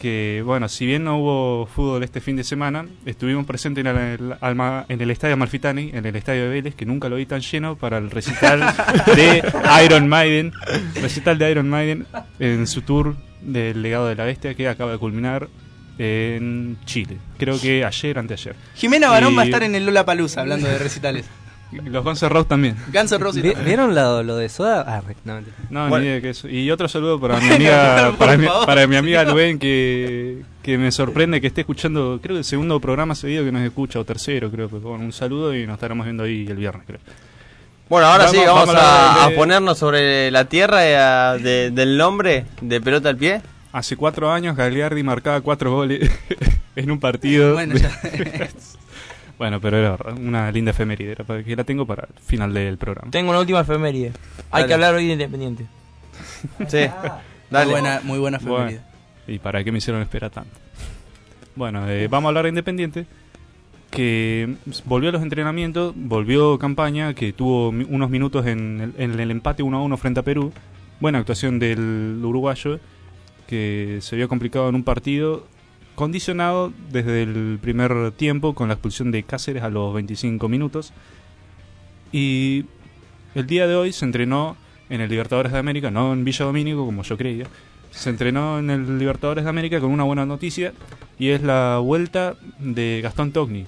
que 0.00 0.42
bueno, 0.44 0.68
si 0.68 0.84
bien 0.84 1.04
no 1.04 1.16
hubo 1.18 1.64
fútbol 1.66 2.02
este 2.02 2.20
fin 2.20 2.36
de 2.36 2.44
semana, 2.44 2.84
estuvimos 3.06 3.46
presentes 3.46 3.84
en 3.86 3.96
el, 3.96 4.34
Alma- 4.42 4.84
en 4.90 5.00
el 5.00 5.10
Estadio 5.10 5.32
Amalfitani, 5.32 5.90
en 5.94 6.04
el 6.04 6.14
Estadio 6.16 6.42
de 6.42 6.48
Vélez, 6.50 6.74
que 6.74 6.84
nunca 6.84 7.08
lo 7.08 7.16
vi 7.16 7.24
tan 7.24 7.40
lleno, 7.40 7.76
para 7.76 7.96
el 7.96 8.10
recital 8.10 8.60
de 9.16 9.42
Iron 9.86 10.06
Maiden, 10.08 10.52
recital 11.00 11.38
de 11.38 11.50
Iron 11.50 11.70
Maiden 11.70 12.06
en 12.38 12.66
su 12.66 12.82
tour 12.82 13.16
del 13.40 13.80
legado 13.80 14.08
de 14.08 14.16
la 14.16 14.24
bestia 14.24 14.54
que 14.54 14.68
acaba 14.68 14.92
de 14.92 14.98
culminar 14.98 15.48
en 15.98 16.76
Chile. 16.84 17.16
Creo 17.38 17.60
que 17.60 17.84
ayer, 17.84 18.18
anteayer. 18.18 18.54
Jimena 18.74 19.08
Barón 19.08 19.32
Y 19.32 19.36
va 19.36 19.42
a 19.42 19.44
estar 19.46 19.62
en 19.62 19.74
el 19.74 19.86
Lola 19.86 20.04
Palusa 20.04 20.40
hablando 20.42 20.68
de 20.68 20.78
recitales. 20.78 21.24
Los 21.84 22.04
Guns 22.04 22.22
N' 22.22 22.28
Roses 22.28 22.48
también. 22.48 22.76
Guns 22.92 23.10
N' 23.10 23.18
Roses 23.18 23.42
también. 23.42 23.64
¿Vieron 23.64 23.92
lo, 23.94 24.22
lo 24.22 24.36
de 24.36 24.48
Soda? 24.48 24.84
Ah, 24.86 25.02
no, 25.24 25.34
mentira. 25.34 25.56
No, 25.68 25.88
Bueno. 25.88 26.04
ni 26.04 26.10
idea 26.10 26.20
que 26.20 26.30
eso. 26.30 26.48
Y 26.48 26.70
otro 26.70 26.86
saludo 26.86 27.20
para 27.20 27.40
mi 27.40 27.50
amiga, 27.50 28.14
para, 28.16 28.36
mi, 28.36 28.46
favor. 28.46 28.66
para 28.66 28.86
mi 28.86 28.94
amiga 28.96 29.24
Luen, 29.24 29.58
que, 29.58 30.42
que 30.62 30.78
me 30.78 30.92
sorprende 30.92 31.40
que 31.40 31.48
esté 31.48 31.62
escuchando, 31.62 32.20
creo 32.22 32.36
que 32.36 32.38
el 32.38 32.44
segundo 32.44 32.78
programa 32.78 33.16
seguido 33.16 33.44
que 33.44 33.50
nos 33.50 33.62
escucha, 33.62 33.98
o 33.98 34.04
tercero, 34.04 34.48
creo. 34.50 34.68
Pues, 34.68 34.80
bueno, 34.82 35.04
un 35.04 35.12
saludo 35.12 35.54
y 35.56 35.66
nos 35.66 35.74
estaremos 35.74 36.06
viendo 36.06 36.22
ahí 36.22 36.46
el 36.48 36.56
viernes, 36.56 36.84
creo. 36.86 37.00
Bueno, 37.88 38.06
ahora 38.08 38.28
sí, 38.28 38.36
vamos, 38.46 38.68
a, 38.68 39.12
hablar 39.12 39.26
a 39.26 39.30
de- 39.30 39.36
ponernos 39.36 39.76
sobre 39.78 40.30
la 40.30 40.44
tierra 40.46 41.36
de- 41.36 41.70
del 41.72 41.96
nombre 41.98 42.44
de 42.60 42.80
pelota 42.80 43.08
al 43.08 43.16
pie. 43.16 43.42
Hace 43.72 43.96
cuatro 43.96 44.30
años 44.32 44.56
Gagliardi 44.56 45.02
marcaba 45.02 45.40
cuatro 45.40 45.72
goles 45.72 46.10
en 46.76 46.90
un 46.90 46.98
partido. 47.00 47.54
Bueno, 47.54 47.74
ya. 47.76 47.90
Bueno, 49.38 49.60
pero 49.60 49.76
era 49.76 49.98
una 50.14 50.50
linda 50.50 50.70
efeméride, 50.70 51.12
era 51.12 51.44
que 51.44 51.54
la 51.54 51.62
tengo 51.64 51.84
para 51.86 52.04
el 52.04 52.22
final 52.22 52.54
del 52.54 52.78
programa. 52.78 53.10
Tengo 53.10 53.28
una 53.28 53.40
última 53.40 53.60
efeméride. 53.60 54.12
Hay 54.50 54.62
Dale. 54.62 54.66
que 54.66 54.72
hablar 54.74 54.94
hoy 54.94 55.06
de 55.06 55.12
Independiente. 55.12 55.66
Sí. 56.68 56.86
Dale. 57.50 57.66
Muy 57.66 57.72
buena- 57.72 58.00
muy 58.02 58.18
buena 58.18 58.36
efeméride. 58.38 58.64
Bueno, 58.64 58.80
¿Y 59.28 59.38
para 59.38 59.62
qué 59.62 59.70
me 59.72 59.76
hicieron 59.78 60.00
esperar 60.00 60.30
tanto? 60.30 60.58
Bueno, 61.54 61.86
eh, 61.86 62.08
vamos 62.08 62.26
a 62.26 62.30
hablar 62.30 62.44
de 62.44 62.48
Independiente, 62.48 63.04
que 63.90 64.54
volvió 64.86 65.10
a 65.10 65.12
los 65.12 65.22
entrenamientos, 65.22 65.92
volvió 65.94 66.58
campaña, 66.58 67.12
que 67.12 67.34
tuvo 67.34 67.72
mi- 67.72 67.84
unos 67.90 68.08
minutos 68.08 68.46
en 68.46 68.92
el, 68.96 69.02
en 69.02 69.20
el 69.20 69.30
empate 69.30 69.62
1 69.62 69.76
a 69.76 69.82
1 69.82 69.96
frente 69.98 70.20
a 70.20 70.22
Perú. 70.22 70.50
Buena 70.98 71.18
actuación 71.18 71.58
del 71.58 72.20
uruguayo, 72.24 72.80
que 73.46 73.98
se 74.02 74.16
vio 74.16 74.28
complicado 74.28 74.68
en 74.68 74.74
un 74.74 74.82
partido 74.84 75.46
condicionado 75.94 76.72
desde 76.90 77.22
el 77.22 77.58
primer 77.60 78.12
tiempo 78.12 78.54
con 78.54 78.68
la 78.68 78.74
expulsión 78.74 79.10
de 79.10 79.22
Cáceres 79.22 79.62
a 79.62 79.70
los 79.70 79.94
25 79.94 80.48
minutos. 80.48 80.92
Y 82.12 82.64
el 83.34 83.46
día 83.46 83.66
de 83.66 83.74
hoy 83.74 83.92
se 83.92 84.04
entrenó 84.04 84.56
en 84.88 85.00
el 85.00 85.10
Libertadores 85.10 85.52
de 85.52 85.58
América, 85.58 85.90
no 85.90 86.12
en 86.12 86.24
Villa 86.24 86.44
Domínico 86.44 86.84
como 86.86 87.02
yo 87.02 87.16
creía. 87.16 87.46
Se 87.90 88.10
entrenó 88.10 88.58
en 88.58 88.70
el 88.70 88.98
Libertadores 88.98 89.44
de 89.44 89.50
América 89.50 89.80
con 89.80 89.90
una 89.90 90.04
buena 90.04 90.26
noticia 90.26 90.72
y 91.18 91.30
es 91.30 91.42
la 91.42 91.78
vuelta 91.78 92.34
de 92.58 93.00
Gastón 93.02 93.32
Togni, 93.32 93.64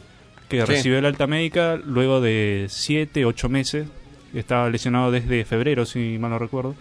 que 0.49 0.61
Sí. 0.61 0.67
recibió 0.67 0.99
el 0.99 1.07
alta 1.07 1.27
médica 1.27 1.77
luego 1.77 2.21
de 2.21 2.67
7, 2.69 3.25
8 3.25 3.49
meses. 3.49 3.89
Estaba 4.35 4.69
lesionado 4.69 5.11
desde 5.11 5.45
febrero, 5.47 5.87
si 5.87 6.19
mal 6.19 6.31
no 6.31 6.39
recuerdo. 6.39 6.75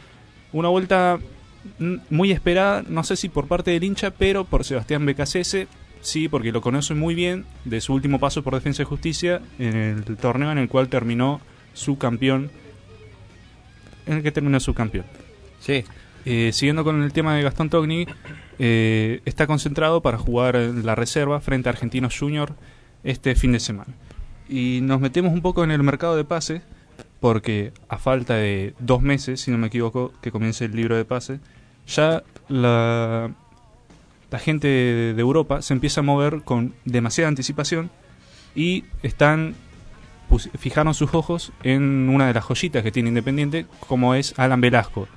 Una 0.52 0.68
vuelta 0.68 1.18
muy 2.10 2.32
esperada, 2.32 2.84
no 2.88 3.04
sé 3.04 3.16
si 3.16 3.30
por 3.30 3.48
parte 3.48 3.72
del 3.72 3.84
hincha, 3.84 4.12
pero 4.12 4.46
por 4.46 4.64
Sebastián 4.64 5.06
Becasese, 5.06 5.68
sí, 6.02 6.28
porque 6.28 6.52
lo 6.52 6.62
conoce 6.62 6.94
muy 6.94 7.16
bien 7.16 7.46
de 7.66 7.82
su 7.82 7.94
último 7.94 8.20
paso 8.20 8.44
por 8.44 8.54
Defensa 8.54 8.84
y 8.84 8.86
Justicia 8.86 9.42
en 9.60 9.76
el 9.76 10.18
torneo 10.18 10.52
en 10.52 10.58
el 10.58 10.70
cual 10.70 10.88
terminó 10.90 11.42
su 11.74 11.98
campeón. 11.98 12.50
En 14.06 14.18
el 14.18 14.24
que 14.24 14.32
terminó 14.32 14.60
su 14.60 14.74
campeón. 14.74 15.06
Sí. 15.60 15.84
Eh, 16.26 16.52
siguiendo 16.54 16.84
con 16.84 17.04
el 17.04 17.14
tema 17.14 17.36
de 17.36 17.44
Gastón 17.44 17.70
Togni, 17.70 18.06
eh, 18.60 19.22
está 19.26 19.48
concentrado 19.48 20.02
para 20.02 20.18
jugar 20.18 20.56
en 20.56 20.86
la 20.86 20.96
reserva 20.96 21.40
frente 21.40 21.70
a 21.70 21.72
Argentinos 21.72 22.18
Junior 22.18 22.54
este 23.04 23.36
fin 23.36 23.52
de 23.52 23.60
semana. 23.60 23.94
Y 24.50 24.80
nos 24.82 25.00
metemos 25.00 25.34
un 25.34 25.42
poco 25.42 25.64
en 25.64 25.72
el 25.72 25.84
mercado 25.84 26.16
de 26.16 26.26
pases, 26.26 26.62
porque 27.20 27.72
a 27.90 27.98
falta 27.98 28.36
de 28.36 28.74
dos 28.80 29.02
meses, 29.02 29.42
si 29.42 29.52
no 29.52 29.58
me 29.58 29.68
equivoco, 29.68 30.14
que 30.22 30.32
comience 30.32 30.66
el 30.66 30.76
libro 30.76 30.96
de 30.96 31.06
pases, 31.06 31.40
ya 31.88 32.24
la, 32.48 33.32
la 34.30 34.40
gente 34.40 34.68
de, 34.68 35.14
de 35.14 35.22
Europa 35.22 35.62
se 35.62 35.74
empieza 35.74 36.02
a 36.02 36.04
mover 36.04 36.42
con 36.44 36.74
demasiada 36.86 37.28
anticipación 37.30 37.90
y 38.56 38.86
están 39.04 39.56
fijaron 40.60 40.94
sus 40.94 41.14
ojos 41.14 41.54
en 41.64 42.10
una 42.10 42.28
de 42.28 42.34
las 42.34 42.44
joyitas 42.44 42.84
que 42.84 42.92
tiene 42.92 43.10
Independiente, 43.10 43.66
como 43.88 44.14
es 44.14 44.38
Alan 44.38 44.60
Velasco, 44.60 45.08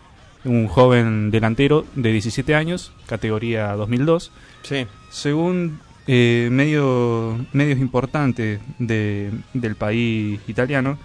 un 0.44 0.68
joven 0.68 1.30
delantero 1.32 1.84
de 1.96 2.12
17 2.12 2.54
años, 2.54 2.92
categoría 3.06 3.72
2002. 3.72 4.30
Sí. 4.62 4.86
Según 5.10 5.80
eh, 6.06 6.48
medio- 6.52 7.44
medios 7.52 7.80
importantes 7.80 8.60
de- 8.78 9.32
del 9.52 9.74
país 9.74 10.40
italiano, 10.46 10.96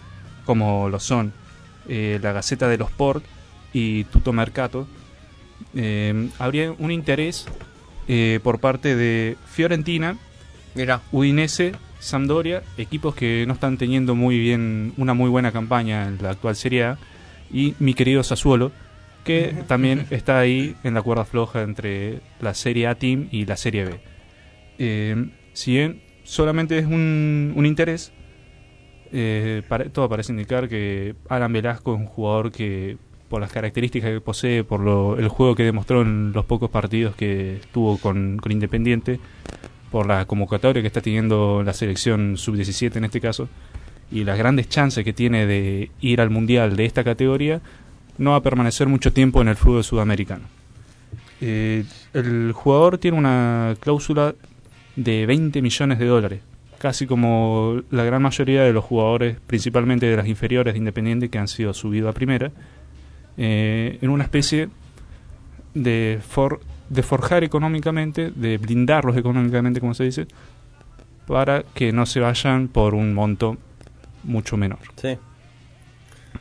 como 0.46 0.90
lo 0.90 1.00
son 1.00 1.34
eh, 1.88 2.20
la 2.22 2.32
Gaceta 2.32 2.68
dello 2.68 2.86
Sport 2.86 3.24
y 3.74 4.06
Tutto 4.06 4.34
Mercato, 4.34 4.88
eh, 5.76 6.30
habría 6.40 6.72
un 6.72 6.92
interés 6.92 7.48
eh, 8.08 8.40
por 8.44 8.60
parte 8.60 8.96
de 8.96 9.38
Fiorentina, 9.48 10.18
Mira. 10.76 11.02
Udinese, 11.12 11.74
Sampdoria, 12.00 12.62
equipos 12.78 13.16
que 13.16 13.46
no 13.48 13.54
están 13.54 13.78
teniendo 13.78 14.14
muy 14.14 14.38
bien 14.38 14.94
una 14.98 15.14
muy 15.14 15.30
buena 15.30 15.52
campaña 15.52 16.08
en 16.08 16.22
la 16.22 16.32
actual 16.32 16.56
Serie 16.56 16.84
A, 16.84 16.98
y 17.52 17.76
mi 17.80 17.94
querido 17.94 18.24
Sassuolo, 18.24 18.72
que 19.24 19.56
también 19.68 20.06
está 20.10 20.40
ahí 20.40 20.76
en 20.84 20.94
la 20.94 21.02
cuerda 21.02 21.26
floja 21.26 21.62
entre 21.62 22.20
la 22.42 22.54
Serie 22.54 22.88
A 22.88 22.96
Team 22.96 23.28
y 23.32 23.46
la 23.46 23.58
Serie 23.58 23.86
B. 23.86 24.00
Eh, 24.78 25.30
si 25.54 25.72
bien 25.72 26.02
solamente 26.24 26.78
es 26.78 26.86
un, 26.86 27.54
un 27.56 27.66
interés, 27.66 28.12
eh, 29.18 29.62
pare- 29.68 29.90
todo 29.90 30.10
parece 30.10 30.34
indicar 30.34 30.68
que 30.68 31.16
Alan 31.30 31.54
Velasco 31.54 31.94
es 31.96 32.00
un 32.02 32.06
jugador 32.06 32.52
que, 32.52 32.98
por 33.30 33.40
las 33.40 33.50
características 33.52 34.12
que 34.12 34.20
posee, 34.22 34.64
por 34.66 34.82
lo- 34.82 35.18
el 35.18 35.30
juego 35.30 35.56
que 35.56 35.64
demostró 35.64 36.02
en 36.02 36.34
los 36.34 36.44
pocos 36.46 36.70
partidos 36.70 37.16
que 37.16 37.62
tuvo 37.74 37.98
con, 37.98 38.38
con 38.38 38.52
Independiente, 38.52 39.20
por 39.90 40.06
la 40.06 40.26
convocatoria 40.26 40.82
que 40.82 40.88
está 40.88 41.00
teniendo 41.02 41.64
la 41.64 41.72
selección 41.72 42.36
sub-17 42.38 42.98
en 42.98 43.06
este 43.06 43.22
caso, 43.22 43.48
y 44.12 44.26
las 44.26 44.38
grandes 44.38 44.68
chances 44.68 45.06
que 45.06 45.14
tiene 45.14 45.46
de 45.48 45.90
ir 46.02 46.20
al 46.20 46.30
Mundial 46.30 46.76
de 46.76 46.84
esta 46.86 47.04
categoría, 47.06 47.62
no 48.18 48.32
va 48.32 48.38
a 48.38 48.42
permanecer 48.44 48.88
mucho 48.88 49.14
tiempo 49.14 49.42
en 49.42 49.48
el 49.48 49.56
fútbol 49.56 49.84
sudamericano. 49.86 50.44
Eh, 51.42 51.86
el 52.14 52.52
jugador 52.54 52.98
tiene 52.98 53.18
una 53.18 53.76
cláusula 53.80 54.36
de 54.96 55.26
20 55.26 55.62
millones 55.62 56.00
de 56.00 56.06
dólares, 56.06 56.40
casi 56.78 57.06
como 57.08 57.82
la 57.92 58.04
gran 58.04 58.22
mayoría 58.22 58.64
de 58.64 58.74
los 58.74 58.84
jugadores, 58.84 59.38
principalmente 59.48 60.06
de 60.06 60.16
las 60.18 60.28
inferiores 60.28 60.74
de 60.74 60.78
Independiente, 60.80 61.30
que 61.30 61.38
han 61.38 61.48
sido 61.48 61.74
subidos 61.74 62.10
a 62.10 62.14
primera, 62.14 62.52
eh, 63.38 63.98
en 64.02 64.10
una 64.10 64.24
especie 64.24 64.70
de, 65.74 66.20
for- 66.28 66.60
de 66.90 67.04
forjar 67.04 67.44
económicamente, 67.44 68.32
de 68.32 68.58
blindarlos 68.58 69.18
económicamente, 69.18 69.80
como 69.80 69.94
se 69.94 70.04
dice, 70.06 70.28
para 71.28 71.64
que 71.74 71.92
no 71.92 72.06
se 72.06 72.20
vayan 72.20 72.68
por 72.68 72.94
un 72.94 73.14
monto 73.14 73.58
mucho 74.24 74.58
menor. 74.58 74.80
Sí. 74.96 75.18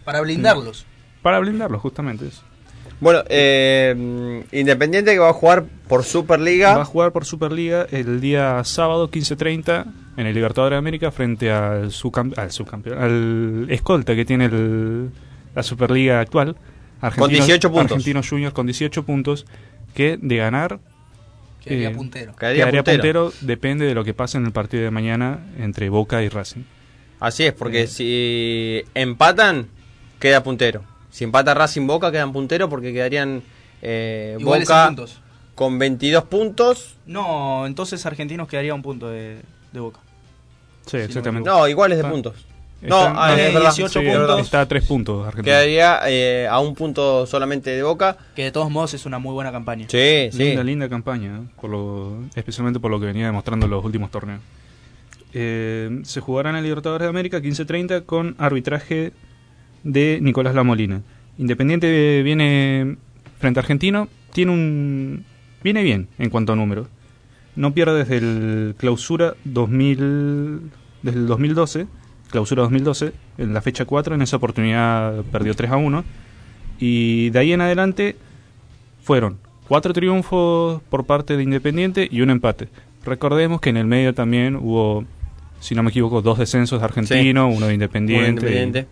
Para 0.04 0.20
blindarlos. 0.20 0.86
Para 1.22 1.38
blindarlos, 1.38 1.80
justamente 1.80 2.26
eso. 2.28 2.42
Bueno, 3.00 3.22
eh, 3.28 4.42
Independiente 4.52 5.12
que 5.12 5.18
va 5.18 5.30
a 5.30 5.34
jugar 5.34 5.64
por 5.88 6.04
Superliga. 6.04 6.76
Va 6.76 6.82
a 6.82 6.86
jugar 6.86 7.12
por 7.12 7.24
Superliga 7.24 7.86
el 7.90 8.20
día 8.20 8.62
sábado 8.64 9.10
15.30 9.10 9.84
en 10.16 10.26
el 10.26 10.34
Libertadores 10.34 10.74
de 10.76 10.78
América 10.78 11.10
frente 11.10 11.50
al, 11.50 11.90
al 12.36 12.52
subcampeón, 12.52 12.98
al 12.98 13.66
escolta 13.70 14.14
que 14.14 14.24
tiene 14.24 14.46
el- 14.46 15.10
la 15.54 15.62
Superliga 15.62 16.20
actual. 16.20 16.56
Con 17.18 17.28
18 17.30 17.70
puntos. 17.70 17.92
Argentinos 17.92 18.28
Juniors 18.28 18.54
con 18.54 18.66
18 18.66 19.02
puntos 19.04 19.44
que 19.94 20.16
de 20.20 20.36
ganar 20.36 20.78
Quedaría 21.62 21.90
eh, 21.90 21.94
puntero. 21.94 22.34
Quedaría 22.36 22.64
quedaría 22.64 22.82
puntero. 22.82 23.24
puntero, 23.26 23.46
depende 23.46 23.86
de 23.86 23.94
lo 23.94 24.04
que 24.04 24.14
pase 24.14 24.38
en 24.38 24.46
el 24.46 24.52
partido 24.52 24.82
de 24.84 24.90
mañana 24.90 25.40
entre 25.58 25.88
Boca 25.90 26.22
y 26.22 26.28
Racing. 26.28 26.62
Así 27.20 27.44
es, 27.44 27.52
porque 27.52 27.86
si 27.86 28.82
empatan, 28.94 29.68
queda 30.18 30.42
puntero. 30.42 30.82
Si 31.14 31.22
empata 31.22 31.54
Racing 31.54 31.86
Boca, 31.86 32.10
quedan 32.10 32.32
puntero 32.32 32.68
porque 32.68 32.92
quedarían 32.92 33.40
eh, 33.82 34.36
Iguales 34.40 34.66
Boca 34.66 34.82
en 34.82 34.96
puntos. 34.96 35.20
con 35.54 35.78
22 35.78 36.24
puntos. 36.24 36.96
No, 37.06 37.66
entonces 37.66 38.04
Argentinos 38.04 38.48
quedaría 38.48 38.74
un 38.74 38.82
punto 38.82 39.08
de, 39.08 39.38
de 39.72 39.78
Boca. 39.80 40.00
Sí, 40.86 40.96
exactamente. 40.96 41.48
No, 41.48 41.68
iguales 41.68 41.98
de 41.98 42.04
puntos. 42.04 42.34
está- 42.82 42.88
No, 42.88 43.20
ah, 43.20 43.32
verdad. 43.36 43.60
18 43.60 43.88
Sí, 44.00 44.04
es 44.04 44.18
verdad. 44.18 44.40
Está 44.40 44.62
a 44.62 44.66
3 44.66 44.84
puntos 44.86 45.24
Argentina. 45.24 45.44
Quedaría 45.56 46.00
eh, 46.08 46.48
a 46.50 46.58
un 46.58 46.74
punto 46.74 47.26
solamente 47.26 47.70
de 47.70 47.84
Boca. 47.84 48.16
Que 48.34 48.42
de 48.42 48.50
todos 48.50 48.68
modos 48.68 48.92
es 48.94 49.06
una 49.06 49.20
muy 49.20 49.34
buena 49.34 49.52
campaña. 49.52 49.86
Sí, 49.88 50.30
sí. 50.32 50.38
Linda, 50.38 50.64
linda 50.64 50.88
campaña, 50.88 51.36
¿eh? 51.38 51.46
por 51.60 51.70
lo, 51.70 52.24
especialmente 52.34 52.80
por 52.80 52.90
lo 52.90 52.98
que 52.98 53.06
venía 53.06 53.26
demostrando 53.26 53.66
en 53.66 53.70
los 53.70 53.84
últimos 53.84 54.10
torneos. 54.10 54.40
Eh, 55.32 56.00
se 56.04 56.20
jugará 56.20 56.50
en 56.50 56.56
el 56.56 56.64
Libertadores 56.64 57.04
de 57.04 57.08
América 57.10 57.40
15-30 57.40 58.04
con 58.04 58.34
arbitraje 58.38 59.12
de 59.84 60.18
Nicolás 60.20 60.54
Lamolina. 60.54 61.02
Independiente 61.38 62.22
viene 62.22 62.96
frente 63.38 63.60
a 63.60 63.62
Argentino, 63.62 64.08
tiene 64.32 64.52
un 64.52 65.24
viene 65.62 65.82
bien 65.82 66.08
en 66.18 66.30
cuanto 66.30 66.52
a 66.52 66.56
números. 66.56 66.88
No 67.56 67.72
pierde 67.72 67.98
desde 67.98 68.16
el 68.16 68.74
clausura 68.76 69.34
2000 69.44 70.60
desde 71.02 71.18
el 71.18 71.26
2012, 71.26 71.86
clausura 72.30 72.62
2012, 72.62 73.12
en 73.38 73.54
la 73.54 73.60
fecha 73.60 73.84
4, 73.84 74.14
en 74.14 74.22
esa 74.22 74.36
oportunidad 74.38 75.22
perdió 75.30 75.54
3 75.54 75.70
a 75.70 75.76
1 75.76 76.04
y 76.80 77.30
de 77.30 77.38
ahí 77.38 77.52
en 77.52 77.60
adelante 77.60 78.16
fueron 79.02 79.38
cuatro 79.68 79.92
triunfos 79.92 80.80
por 80.88 81.04
parte 81.04 81.36
de 81.36 81.42
Independiente 81.42 82.08
y 82.10 82.22
un 82.22 82.30
empate. 82.30 82.68
Recordemos 83.04 83.60
que 83.60 83.70
en 83.70 83.76
el 83.76 83.86
medio 83.86 84.14
también 84.14 84.56
hubo, 84.56 85.04
si 85.60 85.74
no 85.74 85.82
me 85.82 85.90
equivoco, 85.90 86.22
dos 86.22 86.38
descensos 86.38 86.80
de 86.80 86.84
Argentino, 86.86 87.48
uno 87.48 87.66
de 87.66 87.74
Independiente. 87.74 88.30
Uno 88.30 88.40
de 88.40 88.62
Independiente. 88.62 88.86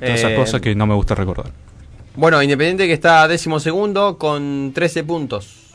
Todas 0.00 0.18
esas 0.18 0.32
Eh, 0.32 0.36
cosas 0.36 0.60
que 0.60 0.74
no 0.74 0.86
me 0.86 0.94
gusta 0.94 1.14
recordar. 1.14 1.52
Bueno, 2.16 2.42
Independiente 2.42 2.86
que 2.86 2.92
está 2.92 3.26
décimo 3.28 3.60
segundo 3.60 4.18
con 4.18 4.72
13 4.74 5.04
puntos. 5.04 5.74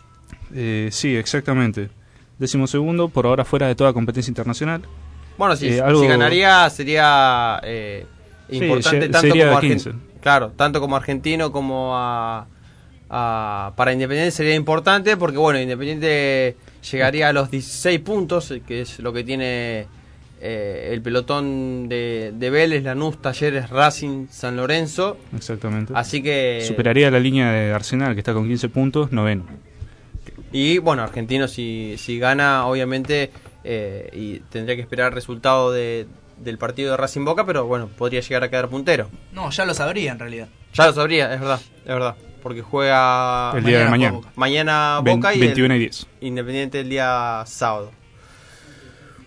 Eh, 0.54 0.90
sí, 0.92 1.16
exactamente. 1.16 1.90
Décimo 2.38 2.68
segundo, 2.68 3.08
por 3.10 3.26
ahora 3.26 3.46
fuera 3.46 3.68
de 3.68 3.76
toda 3.76 3.94
competencia 3.94 4.30
internacional. 4.30 4.82
Bueno, 5.38 5.56
si, 5.56 5.68
Eh, 5.70 5.82
algo- 5.82 6.02
si 6.02 6.08
ganaría 6.08 6.70
sería 6.70 7.60
eh, 7.64 8.06
Sí, 8.50 8.58
importante 8.58 9.10
tanto 9.10 9.22
sería 9.22 9.46
como 9.50 9.60
de 9.62 9.68
argentino. 9.68 9.96
Claro, 10.22 10.52
tanto 10.56 10.80
como 10.82 10.96
argentino 10.96 11.52
como 11.52 11.92
a, 11.98 12.48
a- 13.10 13.74
para 13.76 13.94
Independiente 13.94 14.32
sería 14.32 14.56
importante 14.56 15.18
porque 15.18 15.38
bueno, 15.38 15.60
Independiente 15.60 16.56
llegaría 16.92 17.30
a 17.30 17.34
los 17.34 17.50
16 17.52 18.00
puntos, 18.02 18.54
que 18.68 18.82
es 18.82 19.00
lo 19.00 19.12
que 19.14 19.24
tiene 19.24 19.88
eh, 20.48 20.94
el 20.94 21.02
pelotón 21.02 21.90
de, 21.90 22.32
de 22.36 22.50
Vélez, 22.52 22.84
Lanús, 22.84 23.20
Talleres, 23.20 23.72
Racing, 23.72 24.28
San 24.30 24.56
Lorenzo. 24.56 25.18
Exactamente. 25.36 25.92
Así 25.96 26.22
que 26.22 26.64
Superaría 26.68 27.10
la 27.10 27.20
línea 27.20 27.52
de 27.52 27.74
Arsenal, 27.74 28.14
que 28.14 28.20
está 28.20 28.32
con 28.34 28.48
15 28.48 28.70
puntos, 28.70 29.12
noveno. 29.12 29.46
Y 30.52 30.78
bueno, 30.78 31.02
Argentino 31.02 31.48
si, 31.48 31.96
si 31.98 32.20
gana, 32.20 32.68
obviamente, 32.68 33.32
eh, 33.64 34.10
y 34.14 34.40
tendría 34.52 34.76
que 34.76 34.84
esperar 34.84 35.08
el 35.08 35.14
resultado 35.14 35.72
de, 35.72 36.06
del 36.38 36.60
partido 36.60 36.92
de 36.92 36.98
Racing 36.98 37.26
Boca, 37.26 37.44
pero 37.48 37.66
bueno, 37.66 37.88
podría 37.88 38.22
llegar 38.22 38.44
a 38.44 38.50
quedar 38.50 38.70
puntero. 38.70 39.10
No, 39.32 39.50
ya 39.50 39.66
lo 39.66 39.74
sabría 39.74 40.12
en 40.12 40.20
realidad. 40.20 40.48
Ya 40.76 40.86
lo 40.86 40.94
sabría, 40.94 41.34
es 41.34 41.40
verdad, 41.40 41.60
es 41.80 41.88
verdad. 41.88 42.16
Porque 42.44 42.62
juega 42.62 43.52
El 43.58 43.64
día 43.64 43.80
de 43.80 43.90
mañana. 43.90 44.18
Boca. 44.18 44.30
mañana 44.36 45.00
Boca 45.04 45.34
y 45.34 45.40
21 45.40 45.74
el 45.74 45.82
y 45.82 45.84
10. 45.86 46.08
Independiente 46.22 46.82
el 46.82 46.90
día 46.90 47.44
sábado. 47.48 47.92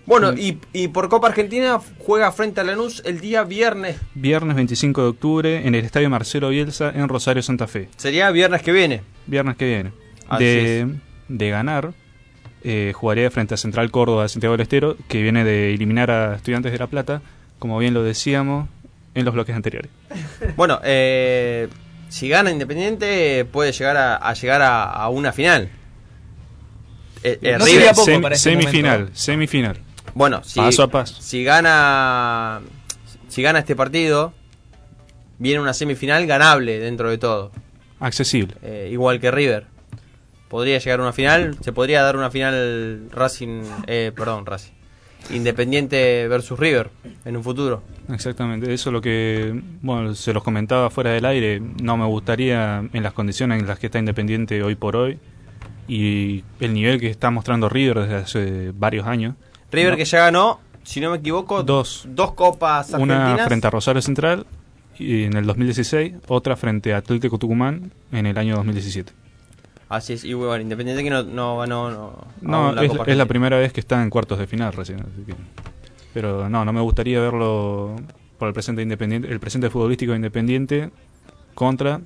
Bueno, 0.09 0.32
Mm. 0.32 0.39
y, 0.39 0.59
y 0.72 0.89
por 0.89 1.09
Copa 1.10 1.28
Argentina 1.28 1.78
juega 1.98 2.32
frente 2.32 2.60
a 2.60 2.64
Lanús 2.64 3.02
el 3.05 3.20
día 3.20 3.44
viernes. 3.44 3.98
Viernes 4.14 4.56
25 4.56 5.02
de 5.02 5.09
octubre 5.09 5.66
en 5.66 5.74
el 5.74 5.85
Estadio 5.85 6.09
Marcelo 6.09 6.48
Bielsa 6.48 6.90
en 6.94 7.06
Rosario, 7.09 7.43
Santa 7.43 7.66
Fe. 7.68 7.89
Sería 7.98 8.30
viernes 8.30 8.62
que 8.62 8.72
viene. 8.72 9.02
Viernes 9.26 9.56
que 9.56 9.66
viene. 9.66 9.93
Así 10.26 10.44
De, 10.44 10.94
de 11.28 11.51
ganar, 11.51 11.93
eh, 12.64 12.93
jugaría 12.94 13.30
frente 13.30 13.52
a 13.52 13.56
Central 13.59 13.90
Córdoba 13.90 14.22
de 14.22 14.28
Santiago 14.30 14.55
del 14.56 14.62
Estero, 14.62 14.97
que 15.09 15.20
viene 15.22 15.44
de 15.44 15.74
eliminar 15.74 16.10
a 16.10 16.35
Estudiantes 16.36 16.72
de 16.72 16.78
La 16.78 16.86
Plata, 16.86 17.20
como 17.59 17.78
bien 17.78 17.93
lo 17.93 18.02
decíamos 18.02 18.66
en 19.14 19.24
los 19.26 19.35
bloques 19.35 19.55
anteriores. 19.55 19.90
Bueno, 20.56 20.80
eh, 20.85 21.68
si 22.09 22.30
gana 22.30 22.51
Independiente 22.51 23.44
puede 23.44 23.72
llegar 23.72 23.98
a, 23.98 24.16
a 24.16 24.32
llegar 24.32 24.62
a, 24.62 24.85
a 24.85 25.09
una 25.10 25.32
final. 25.32 25.68
Eh, 27.22 27.39
eh, 27.43 27.56
No 27.59 27.64
River- 27.64 27.68
sería 27.80 27.93
poco 27.93 28.10
Sem- 28.10 28.22
para 28.22 28.35
este 28.36 28.51
semifinal, 28.51 28.98
momento. 29.01 29.18
semifinal. 29.18 29.78
Bueno, 30.19 30.43
si, 30.43 30.59
Paso 30.59 30.82
a 30.82 30.89
paso. 30.89 31.15
si 31.23 31.45
gana 31.45 32.61
si 33.28 33.40
gana 33.40 33.61
este 33.61 33.77
partido, 33.77 34.32
viene 35.39 35.61
una 35.61 35.73
semifinal 35.73 36.27
ganable 36.27 36.81
dentro 36.81 37.09
de 37.09 37.19
todo. 37.19 37.53
Accesible. 38.01 38.57
Eh, 38.62 38.89
igual 38.90 39.20
que 39.20 39.31
River. 39.31 39.66
Podría 40.49 40.78
llegar 40.78 40.99
a 40.99 41.03
una 41.05 41.12
final, 41.12 41.57
se 41.61 41.73
podría 41.73 42.03
dar 42.03 42.16
una 42.16 42.32
final 42.32 43.09
Racing, 43.12 43.62
eh, 43.86 44.11
perdón, 44.12 44.45
Racing. 44.45 44.73
Independiente 45.31 46.27
versus 46.27 46.59
River 46.59 46.90
en 47.24 47.36
un 47.36 47.45
futuro. 47.45 47.85
Exactamente, 48.12 48.74
eso 48.74 48.90
es 48.90 48.93
lo 48.93 49.01
que, 49.01 49.62
bueno, 49.82 50.16
se 50.16 50.32
los 50.32 50.43
comentaba 50.43 50.90
fuera 50.90 51.12
del 51.12 51.27
aire, 51.27 51.61
no 51.61 51.97
me 51.97 52.07
gustaría 52.07 52.78
en 52.93 53.03
las 53.05 53.12
condiciones 53.12 53.61
en 53.61 53.69
las 53.69 53.78
que 53.78 53.86
está 53.86 54.01
Independiente 54.01 54.65
hoy 54.65 54.74
por 54.74 54.97
hoy 54.97 55.20
y 55.86 56.43
el 56.59 56.74
nivel 56.74 56.99
que 56.99 57.09
está 57.09 57.31
mostrando 57.31 57.69
River 57.69 58.01
desde 58.01 58.15
hace 58.16 58.73
varios 58.74 59.07
años. 59.07 59.36
River 59.70 59.93
No, 59.93 59.97
que 59.97 60.05
ya 60.05 60.19
ganó, 60.20 60.61
si 60.82 61.01
no 61.01 61.11
me 61.11 61.19
equivoco, 61.19 61.62
Dos. 61.62 62.05
dos 62.09 62.32
copas 62.35 62.93
argentinas. 62.95 63.35
Una 63.35 63.47
frente 63.47 63.66
a 63.66 63.70
Rosario 63.70 64.01
Central 64.03 64.47
y 64.99 65.24
en 65.24 65.36
el 65.36 65.47
2016, 65.47 66.15
otra 66.28 66.57
frente 66.57 66.95
a 66.95 66.99
Atlético 66.99 67.39
Tucumán 67.39 67.93
en 68.12 68.27
el 68.27 68.36
año 68.39 68.57
2017. 68.57 69.12
Así 69.89 70.12
es, 70.15 70.24
y 70.24 70.35
bueno, 70.35 70.61
Independiente 70.62 71.03
que 71.03 71.11
no, 71.11 71.23
no 71.23 71.66
no, 71.66 72.24
No, 72.43 72.73
la 72.73 72.82
es, 72.82 72.90
Copa 72.90 73.05
es 73.07 73.16
la 73.16 73.27
primera 73.27 73.57
vez 73.59 73.73
que 73.73 73.81
está 73.81 74.03
en 74.03 74.11
cuartos 74.11 74.39
de 74.39 74.47
final 74.47 74.73
recién. 74.73 75.01
así 75.01 75.23
que- 75.27 75.35
pero 76.12 76.49
no, 76.49 76.65
no 76.65 76.73
me 76.73 76.81
gustaría 76.81 77.20
verlo 77.20 77.95
por 78.39 78.49
el 78.49 78.55
presente 78.55 78.82
independiente, 78.82 79.28
el 79.31 79.40
presente 79.40 79.70
futbolístico 79.70 80.12
de 80.12 80.16
Independiente 80.16 80.90
contra 81.55 82.01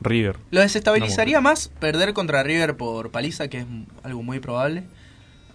River. 0.00 0.36
Lo 0.50 0.60
desestabilizaría 0.60 1.40
más 1.40 1.68
perder 1.68 2.12
contra 2.12 2.42
River 2.42 2.76
por 2.76 3.10
paliza, 3.10 3.48
que 3.48 3.58
es 3.60 3.66
algo 4.02 4.22
muy 4.22 4.40
probable, 4.40 4.84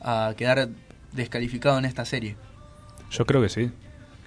a 0.01 0.33
quedar 0.35 0.69
descalificado 1.13 1.77
en 1.79 1.85
esta 1.85 2.05
serie. 2.05 2.35
Yo 3.11 3.25
creo 3.25 3.41
que 3.41 3.49
sí. 3.49 3.71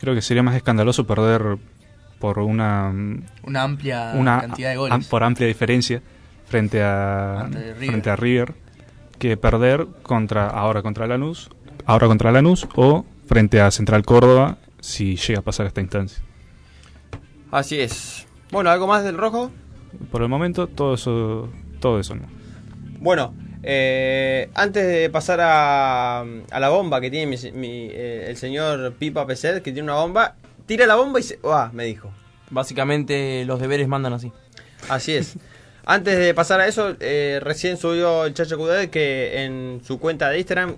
Creo 0.01 0.15
que 0.15 0.23
sería 0.23 0.43
más 0.43 0.55
escandaloso 0.57 1.07
perder 1.07 1.57
por 2.19 2.39
una 2.39 2.93
Una 3.43 3.63
amplia 3.63 4.13
una 4.15 4.41
cantidad 4.41 4.71
de 4.71 4.77
goles. 4.77 4.95
am- 4.95 5.05
por 5.05 5.23
amplia 5.25 5.47
diferencia 5.49 6.03
frente 6.47 6.83
a 6.83 7.49
frente 7.79 8.11
a 8.11 8.17
River 8.17 8.55
que 9.19 9.37
perder 9.37 9.87
contra 10.03 10.49
ahora 10.49 10.83
contra 10.83 11.07
Lanús, 11.07 11.49
ahora 11.87 12.07
contra 12.07 12.33
Lanús 12.33 12.67
o 12.77 13.05
frente 13.27 13.61
a 13.61 13.71
Central 13.71 14.05
Córdoba 14.05 14.59
si 14.81 15.17
llega 15.17 15.39
a 15.41 15.43
pasar 15.43 15.67
esta 15.67 15.81
instancia. 15.81 16.23
Así 17.51 17.79
es. 17.81 18.27
Bueno, 18.51 18.71
¿algo 18.71 18.87
más 18.87 19.05
del 19.05 19.17
rojo? 19.17 19.51
Por 20.11 20.23
el 20.23 20.29
momento 20.29 20.67
todo 20.67 20.95
eso 20.95 21.49
todo 21.81 22.01
eso 22.01 22.15
no. 22.15 22.25
Bueno, 23.01 23.35
eh, 23.65 24.49
antes 24.55 24.87
de 24.87 25.11
pasar 25.11 25.41
a, 25.43 26.21
a 26.21 26.61
la 26.61 26.69
bomba 26.69 27.01
que 27.01 27.11
tiene 27.11 27.27
mi- 27.27 27.53
mi, 27.53 27.89
eh, 27.91 28.27
el 28.29 28.37
señor 28.37 28.93
Pipa 28.95 29.27
Peset, 29.27 29.63
que 29.63 29.73
tiene 29.73 29.91
una 29.91 30.01
bomba, 30.01 30.37
tira 30.67 30.87
la 30.87 30.95
bomba 30.97 31.21
y 31.21 31.23
se... 31.23 31.39
¡Ah! 31.45 31.71
Me 31.73 31.85
dijo. 31.85 32.11
Básicamente 32.51 33.45
los 33.47 33.61
deberes 33.61 33.89
mandan 33.89 34.13
así. 34.13 34.31
Así 34.89 35.15
es. 35.15 35.35
Antes 35.87 36.19
de 36.19 36.33
pasar 36.35 36.61
a 36.61 36.67
eso, 36.67 36.95
eh, 37.01 37.41
recién 37.43 37.77
subió 37.77 38.25
el 38.27 38.35
Chacho 38.35 38.57
Cudel 38.57 38.91
que 38.91 39.45
en 39.45 39.81
su 39.85 39.99
cuenta 39.99 40.31
de 40.31 40.39
Instagram 40.39 40.77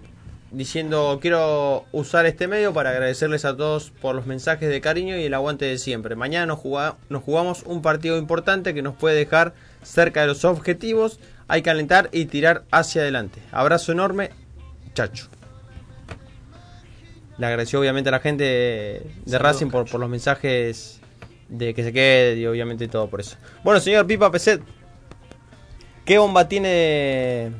diciendo 0.52 1.18
quiero 1.20 1.84
usar 1.92 2.24
este 2.24 2.46
medio 2.48 2.72
para 2.72 2.90
agradecerles 2.90 3.44
a 3.44 3.56
todos 3.56 3.90
por 4.00 4.14
los 4.14 4.26
mensajes 4.26 4.68
de 4.68 4.80
cariño 4.80 5.16
y 5.16 5.24
el 5.24 5.34
aguante 5.34 5.64
de 5.64 5.78
siempre. 5.78 6.14
Mañana 6.16 6.46
nos 6.46 6.60
jugamos 6.60 7.62
un 7.66 7.82
partido 7.82 8.16
importante 8.16 8.72
que 8.74 8.82
nos 8.82 8.94
puede 8.94 9.16
dejar 9.16 9.54
cerca 9.82 10.22
de 10.22 10.28
los 10.28 10.44
objetivos. 10.44 11.18
Hay 11.48 11.62
que 11.62 11.70
alentar 11.70 12.08
y 12.12 12.26
tirar 12.26 12.64
hacia 12.70 13.02
adelante. 13.02 13.40
Abrazo 13.52 13.92
enorme, 13.92 14.30
Chacho. 14.94 15.28
Le 17.38 17.46
agradeció 17.46 17.80
obviamente 17.80 18.08
a 18.08 18.12
la 18.12 18.20
gente 18.20 18.44
de, 18.44 18.50
de 18.50 19.30
Saludos, 19.30 19.42
Racing 19.42 19.66
por, 19.68 19.88
por 19.88 20.00
los 20.00 20.08
mensajes 20.08 21.00
de 21.48 21.74
que 21.74 21.84
se 21.84 21.92
quede 21.92 22.36
y 22.36 22.46
obviamente 22.46 22.88
todo 22.88 23.08
por 23.08 23.20
eso. 23.20 23.36
Bueno, 23.62 23.78
señor 23.78 24.06
Pipa 24.06 24.30
Peset, 24.30 24.62
¿qué 26.04 26.18
bomba 26.18 26.48
tiene 26.48 26.68
de, 26.68 27.52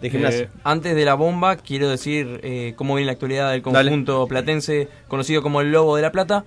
de 0.00 0.10
gimnasia? 0.10 0.42
Eh, 0.42 0.50
antes 0.64 0.94
de 0.94 1.04
la 1.04 1.14
bomba, 1.14 1.56
quiero 1.56 1.88
decir 1.88 2.40
eh, 2.42 2.74
cómo 2.76 2.96
viene 2.96 3.06
la 3.06 3.12
actualidad 3.12 3.52
del 3.52 3.62
conjunto 3.62 4.26
platense, 4.26 4.88
conocido 5.08 5.42
como 5.42 5.60
el 5.60 5.70
Lobo 5.70 5.96
de 5.96 6.02
la 6.02 6.12
Plata. 6.12 6.44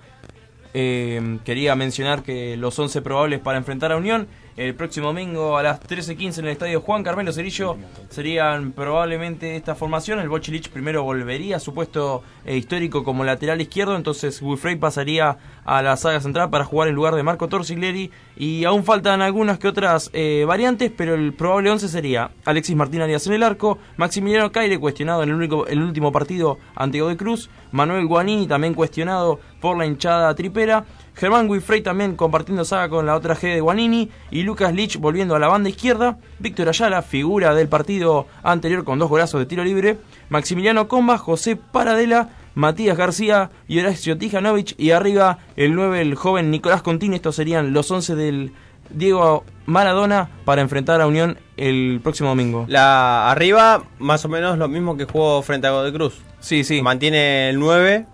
Eh, 0.74 1.38
quería 1.44 1.74
mencionar 1.74 2.22
que 2.22 2.56
los 2.58 2.78
11 2.78 3.00
probables 3.00 3.40
para 3.40 3.56
enfrentar 3.56 3.92
a 3.92 3.96
Unión 3.96 4.28
el 4.56 4.74
próximo 4.74 5.08
domingo 5.08 5.58
a 5.58 5.62
las 5.62 5.80
13.15 5.82 6.38
en 6.38 6.44
el 6.46 6.52
estadio 6.52 6.80
Juan 6.80 7.02
Carmelo 7.02 7.32
Cerillo. 7.32 7.76
Serían 8.08 8.72
probablemente 8.72 9.54
esta 9.54 9.74
formación. 9.74 10.18
El 10.18 10.30
Bochilich 10.30 10.70
primero 10.70 11.02
volvería 11.02 11.56
a 11.56 11.60
su 11.60 11.74
puesto 11.74 12.22
eh, 12.44 12.56
histórico 12.56 13.04
como 13.04 13.24
lateral 13.24 13.60
izquierdo, 13.60 13.96
entonces 13.96 14.40
Wilfrey 14.40 14.76
pasaría 14.76 15.36
a 15.64 15.82
la 15.82 15.96
saga 15.96 16.20
central 16.20 16.48
para 16.48 16.64
jugar 16.64 16.88
en 16.88 16.94
lugar 16.94 17.14
de 17.14 17.22
Marco 17.22 17.48
Torsiglieri 17.48 18.10
y 18.36 18.64
aún 18.64 18.84
faltan 18.84 19.20
algunas 19.20 19.58
que 19.58 19.68
otras 19.68 20.10
eh, 20.12 20.44
variantes, 20.46 20.90
pero 20.96 21.14
el 21.14 21.34
probable 21.34 21.70
11 21.70 21.88
sería 21.88 22.30
Alexis 22.44 22.76
Martín 22.76 23.02
Arias 23.02 23.26
en 23.26 23.34
el 23.34 23.42
arco, 23.42 23.78
Maximiliano 23.96 24.52
Caire 24.52 24.78
cuestionado 24.78 25.22
en 25.22 25.30
el, 25.30 25.34
único, 25.34 25.66
el 25.66 25.82
último 25.82 26.12
partido 26.12 26.58
ante 26.74 27.00
Godoy 27.00 27.16
Cruz, 27.16 27.50
Manuel 27.72 28.06
Guanini 28.06 28.46
también 28.46 28.74
cuestionado 28.74 29.40
por 29.60 29.76
la 29.76 29.86
hinchada 29.86 30.34
tripera, 30.34 30.84
Germán 31.16 31.48
Guifrey 31.48 31.80
también 31.80 32.14
compartiendo 32.14 32.64
saga 32.64 32.90
con 32.90 33.06
la 33.06 33.16
otra 33.16 33.34
G 33.34 33.54
de 33.54 33.60
Guanini 33.60 34.10
y 34.30 34.42
Lucas 34.42 34.74
Lich 34.74 34.98
volviendo 34.98 35.34
a 35.34 35.38
la 35.38 35.48
banda 35.48 35.70
izquierda, 35.70 36.18
Víctor 36.38 36.68
Ayala, 36.68 37.00
figura 37.00 37.54
del 37.54 37.68
partido 37.68 38.26
anterior 38.42 38.84
con 38.84 38.98
dos 38.98 39.08
golazos 39.08 39.40
de 39.40 39.46
tiro 39.46 39.64
libre, 39.64 39.96
Maximiliano 40.28 40.88
Comba, 40.88 41.16
José 41.16 41.56
Paradela, 41.56 42.28
Matías 42.54 42.98
García 42.98 43.50
y 43.66 43.80
Horacio 43.80 44.18
Tijanovic 44.18 44.74
y 44.78 44.90
arriba 44.90 45.38
el 45.56 45.74
9 45.74 46.02
el 46.02 46.14
joven 46.16 46.50
Nicolás 46.50 46.82
Contini, 46.82 47.16
estos 47.16 47.36
serían 47.36 47.72
los 47.72 47.90
11 47.90 48.14
del 48.14 48.52
Diego 48.90 49.44
Maradona 49.64 50.28
para 50.44 50.60
enfrentar 50.60 51.00
a 51.00 51.06
Unión 51.06 51.38
el 51.56 52.00
próximo 52.02 52.28
domingo. 52.28 52.66
La 52.68 53.30
arriba, 53.30 53.84
más 53.98 54.24
o 54.26 54.28
menos 54.28 54.58
lo 54.58 54.68
mismo 54.68 54.98
que 54.98 55.06
jugó 55.06 55.40
frente 55.42 55.66
a 55.66 55.70
Godoy 55.70 55.92
Cruz. 55.92 56.20
Sí, 56.40 56.62
sí. 56.62 56.82
Mantiene 56.82 57.48
el 57.48 57.58
9, 57.58 58.06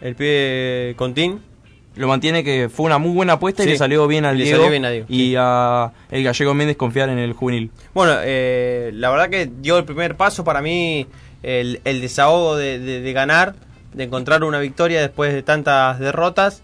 el 0.00 0.16
pibe 0.16 0.94
Contín. 0.96 1.51
Lo 1.96 2.08
mantiene 2.08 2.42
que 2.42 2.68
fue 2.68 2.86
una 2.86 2.96
muy 2.98 3.12
buena 3.12 3.34
apuesta 3.34 3.62
y 3.62 3.66
le 3.66 3.76
salió 3.76 4.06
bien 4.06 4.24
al 4.24 4.36
Diego, 4.38 4.56
salió 4.56 4.70
bien 4.70 4.84
a 4.86 4.90
Diego, 4.90 5.06
y 5.10 5.34
a 5.38 5.92
el 6.10 6.24
gallego 6.24 6.54
Méndez 6.54 6.76
confiar 6.76 7.08
en 7.10 7.18
el 7.18 7.32
juvenil. 7.34 7.70
Bueno, 7.92 8.14
eh, 8.22 8.90
la 8.94 9.10
verdad 9.10 9.28
que 9.28 9.50
dio 9.60 9.76
el 9.76 9.84
primer 9.84 10.16
paso 10.16 10.42
para 10.42 10.62
mí, 10.62 11.06
el, 11.42 11.80
el 11.84 12.00
desahogo 12.00 12.56
de, 12.56 12.78
de- 12.78 13.00
de 13.02 13.12
ganar, 13.12 13.54
de 13.92 14.04
encontrar 14.04 14.42
una 14.42 14.58
victoria 14.58 15.00
después 15.02 15.34
de 15.34 15.42
tantas 15.42 15.98
derrotas. 15.98 16.62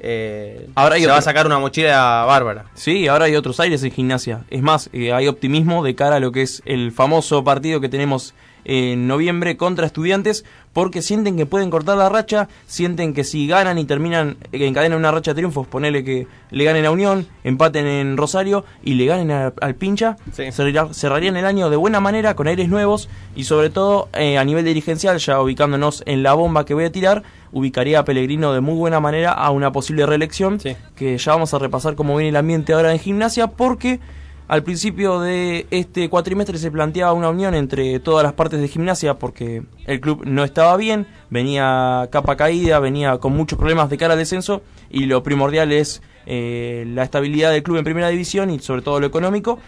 Eh, 0.00 0.68
Ahora 0.76 0.96
se 0.96 1.06
va 1.08 1.16
a 1.16 1.22
sacar 1.22 1.46
una 1.46 1.58
mochila 1.58 2.24
bárbara. 2.26 2.66
Sí, 2.74 3.08
ahora 3.08 3.24
hay 3.24 3.34
otros 3.34 3.58
aires 3.58 3.82
en 3.82 3.90
gimnasia. 3.90 4.44
Es 4.48 4.62
más, 4.62 4.90
eh, 4.92 5.12
hay 5.12 5.26
optimismo 5.26 5.82
de 5.82 5.96
cara 5.96 6.16
a 6.16 6.20
lo 6.20 6.30
que 6.30 6.42
es 6.42 6.62
el 6.66 6.92
famoso 6.92 7.42
partido 7.42 7.80
que 7.80 7.88
tenemos 7.88 8.32
en 8.68 9.06
noviembre 9.08 9.56
contra 9.56 9.86
estudiantes, 9.86 10.44
porque 10.72 11.02
sienten 11.02 11.36
que 11.36 11.46
pueden 11.46 11.70
cortar 11.70 11.96
la 11.96 12.08
racha, 12.08 12.48
sienten 12.66 13.14
que 13.14 13.24
si 13.24 13.48
ganan 13.48 13.78
y 13.78 13.84
terminan, 13.84 14.36
eh, 14.52 14.64
encadenan 14.66 14.98
una 14.98 15.10
racha 15.10 15.32
de 15.32 15.36
triunfos, 15.36 15.66
ponele 15.66 16.04
que 16.04 16.26
le 16.50 16.64
ganen 16.64 16.84
a 16.84 16.90
Unión, 16.92 17.26
empaten 17.44 17.86
en 17.86 18.16
Rosario 18.16 18.64
y 18.84 18.94
le 18.94 19.06
ganen 19.06 19.30
a- 19.32 19.52
al 19.60 19.74
pincha, 19.74 20.16
cerrar- 20.52 20.92
cerrarían 20.94 21.36
el 21.36 21.46
año 21.46 21.70
de 21.70 21.76
buena 21.76 21.98
manera, 21.98 22.36
con 22.36 22.46
aires 22.46 22.68
nuevos 22.68 23.08
y 23.34 23.44
sobre 23.44 23.70
todo 23.70 24.08
eh, 24.12 24.38
a 24.38 24.44
nivel 24.44 24.64
dirigencial, 24.64 25.18
ya 25.18 25.40
ubicándonos 25.40 26.02
en 26.06 26.22
la 26.22 26.34
bomba 26.34 26.64
que 26.64 26.74
voy 26.74 26.84
a 26.84 26.92
tirar, 26.92 27.22
ubicaría 27.50 28.00
a 28.00 28.04
Pellegrino 28.04 28.52
de 28.52 28.60
muy 28.60 28.74
buena 28.74 29.00
manera 29.00 29.32
a 29.32 29.50
una 29.50 29.72
posible 29.72 30.04
reelección, 30.04 30.58
que 30.94 31.16
ya 31.16 31.32
vamos 31.32 31.54
a 31.54 31.58
repasar 31.58 31.94
cómo 31.94 32.14
viene 32.16 32.28
el 32.28 32.36
ambiente 32.36 32.74
ahora 32.74 32.92
en 32.92 32.98
gimnasia, 32.98 33.46
porque 33.48 33.98
al 34.48 34.62
principio 34.62 35.20
de 35.20 35.66
este 35.70 36.08
cuatrimestre 36.08 36.56
se 36.56 36.70
planteaba 36.70 37.12
una 37.12 37.28
unión 37.28 37.54
entre 37.54 38.00
todas 38.00 38.24
las 38.24 38.32
partes 38.32 38.60
de 38.60 38.68
gimnasia 38.68 39.18
porque 39.18 39.62
el 39.86 40.00
club 40.00 40.22
no 40.24 40.42
estaba 40.42 40.74
bien, 40.78 41.06
venía 41.28 42.08
capa 42.10 42.36
caída, 42.36 42.80
venía 42.80 43.18
con 43.18 43.34
muchos 43.34 43.58
problemas 43.58 43.90
de 43.90 43.98
cara 43.98 44.14
al 44.14 44.18
descenso 44.18 44.62
y 44.88 45.04
lo 45.04 45.22
primordial 45.22 45.70
es 45.70 46.02
eh, 46.24 46.84
la 46.88 47.02
estabilidad 47.04 47.52
del 47.52 47.62
club 47.62 47.76
en 47.76 47.84
primera 47.84 48.08
división 48.08 48.50
y 48.50 48.58
sobre 48.58 48.80
todo 48.80 49.00
lo 49.00 49.06
económico. 49.06 49.58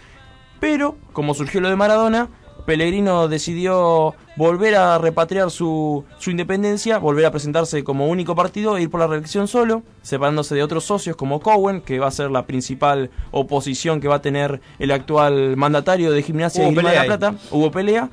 Pero, 0.59 0.97
como 1.13 1.33
surgió 1.33 1.61
lo 1.61 1.69
de 1.69 1.75
Maradona, 1.75 2.29
Pellegrino 2.65 3.27
decidió 3.27 4.15
volver 4.35 4.75
a 4.75 4.97
repatriar 4.97 5.51
su, 5.51 6.05
su 6.19 6.31
independencia, 6.31 6.97
volver 6.99 7.25
a 7.25 7.31
presentarse 7.31 7.83
como 7.83 8.07
único 8.07 8.35
partido 8.35 8.77
e 8.77 8.83
ir 8.83 8.89
por 8.89 8.99
la 8.99 9.07
reelección 9.07 9.47
solo, 9.47 9.83
separándose 10.01 10.55
de 10.55 10.63
otros 10.63 10.83
socios 10.85 11.15
como 11.15 11.39
Cowen, 11.39 11.81
que 11.81 11.99
va 11.99 12.07
a 12.07 12.11
ser 12.11 12.31
la 12.31 12.45
principal 12.45 13.09
oposición 13.31 13.99
que 13.99 14.07
va 14.07 14.15
a 14.15 14.21
tener 14.21 14.61
el 14.79 14.91
actual 14.91 15.57
mandatario 15.57 16.11
de 16.11 16.23
Gimnasia 16.23 16.63
Hubo 16.63 16.71
y 16.71 16.75
de 16.75 16.83
la 16.83 16.89
ahí. 17.01 17.07
Plata. 17.07 17.35
Hubo 17.51 17.71
pelea. 17.71 18.09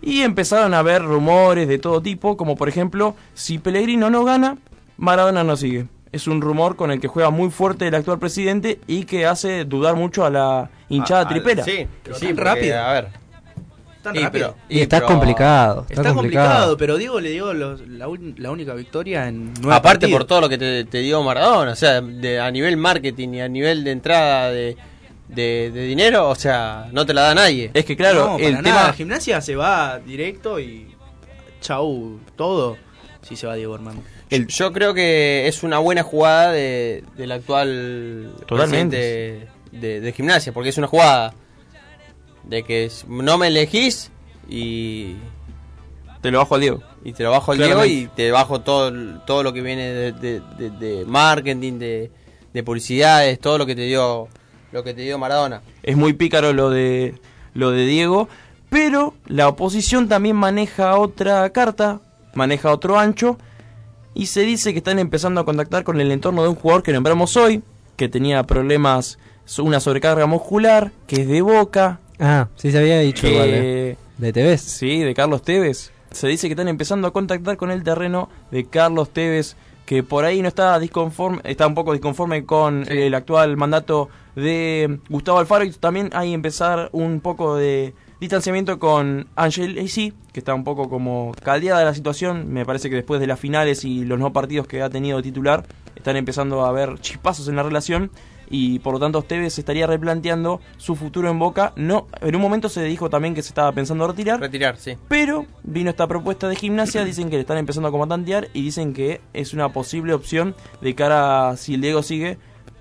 Y 0.00 0.20
empezaron 0.22 0.74
a 0.74 0.78
haber 0.78 1.02
rumores 1.02 1.66
de 1.66 1.78
todo 1.78 2.00
tipo, 2.00 2.36
como 2.36 2.54
por 2.56 2.68
ejemplo, 2.68 3.16
si 3.34 3.58
Pellegrino 3.58 4.10
no 4.10 4.24
gana, 4.24 4.56
Maradona 4.96 5.42
no 5.44 5.56
sigue. 5.56 5.86
Es 6.12 6.26
un 6.28 6.40
rumor 6.40 6.76
con 6.76 6.90
el 6.90 7.00
que 7.00 7.08
juega 7.08 7.30
muy 7.30 7.50
fuerte 7.50 7.86
el 7.88 7.94
actual 7.94 8.18
presidente 8.18 8.80
y 8.86 9.04
que 9.04 9.26
hace 9.26 9.64
dudar 9.64 9.96
mucho 9.96 10.24
a 10.24 10.30
la 10.30 10.70
hinchada 10.88 11.20
A- 11.20 11.22
al- 11.24 11.28
tripera. 11.28 11.64
sí, 11.64 11.86
Pero 12.04 12.16
sí, 12.16 12.32
rápido. 12.32 12.78
A 12.78 12.92
ver. 12.92 13.08
Tan 14.08 14.16
Y, 14.16 14.24
rápido. 14.24 14.54
pero- 14.56 14.66
Y 14.78 14.80
está 14.82 15.00
complicado, 15.02 15.86
está 15.88 16.00
Está, 16.02 16.14
complicado. 16.14 16.48
complicado. 16.48 16.76
pero 16.76 16.96
Diego 16.96 17.20
le 17.20 17.30
dio 17.30 17.52
los- 17.54 17.86
la, 17.88 18.08
un- 18.08 18.34
la 18.38 18.50
única 18.50 18.74
victoria 18.74 19.28
en 19.28 19.52
nueve 19.60 19.74
Aparte 19.76 20.00
partidos. 20.06 20.18
por 20.20 20.26
todo 20.26 20.40
lo 20.42 20.48
que 20.48 20.58
te, 20.58 20.84
te 20.84 20.98
dio 20.98 21.22
Maradona, 21.22 21.72
o 21.72 21.76
sea, 21.76 22.00
de- 22.00 22.40
a 22.40 22.50
nivel 22.50 22.76
marketing 22.76 23.28
y 23.34 23.40
a 23.40 23.48
nivel 23.48 23.84
de 23.84 23.90
entrada 23.92 24.50
de, 24.50 24.76
de, 25.28 25.70
de 25.72 25.82
dinero, 25.82 26.28
o 26.28 26.34
sea, 26.34 26.88
no 26.92 27.04
te 27.06 27.12
la 27.14 27.22
da 27.22 27.34
nadie. 27.34 27.70
Es 27.74 27.84
que 27.84 27.96
claro, 27.96 28.26
no, 28.26 28.38
el 28.38 28.56
tema... 28.62 28.70
nada. 28.70 28.92
Gimnasia 28.94 29.40
se 29.40 29.56
va 29.56 29.98
directo 29.98 30.58
y 30.58 30.88
chau 31.60 32.18
todo 32.36 32.76
si 33.22 33.36
se 33.36 33.46
va 33.46 33.54
Diego 33.54 33.74
Armando. 33.74 34.02
Yo 34.30 34.72
creo 34.72 34.92
que 34.94 35.48
es 35.48 35.62
una 35.62 35.78
buena 35.78 36.02
jugada 36.02 36.52
de, 36.52 37.02
del 37.16 37.32
actual 37.32 38.32
Totalmente. 38.46 38.96
presidente 38.96 39.48
de, 39.86 40.00
de 40.00 40.12
gimnasia, 40.12 40.52
porque 40.52 40.68
es 40.70 40.78
una 40.78 40.86
jugada 40.86 41.34
de 42.48 42.62
que 42.64 42.90
no 43.08 43.38
me 43.38 43.46
elegís 43.48 44.10
y 44.48 45.14
Te 46.20 46.30
lo 46.30 46.38
bajo 46.38 46.54
al 46.56 46.60
Diego. 46.62 46.82
y 47.04 47.12
te 47.12 47.22
lo 47.22 47.30
bajo 47.30 47.52
al 47.52 47.58
Diego 47.58 47.84
y 47.84 48.08
te 48.16 48.30
bajo 48.30 48.60
todo 48.60 48.92
todo 49.26 49.42
lo 49.42 49.52
que 49.52 49.60
viene 49.62 49.88
de, 49.92 50.12
de- 50.12 50.40
de- 50.58 50.70
de 50.70 51.04
marketing, 51.04 51.78
de, 51.78 52.10
de 52.52 52.62
publicidades, 52.62 53.38
todo 53.38 53.58
lo 53.58 53.66
que 53.66 53.74
te 53.76 53.82
dio 53.82 54.28
lo 54.72 54.82
que 54.84 54.92
te 54.94 55.02
dio 55.02 55.18
Maradona. 55.18 55.62
es 55.82 55.96
muy 55.96 56.12
pícaro 56.14 56.52
lo 56.52 56.70
de 56.70 57.14
lo 57.54 57.70
de 57.70 57.86
Diego, 57.86 58.28
pero 58.68 59.14
la 59.26 59.48
oposición 59.48 60.08
también 60.08 60.36
maneja 60.36 60.98
otra 60.98 61.48
carta, 61.50 62.00
maneja 62.34 62.72
otro 62.72 62.98
ancho 62.98 63.38
y 64.14 64.26
se 64.26 64.40
dice 64.42 64.72
que 64.72 64.78
están 64.78 64.98
empezando 64.98 65.40
a 65.40 65.44
contactar 65.44 65.84
con 65.84 66.00
el 66.00 66.10
entorno 66.10 66.42
de 66.42 66.48
un 66.48 66.54
jugador 66.56 66.82
que 66.82 66.92
nombramos 66.92 67.36
hoy, 67.36 67.62
que 67.96 68.08
tenía 68.08 68.42
problemas, 68.44 69.18
una 69.58 69.80
sobrecarga 69.80 70.26
muscular, 70.26 70.92
que 71.06 71.22
es 71.22 71.28
de 71.28 71.40
Boca, 71.42 72.00
Ah, 72.18 72.48
sí 72.56 72.70
se 72.72 72.78
había 72.78 72.98
dicho 73.00 73.22
que- 73.22 73.32
igual, 73.32 73.48
eh. 73.52 73.96
De 74.18 74.32
Tevez. 74.32 74.60
Sí, 74.62 75.00
de 75.00 75.14
Carlos 75.14 75.42
Tevez. 75.42 75.92
Se 76.10 76.26
dice 76.26 76.48
que 76.48 76.54
están 76.54 76.68
empezando 76.68 77.06
a 77.06 77.12
contactar 77.12 77.56
con 77.56 77.70
el 77.70 77.82
terreno 77.84 78.28
de 78.50 78.64
Carlos 78.64 79.10
Tevez, 79.10 79.56
que 79.86 80.02
por 80.02 80.24
ahí 80.24 80.42
no 80.42 80.48
está 80.48 80.78
disconforme, 80.78 81.40
está 81.44 81.66
un 81.66 81.74
poco 81.74 81.92
disconforme 81.92 82.44
con 82.44 82.84
el 82.90 83.14
actual 83.14 83.56
mandato 83.56 84.08
de 84.34 84.98
Gustavo 85.08 85.38
Alfaro 85.38 85.64
y 85.64 85.70
también 85.72 86.10
hay 86.12 86.34
empezar 86.34 86.88
un 86.92 87.20
poco 87.20 87.56
de 87.56 87.94
distanciamiento 88.20 88.78
con 88.78 89.28
Ángel 89.36 89.78
AC, 89.78 90.12
que 90.32 90.40
está 90.40 90.54
un 90.54 90.64
poco 90.64 90.88
como 90.90 91.32
caldeada 91.44 91.84
la 91.84 91.94
situación. 91.94 92.52
Me 92.52 92.66
parece 92.66 92.90
que 92.90 92.96
después 92.96 93.20
de 93.20 93.26
las 93.28 93.38
finales 93.38 93.84
y 93.84 94.04
los 94.04 94.18
no 94.18 94.32
partidos 94.32 94.66
que 94.66 94.82
ha 94.82 94.90
tenido 94.90 95.22
titular, 95.22 95.64
están 95.94 96.16
empezando 96.16 96.64
a 96.64 96.68
haber 96.70 96.98
chispazos 97.00 97.48
en 97.48 97.56
la 97.56 97.62
relación 97.62 98.10
y 98.50 98.78
por 98.78 98.94
lo 98.94 99.00
tanto 99.00 99.22
Tevez 99.22 99.54
se 99.54 99.60
estaría 99.60 99.86
replanteando 99.86 100.60
su 100.76 100.96
futuro 100.96 101.30
en 101.30 101.38
Boca. 101.38 101.72
No, 101.76 102.06
en 102.20 102.34
un 102.36 102.42
momento 102.42 102.68
se 102.68 102.82
dijo 102.84 103.10
también 103.10 103.34
que 103.34 103.42
se 103.42 103.48
estaba 103.48 103.72
pensando 103.72 104.06
retirar, 104.06 104.40
Retirar, 104.40 104.76
sí. 104.76 104.96
pero 105.08 105.46
vino 105.62 105.90
esta 105.90 106.06
propuesta 106.06 106.48
de 106.48 106.56
gimnasia, 106.56 107.04
dicen 107.04 107.30
que 107.30 107.36
le 107.36 107.42
están 107.42 107.58
empezando 107.58 107.88
a 107.88 107.92
comandantear 107.92 108.48
y 108.52 108.62
dicen 108.62 108.92
que 108.92 109.20
es 109.32 109.52
una 109.52 109.70
posible 109.70 110.14
opción 110.14 110.54
de 110.80 110.94
cara 110.94 111.50
a, 111.50 111.56
si 111.56 111.74
el 111.74 111.80
Diego 111.80 112.02
sigue, 112.02 112.38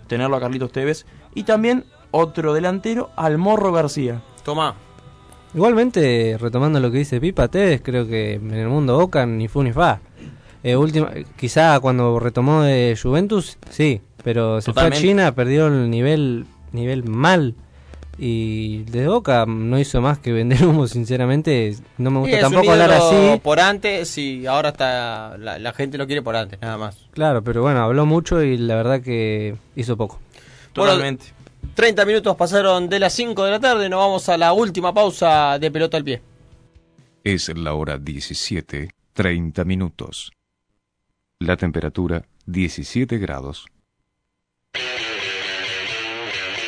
tenerlo 0.07 0.38
a 0.38 0.39
Carlitos 0.39 0.72
Tevez. 0.72 1.06
Y 1.35 1.44
también 1.44 1.85
otro 2.11 2.53
delantero, 2.53 3.10
al 3.15 3.38
Morro 3.38 3.72
García. 3.72 4.22
Toma. 4.44 4.76
Igualmente, 5.53 6.38
retomando 6.39 6.80
lo 6.80 6.91
que 6.91 6.99
dice 6.99 7.19
Pipa 7.19 7.48
Tevez, 7.48 7.81
creo 7.81 8.07
que 8.07 8.34
en 8.34 8.53
el 8.53 8.68
mundo 8.68 8.98
Boca 8.98 9.26
ni 9.26 9.48
fu 9.48 9.64
ni 9.64 9.72
fa. 9.72 9.99
Eh, 10.64 10.76
última, 10.76 11.11
quizá 11.38 11.80
cuando 11.80 12.19
retomó 12.19 12.64
de 12.64 12.98
Juventus, 13.02 13.57
sí, 13.69 14.02
pero 14.27 14.59
se 14.59 14.65
Totalmente. 14.71 14.97
fue 14.99 15.07
a 15.07 15.09
China, 15.09 15.35
perdió 15.35 15.67
el 15.67 15.89
nivel, 15.89 16.45
nivel 16.73 17.05
mal. 17.05 17.55
Y 18.17 18.79
de 18.83 19.07
Boca 19.07 19.45
no 19.47 19.79
hizo 19.79 20.01
más 20.01 20.19
que 20.19 20.33
vender 20.33 20.65
humo, 20.67 20.85
sinceramente. 20.87 21.77
No 21.97 22.11
me 22.11 22.17
Sí, 22.25 22.31
gusta 22.31 22.47
un 22.47 22.53
tampoco 22.53 22.71
hablar 22.73 22.91
así. 22.91 23.39
por 23.41 23.61
antes 23.61 24.17
y 24.17 24.45
ahora 24.47 24.69
está 24.69 25.37
la, 25.37 25.57
la 25.59 25.71
gente 25.71 25.97
lo 25.97 26.07
quiere 26.07 26.21
por 26.21 26.35
antes, 26.35 26.59
nada 26.59 26.77
más. 26.77 26.97
Claro, 27.11 27.41
pero 27.41 27.61
bueno, 27.61 27.81
habló 27.81 28.05
mucho 28.05 28.43
y 28.43 28.57
la 28.57 28.75
verdad 28.75 29.01
que 29.01 29.55
hizo 29.77 29.95
poco. 29.95 30.19
Totalmente. 30.73 31.27
30 31.75 32.03
minutos 32.05 32.35
pasaron 32.35 32.89
de 32.89 32.99
las 32.99 33.13
5 33.13 33.45
de 33.45 33.51
la 33.51 33.59
tarde, 33.61 33.87
nos 33.87 33.99
vamos 33.99 34.27
a 34.27 34.37
la 34.37 34.51
última 34.51 34.93
pausa 34.93 35.57
de 35.57 35.71
pelota 35.71 35.95
al 35.95 36.03
pie. 36.03 36.21
Es 37.23 37.47
la 37.55 37.75
hora 37.75 37.97
17, 37.97 38.89
30 39.13 39.63
minutos. 39.63 40.31
La 41.39 41.55
temperatura 41.55 42.25
17 42.45 43.17
grados. 43.19 43.67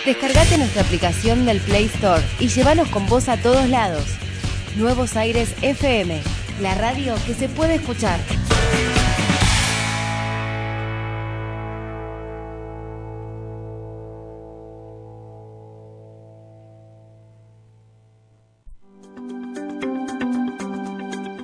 Descargate 0.05 0.57
nuestra 0.57 0.81
aplicación 0.81 1.45
del 1.45 1.59
Play 1.59 1.85
Store 1.85 2.23
y 2.39 2.47
llévanos 2.47 2.87
con 2.87 3.05
vos 3.07 3.27
a 3.27 3.35
todos 3.37 3.67
lados. 3.67 4.05
Nuevos 4.77 5.17
Aires 5.17 5.53
FM, 5.61 6.21
la 6.61 6.73
radio 6.75 7.15
que 7.27 7.33
se 7.33 7.49
puede 7.49 7.75
escuchar. 7.75 8.19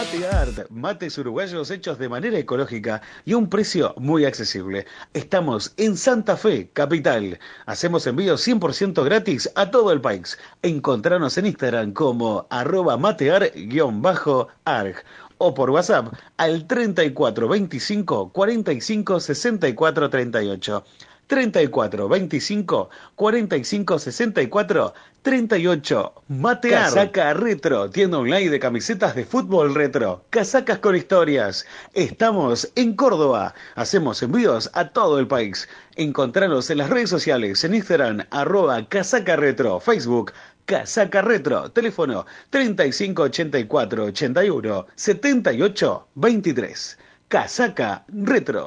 Mate 0.00 0.26
Art, 0.26 0.70
mates 0.70 1.18
uruguayos 1.18 1.70
hechos 1.70 1.98
de 1.98 2.08
manera 2.08 2.38
ecológica 2.38 3.02
y 3.26 3.34
a 3.34 3.36
un 3.36 3.50
precio 3.50 3.92
muy 3.98 4.24
accesible. 4.24 4.86
Estamos 5.12 5.74
en 5.76 5.94
Santa 5.94 6.38
Fe, 6.38 6.70
capital. 6.72 7.38
Hacemos 7.66 8.06
envíos 8.06 8.48
100% 8.48 9.04
gratis 9.04 9.50
a 9.56 9.70
todo 9.70 9.92
el 9.92 10.00
país. 10.00 10.38
Encontranos 10.62 11.36
en 11.36 11.44
Instagram 11.44 11.92
como 11.92 12.46
arroba 12.48 12.96
matear-arg 12.96 15.04
o 15.36 15.52
por 15.52 15.68
WhatsApp 15.68 16.14
al 16.38 16.66
34 16.66 17.46
25 17.46 18.32
45 18.32 19.20
64 19.20 20.08
38. 20.08 20.84
34 21.30 22.08
25 22.08 22.90
45 23.14 23.98
64 24.00 24.94
38 25.22 26.12
Matear 26.26 26.84
Casaca 26.86 27.34
Retro, 27.34 27.88
tienda 27.88 28.18
online 28.18 28.50
de 28.50 28.58
camisetas 28.58 29.14
de 29.14 29.24
fútbol 29.24 29.72
retro, 29.72 30.24
casacas 30.30 30.80
con 30.80 30.96
historias. 30.96 31.66
Estamos 31.94 32.68
en 32.74 32.96
Córdoba. 32.96 33.54
Hacemos 33.76 34.20
envíos 34.24 34.70
a 34.74 34.88
todo 34.88 35.20
el 35.20 35.28
país. 35.28 35.68
Encontranos 35.94 36.68
en 36.68 36.78
las 36.78 36.90
redes 36.90 37.10
sociales, 37.10 37.62
en 37.62 37.76
Instagram, 37.76 38.26
arroba 38.32 38.84
casaca 38.88 39.36
retro, 39.36 39.78
Facebook, 39.78 40.32
Casaca 40.64 41.22
Retro, 41.22 41.70
teléfono 41.70 42.26
3584 42.50 44.04
81 44.06 44.86
78 44.96 46.08
23. 46.16 46.98
Casaca 47.28 48.04
Retro. 48.08 48.64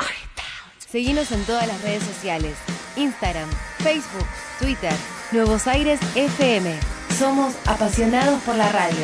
Seguinos 0.94 1.32
en 1.32 1.44
todas 1.46 1.66
las 1.66 1.82
redes 1.82 2.04
sociales. 2.04 2.54
Instagram, 2.98 3.50
Facebook, 3.80 4.28
Twitter. 4.60 4.94
Nuevos 5.32 5.66
Aires 5.66 6.00
FM. 6.14 6.72
Somos 7.18 7.56
apasionados 7.66 8.40
por 8.44 8.56
la 8.56 8.72
radio. 8.72 9.04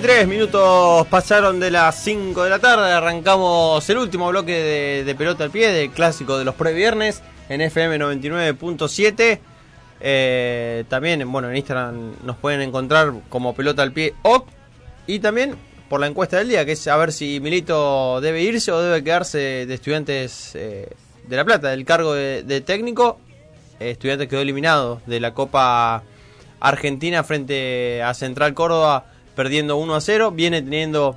33 0.00 0.28
minutos 0.28 1.06
pasaron 1.08 1.60
de 1.60 1.70
las 1.70 1.94
5 2.02 2.44
de 2.44 2.48
la 2.48 2.58
tarde. 2.58 2.90
Arrancamos 2.90 3.86
el 3.90 3.98
último 3.98 4.28
bloque 4.30 5.04
de, 5.04 5.14
pelota 5.14 5.44
al 5.44 5.50
pie, 5.50 5.68
del 5.68 5.90
clásico 5.90 6.38
de 6.38 6.44
los 6.46 6.54
previernes 6.54 7.22
en 7.50 7.60
FM 7.60 7.98
99.7. 7.98 9.40
Eh, 10.00 10.84
también, 10.88 11.30
bueno, 11.30 11.50
en 11.50 11.56
Instagram 11.56 12.14
nos 12.24 12.38
pueden 12.38 12.62
encontrar 12.62 13.12
como 13.28 13.54
pelota 13.54 13.82
al 13.82 13.92
pie 13.92 14.14
o 14.22 14.46
y 15.06 15.18
también 15.18 15.56
por 15.90 16.00
la 16.00 16.06
encuesta 16.06 16.38
del 16.38 16.48
día, 16.48 16.64
que 16.64 16.72
es 16.72 16.88
a 16.88 16.96
ver 16.96 17.12
si 17.12 17.38
Milito 17.38 18.22
debe 18.22 18.40
irse 18.40 18.72
o 18.72 18.80
debe 18.80 19.04
quedarse 19.04 19.66
de 19.66 19.74
estudiantes 19.74 20.52
eh, 20.54 20.88
de 21.28 21.36
La 21.36 21.44
Plata, 21.44 21.68
del 21.68 21.84
cargo 21.84 22.14
de, 22.14 22.42
de 22.42 22.62
técnico. 22.62 23.20
Eh, 23.78 23.90
estudiantes 23.90 24.28
quedó 24.28 24.40
eliminado 24.40 25.02
de 25.04 25.20
la 25.20 25.34
Copa 25.34 26.04
Argentina 26.58 27.22
frente 27.22 28.02
a 28.02 28.14
Central 28.14 28.54
Córdoba, 28.54 29.04
perdiendo 29.34 29.76
1 29.76 29.94
a 29.94 30.00
0. 30.00 30.30
Viene 30.32 30.62
teniendo 30.62 31.16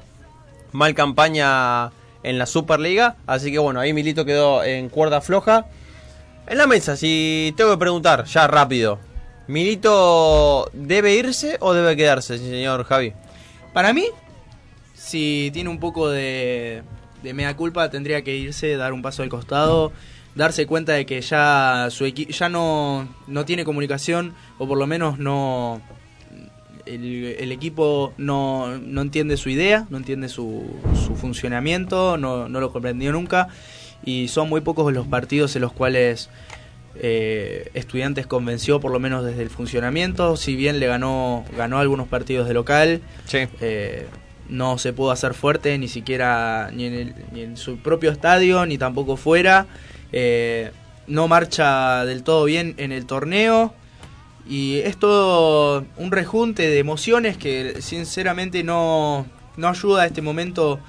mal 0.72 0.94
campaña 0.95 1.91
en 2.23 2.38
la 2.38 2.45
Superliga, 2.45 3.18
así 3.27 3.52
que 3.52 3.60
bueno, 3.60 3.80
ahí 3.80 3.94
Milito 3.94 4.26
quedó 4.26 4.64
en 4.64 4.90
cuerda 4.90 5.22
floja. 5.22 5.65
En 6.48 6.57
la 6.57 6.68
mesa, 6.68 6.95
si 6.95 7.53
tengo 7.56 7.72
que 7.72 7.77
preguntar, 7.77 8.26
ya 8.26 8.48
rápido. 8.48 8.99
¿Milito 9.48 10.69
debe 10.73 11.15
irse 11.15 11.57
o 11.60 11.73
debe 11.73 11.95
quedarse, 11.95 12.38
señor 12.38 12.85
Javi? 12.85 13.14
Para 13.73 13.91
mí, 13.91 14.07
si 14.94 15.52
tiene 15.53 15.69
un 15.69 15.80
poco 15.80 16.10
de, 16.10 16.81
de 17.22 17.34
mea 17.34 17.56
culpa, 17.56 17.90
tendría 17.90 18.23
que 18.23 18.35
irse, 18.35 18.77
dar 18.77 18.94
un 18.94 19.02
paso 19.02 19.22
al 19.22 19.30
costado, 19.30 19.91
darse 20.35 20.65
cuenta 20.65 20.94
de 20.94 21.06
que 21.06 21.22
ya 21.22 21.88
su 21.90 22.06
equi 22.06 22.27
ya 22.27 22.49
no, 22.49 23.07
no 23.27 23.45
tiene 23.45 23.65
comunicación, 23.65 24.34
o 24.57 24.68
por 24.68 24.77
lo 24.77 24.88
menos 24.88 25.19
no 25.19 25.81
el, 26.86 27.36
el 27.40 27.52
equipo 27.52 28.14
no, 28.18 28.78
no 28.80 29.02
entiende 29.02 29.38
su 29.38 29.50
idea, 29.50 29.86
no 29.90 29.98
entiende 29.98 30.30
su, 30.30 30.64
su 31.06 31.16
funcionamiento, 31.16 32.18
no, 32.18 32.50
no 32.50 32.60
lo 32.60 32.72
comprendió 32.72 33.12
nunca, 33.12 33.48
y 34.06 34.28
son 34.28 34.50
muy 34.50 34.62
pocos 34.62 34.92
los 34.94 35.08
partidos 35.08 35.56
en 35.56 35.62
los 35.62 35.72
cuales 35.74 36.30
eh, 36.96 37.70
Estudiantes 37.74 38.28
convenció 38.28 38.80
por 38.80 38.92
lo 38.92 39.00
menos 39.00 39.26
desde 39.26 39.42
el 39.44 39.50
funcionamiento, 39.50 40.38
si 40.38 40.56
bien 40.56 40.80
le 40.80 40.88
ganó, 40.88 41.44
ganó 41.58 41.80
algunos 41.80 42.08
partidos 42.08 42.48
de 42.48 42.54
local, 42.54 43.02
eh, 43.62 44.06
no 44.50 44.78
se 44.78 44.92
pudo 44.94 45.12
hacer 45.12 45.34
fuerte 45.34 45.78
ni 45.78 45.88
siquiera 45.88 46.70
ni 46.74 46.86
en, 46.86 46.94
el- 46.94 47.16
ni 47.32 47.42
en 47.42 47.58
su 47.58 47.78
propio 47.78 48.12
estadio, 48.12 48.66
ni 48.66 48.78
tampoco 48.78 49.16
fuera, 49.18 49.66
Eh, 50.16 50.70
no 51.08 51.28
marcha 51.28 52.06
del 52.06 52.22
todo 52.22 52.46
bien 52.46 52.76
en 52.78 52.92
el 52.92 53.08
torneo. 53.08 53.74
Y 54.48 54.80
es 54.80 54.98
todo 54.98 55.86
un 55.98 56.11
rejunte 56.11 56.68
de 56.70 56.80
emociones 56.80 57.38
que 57.38 57.82
sinceramente 57.82 58.64
no, 58.64 59.26
no 59.56 59.68
ayuda 59.68 60.03
a 60.03 60.06
este 60.06 60.22
momento 60.22 60.80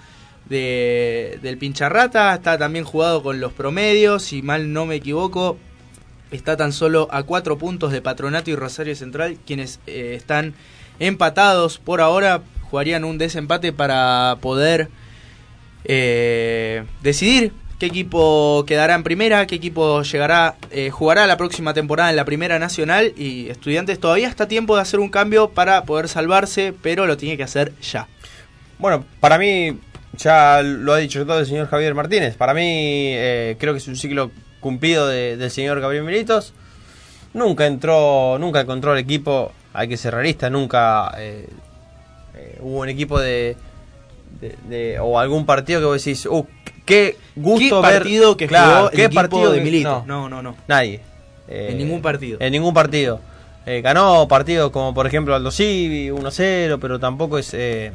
de, 0.46 1.38
del 1.42 1.58
pincharrata. 1.58 2.34
Está 2.34 2.58
también 2.58 2.84
jugado 2.84 3.22
con 3.22 3.40
los 3.40 3.52
promedios, 3.52 4.24
si 4.24 4.42
mal 4.42 4.72
no 4.72 4.86
me 4.86 4.96
equivoco. 4.96 5.56
Está 6.30 6.56
tan 6.56 6.72
solo 6.72 7.08
a 7.12 7.22
cuatro 7.22 7.58
puntos 7.58 7.92
de 7.92 8.02
Patronato 8.02 8.50
y 8.50 8.56
Rosario 8.56 8.96
Central, 8.96 9.38
quienes 9.46 9.78
eh, 9.86 10.14
están 10.16 10.54
empatados 10.98 11.78
por 11.78 12.00
ahora. 12.00 12.42
Jugarían 12.70 13.04
un 13.04 13.18
desempate 13.18 13.72
para 13.72 14.38
poder 14.40 14.88
eh, 15.84 16.84
decidir 17.02 17.52
qué 17.84 17.88
equipo 17.88 18.64
quedará 18.66 18.94
en 18.94 19.02
primera, 19.02 19.46
qué 19.46 19.56
equipo 19.56 20.00
llegará, 20.02 20.56
eh, 20.70 20.88
jugará 20.88 21.26
la 21.26 21.36
próxima 21.36 21.74
temporada 21.74 22.08
en 22.08 22.16
la 22.16 22.24
primera 22.24 22.58
nacional 22.58 23.12
y 23.14 23.50
Estudiantes 23.50 24.00
todavía 24.00 24.26
está 24.28 24.48
tiempo 24.48 24.74
de 24.74 24.80
hacer 24.80 25.00
un 25.00 25.10
cambio 25.10 25.50
para 25.50 25.84
poder 25.84 26.08
salvarse, 26.08 26.72
pero 26.82 27.06
lo 27.06 27.18
tiene 27.18 27.36
que 27.36 27.42
hacer 27.42 27.74
ya. 27.82 28.08
Bueno, 28.78 29.04
para 29.20 29.36
mí, 29.36 29.78
ya 30.16 30.62
lo 30.62 30.94
ha 30.94 30.96
dicho 30.96 31.26
todo 31.26 31.40
el 31.40 31.44
señor 31.46 31.68
Javier 31.68 31.94
Martínez. 31.94 32.36
Para 32.36 32.54
mí, 32.54 32.62
eh, 32.64 33.56
creo 33.60 33.74
que 33.74 33.78
es 33.80 33.88
un 33.88 33.96
ciclo 33.96 34.30
cumplido 34.60 35.06
de- 35.06 35.36
del 35.36 35.50
señor 35.50 35.78
Gabriel 35.80 36.04
Militos. 36.04 36.54
Nunca 37.34 37.66
entró, 37.66 38.38
nunca 38.38 38.60
encontró 38.62 38.94
el 38.94 38.98
equipo, 39.00 39.52
hay 39.74 39.88
que 39.88 39.98
ser 39.98 40.14
realista, 40.14 40.48
nunca 40.48 41.14
eh, 41.18 41.46
hubo 42.60 42.78
un 42.80 42.88
equipo 42.88 43.20
de, 43.20 43.56
de- 44.40 44.56
de- 44.68 44.98
o 45.00 45.18
algún 45.18 45.46
partido 45.46 45.80
que 45.80 45.86
vos 45.86 46.04
decís, 46.04 46.26
uh, 46.26 46.46
qué 46.84 47.16
gusto 47.36 47.80
¿Qué 47.82 47.88
ver- 47.88 47.98
partido 48.02 48.36
que 48.36 48.46
Claro, 48.46 48.74
jugó 48.76 48.90
el 48.90 48.96
qué 48.96 49.04
equipo 49.04 49.20
partido 49.22 49.52
de 49.52 49.60
Milito? 49.60 50.04
no, 50.06 50.28
No, 50.28 50.28
no, 50.28 50.42
no. 50.42 50.56
Nadie. 50.68 51.00
Eh, 51.48 51.68
En 51.72 51.78
ningún 51.78 52.00
partido. 52.02 52.38
En 52.40 52.52
ningún 52.52 52.72
partido. 52.74 53.20
Eh, 53.66 53.80
ganó 53.80 54.26
partidos 54.28 54.70
como 54.70 54.92
por 54.94 55.06
ejemplo 55.06 55.34
Aldo 55.34 55.50
Civi 55.50 56.10
1-0, 56.10 56.78
pero 56.80 56.98
tampoco 57.00 57.38
es... 57.38 57.52
eh, 57.54 57.92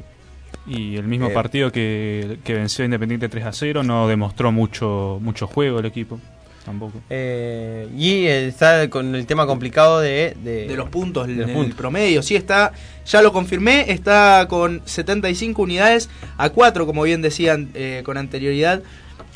Y 0.67 0.97
el 0.97 1.03
mismo 1.07 1.27
Eh, 1.27 1.31
partido 1.33 1.71
que, 1.71 2.37
que 2.43 2.53
venció 2.53 2.83
a 2.83 2.85
Independiente 2.85 3.29
3 3.29 3.45
a 3.45 3.53
0 3.53 3.83
no 3.83 4.07
demostró 4.07 4.51
mucho 4.51 5.17
mucho 5.21 5.45
juego 5.47 5.79
el 5.79 5.85
equipo. 5.85 6.19
Tampoco. 6.65 7.01
Eh, 7.09 7.87
y 7.97 8.25
eh, 8.25 8.47
está 8.47 8.89
con 8.89 9.15
el 9.15 9.25
tema 9.25 9.47
complicado 9.47 9.99
de, 10.01 10.35
de, 10.43 10.67
de 10.67 10.75
los 10.75 10.89
puntos, 10.89 11.25
de 11.27 11.33
el, 11.33 11.39
los 11.39 11.49
el 11.49 11.55
puntos. 11.55 11.75
promedio. 11.75 12.21
Sí, 12.21 12.35
está, 12.35 12.73
ya 13.05 13.21
lo 13.21 13.31
confirmé, 13.33 13.91
está 13.91 14.45
con 14.49 14.81
75 14.85 15.61
unidades 15.61 16.09
a 16.37 16.49
4, 16.49 16.85
como 16.85 17.03
bien 17.03 17.21
decían 17.21 17.69
eh, 17.73 18.01
con 18.05 18.17
anterioridad. 18.17 18.81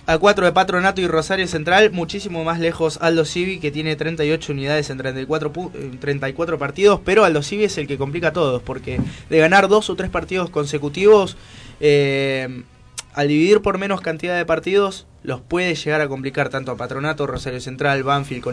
A 0.06 0.18
4 0.18 0.46
de 0.46 0.52
Patronato 0.52 1.00
y 1.00 1.08
Rosario 1.08 1.48
Central, 1.48 1.90
muchísimo 1.92 2.44
más 2.44 2.60
lejos 2.60 2.98
Aldo 3.02 3.24
Civi, 3.24 3.60
que 3.60 3.72
tiene 3.72 3.96
38 3.96 4.52
unidades 4.52 4.90
en 4.90 4.98
34, 4.98 5.54
pu- 5.54 5.72
en 5.76 5.98
34 5.98 6.60
partidos, 6.60 7.00
pero 7.06 7.24
Aldo 7.24 7.42
Civi 7.42 7.64
es 7.64 7.78
el 7.78 7.88
que 7.88 7.98
complica 7.98 8.28
a 8.28 8.34
todos, 8.34 8.62
porque 8.62 9.00
de 9.30 9.38
ganar 9.38 9.70
dos 9.70 9.90
o 9.90 9.96
tres 9.96 10.10
partidos 10.10 10.50
consecutivos, 10.50 11.38
eh, 11.80 12.64
al 13.14 13.28
dividir 13.28 13.62
por 13.62 13.78
menos 13.78 14.02
cantidad 14.02 14.36
de 14.36 14.46
partidos, 14.46 15.08
los 15.22 15.42
puede 15.42 15.76
llegar 15.76 16.02
a 16.02 16.08
complicar 16.08 16.50
tanto 16.50 16.72
a 16.72 16.78
Patronato, 16.78 17.28
Rosario 17.28 17.62
Central, 17.62 18.04
Banfield, 18.04 18.44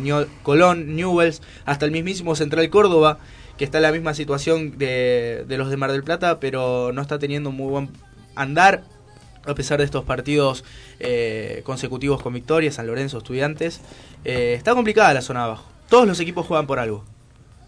Colón, 0.42 0.96
Newells, 0.96 1.42
hasta 1.64 1.86
el 1.86 1.92
mismísimo 1.92 2.36
Central 2.36 2.68
Córdoba, 2.70 3.18
que 3.56 3.64
está 3.64 3.78
en 3.78 3.82
la 3.82 3.92
misma 3.92 4.14
situación 4.14 4.78
de, 4.78 5.44
los 5.48 5.70
de 5.70 5.76
Mar 5.76 5.92
del 5.92 6.04
Plata, 6.04 6.40
pero 6.40 6.92
no 6.92 7.02
está 7.02 7.18
teniendo 7.18 7.50
muy 7.50 7.68
buen 7.68 7.90
andar 8.34 8.82
a 9.46 9.54
pesar 9.54 9.78
de 9.78 9.84
estos 9.84 10.04
partidos 10.04 10.64
eh, 10.98 11.62
consecutivos 11.64 12.22
con 12.22 12.34
victorias, 12.34 12.74
San 12.74 12.86
Lorenzo, 12.86 13.18
Estudiantes. 13.18 13.80
Eh, 14.24 14.54
está 14.56 14.74
complicada 14.74 15.14
la 15.14 15.22
zona 15.22 15.40
de 15.40 15.46
abajo. 15.46 15.64
Todos 15.88 16.06
los 16.06 16.20
equipos 16.20 16.46
juegan 16.46 16.66
por 16.66 16.78
algo. 16.78 17.04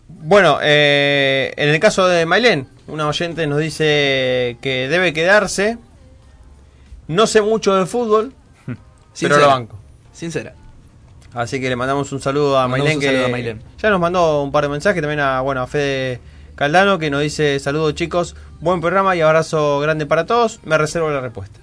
Bueno, 0.09 0.59
eh, 0.62 1.55
en 1.56 1.70
el 1.70 1.81
caso 1.81 2.06
de 2.06 2.27
Mailén, 2.27 2.69
una 2.86 3.09
oyente 3.09 3.47
nos 3.47 3.59
dice 3.59 4.59
que 4.60 4.89
debe 4.89 5.12
quedarse. 5.12 5.78
No 7.08 7.26
sé 7.26 7.42
mucho 7.42 7.74
de 7.74 7.86
fútbol, 7.86 8.32
pero 9.20 9.36
lo 9.38 9.46
banco. 9.48 9.76
Sincera. 10.12 10.54
Así 11.34 11.60
que 11.60 11.68
le 11.68 11.76
mandamos 11.76 12.12
un 12.12 12.20
saludo 12.20 12.58
a 12.58 12.68
Mailén 12.68 12.96
un 12.96 13.00
que 13.00 13.06
saludo 13.06 13.24
a 13.34 13.62
ya 13.80 13.90
nos 13.90 14.00
mandó 14.00 14.42
un 14.42 14.52
par 14.52 14.64
de 14.64 14.68
mensajes 14.70 15.00
también 15.00 15.20
a 15.20 15.40
bueno 15.40 15.62
a 15.62 15.66
Fede 15.66 16.20
Caldano 16.56 16.98
que 16.98 17.08
nos 17.10 17.22
dice 17.22 17.58
saludos 17.58 17.94
chicos, 17.94 18.36
buen 18.60 18.80
programa 18.82 19.16
y 19.16 19.22
abrazo 19.22 19.80
grande 19.80 20.04
para 20.06 20.26
todos. 20.26 20.60
Me 20.64 20.76
reservo 20.76 21.08
la 21.10 21.20
respuesta. 21.20 21.58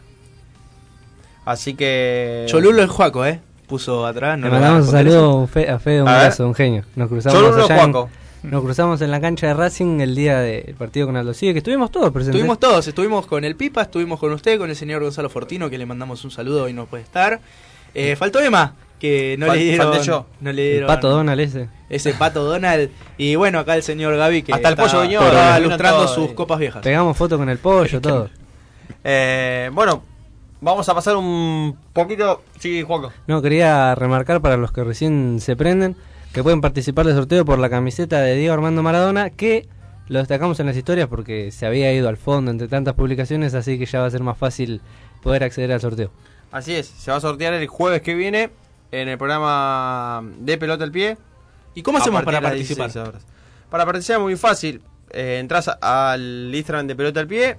Así 1.45 1.75
que 1.75 2.45
Cholulo 2.47 2.81
el 2.81 2.87
Juaco, 2.87 3.25
¿eh? 3.25 3.39
Puso 3.67 4.05
atrás. 4.05 4.37
No 4.39 4.47
Le 4.47 4.51
mandamos 4.53 4.85
un 4.87 4.91
saludo 4.91 5.43
a 5.43 5.47
Fe- 5.47 5.69
a 5.69 5.79
Fede, 5.79 6.01
un 6.01 6.07
abrazo, 6.07 6.47
un 6.47 6.55
genio. 6.55 6.83
Nos 6.95 7.07
cruzamos 7.07 7.39
Cholulo 7.39 7.63
allá 7.65 7.75
en- 7.83 7.91
Juaco. 7.91 8.09
Nos 8.43 8.63
cruzamos 8.63 9.01
en 9.01 9.11
la 9.11 9.19
cancha 9.19 9.47
de 9.47 9.53
Racing 9.53 9.99
el 9.99 10.15
día 10.15 10.39
del 10.39 10.73
partido 10.75 11.07
con 11.07 11.17
Aldo 11.17 11.33
Civi, 11.33 11.51
que 11.53 11.57
estuvimos 11.59 11.91
todos 11.91 12.11
presentes. 12.11 12.35
Estuvimos 12.37 12.59
todos, 12.59 12.87
estuvimos 12.87 13.25
con 13.27 13.43
el 13.43 13.55
Pipa, 13.57 13.81
estuvimos 13.81 14.17
con 14.19 14.31
usted, 14.31 14.57
con 14.57 14.69
el 14.69 14.75
señor 14.77 15.03
Gonzalo 15.03 15.29
Fortino, 15.29 15.69
que 15.69 15.77
le 15.77 15.85
mandamos 15.85 16.23
un 16.23 16.31
saludo 16.31 16.69
y 16.69 16.73
no 16.73 16.85
puede 16.85 17.03
estar. 17.03 17.41
Eh, 17.93 18.15
faltó 18.15 18.39
Emma, 18.39 18.75
que 18.97 19.35
no 19.37 19.47
Fal- 19.47 19.55
le 19.57 19.63
dieron. 19.63 19.91
falté 19.91 20.05
yo. 20.07 20.25
No 20.39 20.53
le 20.53 20.61
El 20.65 20.71
dieron 20.71 20.87
pato 20.87 21.09
Donald 21.09 21.41
ese. 21.41 21.67
Ese 21.89 22.13
pato 22.13 22.43
Donald. 22.45 22.89
Y 23.17 23.35
bueno, 23.35 23.59
acá 23.59 23.75
el 23.75 23.83
señor 23.83 24.15
Gaby, 24.15 24.43
que 24.43 24.53
Hasta 24.53 24.69
el 24.69 24.73
está- 24.79 24.83
pollo 24.99 25.03
ilustrando 25.59 26.05
todo, 26.05 26.15
sus 26.15 26.29
eh. 26.29 26.35
copas 26.35 26.59
viejas. 26.59 26.81
Pegamos 26.81 27.17
foto 27.17 27.37
con 27.37 27.49
el 27.49 27.57
pollo, 27.57 27.99
todo. 27.99 28.29
Eh, 29.03 29.69
bueno, 29.73 30.01
vamos 30.61 30.87
a 30.87 30.93
pasar 30.95 31.17
un 31.17 31.75
poquito. 31.91 32.41
Sí, 32.57 32.83
Juanco. 32.83 33.11
No, 33.27 33.41
quería 33.41 33.95
remarcar 33.95 34.39
para 34.39 34.55
los 34.55 34.71
que 34.71 34.83
recién 34.85 35.39
se 35.41 35.55
prenden 35.57 35.97
que 36.33 36.43
pueden 36.43 36.61
participar 36.61 37.05
del 37.05 37.15
sorteo 37.15 37.45
por 37.45 37.59
la 37.59 37.69
camiseta 37.69 38.21
de 38.21 38.35
Diego 38.35 38.53
Armando 38.53 38.83
Maradona, 38.83 39.29
que 39.29 39.67
lo 40.07 40.19
destacamos 40.19 40.59
en 40.59 40.67
las 40.67 40.75
historias 40.77 41.07
porque 41.07 41.51
se 41.51 41.65
había 41.65 41.91
ido 41.93 42.09
al 42.09 42.17
fondo 42.17 42.51
entre 42.51 42.67
tantas 42.67 42.93
publicaciones, 42.95 43.53
así 43.53 43.77
que 43.79 43.85
ya 43.85 43.99
va 44.01 44.07
a 44.07 44.11
ser 44.11 44.21
más 44.23 44.37
fácil 44.37 44.81
poder 45.21 45.43
acceder 45.43 45.71
al 45.71 45.81
sorteo. 45.81 46.11
Así 46.51 46.73
es, 46.75 46.87
se 46.87 47.11
va 47.11 47.17
a 47.17 47.21
sortear 47.21 47.53
el 47.53 47.67
jueves 47.67 48.01
que 48.01 48.15
viene 48.15 48.49
en 48.91 49.07
el 49.07 49.17
programa 49.17 50.23
de 50.39 50.57
Pelota 50.57 50.83
al 50.83 50.91
Pie. 50.91 51.17
¿Y 51.75 51.83
cómo 51.83 51.99
hacemos 51.99 52.23
para 52.23 52.41
participar? 52.41 52.87
16 52.87 53.07
horas. 53.07 53.25
Para 53.69 53.85
participar 53.85 54.17
es 54.17 54.23
muy 54.23 54.35
fácil. 54.35 54.81
Eh, 55.11 55.37
entras 55.39 55.67
a- 55.67 56.11
al 56.11 56.51
Instagram 56.53 56.87
de 56.87 56.95
Pelota 56.95 57.19
al 57.19 57.27
Pie. 57.27 57.57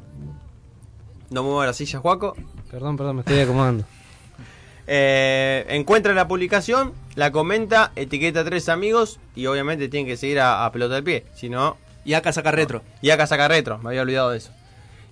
No 1.30 1.44
mueva 1.44 1.66
la 1.66 1.72
silla, 1.72 2.00
Juaco. 2.00 2.34
Perdón, 2.70 2.96
perdón, 2.96 3.16
me 3.16 3.20
estoy 3.22 3.38
acomodando. 3.40 3.84
Eh, 4.92 5.66
encuentra 5.68 6.12
la 6.14 6.26
publicación, 6.26 6.92
la 7.14 7.30
comenta, 7.30 7.92
etiqueta 7.94 8.40
a 8.40 8.44
tres 8.44 8.68
amigos 8.68 9.20
y 9.36 9.46
obviamente 9.46 9.88
tienen 9.88 10.08
que 10.08 10.16
seguir 10.16 10.40
a, 10.40 10.66
a 10.66 10.72
Pelota 10.72 10.96
al 10.96 11.04
Pie. 11.04 11.26
Si 11.32 11.48
no. 11.48 11.76
Y 12.04 12.14
acá 12.14 12.32
saca 12.32 12.50
retro. 12.50 12.82
Y 13.00 13.10
acá 13.10 13.28
saca 13.28 13.46
retro, 13.46 13.78
me 13.78 13.90
había 13.90 14.02
olvidado 14.02 14.30
de 14.30 14.38
eso. 14.38 14.50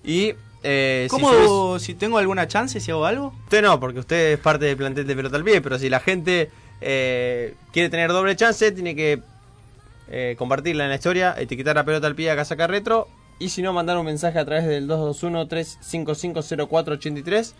Y 0.03 0.33
eh, 0.63 1.07
si 1.09 1.15
¿Cómo, 1.15 1.31
subís- 1.31 1.79
si 1.79 1.93
tengo 1.93 2.17
alguna 2.17 2.45
chance, 2.49 2.81
si 2.81 2.91
hago 2.91 3.05
algo? 3.05 3.33
Usted 3.45 3.61
no, 3.61 3.79
porque 3.79 3.99
usted 3.99 4.33
es 4.33 4.39
parte 4.39 4.65
del 4.65 4.75
plantel 4.75 5.07
de 5.07 5.15
pelota 5.15 5.37
al 5.37 5.45
pie, 5.45 5.61
pero 5.61 5.79
si 5.79 5.87
la 5.87 6.01
gente 6.01 6.51
eh, 6.81 7.53
quiere 7.71 7.87
tener 7.89 8.11
doble 8.11 8.35
chance, 8.35 8.69
tiene 8.73 8.97
que 8.97 9.21
compartirla 10.37 10.83
en 10.85 10.89
la 10.89 10.95
historia, 10.95 11.35
etiquetar 11.37 11.77
a 11.77 11.85
pelota 11.85 12.07
al 12.07 12.15
pie 12.15 12.31
a 12.31 12.35
Casaca 12.35 12.65
Retro, 12.67 13.07
y 13.37 13.47
si 13.49 13.61
no, 13.61 13.71
mandar 13.71 13.95
un 13.97 14.05
mensaje 14.07 14.39
a 14.39 14.45
través 14.45 14.65
del 14.65 14.89
221-355-0483 14.89 17.53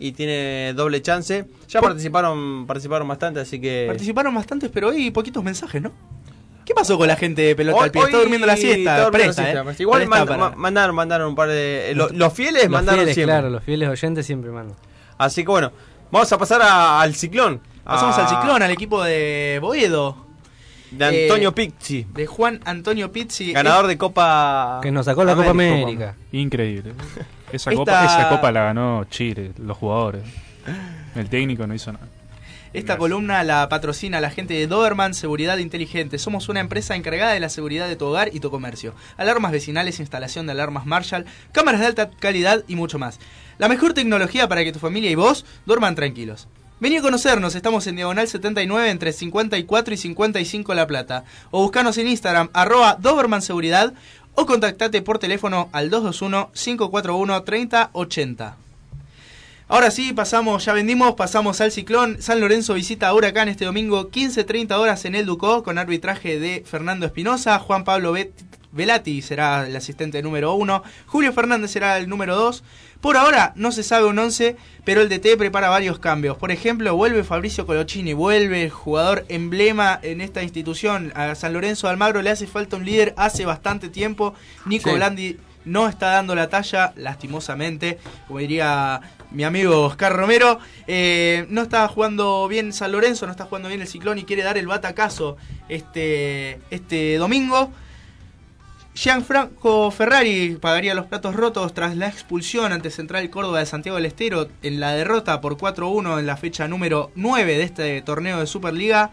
y 0.00 0.12
tiene 0.12 0.72
doble 0.74 1.02
chance. 1.02 1.44
Ya 1.68 1.80
participaron 1.80 2.66
participaron 2.66 3.06
bastante, 3.06 3.40
así 3.40 3.60
que... 3.60 3.84
Participaron 3.86 4.34
bastantes, 4.34 4.70
pero 4.72 4.88
hoy 4.88 5.10
poquitos 5.10 5.44
mensajes, 5.44 5.80
¿no? 5.82 5.92
¿Qué 6.64 6.74
pasó 6.74 6.96
con 6.98 7.06
la 7.08 7.16
gente 7.16 7.42
de 7.42 7.54
pelota 7.56 7.78
Hoy- 7.78 7.84
al 7.84 7.90
pie? 7.90 8.02
Está 8.02 8.18
durmiendo 8.18 8.46
la 8.46 8.56
siesta. 8.56 8.98
la 8.98 9.10
presta, 9.10 9.42
siesta, 9.44 9.70
¿eh? 9.70 9.74
Igual 9.78 10.00
Presta 10.06 10.16
mand- 10.24 10.28
para- 10.28 10.38
ma- 10.50 10.56
mandaron, 10.56 10.94
mandaron 10.96 11.28
un 11.28 11.34
par 11.34 11.48
de... 11.48 11.92
lo- 11.94 12.08
los 12.10 12.32
fieles 12.32 12.62
Los 12.64 12.70
mandaron 12.72 13.00
fieles, 13.00 13.14
siempre. 13.14 13.34
claro, 13.34 13.50
los 13.50 13.62
fieles 13.62 13.88
oyentes 13.88 14.24
siempre 14.26 14.50
mandan. 14.50 14.76
Así 15.18 15.42
que 15.42 15.50
bueno, 15.50 15.72
vamos 16.10 16.32
a 16.32 16.38
pasar 16.38 16.62
a- 16.62 17.00
al 17.00 17.14
ciclón. 17.14 17.60
Pasamos 17.84 18.16
A- 18.16 18.22
al 18.22 18.28
ciclón, 18.28 18.62
al 18.62 18.70
equipo 18.70 19.02
de 19.02 19.58
Boedo. 19.60 20.26
De 20.92 21.04
Antonio 21.04 21.50
Eh, 21.50 21.52
Pizzi. 21.52 22.06
De 22.14 22.26
Juan 22.26 22.60
Antonio 22.64 23.12
Pizzi. 23.12 23.52
Ganador 23.52 23.86
de 23.86 23.96
Copa. 23.98 24.80
Que 24.82 24.90
nos 24.90 25.06
sacó 25.06 25.24
la 25.24 25.34
Copa 25.36 25.50
América. 25.50 26.14
Increíble. 26.32 26.92
Esa, 27.52 27.70
Esta- 27.70 27.74
copa, 27.74 28.04
esa 28.04 28.28
copa 28.28 28.52
la 28.52 28.64
ganó 28.64 29.04
Chile, 29.10 29.52
los 29.58 29.76
jugadores. 29.76 30.22
El 31.14 31.28
técnico 31.28 31.66
no 31.66 31.74
hizo 31.74 31.92
nada. 31.92 32.06
Esta 32.72 32.96
columna 32.98 33.42
la 33.42 33.68
patrocina 33.68 34.20
la 34.20 34.30
gente 34.30 34.54
de 34.54 34.68
Doberman 34.68 35.12
Seguridad 35.12 35.58
Inteligente. 35.58 36.18
Somos 36.18 36.48
una 36.48 36.60
empresa 36.60 36.94
encargada 36.94 37.32
de 37.32 37.40
la 37.40 37.48
seguridad 37.48 37.88
de 37.88 37.96
tu 37.96 38.04
hogar 38.06 38.30
y 38.32 38.38
tu 38.38 38.48
comercio. 38.52 38.94
Alarmas 39.16 39.50
vecinales, 39.50 39.98
instalación 39.98 40.46
de 40.46 40.52
alarmas 40.52 40.86
Marshall, 40.86 41.24
cámaras 41.50 41.80
de 41.80 41.86
alta 41.86 42.10
calidad 42.10 42.62
y 42.68 42.76
mucho 42.76 42.96
más. 43.00 43.18
La 43.58 43.68
mejor 43.68 43.92
tecnología 43.92 44.48
para 44.48 44.62
que 44.62 44.70
tu 44.72 44.78
familia 44.78 45.10
y 45.10 45.16
vos 45.16 45.44
duerman 45.66 45.96
tranquilos. 45.96 46.46
Vení 46.78 46.96
a 46.96 47.02
conocernos, 47.02 47.56
estamos 47.56 47.86
en 47.88 47.96
Diagonal 47.96 48.26
79 48.26 48.88
entre 48.88 49.12
54 49.12 49.92
y 49.92 49.96
55 49.98 50.72
La 50.72 50.86
Plata. 50.86 51.24
O 51.50 51.60
buscanos 51.62 51.98
en 51.98 52.06
Instagram, 52.08 52.48
arroba 52.54 52.96
Doberman 52.98 53.42
Seguridad, 53.42 53.92
o 54.40 54.46
contactate 54.46 55.02
por 55.02 55.18
teléfono 55.18 55.68
al 55.72 55.90
221-541-3080. 55.90 58.54
Ahora 59.68 59.90
sí, 59.90 60.14
pasamos, 60.14 60.64
ya 60.64 60.72
vendimos, 60.72 61.14
pasamos 61.14 61.60
al 61.60 61.70
ciclón. 61.70 62.22
San 62.22 62.40
Lorenzo 62.40 62.72
visita 62.72 63.08
a 63.08 63.14
Huracán 63.14 63.50
este 63.50 63.66
domingo, 63.66 64.10
15.30 64.10 64.78
horas 64.78 65.04
en 65.04 65.14
el 65.14 65.26
Ducó, 65.26 65.62
con 65.62 65.76
arbitraje 65.76 66.40
de 66.40 66.64
Fernando 66.66 67.04
Espinosa. 67.04 67.58
Juan 67.58 67.84
Pablo 67.84 68.14
Velati 68.72 69.20
será 69.20 69.66
el 69.66 69.76
asistente 69.76 70.22
número 70.22 70.54
uno. 70.54 70.82
Julio 71.04 71.34
Fernández 71.34 71.70
será 71.70 71.98
el 71.98 72.08
número 72.08 72.34
dos. 72.34 72.64
Por 73.00 73.16
ahora 73.16 73.52
no 73.56 73.72
se 73.72 73.82
sabe 73.82 74.06
un 74.06 74.18
11, 74.18 74.56
pero 74.84 75.00
el 75.00 75.08
DT 75.08 75.38
prepara 75.38 75.70
varios 75.70 75.98
cambios. 75.98 76.36
Por 76.36 76.50
ejemplo, 76.50 76.94
vuelve 76.94 77.24
Fabricio 77.24 77.66
Colochini, 77.66 78.12
vuelve 78.12 78.64
el 78.64 78.70
jugador 78.70 79.24
emblema 79.28 79.98
en 80.02 80.20
esta 80.20 80.42
institución. 80.42 81.12
A 81.14 81.34
San 81.34 81.54
Lorenzo 81.54 81.86
de 81.86 81.92
Almagro 81.92 82.20
le 82.20 82.30
hace 82.30 82.46
falta 82.46 82.76
un 82.76 82.84
líder 82.84 83.14
hace 83.16 83.46
bastante 83.46 83.88
tiempo. 83.88 84.34
Nico 84.66 84.90
Sí. 84.90 84.96
Blandi 84.96 85.38
no 85.64 85.88
está 85.88 86.10
dando 86.10 86.34
la 86.34 86.48
talla, 86.48 86.92
lastimosamente, 86.96 87.98
como 88.26 88.38
diría 88.38 89.00
mi 89.30 89.44
amigo 89.44 89.82
Oscar 89.82 90.14
Romero. 90.14 90.58
Eh, 90.86 91.46
no 91.48 91.62
está 91.62 91.86
jugando 91.88 92.48
bien 92.48 92.72
San 92.72 92.92
Lorenzo, 92.92 93.26
no 93.26 93.32
está 93.32 93.44
jugando 93.44 93.68
bien 93.68 93.80
el 93.80 93.88
Ciclón 93.88 94.18
y 94.18 94.24
quiere 94.24 94.42
dar 94.42 94.58
el 94.58 94.66
batacazo 94.66 95.36
este, 95.68 96.60
este 96.70 97.16
domingo. 97.16 97.70
Gianfranco 99.00 99.90
Ferrari 99.90 100.58
pagaría 100.60 100.92
los 100.92 101.06
platos 101.06 101.34
rotos 101.34 101.72
tras 101.72 101.96
la 101.96 102.06
expulsión 102.06 102.70
ante 102.70 102.90
Central 102.90 103.30
Córdoba 103.30 103.60
de 103.60 103.64
Santiago 103.64 103.96
del 103.96 104.04
Estero 104.04 104.48
en 104.62 104.78
la 104.78 104.92
derrota 104.92 105.40
por 105.40 105.56
4-1 105.56 106.18
en 106.18 106.26
la 106.26 106.36
fecha 106.36 106.68
número 106.68 107.10
9 107.14 107.56
de 107.56 107.62
este 107.62 108.02
torneo 108.02 108.40
de 108.40 108.46
Superliga. 108.46 109.12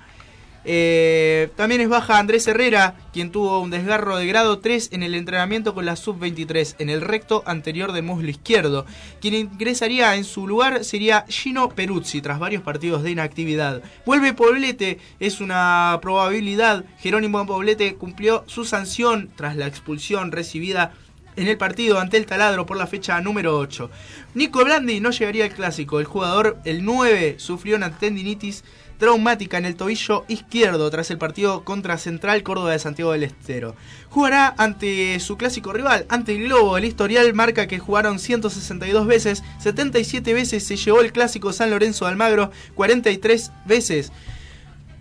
Eh, 0.69 1.49
también 1.55 1.79
es 1.79 1.87
baja 1.87 2.19
Andrés 2.19 2.45
Herrera, 2.45 2.95
quien 3.13 3.31
tuvo 3.31 3.61
un 3.61 3.69
desgarro 3.69 4.17
de 4.17 4.27
grado 4.27 4.59
3 4.59 4.89
en 4.91 5.01
el 5.01 5.15
entrenamiento 5.15 5.73
con 5.73 5.85
la 5.85 5.95
sub-23 5.95 6.75
en 6.79 6.89
el 6.89 6.99
recto 6.99 7.41
anterior 7.45 7.93
del 7.93 8.03
muslo 8.03 8.29
izquierdo. 8.29 8.85
Quien 9.21 9.33
ingresaría 9.33 10.13
en 10.17 10.25
su 10.25 10.45
lugar 10.45 10.83
sería 10.83 11.23
Gino 11.29 11.69
Peruzzi 11.69 12.21
tras 12.21 12.37
varios 12.37 12.63
partidos 12.63 13.01
de 13.01 13.11
inactividad. 13.11 13.81
Vuelve 14.05 14.33
Poblete, 14.33 14.99
es 15.21 15.39
una 15.39 15.97
probabilidad. 16.01 16.83
Jerónimo 16.99 17.45
Poblete 17.45 17.95
cumplió 17.95 18.43
su 18.47 18.65
sanción 18.65 19.29
tras 19.37 19.55
la 19.55 19.67
expulsión 19.67 20.33
recibida 20.33 20.91
en 21.37 21.47
el 21.47 21.57
partido 21.57 21.99
ante 21.99 22.17
el 22.17 22.25
taladro 22.25 22.65
por 22.65 22.75
la 22.75 22.87
fecha 22.87 23.21
número 23.21 23.57
8. 23.57 23.89
Nico 24.33 24.65
Blandi 24.65 24.99
no 24.99 25.11
llegaría 25.11 25.45
al 25.45 25.53
clásico. 25.53 25.99
El 25.99 26.05
jugador, 26.05 26.57
el 26.65 26.83
9, 26.83 27.35
sufrió 27.37 27.77
una 27.77 27.97
tendinitis 27.97 28.65
traumática 28.97 29.57
en 29.57 29.65
el 29.65 29.75
tobillo 29.75 30.25
izquierdo 30.27 30.89
tras 30.89 31.11
el 31.11 31.17
partido 31.17 31.63
contra 31.63 31.97
Central 31.97 32.43
Córdoba 32.43 32.71
de 32.71 32.79
Santiago 32.79 33.11
del 33.11 33.23
Estero. 33.23 33.75
Jugará 34.09 34.53
ante 34.57 35.19
su 35.19 35.37
clásico 35.37 35.73
rival, 35.73 36.05
ante 36.09 36.35
el 36.35 36.43
Globo. 36.45 36.77
El 36.77 36.85
historial 36.85 37.33
marca 37.33 37.67
que 37.67 37.79
jugaron 37.79 38.19
162 38.19 39.05
veces, 39.07 39.43
77 39.59 40.33
veces 40.33 40.63
se 40.63 40.75
llevó 40.77 41.01
el 41.01 41.11
clásico 41.11 41.53
San 41.53 41.69
Lorenzo 41.69 42.05
de 42.05 42.11
Almagro, 42.11 42.51
43 42.75 43.51
veces 43.65 44.11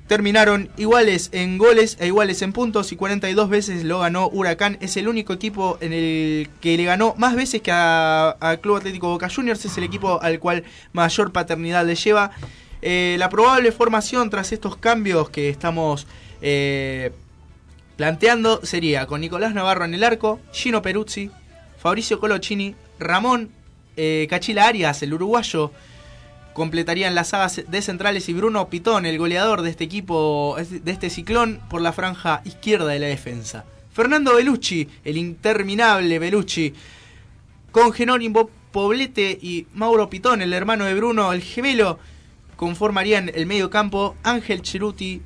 terminaron 0.06 0.70
iguales 0.76 1.30
en 1.32 1.58
goles 1.58 1.96
e 1.98 2.06
iguales 2.06 2.40
en 2.42 2.52
puntos 2.52 2.92
y 2.92 2.96
42 2.96 3.48
veces 3.48 3.82
lo 3.82 3.98
ganó 3.98 4.28
Huracán. 4.28 4.78
Es 4.80 4.96
el 4.96 5.08
único 5.08 5.32
equipo 5.32 5.78
en 5.80 5.92
el 5.92 6.48
que 6.60 6.76
le 6.76 6.84
ganó 6.84 7.14
más 7.18 7.34
veces 7.34 7.60
que 7.60 7.72
a- 7.72 8.28
al 8.30 8.60
Club 8.60 8.76
Atlético 8.76 9.08
Boca 9.08 9.28
Juniors. 9.28 9.64
Es 9.64 9.76
el 9.78 9.82
equipo 9.82 10.22
al 10.22 10.38
cual 10.38 10.62
mayor 10.92 11.32
paternidad 11.32 11.84
le 11.84 11.96
lleva. 11.96 12.30
Eh, 12.88 13.16
la 13.18 13.28
probable 13.28 13.72
formación 13.72 14.30
tras 14.30 14.52
estos 14.52 14.76
cambios 14.76 15.28
que 15.28 15.48
estamos 15.48 16.06
eh, 16.40 17.10
planteando 17.96 18.64
sería 18.64 19.06
con 19.06 19.20
Nicolás 19.20 19.54
Navarro 19.54 19.84
en 19.84 19.92
el 19.92 20.04
arco, 20.04 20.38
Gino 20.52 20.82
Peruzzi, 20.82 21.32
Fabricio 21.78 22.20
Colochini, 22.20 22.76
Ramón 23.00 23.50
eh, 23.96 24.28
Cachila 24.30 24.68
Arias, 24.68 25.02
el 25.02 25.14
uruguayo, 25.14 25.72
completarían 26.52 27.16
las 27.16 27.30
sagas 27.30 27.60
de 27.66 27.82
centrales 27.82 28.28
y 28.28 28.34
Bruno 28.34 28.68
Pitón, 28.68 29.04
el 29.04 29.18
goleador 29.18 29.62
de 29.62 29.70
este 29.70 29.82
equipo, 29.82 30.56
de 30.56 30.92
este 30.92 31.10
ciclón, 31.10 31.60
por 31.68 31.80
la 31.80 31.92
franja 31.92 32.40
izquierda 32.44 32.86
de 32.86 33.00
la 33.00 33.08
defensa. 33.08 33.64
Fernando 33.92 34.36
Belucci, 34.36 34.86
el 35.04 35.16
interminable 35.16 36.20
Belucci, 36.20 36.72
con 37.72 37.92
Jerónimo 37.92 38.48
Poblete 38.70 39.36
y 39.42 39.66
Mauro 39.74 40.08
Pitón, 40.08 40.40
el 40.40 40.52
hermano 40.52 40.84
de 40.84 40.94
Bruno, 40.94 41.32
el 41.32 41.42
gemelo, 41.42 41.98
conformarían 42.56 43.30
el 43.34 43.46
medio 43.46 43.70
campo 43.70 44.16
Ángel 44.22 44.62
Cheruti, 44.62 45.22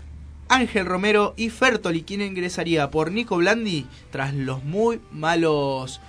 Ángel 0.49 0.87
Romero 0.87 1.35
y 1.37 1.49
Fertoli, 1.51 2.03
quien 2.03 2.23
ingresaría 2.23 2.91
por 2.91 3.13
Nico 3.13 3.37
Blandi 3.37 3.87
tras 4.11 4.35
los 4.35 4.65
muy 4.65 5.01
malos 5.13 6.01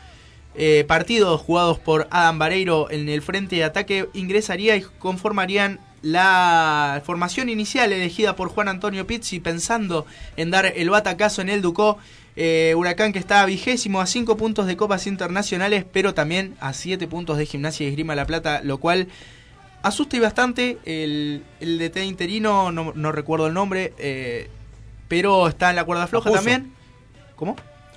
eh, 0.56 0.84
partidos 0.88 1.39
jugados 1.39 1.80
por 1.80 2.07
Adam 2.11 2.39
Vareiro 2.39 2.91
en 2.91 3.07
el 3.07 3.22
frente 3.22 3.56
de 3.56 3.64
ataque, 3.64 4.10
ingresaría 4.14 4.76
y 4.76 4.81
conformarían 4.81 5.80
la 6.02 7.02
formación 7.06 7.49
inicial 7.49 7.93
elegida 7.93 8.35
por 8.35 8.49
Juan 8.49 8.68
Antonio 8.68 9.06
Pizzi 9.06 9.39
pensando 9.39 10.06
en 10.35 10.52
dar 10.52 10.65
el 10.76 10.89
batacazo 10.89 11.41
en 11.41 11.49
el 11.49 11.61
Ducó. 11.61 11.98
Eh, 12.38 12.73
Huracán 12.77 13.11
que 13.11 13.19
está 13.19 13.45
vigésimo 13.45 13.99
a 13.99 14.07
5 14.07 14.38
puntos 14.38 14.65
de 14.65 14.77
copas 14.77 15.06
internacionales, 15.06 15.85
pero 15.91 16.14
también 16.14 16.56
a 16.61 16.73
7 16.73 17.06
puntos 17.07 17.38
de 17.38 17.45
gimnasia 17.45 17.85
y 17.85 17.89
esgrima 17.89 18.15
La 18.15 18.26
Plata, 18.26 18.61
lo 18.64 18.77
cual 18.77 19.07
asusta 19.83 20.17
y 20.17 20.19
bastante. 20.19 20.77
El, 20.85 21.43
el 21.59 21.77
DT 21.79 21.97
interino, 22.05 22.71
no, 22.71 22.93
no 22.95 23.11
recuerdo 23.11 23.47
el 23.47 23.53
nombre, 23.53 23.93
eh, 23.97 24.49
pero 25.07 25.47
está 25.47 25.69
en 25.69 25.75
la 25.77 25.83
cuerda 25.83 26.07
floja 26.07 26.29
Apuso. 26.29 26.43
también. 26.43 26.73
¿Cómo? 27.35 27.55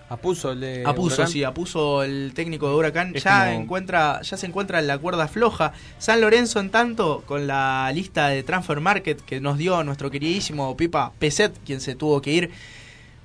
Apuso 0.09 0.52
el 0.52 0.61
de. 0.61 0.82
Apuso, 0.86 1.16
Huracán. 1.16 1.28
sí, 1.32 1.44
Apuso 1.44 2.02
el 2.02 2.32
técnico 2.35 2.69
de 2.69 2.74
Huracán. 2.74 3.12
Es 3.16 3.24
Ya 3.24 3.47
como- 3.47 3.62
encuentra, 3.62 4.20
ya 4.23 4.36
se 4.36 4.47
encuentra 4.47 4.78
en 4.78 4.86
la 4.86 4.98
cuerda 4.98 5.28
floja. 5.28 5.73
San 5.98 6.20
Lorenzo, 6.20 6.61
en 6.61 6.70
tanto, 6.70 7.23
con 7.27 7.47
la 7.47 7.90
lista 7.94 8.28
de 8.28 8.43
Transfer 8.43 8.81
Market 8.81 9.20
que 9.23 9.40
nos 9.40 9.56
dio 9.59 9.82
nuestro 9.82 10.11
queridísimo 10.11 10.77
Pipa 10.77 11.12
Peset, 11.19 11.55
quien 11.65 11.81
se 11.81 11.94
tuvo 11.94 12.20
que 12.20 12.32
ir 12.32 12.51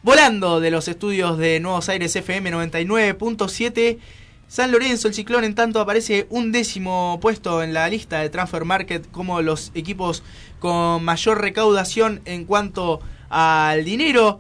volando 0.04 0.62
de 0.62 0.72
los 0.72 0.88
estudios 0.88 1.38
de 1.38 1.60
Nuevos 1.60 1.90
Aires 1.90 2.16
FM 2.16 2.50
99.7. 2.52 4.00
San 4.50 4.72
Lorenzo, 4.72 5.08
el 5.08 5.14
ciclón, 5.14 5.44
en 5.44 5.54
tanto, 5.54 5.80
aparece 5.80 6.26
un 6.32 6.52
décimo 6.52 7.20
puesto 7.22 7.62
en 7.62 7.72
la 7.72 7.88
lista 7.88 8.20
de 8.20 8.32
Transfer 8.32 8.66
Market 8.66 9.10
como 9.12 9.44
los 9.44 9.72
equipos 9.76 10.24
con 10.58 11.04
mayor 11.04 11.40
recaudación 11.40 12.20
en 12.26 12.46
cuanto 12.46 13.00
al 13.30 13.86
dinero 13.86 14.40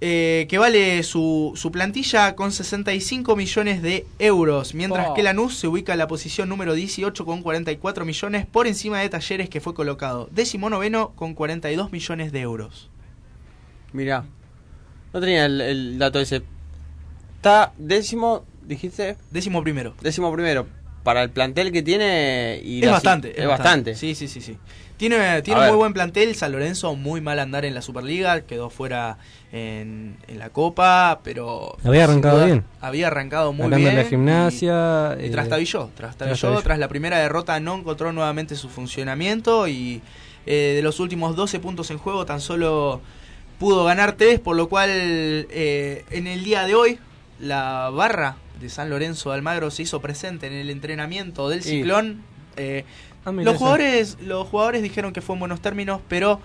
eh, 0.00 0.46
que 0.48 0.56
vale 0.56 1.02
su, 1.02 1.52
su 1.56 1.70
plantilla 1.70 2.36
con 2.36 2.52
65 2.52 3.36
millones 3.36 3.82
de 3.82 4.06
euros, 4.18 4.72
mientras 4.72 5.08
Oh. 5.10 5.14
que 5.14 5.22
Lanús 5.22 5.58
se 5.58 5.68
ubica 5.68 5.92
en 5.92 5.98
la 5.98 6.08
posición 6.08 6.48
número 6.48 6.72
18 6.72 7.26
con 7.26 7.42
44 7.42 8.06
millones 8.06 8.46
por 8.46 8.66
encima 8.66 9.00
de 9.00 9.10
Talleres 9.10 9.50
que 9.50 9.60
fue 9.60 9.74
colocado 9.74 10.30
décimo 10.32 10.70
noveno 10.70 11.12
con 11.16 11.34
42 11.34 11.92
millones 11.92 12.32
de 12.32 12.40
euros. 12.40 12.88
Mirá. 13.92 14.24
No 15.12 15.20
tenía 15.20 15.44
el, 15.44 15.60
el 15.60 15.98
dato 15.98 16.18
ese. 16.18 16.42
Está 17.36 17.74
décimo 17.76 18.44
dijiste? 18.68 19.16
Décimo 19.30 19.62
primero. 19.62 19.94
Décimo 20.00 20.32
primero. 20.32 20.66
Para 21.02 21.22
el 21.22 21.30
plantel 21.30 21.72
que 21.72 21.82
tiene 21.82 22.60
y 22.62 22.80
Es 22.80 22.86
la- 22.86 22.92
bastante. 22.92 23.40
Es 23.40 23.46
bastante. 23.46 23.94
Sí, 23.94 24.14
sí, 24.14 24.28
sí, 24.28 24.40
sí. 24.40 24.58
Tiene, 24.98 25.42
tiene 25.42 25.68
muy 25.68 25.76
buen 25.76 25.92
plantel. 25.94 26.34
San 26.34 26.50
Lorenzo, 26.52 26.96
muy 26.96 27.20
mal 27.20 27.38
andar 27.38 27.64
en 27.64 27.72
la 27.72 27.82
Superliga. 27.82 28.40
Quedó 28.42 28.68
fuera 28.68 29.16
en, 29.52 30.16
en 30.26 30.38
la 30.40 30.50
Copa, 30.50 31.20
pero. 31.22 31.76
Había 31.84 32.04
arrancado 32.04 32.36
duda, 32.38 32.46
bien. 32.46 32.64
Había 32.80 33.06
arrancado 33.06 33.52
muy 33.52 33.64
Hablando 33.64 33.84
bien. 33.88 33.96
la 33.96 34.04
gimnasia. 34.04 35.16
Y 35.20 35.26
eh, 35.26 35.30
trastabilló, 35.30 35.88
trastabilló, 35.96 36.34
trastabilló. 36.36 36.62
tras 36.62 36.78
la 36.80 36.88
primera 36.88 37.18
derrota 37.20 37.58
no 37.60 37.76
encontró 37.76 38.12
nuevamente 38.12 38.56
su 38.56 38.68
funcionamiento 38.68 39.68
y 39.68 40.02
eh, 40.46 40.72
de 40.76 40.82
los 40.82 40.98
últimos 41.00 41.36
12 41.36 41.60
puntos 41.60 41.90
en 41.92 41.98
juego 41.98 42.26
tan 42.26 42.40
solo 42.40 43.00
pudo 43.60 43.84
ganar 43.84 44.12
3, 44.16 44.40
por 44.40 44.56
lo 44.56 44.68
cual 44.68 44.90
eh, 44.92 46.04
en 46.10 46.26
el 46.26 46.42
día 46.44 46.64
de 46.66 46.74
hoy 46.74 46.98
la 47.40 47.90
barra 47.94 48.36
de 48.60 48.68
San 48.68 48.90
Lorenzo 48.90 49.30
de 49.30 49.36
Almagro 49.36 49.70
se 49.70 49.82
hizo 49.82 50.00
presente 50.00 50.46
en 50.46 50.52
el 50.54 50.70
entrenamiento 50.70 51.48
del 51.48 51.62
Sí. 51.62 51.70
Ciclón. 51.78 52.22
Eh, 52.56 52.84
Ah, 53.24 53.32
los 53.32 53.46
eso. 53.46 53.58
jugadores 53.58 54.16
los 54.22 54.46
jugadores 54.48 54.82
dijeron 54.82 55.12
que 55.12 55.20
fue 55.20 55.34
en 55.34 55.40
buenos 55.40 55.60
términos, 55.60 56.00
pero 56.08 56.40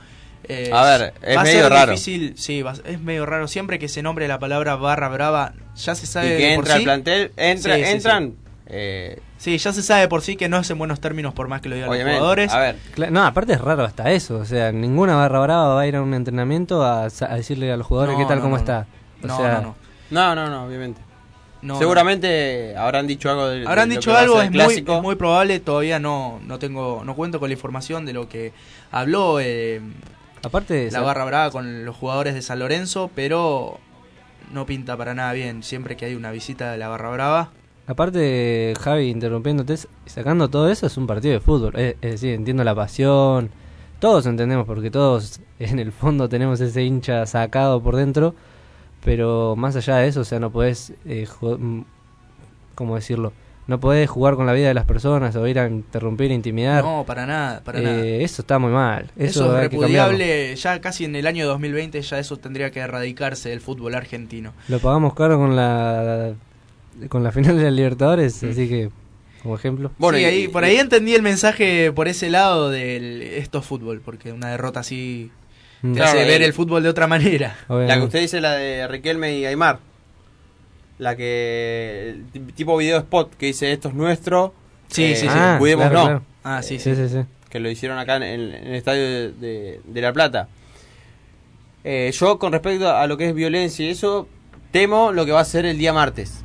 eh, 0.49 0.69
A 0.73 0.84
ver, 0.84 1.14
es 1.22 1.38
va 1.38 1.41
a 1.41 1.44
medio 1.45 1.61
ser 1.61 1.72
raro. 1.72 1.91
difícil, 1.91 2.34
sí, 2.38 2.61
va- 2.61 2.73
es 2.84 2.99
medio 2.99 3.26
raro 3.26 3.48
siempre 3.48 3.80
que 3.80 3.88
se 3.88 4.02
nombre 4.03 4.27
la 4.27 4.40
palabra 4.40 4.76
barra 4.76 5.07
brava, 5.07 5.53
ya 5.76 5.95
se 5.95 6.03
Y 6.03 6.07
sabe 6.07 6.38
que 6.38 6.48
de 6.48 6.56
por 6.56 6.65
entra 6.65 6.77
sí- 6.77 6.84
plantel, 6.84 7.31
entra, 7.38 7.76
Sí, 7.76 7.80
sí, 7.81 7.85
sí. 7.88 7.91
entran. 7.95 8.34
eh, 8.65 9.19
Sí, 9.38 9.57
ya 9.57 9.72
se 9.73 9.81
sabe 9.81 10.07
por 10.07 10.22
sí 10.22 10.35
que 10.38 10.48
no 10.49 10.57
es 10.57 10.69
en 10.69 10.77
buenos 10.77 10.99
términos 11.02 11.34
por 11.34 11.48
más 11.49 11.61
que 11.61 11.68
lo 11.69 11.76
digan 11.76 11.90
Obviamente. 11.90 12.11
los 12.11 12.19
jugadores. 12.19 12.52
A 12.53 12.60
ver. 12.60 13.11
No, 13.11 13.26
aparte 13.26 13.53
es 13.53 13.61
raro 13.61 13.84
hasta 13.84 14.10
eso. 14.11 14.38
O 14.38 14.45
sea, 14.45 14.72
ninguna 14.72 15.15
barra 15.18 15.40
brava 15.41 15.76
va 15.76 15.81
a 15.81 15.88
ir 15.88 15.95
a 15.98 16.02
un 16.02 16.14
entrenamiento 16.14 16.81
a, 16.84 17.03
a 17.06 17.35
decirle 17.35 17.72
a 17.72 17.76
los 17.77 17.85
jugadores 17.88 18.14
No, 18.14 18.19
qué 18.19 18.26
tal, 18.26 18.38
no, 18.38 18.41
cómo 18.44 18.56
no, 18.56 18.60
está. 18.61 18.88
O 19.22 19.27
No, 19.27 19.38
sea, 19.38 19.53
no, 19.56 19.61
no. 19.61 19.76
no, 20.11 20.35
no, 20.35 20.49
no, 20.49 20.65
obviamente. 20.65 21.02
No, 21.64 21.80
Seguramente 21.80 22.76
habrán 22.76 23.07
dicho 23.07 23.30
algo 23.30 23.48
de, 23.48 23.65
Habrán 23.65 23.88
de 23.88 23.95
lo 23.95 24.02
dicho 24.02 24.14
algo, 24.14 24.41
es 24.41 24.52
muy, 24.52 24.76
es 24.76 25.02
muy 25.02 25.15
probable, 25.15 25.61
todavía 25.61 25.98
no, 25.98 26.41
no 26.45 26.60
tengo, 26.60 27.03
no 27.06 27.15
cuento 27.15 27.40
con 27.40 27.49
la 27.49 27.53
información 27.53 28.06
de 28.06 28.11
lo 28.11 28.27
que 28.27 28.52
habló 28.91 29.40
eh, 29.40 29.81
Aparte, 30.44 30.91
la 30.91 30.99
barra 30.99 31.23
brava 31.23 31.52
con 31.52 31.85
los 31.85 31.95
jugadores 31.95 32.34
de 32.34 32.41
San 32.41 32.60
Lorenzo, 32.60 33.10
pero 33.15 33.80
no 34.52 34.65
pinta 34.65 34.98
para 34.98 35.14
nada 35.14 35.31
bien 35.31 35.64
siempre 35.64 35.95
que 35.95 36.06
hay 36.06 36.15
una 36.15 36.31
visita 36.31 36.73
de 36.73 36.77
la 36.77 36.90
barra 36.90 37.10
brava. 37.11 37.52
Aparte, 37.88 38.73
Javi, 38.80 39.10
interrumpiéndote, 39.10 39.76
sacando 40.06 40.49
todo 40.49 40.69
eso, 40.69 40.85
es 40.88 40.98
un 40.98 41.07
partido 41.07 41.34
de 41.34 41.40
fútbol. 41.40 41.77
Es, 41.77 41.95
es 42.02 42.11
decir, 42.11 42.34
entiendo 42.34 42.65
la 42.65 42.76
pasión. 42.76 43.52
Todos 43.99 44.26
entendemos, 44.26 44.65
porque 44.65 44.91
todos 44.91 45.40
en 45.60 45.80
el 45.80 45.94
fondo 45.94 46.27
tenemos 46.27 46.60
ese 46.60 46.84
hincha 46.84 47.26
sacado 47.26 47.81
por 47.81 47.95
dentro. 47.95 48.35
Pero 49.03 49.55
más 49.57 49.75
allá 49.75 49.97
de 49.97 50.07
eso, 50.07 50.21
o 50.21 50.23
sea, 50.25 50.39
no 50.39 50.51
podés. 50.51 50.93
Eh, 51.05 51.27
mm, 51.41 51.81
¿Cómo 52.75 52.95
decirlo? 52.95 53.34
No 53.65 53.80
podés 53.80 54.09
jugar 54.09 54.35
con 54.35 54.45
la 54.45 54.51
vida 54.53 54.67
de 54.67 54.73
las 54.73 54.85
personas 54.85 55.35
o 55.38 55.47
ir 55.47 55.57
a 55.57 55.67
interrumpir, 55.67 56.31
intimidar. 56.31 56.84
No, 56.84 57.05
para 57.05 57.25
nada, 57.25 57.61
para 57.63 57.80
Eh, 57.80 57.84
nada. 57.84 58.01
Eso 58.05 58.41
está 58.41 58.59
muy 58.59 58.71
mal. 58.71 59.05
Eso, 59.15 59.45
Eso, 59.45 59.55
es 59.57 59.63
repudiable, 59.63 60.55
ya 60.55 60.81
casi 60.81 61.05
en 61.05 61.15
el 61.15 61.27
año 61.27 61.47
2020 61.47 62.01
ya 62.01 62.19
eso 62.19 62.38
tendría 62.38 62.71
que 62.71 62.80
erradicarse 62.81 63.49
del 63.49 63.61
fútbol 63.61 63.95
argentino. 63.95 64.51
Lo 64.67 64.80
pagamos 64.80 65.13
caro 65.13 65.38
con 65.38 65.55
la 65.55 66.34
con 67.09 67.23
la 67.23 67.31
final 67.31 67.57
de 67.57 67.63
la 67.63 67.71
Libertadores, 67.71 68.43
Mm. 68.43 68.49
así 68.49 68.67
que 68.69 68.89
como 69.41 69.55
ejemplo. 69.55 69.91
sí, 69.97 70.25
ahí, 70.25 70.47
por 70.47 70.63
ahí 70.63 70.75
entendí 70.77 71.15
el 71.15 71.21
mensaje 71.21 71.91
por 71.93 72.07
ese 72.07 72.30
lado 72.30 72.69
del 72.69 73.21
esto 73.21 73.59
es 73.59 73.65
fútbol, 73.65 74.01
porque 74.03 74.31
una 74.34 74.49
derrota 74.49 74.81
así. 74.81 75.31
Te 75.84 75.93
Claro, 75.99 76.19
hace 76.19 76.26
ver 76.27 76.41
el- 76.41 76.53
fútbol 76.53 76.81
de 76.81 76.89
otra 76.89 77.07
manera. 77.07 77.55
La 77.69 77.95
que 77.95 78.01
usted 78.05 78.22
dice, 78.22 78.39
la 78.41 78.53
de 78.53 78.88
Riquelme 78.88 79.38
y 79.38 79.45
Aymar. 79.45 79.80
La 80.97 81.15
que. 81.15 82.15
el 82.34 82.53
Tipo 82.53 82.77
video 82.77 82.97
spot 82.99 83.35
que 83.35 83.47
dice 83.47 83.72
esto 83.72 83.89
es 83.89 83.93
nuestro. 83.93 84.53
Sí, 84.88 85.03
eh, 85.05 85.15
sí, 85.15 85.22
sí. 85.27 85.34
Ah, 85.35 85.57
Cuidemos 85.60 85.85
claro, 85.89 85.99
no. 85.99 86.05
claro. 86.05 86.23
Ah, 86.43 86.61
sí, 86.61 86.80
Sí, 86.80 86.95
sí, 86.95 87.10
sí. 87.10 87.19
Que 87.49 87.60
lo 87.60 87.69
hicieron 87.69 87.97
acá 87.99 88.15
en, 88.18 88.23
el- 88.23 88.53
en 88.55 88.68
el 88.68 88.76
estadio 88.76 89.01
de, 89.03 89.31
de- 89.34 89.81
de 89.84 90.01
La 90.01 90.14
Plata. 90.14 90.47
Eh, 91.84 92.11
yo, 92.14 92.39
con 92.39 92.51
respecto 92.53 92.89
a 92.95 93.05
lo 93.07 93.18
que 93.18 93.30
es 93.30 93.35
violencia 93.35 93.85
y 93.85 93.89
eso, 93.89 94.27
temo 94.72 95.11
lo 95.11 95.26
que 95.26 95.31
va 95.34 95.41
a 95.41 95.45
ser 95.45 95.65
el 95.65 95.77
día 95.77 95.91
martes. 95.93 96.43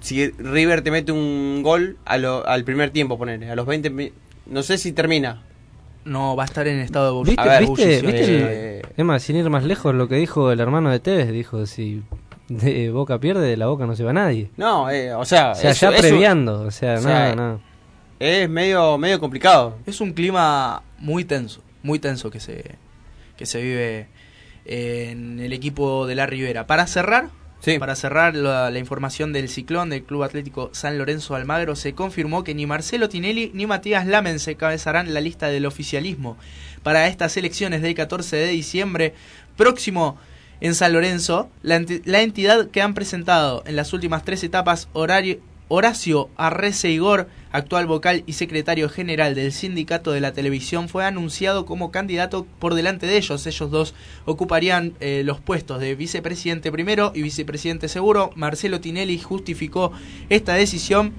Si 0.00 0.30
River 0.30 0.82
te 0.82 0.90
mete 0.90 1.12
un 1.12 1.60
gol 1.62 1.96
a 2.04 2.18
lo- 2.18 2.46
al 2.46 2.64
primer 2.64 2.90
tiempo, 2.90 3.18
poner 3.18 3.44
a 3.50 3.54
los 3.54 3.66
20. 3.66 3.90
mi- 3.90 4.12
No 4.46 4.62
sé 4.62 4.78
si 4.78 4.92
termina. 4.92 5.42
No, 6.04 6.36
va 6.36 6.44
a 6.44 6.46
estar 6.46 6.66
en 6.66 6.78
estado 6.80 7.06
de 7.06 7.12
bulli- 7.20 7.26
¿Viste, 7.36 7.48
ver, 7.48 7.60
viste, 7.66 8.02
viste 8.02 8.78
eh, 8.78 8.82
el- 8.96 9.04
más, 9.04 9.22
sin 9.22 9.36
ir 9.36 9.50
más 9.50 9.64
lejos, 9.64 9.94
lo 9.94 10.08
que 10.08 10.14
dijo 10.16 10.50
el 10.52 10.60
hermano 10.60 10.90
de 10.90 11.00
Tevez? 11.00 11.30
Dijo, 11.30 11.66
si 11.66 12.02
de 12.48 12.90
Boca 12.90 13.18
pierde, 13.18 13.46
de 13.46 13.56
la 13.58 13.66
Boca 13.66 13.84
no 13.86 13.94
se 13.94 14.04
va 14.04 14.12
nadie. 14.12 14.50
No, 14.56 14.88
eh, 14.90 15.12
o 15.12 15.24
sea, 15.24 15.52
O 15.52 15.54
sea, 15.54 15.70
eso- 15.72 15.90
ya 15.90 15.96
eso- 15.96 16.00
previando, 16.08 16.62
o 16.62 16.70
sea, 16.70 16.94
o 16.94 17.00
sea, 17.00 17.34
no, 17.34 17.52
no. 17.54 17.60
es 18.18 18.48
medio, 18.48 18.96
medio 18.96 19.20
complicado. 19.20 19.76
Es 19.86 20.00
un 20.00 20.12
clima 20.12 20.82
muy 20.98 21.24
tenso, 21.24 21.62
muy 21.82 21.98
tenso 21.98 22.30
que 22.30 22.40
se, 22.40 22.64
que 23.36 23.44
se 23.44 23.60
vive 23.60 24.08
en 24.64 25.40
el 25.40 25.52
equipo 25.52 26.06
de 26.06 26.14
la 26.14 26.26
Ribera. 26.26 26.66
Para 26.66 26.86
cerrar, 26.86 27.28
para 27.78 27.96
cerrar 27.96 28.34
la, 28.34 28.78
información 28.78 29.32
del 29.32 29.48
ciclón 29.48 29.90
del 29.90 30.04
Club 30.04 30.22
Atlético 30.22 30.70
San 30.72 30.96
Lorenzo 30.96 31.34
Almagro, 31.34 31.76
se 31.76 31.92
confirmó 31.92 32.44
que 32.44 32.54
ni 32.54 32.66
Marcelo 32.66 33.08
Tinelli 33.08 33.50
ni 33.52 33.66
Matías 33.66 34.06
Lamen 34.06 34.38
se 34.38 34.54
cabezarán 34.54 35.12
la 35.12 35.20
lista 35.20 35.48
del 35.48 35.66
oficialismo 35.66 36.38
para 36.82 37.08
estas 37.08 37.36
elecciones 37.36 37.82
del 37.82 37.94
14 37.94 38.36
de 38.36 38.48
diciembre 38.48 39.14
próximo 39.56 40.16
en 40.60 40.74
San 40.74 40.92
Lorenzo. 40.92 41.50
La 41.62 42.22
entidad 42.22 42.70
que 42.70 42.80
han 42.80 42.94
presentado 42.94 43.62
en 43.66 43.76
las 43.76 43.92
últimas 43.92 44.24
tres 44.24 44.42
etapas 44.44 44.88
horario, 44.92 45.40
Horacio 45.68 46.30
Arrece 46.36 46.90
Igor, 46.90 47.28
actual 47.52 47.86
vocal 47.86 48.24
y 48.26 48.32
secretario 48.32 48.88
general 48.88 49.34
del 49.34 49.52
Sindicato 49.52 50.12
de 50.12 50.20
la 50.20 50.32
Televisión, 50.32 50.88
fue 50.88 51.04
anunciado 51.04 51.66
como 51.66 51.90
candidato 51.90 52.46
por 52.58 52.74
delante 52.74 53.06
de 53.06 53.18
ellos. 53.18 53.46
Ellos 53.46 53.70
dos 53.70 53.94
ocuparían 54.24 54.94
eh, 55.00 55.22
los 55.24 55.40
puestos 55.40 55.80
de 55.80 55.94
vicepresidente 55.94 56.72
primero 56.72 57.12
y 57.14 57.22
vicepresidente 57.22 57.88
seguro. 57.88 58.30
Marcelo 58.34 58.80
Tinelli 58.80 59.18
justificó 59.18 59.92
esta 60.30 60.54
decisión 60.54 61.12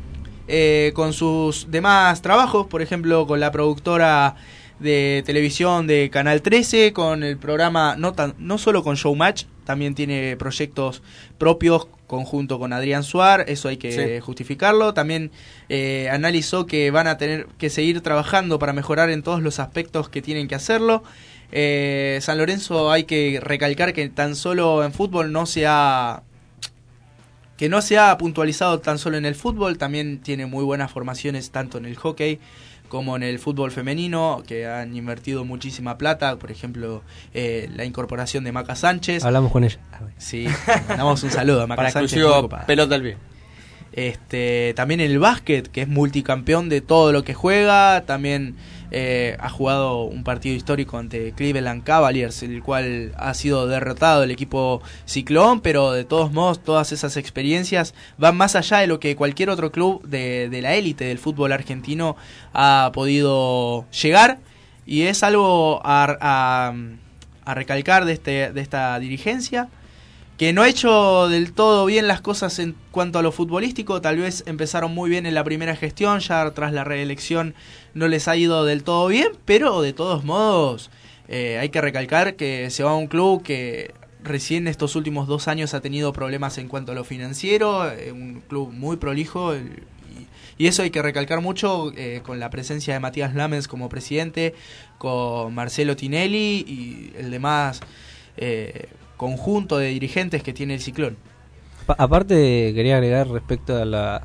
eh, 0.47 0.93
con 0.95 1.13
sus 1.13 1.69
demás 1.69 2.23
trabajos, 2.23 2.65
por 2.65 2.81
ejemplo, 2.81 3.27
con 3.27 3.39
la 3.39 3.51
productora 3.51 4.35
de 4.79 5.23
televisión 5.25 5.87
de 5.87 6.09
Canal 6.09 6.41
13, 6.41 6.93
con 6.93 7.23
el 7.23 7.37
programa, 7.37 7.95
no, 7.97 8.13
tan, 8.13 8.33
no 8.37 8.57
solo 8.57 8.83
con 8.83 8.95
Showmatch, 8.95 9.45
también 9.65 9.93
tiene 9.95 10.35
proyectos 10.37 11.03
propios 11.37 11.87
conjunto 12.07 12.57
con 12.57 12.73
Adrián 12.73 13.03
Suar, 13.03 13.45
eso 13.47 13.67
hay 13.67 13.77
que 13.77 13.91
Sí. 13.91 14.19
justificarlo. 14.25 14.93
También 14.95 15.31
eh, 15.69 16.09
analizó 16.11 16.65
que 16.65 16.89
van 16.89 17.05
a 17.07 17.17
tener 17.17 17.45
que 17.59 17.69
seguir 17.69 18.01
trabajando 18.01 18.57
para 18.57 18.73
mejorar 18.73 19.11
en 19.11 19.21
todos 19.21 19.43
los 19.43 19.59
aspectos 19.59 20.09
que 20.09 20.21
tienen 20.23 20.47
que 20.47 20.55
hacerlo. 20.55 21.03
Eh, 21.51 22.17
San 22.21 22.37
Lorenzo 22.39 22.91
hay 22.91 23.03
que 23.03 23.39
recalcar 23.43 23.93
que 23.93 24.09
tan 24.09 24.35
solo 24.35 24.83
en 24.83 24.91
fútbol 24.93 25.31
no 25.31 25.45
se 25.45 25.65
ha 25.67 26.23
que 27.57 27.67
no 27.67 27.81
se 27.81 27.97
ha 27.97 28.17
puntualizado 28.17 28.79
tan 28.79 28.97
solo 28.97 29.17
en 29.17 29.25
el 29.25 29.35
fútbol, 29.35 29.77
también 29.77 30.19
tiene 30.19 30.45
muy 30.45 30.63
buenas 30.63 30.91
formaciones 30.91 31.51
tanto 31.51 31.77
en 31.77 31.85
el 31.85 31.97
hockey 31.97 32.39
como 32.89 33.15
en 33.15 33.23
el 33.23 33.39
fútbol 33.39 33.71
femenino, 33.71 34.43
que 34.45 34.67
han 34.67 34.95
invertido 34.95 35.45
muchísima 35.45 35.97
plata, 35.97 36.37
por 36.37 36.51
ejemplo, 36.51 37.03
eh, 37.33 37.69
la 37.73 37.85
incorporación 37.85 38.43
de 38.43 38.51
Maca 38.51 38.75
Sánchez. 38.75 39.23
Hablamos 39.23 39.51
con 39.51 39.63
ella. 39.63 39.79
Sí, 40.17 40.47
mandamos 40.89 41.23
un 41.23 41.31
saludo 41.31 41.61
a 41.61 41.67
Maca 41.67 41.77
Para 41.77 41.91
Sánchez. 41.91 42.19
pelota 42.67 42.95
al 42.95 43.01
pie. 43.01 43.17
Este, 43.91 44.73
también 44.75 44.99
el 44.99 45.19
básquet, 45.19 45.67
que 45.67 45.81
es 45.81 45.87
multicampeón 45.87 46.69
de 46.69 46.81
todo 46.81 47.11
lo 47.11 47.23
que 47.23 47.33
juega, 47.33 48.03
también 48.05 48.55
eh, 48.91 49.37
ha 49.39 49.49
jugado 49.49 50.03
un 50.03 50.23
partido 50.23 50.55
histórico 50.55 50.97
ante 50.97 51.31
Cleveland 51.33 51.83
Cavaliers, 51.83 52.41
el 52.43 52.61
cual 52.63 53.13
ha 53.17 53.33
sido 53.33 53.67
derrotado 53.67 54.23
el 54.23 54.31
equipo 54.31 54.81
Ciclón, 55.07 55.61
pero 55.61 55.91
de 55.91 56.03
todos 56.05 56.31
modos 56.31 56.63
todas 56.63 56.91
esas 56.91 57.17
experiencias 57.17 57.93
van 58.17 58.35
más 58.37 58.55
allá 58.55 58.77
de 58.79 58.87
lo 58.87 58.99
que 58.99 59.15
cualquier 59.15 59.49
otro 59.49 59.71
club 59.71 60.01
de, 60.07 60.49
la 60.61 60.75
élite 60.75 61.05
del 61.05 61.19
fútbol 61.19 61.51
argentino 61.51 62.15
ha 62.53 62.91
podido 62.93 63.85
llegar. 63.91 64.39
Y 64.85 65.03
es 65.03 65.21
algo 65.23 65.81
a, 65.83 66.17
a- 66.19 66.73
a 67.45 67.53
recalcar 67.55 68.05
de, 68.05 68.13
este, 68.13 68.51
de 68.51 68.61
esta 68.61 68.97
dirigencia 68.99 69.69
que 70.37 70.53
no 70.53 70.61
ha 70.61 70.69
hecho 70.69 71.27
del 71.27 71.51
todo 71.51 71.85
bien 71.85 72.07
las 72.07 72.21
cosas 72.21 72.59
en 72.59 72.73
cuanto 72.91 73.19
a 73.19 73.21
lo 73.21 73.31
futbolístico, 73.33 73.99
tal 73.99 74.17
vez 74.19 74.43
empezaron 74.47 74.93
muy 74.93 75.09
bien 75.09 75.25
en 75.25 75.33
la 75.35 75.43
primera 75.43 75.75
gestión, 75.75 76.19
ya 76.21 76.49
tras 76.51 76.71
la 76.71 76.85
reelección 76.85 77.55
no 77.93 78.07
les 78.07 78.27
ha 78.27 78.35
ido 78.35 78.65
del 78.65 78.83
todo 78.83 79.07
bien, 79.07 79.29
pero 79.45 79.81
de 79.81 79.93
todos 79.93 80.23
modos 80.23 80.89
eh, 81.27 81.57
hay 81.59 81.69
que 81.69 81.81
recalcar 81.81 82.35
que 82.35 82.69
se 82.69 82.83
va 82.83 82.91
a 82.91 82.95
un 82.95 83.07
club 83.07 83.43
que 83.43 83.93
recién 84.23 84.67
estos 84.67 84.95
últimos 84.95 85.27
dos 85.27 85.47
años 85.47 85.73
ha 85.73 85.81
tenido 85.81 86.11
problemas 86.11 86.57
en 86.57 86.67
cuanto 86.67 86.91
a 86.91 86.95
lo 86.95 87.03
financiero, 87.03 87.89
eh, 87.91 88.11
un 88.11 88.41
club 88.47 88.71
muy 88.73 88.97
prolijo 88.97 89.55
y, 89.55 89.61
eso 90.59 90.81
hay 90.83 90.89
que 90.89 91.01
recalcar 91.01 91.39
mucho 91.39 91.93
eh, 91.95 92.19
con 92.21 92.37
la 92.37 92.49
presencia 92.49 92.93
de 92.93 92.99
Matías 92.99 93.33
Lamens 93.33 93.69
como 93.69 93.87
presidente, 93.87 94.53
con 94.97 95.55
Marcelo 95.55 95.95
Tinelli 95.95 96.65
y 96.67 97.13
el 97.17 97.31
demás 97.31 97.79
eh, 98.35 98.89
conjunto 99.15 99.77
de 99.77 99.87
dirigentes 99.87 100.43
que 100.43 100.51
tiene 100.51 100.73
el 100.73 100.81
Ciclón. 100.81 101.15
apa- 101.87 101.95
aparte, 101.97 102.73
quería 102.75 102.95
agregar 102.97 103.29
respecto 103.29 103.77
a 103.77 103.85
la, 103.85 104.21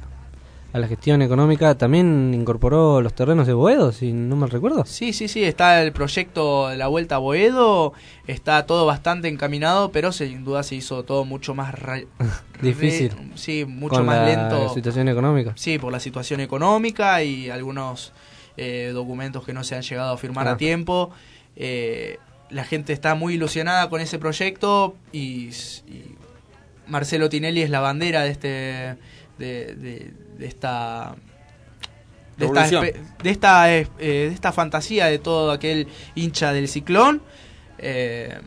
a 0.74 0.78
la 0.80 0.88
gestión 0.88 1.22
económica, 1.22 1.76
también 1.76 2.34
incorporó 2.34 3.00
los 3.00 3.14
terrenos 3.14 3.46
de 3.46 3.52
Boedo, 3.54 3.92
si 3.92 4.12
no 4.12 4.34
mal 4.34 4.50
recuerdo. 4.50 4.84
Sí, 4.84 5.12
sí, 5.12 5.28
sí, 5.28 5.44
está 5.44 5.80
el 5.80 5.92
proyecto 5.92 6.68
de 6.68 6.76
la 6.76 6.88
Vuelta 6.88 7.14
a 7.14 7.18
Boedo, 7.18 7.92
está 8.26 8.66
todo 8.66 8.84
bastante 8.84 9.28
encaminado, 9.28 9.92
pero 9.92 10.10
sin 10.10 10.44
duda 10.44 10.64
se 10.64 10.74
hizo 10.74 11.04
todo 11.04 11.24
mucho 11.24 11.54
más... 11.54 11.74
Difícil. 12.60 13.10
re- 13.10 13.16
sí, 13.36 13.64
mucho 13.64 13.94
Con 13.96 14.06
más 14.06 14.16
la 14.18 14.26
lento. 14.26 14.74
situación 14.74 15.08
económica. 15.08 15.52
Sí, 15.56 15.78
por 15.78 15.92
la 15.92 16.00
situación 16.00 16.40
económica 16.40 17.22
y 17.22 17.50
algunos 17.50 18.12
eh, 18.56 18.90
documentos 18.92 19.44
que 19.44 19.52
no 19.52 19.62
se 19.64 19.76
han 19.76 19.82
llegado 19.82 20.12
a 20.12 20.18
firmar 20.18 20.48
Ah. 20.48 20.52
a 20.52 20.56
tiempo. 20.56 21.10
Eh, 21.56 22.18
la 22.50 22.64
gente 22.64 22.92
está 22.92 23.14
muy 23.14 23.34
ilusionada 23.34 23.88
con 23.88 24.00
ese 24.00 24.18
proyecto 24.18 24.96
y, 25.12 25.50
y 25.86 26.16
Marcelo 26.88 27.28
Tinelli 27.28 27.62
es 27.62 27.70
la 27.70 27.78
bandera 27.80 28.22
de 28.22 28.30
este 28.30 28.48
de, 29.38 29.74
de- 29.76 30.23
de 30.38 30.46
esta 30.46 31.14
de 32.36 32.46
esta, 33.30 33.64
de 33.64 33.80
eh, 33.80 33.86
de 33.98 34.26
esta 34.28 34.52
fantasía 34.52 35.06
de 35.06 35.18
todo 35.18 35.52
aquel 35.52 35.88
hincha 36.14 36.52
del 36.52 36.68
ciclón. 36.68 37.22
Eh, 37.78 38.38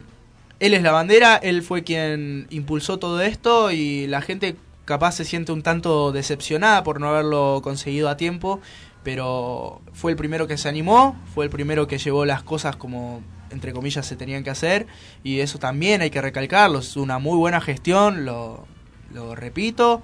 él 0.59 0.73
es 0.73 0.81
la 0.81 0.91
bandera 0.91 1.35
él 1.35 1.61
fue 1.61 1.83
quien 1.83 2.47
impulsó 2.49 2.97
todo 2.97 3.21
esto 3.21 3.71
y 3.71 4.07
la 4.07 4.21
gente 4.21 4.55
capaz 4.85 5.11
se 5.13 5.25
siente 5.25 5.51
un 5.51 5.61
tanto 5.61 6.11
decepcionada 6.11 6.83
por 6.83 6.99
no 6.99 7.09
haberlo 7.09 7.59
conseguido 7.61 8.09
a 8.09 8.17
tiempo 8.17 8.61
pero 9.03 9.81
fue 9.93 10.11
el 10.11 10.17
primero 10.17 10.47
que 10.47 10.57
se 10.57 10.69
animó 10.69 11.15
fue 11.35 11.45
el 11.45 11.51
primero 11.51 11.87
que 11.87 11.97
llevó 11.97 12.25
las 12.25 12.41
cosas 12.41 12.75
como 12.75 13.21
entre 13.51 13.73
comillas 13.73 14.05
se 14.05 14.15
tenían 14.15 14.43
que 14.43 14.49
hacer 14.49 14.87
y 15.23 15.41
eso 15.41 15.59
también 15.59 16.01
hay 16.01 16.09
que 16.09 16.21
recalcarlo 16.21 16.79
es 16.79 16.95
una 16.97 17.19
muy 17.19 17.37
buena 17.37 17.61
gestión 17.61 18.25
lo, 18.25 18.65
lo 19.13 19.35
repito 19.35 20.01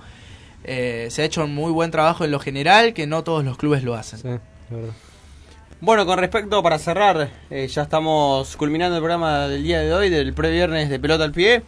Eh, 0.66 1.08
se 1.12 1.22
ha 1.22 1.26
hecho 1.26 1.44
un 1.44 1.54
muy 1.54 1.72
buen 1.72 1.92
trabajo 1.92 2.24
en 2.26 2.32
lo 2.32 2.40
general 2.40 2.94
que 2.94 3.06
no 3.08 3.24
todos 3.24 3.44
los 3.44 3.58
clubes 3.58 3.84
lo 3.84 3.96
hacen 3.96 4.40
Bueno, 5.82 6.06
con 6.06 6.18
respecto, 6.18 6.64
para 6.64 6.80
cerrar, 6.80 7.30
eh, 7.50 7.68
ya 7.68 7.82
estamos 7.82 8.56
culminando 8.56 8.96
el 8.96 9.02
programa 9.02 9.48
del 9.50 9.64
día 9.64 9.82
de 9.82 9.94
hoy, 9.94 10.10
del 10.10 10.34
previernes 10.34 10.90
de 10.90 11.00
pelota 11.00 11.26
al 11.26 11.34
pie. 11.34 11.64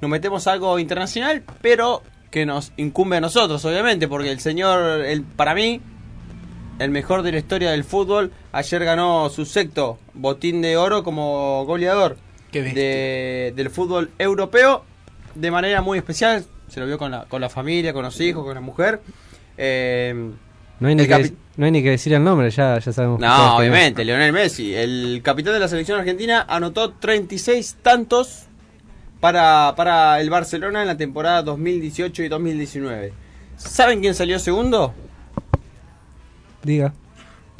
Nos 0.00 0.10
metemos 0.10 0.46
a 0.46 0.52
algo 0.52 0.78
internacional, 0.78 1.42
pero 1.60 2.02
que 2.30 2.46
nos 2.46 2.72
incumbe 2.78 3.16
a 3.18 3.20
nosotros, 3.20 3.62
obviamente, 3.66 4.08
porque 4.08 4.30
el 4.30 4.40
señor, 4.40 5.02
el, 5.04 5.22
para 5.22 5.54
mí, 5.54 5.82
el 6.78 6.90
mejor 6.90 7.22
de 7.22 7.32
la 7.32 7.38
historia 7.38 7.70
del 7.72 7.84
fútbol, 7.84 8.32
ayer 8.52 8.84
ganó 8.84 9.28
su 9.28 9.44
sexto 9.44 9.98
botín 10.14 10.62
de 10.62 10.76
oro 10.78 11.02
como 11.04 11.64
goleador 11.66 12.16
de- 12.74 13.52
del 13.54 13.68
fútbol 13.68 14.10
europeo 14.18 14.84
de 15.34 15.50
manera 15.50 15.82
muy 15.82 15.98
especial. 15.98 16.46
Se 16.68 16.80
lo 16.80 16.86
vio 16.86 16.98
con 16.98 17.10
la, 17.10 17.24
con 17.24 17.40
la 17.40 17.48
familia, 17.48 17.92
con 17.92 18.02
los 18.02 18.20
hijos, 18.20 18.44
con 18.44 18.54
la 18.54 18.60
mujer. 18.60 19.00
Eh, 19.56 20.14
No 20.80 20.88
hay, 20.88 20.94
ni 20.94 21.06
que, 21.06 21.32
no 21.56 21.64
hay 21.66 21.72
ni 21.72 21.82
que 21.82 21.90
decir 21.90 22.12
el 22.14 22.22
nombre, 22.22 22.50
ya, 22.50 22.78
ya 22.78 22.92
sabemos. 22.92 23.18
no, 23.20 23.26
quién 23.26 23.40
es. 23.46 23.52
obviamente, 23.58 24.04
Lionel 24.04 24.32
Messi, 24.32 24.74
el 24.74 25.20
capitán 25.24 25.54
de 25.54 25.60
la 25.60 25.68
selección 25.68 25.98
argentina, 25.98 26.44
anotó 26.48 26.92
36 26.92 27.78
tantos 27.82 28.44
para, 29.20 29.74
para 29.76 30.20
el 30.20 30.30
Barcelona 30.30 30.82
en 30.82 30.86
la 30.88 30.96
temporada 30.96 31.42
2018 31.42 32.22
y 32.22 32.28
2019. 32.28 33.12
¿Saben 33.56 34.00
quién 34.00 34.14
salió 34.14 34.38
segundo? 34.38 34.94
Diga. 36.62 36.92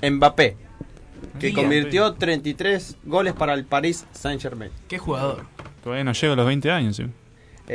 Mbappé, 0.02 0.56
que 1.40 1.48
Diga. 1.48 1.60
convirtió 1.62 2.14
33 2.14 2.98
goles 3.04 3.32
para 3.32 3.54
el 3.54 3.64
Paris 3.64 4.06
Saint-Germain. 4.12 4.70
qué 4.86 4.98
jugador 4.98 5.44
Todavía 5.82 6.04
no 6.04 6.12
llega 6.12 6.32
a 6.32 6.36
los 6.36 6.46
20 6.46 6.70
años, 6.70 6.96
sí. 6.96 7.06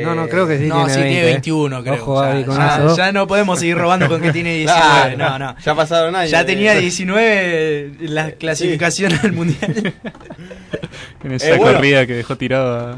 No, 0.02 0.15
no, 0.15 0.28
creo 0.28 0.48
que 0.48 0.57
sí 0.57 0.65
no, 0.68 0.76
tiene 0.86 0.90
sí 0.94 0.99
20, 1.02 1.10
tiene 1.14 1.28
eh. 1.28 1.32
21, 1.34 1.84
creo. 1.84 1.94
Ojo, 1.95 2.22
ya, 2.24 2.30
Gaby, 2.30 2.44
con 2.45 2.57
ya- 2.57 2.76
eso. 2.78 2.98
ya 2.98 3.11
no 3.11 3.28
podemos 3.28 3.60
seguir 3.60 3.78
robando 3.78 4.07
con 4.10 4.22
que 4.22 4.32
tiene 4.32 4.56
19. 4.57 5.18
no, 5.18 5.38
no. 5.40 5.56
Ya 5.64 5.76
pasaron 5.76 6.15
años. 6.15 6.32
Ya 6.32 6.45
tenía 6.45 6.76
Eh, 6.76 6.82
19 6.82 7.84
en 7.99 8.15
la 8.15 8.32
clasificación 8.32 9.14
al 9.24 9.32
mundial. 9.34 9.94
En 11.24 11.32
esa 11.32 11.49
Eh, 11.52 11.57
bueno. 11.57 11.74
corrida 11.76 12.06
que 12.06 12.14
dejó 12.14 12.36
tirado 12.38 12.76
a, 12.78 12.91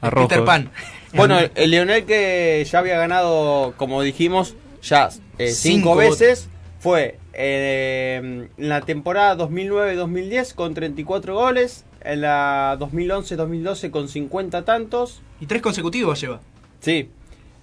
a 0.00 0.06
El 0.06 0.10
Rojo. 0.10 0.28
Peter 0.28 0.44
Pan. 0.44 0.70
Bueno, 1.12 1.38
el, 1.38 1.50
el 1.54 1.70
Lionel 1.70 2.04
que 2.04 2.66
ya 2.68 2.78
había 2.80 2.98
ganado, 2.98 3.74
como 3.76 4.02
dijimos, 4.02 4.56
ya 4.82 5.08
eh, 5.38 5.48
cinco, 5.52 5.90
Cinco. 5.90 5.96
veces, 5.96 6.48
fue 6.80 7.18
eh, 7.32 8.20
en 8.22 8.68
la 8.68 8.80
temporada 8.80 9.36
2009-2010 9.36 10.54
con 10.54 10.74
34 10.74 11.34
goles, 11.34 11.84
en 12.04 12.20
la 12.20 12.76
2011-2012 12.78 13.90
con 13.90 14.08
50 14.08 14.64
tantos. 14.64 15.22
Y 15.40 15.46
tres 15.46 15.62
consecutivos 15.62 16.20
lleva. 16.20 16.40
Sí. 16.80 17.08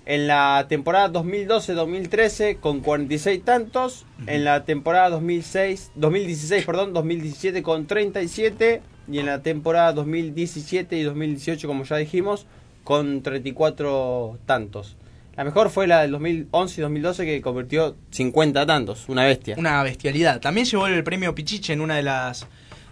En 0.05 0.27
la 0.27 0.65
temporada 0.67 1.11
2012-2013 1.11 2.59
con 2.59 2.81
46 2.81 3.43
tantos. 3.43 4.05
En 4.25 4.43
la 4.43 4.65
temporada 4.65 5.09
2006, 5.11 5.91
2016, 5.95 6.65
perdón, 6.65 6.93
2017 6.93 7.61
con 7.61 7.85
37. 7.85 8.81
Y 9.11 9.19
en 9.19 9.25
la 9.27 9.41
temporada 9.41 9.93
2017 9.93 10.97
y 10.97 11.03
2018, 11.03 11.67
como 11.67 11.83
ya 11.83 11.97
dijimos, 11.97 12.47
con 12.83 13.21
34 13.21 14.39
tantos. 14.45 14.97
La 15.35 15.43
mejor 15.43 15.69
fue 15.69 15.87
la 15.87 16.01
del 16.01 16.11
2011 16.11 16.79
y 16.79 16.81
2012 16.81 17.25
que 17.25 17.41
convirtió 17.41 17.95
50 18.09 18.65
tantos. 18.65 19.07
Una 19.07 19.25
bestia. 19.25 19.55
Una 19.57 19.81
bestialidad. 19.83 20.41
También 20.41 20.65
llevó 20.65 20.87
el 20.87 21.03
premio 21.03 21.33
Pichiche 21.33 21.73
en 21.73 21.81
una 21.81 21.95
de 21.95 22.03
las 22.03 22.47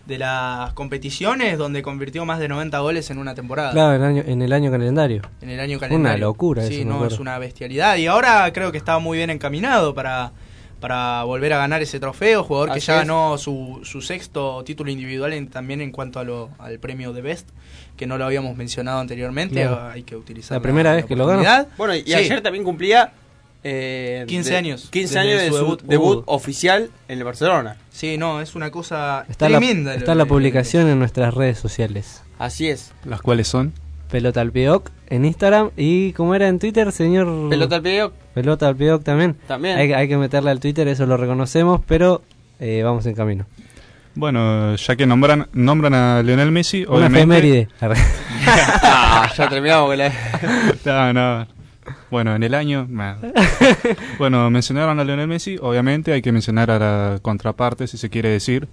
de 0.09 0.17
las 0.17 0.73
competiciones 0.73 1.57
donde 1.57 1.81
convirtió 1.81 2.25
más 2.25 2.39
de 2.39 2.49
90 2.49 2.77
goles 2.79 3.09
en 3.11 3.17
una 3.19 3.33
temporada. 3.35 3.71
Claro, 3.71 3.95
en, 3.95 4.01
año, 4.03 4.23
en 4.25 4.41
el 4.41 4.51
año 4.51 4.69
calendario. 4.71 5.21
En 5.41 5.49
el 5.51 5.59
año 5.61 5.77
Una 5.77 5.87
calendario. 5.87 6.25
locura 6.25 6.63
Sí, 6.63 6.81
eso, 6.81 6.89
no, 6.89 7.05
es 7.05 7.19
una 7.19 7.37
bestialidad. 7.39 7.95
Y 7.95 8.07
ahora 8.07 8.51
creo 8.51 8.71
que 8.73 8.77
está 8.77 8.99
muy 8.99 9.17
bien 9.19 9.29
encaminado 9.29 9.93
para, 9.93 10.33
para 10.81 11.23
volver 11.23 11.53
a 11.53 11.57
ganar 11.59 11.81
ese 11.81 11.99
trofeo. 11.99 12.43
Jugador 12.43 12.73
que 12.73 12.79
ya 12.81 12.95
es. 12.95 12.99
ganó 13.01 13.37
su, 13.37 13.79
su 13.83 14.01
sexto 14.01 14.63
título 14.65 14.91
individual 14.91 15.31
en- 15.33 15.47
también 15.49 15.79
en 15.79 15.91
cuanto 15.91 16.19
a 16.19 16.23
lo, 16.23 16.49
al 16.57 16.79
premio 16.79 17.13
de 17.13 17.21
Best, 17.21 17.49
que 17.95 18.07
no 18.07 18.17
lo 18.17 18.25
habíamos 18.25 18.57
mencionado 18.57 18.99
anteriormente. 18.99 19.61
Claro. 19.61 19.89
Hay 19.89 20.03
que 20.03 20.15
utilizar 20.15 20.57
La 20.57 20.61
primera 20.61 20.93
vez 20.93 21.05
que 21.05 21.15
lo 21.15 21.25
ganó. 21.27 21.67
Bueno, 21.77 21.95
y 21.95 22.01
Sí. 22.03 22.13
ayer 22.15 22.41
también 22.41 22.63
cumplía 22.63 23.11
eh, 23.63 24.23
15 24.27 24.51
de- 24.51 24.57
años 24.57 24.87
15 24.89 25.19
desde 25.19 25.19
años 25.31 25.41
de 25.41 25.49
su 25.49 25.55
debut. 25.55 25.81
debut, 25.83 26.17
Uh. 26.19 26.23
oficial 26.27 26.89
en 27.07 27.17
el 27.17 27.23
Barcelona. 27.23 27.77
Sí, 27.91 28.17
no, 28.17 28.39
es 28.41 28.55
una 28.55 28.71
cosa 28.71 29.25
Está, 29.29 29.49
la, 29.49 29.57
tremenda. 29.59 29.93
está 29.95 30.13
lo 30.13 30.19
la 30.19 30.25
publicación 30.25 30.87
en 30.87 30.97
nuestras 30.99 31.33
redes 31.33 31.59
sociales. 31.59 32.23
Así 32.37 32.67
es. 32.69 32.91
Las 33.05 33.21
cuales 33.21 33.47
son. 33.47 33.73
Pelota 34.09 34.41
al 34.41 34.51
Pioc 34.51 34.89
en 35.09 35.23
Instagram 35.25 35.69
y 35.77 36.13
como 36.13 36.33
era 36.33 36.47
en 36.47 36.57
Twitter, 36.57 36.91
señor. 36.91 37.49
Pelota 37.49 37.75
al 37.75 37.81
Pioc. 37.83 38.13
Pelota 38.33 38.67
al 38.67 38.75
Pioc 38.75 39.03
también. 39.03 39.35
También. 39.47 39.77
Hay, 39.77 39.93
hay 39.93 40.07
que 40.07 40.17
meterle 40.17 40.49
al 40.51 40.59
Twitter, 40.59 40.87
eso 40.87 41.05
lo 41.05 41.15
reconocemos, 41.17 41.81
pero 41.85 42.23
eh, 42.59 42.81
vamos 42.83 43.05
en 43.05 43.13
camino. 43.13 43.45
Bueno, 44.15 44.75
ya 44.75 44.95
que 44.95 45.05
nombran 45.05 45.47
nombran 45.53 45.93
a 45.93 46.23
Lionel 46.23 46.51
Messi, 46.51 46.83
Una 46.85 46.95
obviamente. 47.07 47.19
efeméride. 47.19 47.67
Ah, 48.47 49.31
ya 49.37 49.47
terminamos 49.49 49.89
con 49.89 49.97
la... 49.97 50.11
No, 50.85 51.13
no. 51.13 51.47
Bueno, 52.11 52.35
en 52.35 52.43
el 52.43 52.53
año. 52.53 52.87
bueno, 54.17 54.49
mencionaron 54.49 54.99
a 54.99 55.03
Lionel 55.03 55.27
Messi, 55.27 55.57
obviamente 55.61 56.11
hay 56.13 56.21
que 56.21 56.31
mencionar 56.31 56.71
a 56.71 56.79
la 56.79 57.19
contraparte, 57.21 57.87
si 57.87 57.97
se 57.97 58.09
quiere 58.09 58.29
decir. 58.29 58.67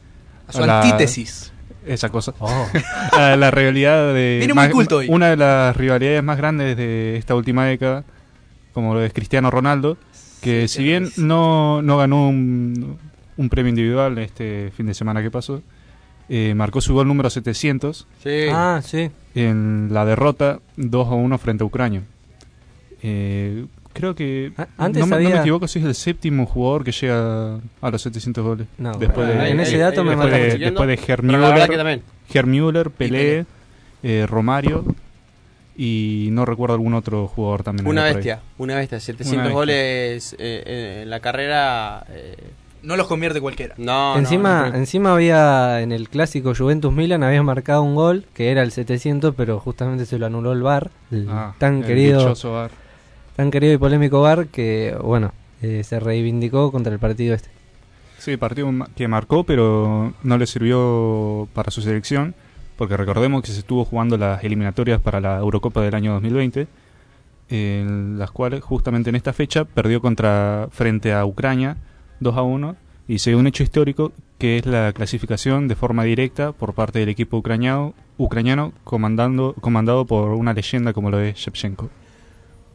A 0.48 0.52
su 0.52 0.64
la- 0.64 0.80
antítesis. 0.82 1.52
Esa 1.86 2.08
cosa. 2.08 2.34
Oh. 2.40 2.66
A 3.12 3.36
la 3.36 3.50
rivalidad 3.52 4.12
de. 4.12 4.36
Viene 4.40 4.54
muy 4.54 4.64
más- 4.64 4.72
culto 4.72 4.96
hoy. 4.96 5.06
Una 5.08 5.28
de 5.30 5.36
las 5.36 5.76
rivalidades 5.76 6.22
más 6.22 6.36
grandes 6.36 6.76
de 6.76 7.16
esta 7.16 7.36
última 7.36 7.64
década, 7.66 8.02
como 8.72 8.92
lo 8.94 9.02
es 9.04 9.12
Cristiano 9.12 9.52
Ronaldo, 9.52 9.96
que 10.40 10.66
si 10.66 10.82
bien 10.82 11.10
no, 11.16 11.82
no 11.82 11.96
ganó 11.96 12.28
un, 12.28 12.98
un 13.36 13.48
premio 13.48 13.70
individual 13.70 14.18
este 14.18 14.72
fin 14.76 14.86
de 14.86 14.94
semana 14.94 15.22
que 15.22 15.30
pasó, 15.30 15.62
eh, 16.28 16.54
marcó 16.56 16.80
su 16.80 16.92
gol 16.92 17.06
número 17.06 17.30
700 17.30 18.08
Sí. 18.20 18.46
Ah, 18.52 18.80
sí. 18.82 19.10
en 19.36 19.88
la 19.92 20.04
derrota 20.04 20.58
2 20.76 21.06
a 21.06 21.10
1 21.14 21.38
frente 21.38 21.62
a 21.62 21.66
Ucrania. 21.66 22.02
Eh, 23.02 23.66
creo 23.92 24.14
que, 24.14 24.52
antes 24.78 25.00
no, 25.00 25.06
me- 25.06 25.16
no 25.16 25.20
me 25.20 25.26
había- 25.28 25.40
equivoco, 25.40 25.68
si 25.68 25.78
es 25.78 25.84
el 25.84 25.94
séptimo 25.94 26.46
jugador 26.46 26.84
que 26.84 26.92
llega 26.92 27.56
a 27.80 27.90
los 27.90 28.02
700 28.02 28.44
goles. 28.44 28.66
No, 28.78 28.92
después 28.94 29.26
de, 29.28 29.50
en 29.50 29.60
ese 29.60 29.78
dato 29.78 30.02
me 30.04 30.10
después 30.16 30.32
de, 30.32 30.58
después 30.58 30.88
de 30.88 30.96
Gerd 30.96 31.20
Pero 31.26 31.38
la 31.38 31.48
verdad 31.50 31.54
que 31.64 31.68
Müller, 31.72 31.78
también. 31.78 32.02
Gerd 32.28 32.46
Müller, 32.46 32.90
Pelé, 32.90 33.18
Pelé. 33.18 33.46
eh, 34.22 34.26
Romario 34.26 34.84
y 35.76 36.28
no 36.32 36.44
recuerdo 36.46 36.74
algún 36.74 36.94
otro 36.94 37.26
jugador 37.28 37.62
también. 37.62 37.86
Una 37.86 38.04
bestia, 38.04 38.40
una 38.58 38.76
bestia. 38.76 38.98
700 39.00 39.32
Una 39.34 39.42
bestia. 39.44 39.54
goles 39.54 40.32
eh, 40.34 40.36
eh, 40.66 41.00
en 41.02 41.10
la 41.10 41.20
carrera. 41.20 42.04
eh, 42.08 42.34
No 42.82 42.96
los 42.96 43.06
convierte 43.06 43.40
cualquiera. 43.40 43.74
no, 43.76 44.16
encima, 44.16 44.62
no, 44.66 44.70
no. 44.70 44.76
encima 44.78 45.12
había 45.12 45.80
en 45.82 45.92
el 45.92 46.08
clásico 46.08 46.54
Juventus 46.54 46.92
Milan 46.92 47.22
había 47.22 47.42
marcado 47.42 47.82
un 47.82 47.94
gol 47.94 48.24
que 48.32 48.50
era 48.50 48.62
el 48.62 48.70
700, 48.72 49.34
pero 49.36 49.58
justamente 49.60 50.06
se 50.06 50.18
lo 50.18 50.26
anuló 50.26 50.52
el 50.52 50.62
VAR, 50.62 50.90
el 51.10 51.26
Ah, 51.30 51.54
tan 51.58 51.78
el 51.78 51.84
querido, 51.84 52.34
VAR. 52.52 52.70
Tan 53.36 53.50
querido 53.50 53.74
y 53.74 53.78
polémico 53.78 54.22
VAR 54.22 54.48
que 54.48 54.96
bueno, 55.02 55.32
eh, 55.62 55.84
se 55.84 56.00
reivindicó 56.00 56.72
contra 56.72 56.92
el 56.92 56.98
partido 56.98 57.34
este. 57.34 57.50
Sí, 58.18 58.36
partido 58.36 58.72
que 58.96 59.06
marcó, 59.06 59.44
pero 59.44 60.14
no 60.22 60.38
le 60.38 60.46
sirvió 60.46 61.48
para 61.52 61.70
su 61.70 61.82
selección, 61.82 62.34
porque 62.76 62.96
recordemos 62.96 63.42
que 63.42 63.52
se 63.52 63.60
estuvo 63.60 63.84
jugando 63.84 64.16
las 64.16 64.42
eliminatorias 64.42 65.00
para 65.00 65.20
la 65.20 65.38
Eurocopa 65.38 65.82
del 65.82 65.94
año 65.94 66.12
2020 66.14 66.66
en 67.48 68.18
las 68.18 68.30
cuales 68.30 68.62
justamente 68.62 69.10
en 69.10 69.16
esta 69.16 69.32
fecha 69.32 69.64
perdió 69.64 70.00
contra 70.00 70.68
frente 70.72 71.12
a 71.12 71.24
Ucrania 71.24 71.76
2 72.20 72.36
a 72.36 72.42
1 72.42 72.76
y 73.08 73.18
se 73.18 73.30
dio 73.30 73.38
un 73.38 73.46
hecho 73.46 73.62
histórico 73.62 74.12
que 74.38 74.58
es 74.58 74.66
la 74.66 74.92
clasificación 74.92 75.68
de 75.68 75.76
forma 75.76 76.04
directa 76.04 76.52
por 76.52 76.74
parte 76.74 76.98
del 76.98 77.08
equipo 77.08 77.36
ucraniano, 77.36 77.94
ucraniano 78.18 78.72
comandando, 78.84 79.54
comandado 79.60 80.04
por 80.04 80.30
una 80.32 80.52
leyenda 80.52 80.92
como 80.92 81.10
lo 81.10 81.20
es 81.20 81.36
Shevchenko. 81.36 81.88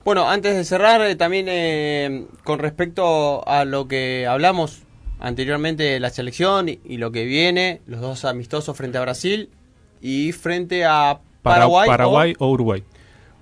Bueno, 0.04 0.30
antes 0.30 0.56
de 0.56 0.64
cerrar, 0.66 1.02
eh, 1.02 1.16
también 1.16 1.46
eh, 1.50 2.26
con 2.44 2.60
respecto 2.60 3.48
a 3.48 3.66
lo 3.66 3.88
que 3.88 4.26
hablamos 4.28 4.82
anteriormente 5.20 5.84
de 5.84 6.00
la 6.00 6.10
selección 6.10 6.70
y, 6.70 6.80
y 6.84 6.98
lo 6.98 7.12
que 7.12 7.26
viene, 7.26 7.82
los 7.86 8.02
dos 8.02 8.26
amistosos 8.26 8.76
frente 8.76 8.98
a 8.98 9.02
Brasil 9.02 9.50
y 10.02 10.32
frente 10.32 10.86
a 10.86 11.20
Para- 11.44 11.58
Paraguay. 11.58 11.88
o- 11.88 11.92
Paraguay 11.92 12.34
o 12.40 12.48
Uruguay. 12.50 12.84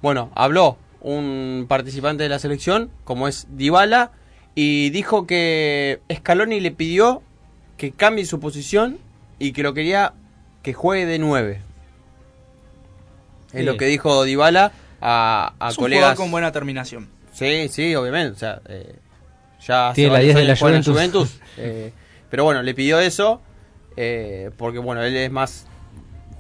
Bueno, 0.02 0.32
habló 0.36 0.78
un 1.02 1.66
participante 1.70 2.24
de 2.24 2.30
la 2.30 2.40
selección, 2.40 2.92
como 3.06 3.30
es 3.30 3.48
Dybala, 3.52 4.12
y 4.54 4.90
dijo 4.90 5.26
que 5.26 6.02
Scaloni 6.14 6.60
le 6.60 6.72
pidió 6.72 7.22
que 7.78 7.92
cambie 7.92 8.26
su 8.26 8.42
posición 8.42 8.98
y 9.40 9.54
que 9.54 9.64
lo 9.64 9.74
quería 9.74 10.14
que 10.62 10.74
juegue 10.74 11.06
de 11.06 11.20
9. 11.20 11.62
Es 13.54 13.64
lo 13.66 13.78
que 13.78 13.86
dijo 13.86 14.26
Dybala 14.26 14.74
a, 15.02 15.54
a 15.60 15.70
Es 15.70 15.78
un 15.78 15.84
colegas. 15.84 16.16
con 16.16 16.32
buena 16.32 16.52
terminación. 16.52 17.08
Sí, 17.34 17.68
sí, 17.70 17.96
obviamente. 17.96 18.34
O 18.34 18.40
sea, 18.40 18.62
eh, 18.68 18.96
ya 19.66 19.92
Tiene 19.94 20.10
la 20.10 20.14
varios 20.20 20.36
10 20.36 20.48
de 20.48 20.54
la 20.68 20.76
en 20.78 20.84
Juventus. 20.84 21.40
eh, 21.58 21.92
pero 22.30 22.44
bueno, 22.44 22.62
le 22.62 22.74
pidió 22.74 23.00
eso 23.00 23.42
eh, 23.98 24.52
porque 24.58 24.80
bueno, 24.80 25.02
él 25.04 25.16
es 25.16 25.32
más 25.32 25.66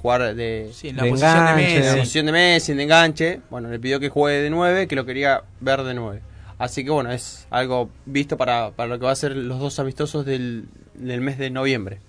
jugar 0.02 0.34
de, 0.36 0.69
Sí, 0.73 0.90
en 0.90 0.98
la 0.98 1.03
De 1.03 1.10
posición 1.10 1.34
de 1.34 1.40
enganche. 1.40 1.76
En 1.76 1.80
la 1.81 1.86
Messi. 1.88 1.99
posición 1.99 2.26
de 2.27 2.31
Messi, 2.31 2.73
de 2.73 2.84
enganche. 2.84 3.41
Bueno, 3.49 3.69
le 3.69 3.80
pidió 3.80 3.99
que 3.99 4.10
juegue 4.10 4.40
de 4.41 4.49
9, 4.49 4.88
que 4.88 4.95
lo 4.95 5.06
quería 5.06 5.44
ver 5.60 5.84
de 5.84 5.94
9. 5.94 6.22
Así 6.57 6.84
que 6.84 6.90
bueno, 6.90 7.11
es 7.11 7.48
algo 7.49 7.90
visto 8.06 8.36
para, 8.38 8.72
para 8.72 8.88
lo 8.90 8.99
que 8.99 9.06
va 9.06 9.11
a 9.11 9.15
ser 9.15 9.36
los 9.36 9.60
dos 9.60 9.80
amistosos 9.80 10.26
del, 10.26 10.65
del 10.95 11.22
mes 11.22 11.38
de 11.38 11.49
noviembre. 11.49 11.99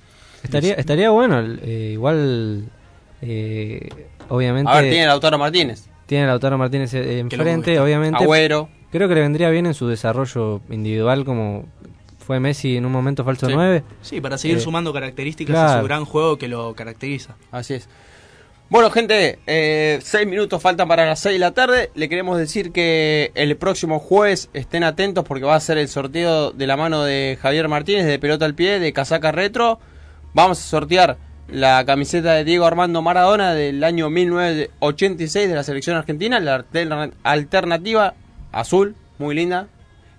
Estaría, 0.43 0.75
estaría 0.75 1.11
bueno, 1.11 1.39
el- 1.39 1.61
eh, 1.63 1.91
igual, 1.93 2.65
eh, 3.23 3.89
obviamente... 4.29 4.71
A 4.71 4.81
ver, 4.81 4.91
tiene 4.91 5.07
Lautaro 5.07 5.39
Martínez. 5.39 5.87
Tiene 6.11 6.25
a 6.25 6.27
Lautaro 6.27 6.59
Martínez 6.59 6.93
eh, 6.95 7.21
enfrente, 7.21 7.79
obviamente. 7.79 8.25
Agüero. 8.25 8.69
Creo 8.91 9.09
que 9.09 9.15
le 9.15 9.21
vendría 9.21 9.49
bien 9.49 9.67
en 9.67 9.75
su 9.75 9.87
desarrollo 9.87 10.61
individual 10.69 11.25
como 11.25 11.67
fue 12.19 12.41
Messi 12.41 12.77
en 12.77 12.85
un 12.85 12.91
momento 12.91 13.25
falso 13.25 13.47
Sí. 13.47 13.53
9. 13.55 13.85
Sí, 14.03 14.21
para 14.21 14.37
seguir 14.37 14.57
Eh, 14.57 14.61
sumando 14.61 14.93
características 14.93 15.57
a 15.57 15.79
su 15.81 15.87
gran 15.87 16.05
juego 16.05 16.37
que 16.37 16.49
lo 16.49 16.75
caracteriza. 16.75 17.37
Así 17.53 17.75
es. 17.75 17.89
Bueno, 18.71 18.91
gente, 18.91 19.39
eh, 19.47 20.01
seis 20.03 20.27
minutos 20.27 20.61
faltan 20.61 20.89
para 20.89 21.07
las 21.07 21.21
seis 21.21 21.35
de 21.37 21.39
la 21.39 21.53
tarde. 21.53 21.93
Le 21.95 22.09
queremos 22.09 22.39
decir 22.39 22.73
que 22.73 23.31
el 23.37 23.57
próximo 23.57 24.01
jueves 24.01 24.51
estén 24.53 24.83
atentos 24.83 25.23
porque 25.25 25.45
va 25.45 25.55
a 25.55 25.61
ser 25.61 25.79
el 25.79 25.87
sorteo 25.87 26.51
de 26.51 26.67
la 26.67 26.77
mano 26.77 27.05
de 27.05 27.39
Javier 27.41 27.69
Martínez 27.69 28.05
de 28.07 28.19
pelota 28.19 28.47
al 28.47 28.57
pie 28.57 28.81
de 28.81 28.93
casaca 28.93 29.31
retro. 29.31 29.79
Vamos 30.35 30.59
a 30.59 30.63
sortear 30.63 31.19
la 31.53 31.85
camiseta 31.85 32.35
de 32.35 32.45
Diego 32.45 32.65
Armando 32.67 33.03
Maradona 33.03 33.55
del 33.55 33.83
año 33.85 34.11
1986 34.11 35.49
de 35.49 35.55
la 35.55 35.63
selección 35.63 35.97
argentina, 35.97 36.41
la 36.41 36.57
alterna- 36.65 37.11
alternativa 37.23 38.15
azul, 38.53 38.95
muy 39.19 39.35
linda. 39.35 39.69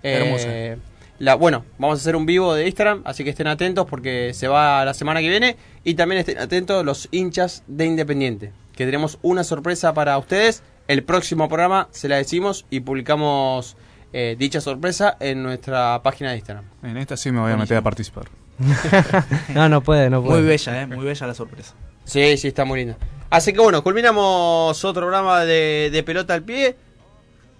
Hermosa. 0.03 0.45
Eh, 0.47 0.77
la, 1.19 1.35
bueno, 1.35 1.65
vamos 1.77 1.99
a 1.99 2.01
hacer 2.01 2.15
un 2.15 2.25
vivo 2.25 2.53
de 2.55 2.65
Instagram, 2.65 3.01
así 3.05 3.23
que 3.23 3.29
estén 3.29 3.47
atentos 3.47 3.85
porque 3.87 4.33
se 4.33 4.47
va 4.47 4.83
la 4.85 4.93
semana 4.93 5.19
que 5.21 5.29
viene. 5.29 5.55
Y 5.83 5.93
también 5.93 6.19
estén 6.19 6.39
atentos 6.39 6.83
los 6.83 7.07
hinchas 7.11 7.63
de 7.67 7.85
Independiente, 7.85 8.51
que 8.75 8.85
tenemos 8.85 9.19
una 9.21 9.43
sorpresa 9.43 9.93
para 9.93 10.17
ustedes. 10.17 10.63
El 10.87 11.03
próximo 11.03 11.47
programa 11.47 11.87
se 11.91 12.09
la 12.09 12.17
decimos 12.17 12.65
y 12.71 12.79
publicamos 12.79 13.77
eh, 14.13 14.35
dicha 14.37 14.59
sorpresa 14.61 15.15
en 15.19 15.43
nuestra 15.43 16.01
página 16.03 16.31
de 16.31 16.37
Instagram. 16.37 16.65
En 16.83 16.97
esta 16.97 17.15
sí 17.17 17.31
me 17.31 17.39
voy 17.39 17.51
a 17.51 17.57
meter 17.57 17.77
a 17.77 17.81
participar. 17.81 18.25
no, 19.53 19.69
no 19.69 19.81
puede, 19.81 20.09
no 20.09 20.23
puede. 20.23 20.41
Muy 20.41 20.47
bella, 20.47 20.81
eh, 20.81 20.87
muy 20.87 21.05
bella 21.05 21.27
la 21.27 21.33
sorpresa. 21.33 21.73
Sí, 22.03 22.37
sí, 22.37 22.49
está 22.49 22.65
muy 22.65 22.79
linda. 22.79 22.97
Así 23.29 23.53
que 23.53 23.59
bueno, 23.59 23.83
culminamos 23.83 24.83
otro 24.83 25.01
programa 25.01 25.45
de, 25.45 25.89
de 25.91 26.03
pelota 26.03 26.33
al 26.33 26.43
pie. 26.43 26.75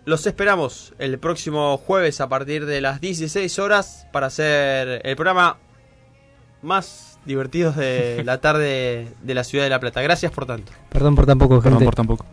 Los 0.04 0.26
esperamos 0.26 0.94
el 1.00 1.20
próximo 1.20 1.78
jueves 1.78 2.22
a 2.22 2.28
partir 2.28 2.66
de 2.66 2.82
las 2.82 3.00
16 3.02 3.60
horas 3.60 4.08
para 4.12 4.28
hacer 4.28 5.02
el 5.04 5.16
programa 5.16 5.58
más 6.62 7.20
divertido 7.26 7.72
de 7.72 8.24
la 8.24 8.40
tarde 8.40 9.08
de 9.22 9.34
la 9.34 9.44
ciudad 9.44 9.64
de 9.64 9.70
La 9.70 9.80
Plata. 9.80 10.02
Gracias 10.02 10.32
por 10.32 10.46
tanto. 10.46 10.72
Perdón 10.90 11.16
por 11.16 11.26
tan 11.26 11.38
poco, 11.38 11.62
gente. 11.62 11.70
Perdón 11.70 11.86
por 11.86 11.96
tan 11.96 12.08
poco. 12.08 12.26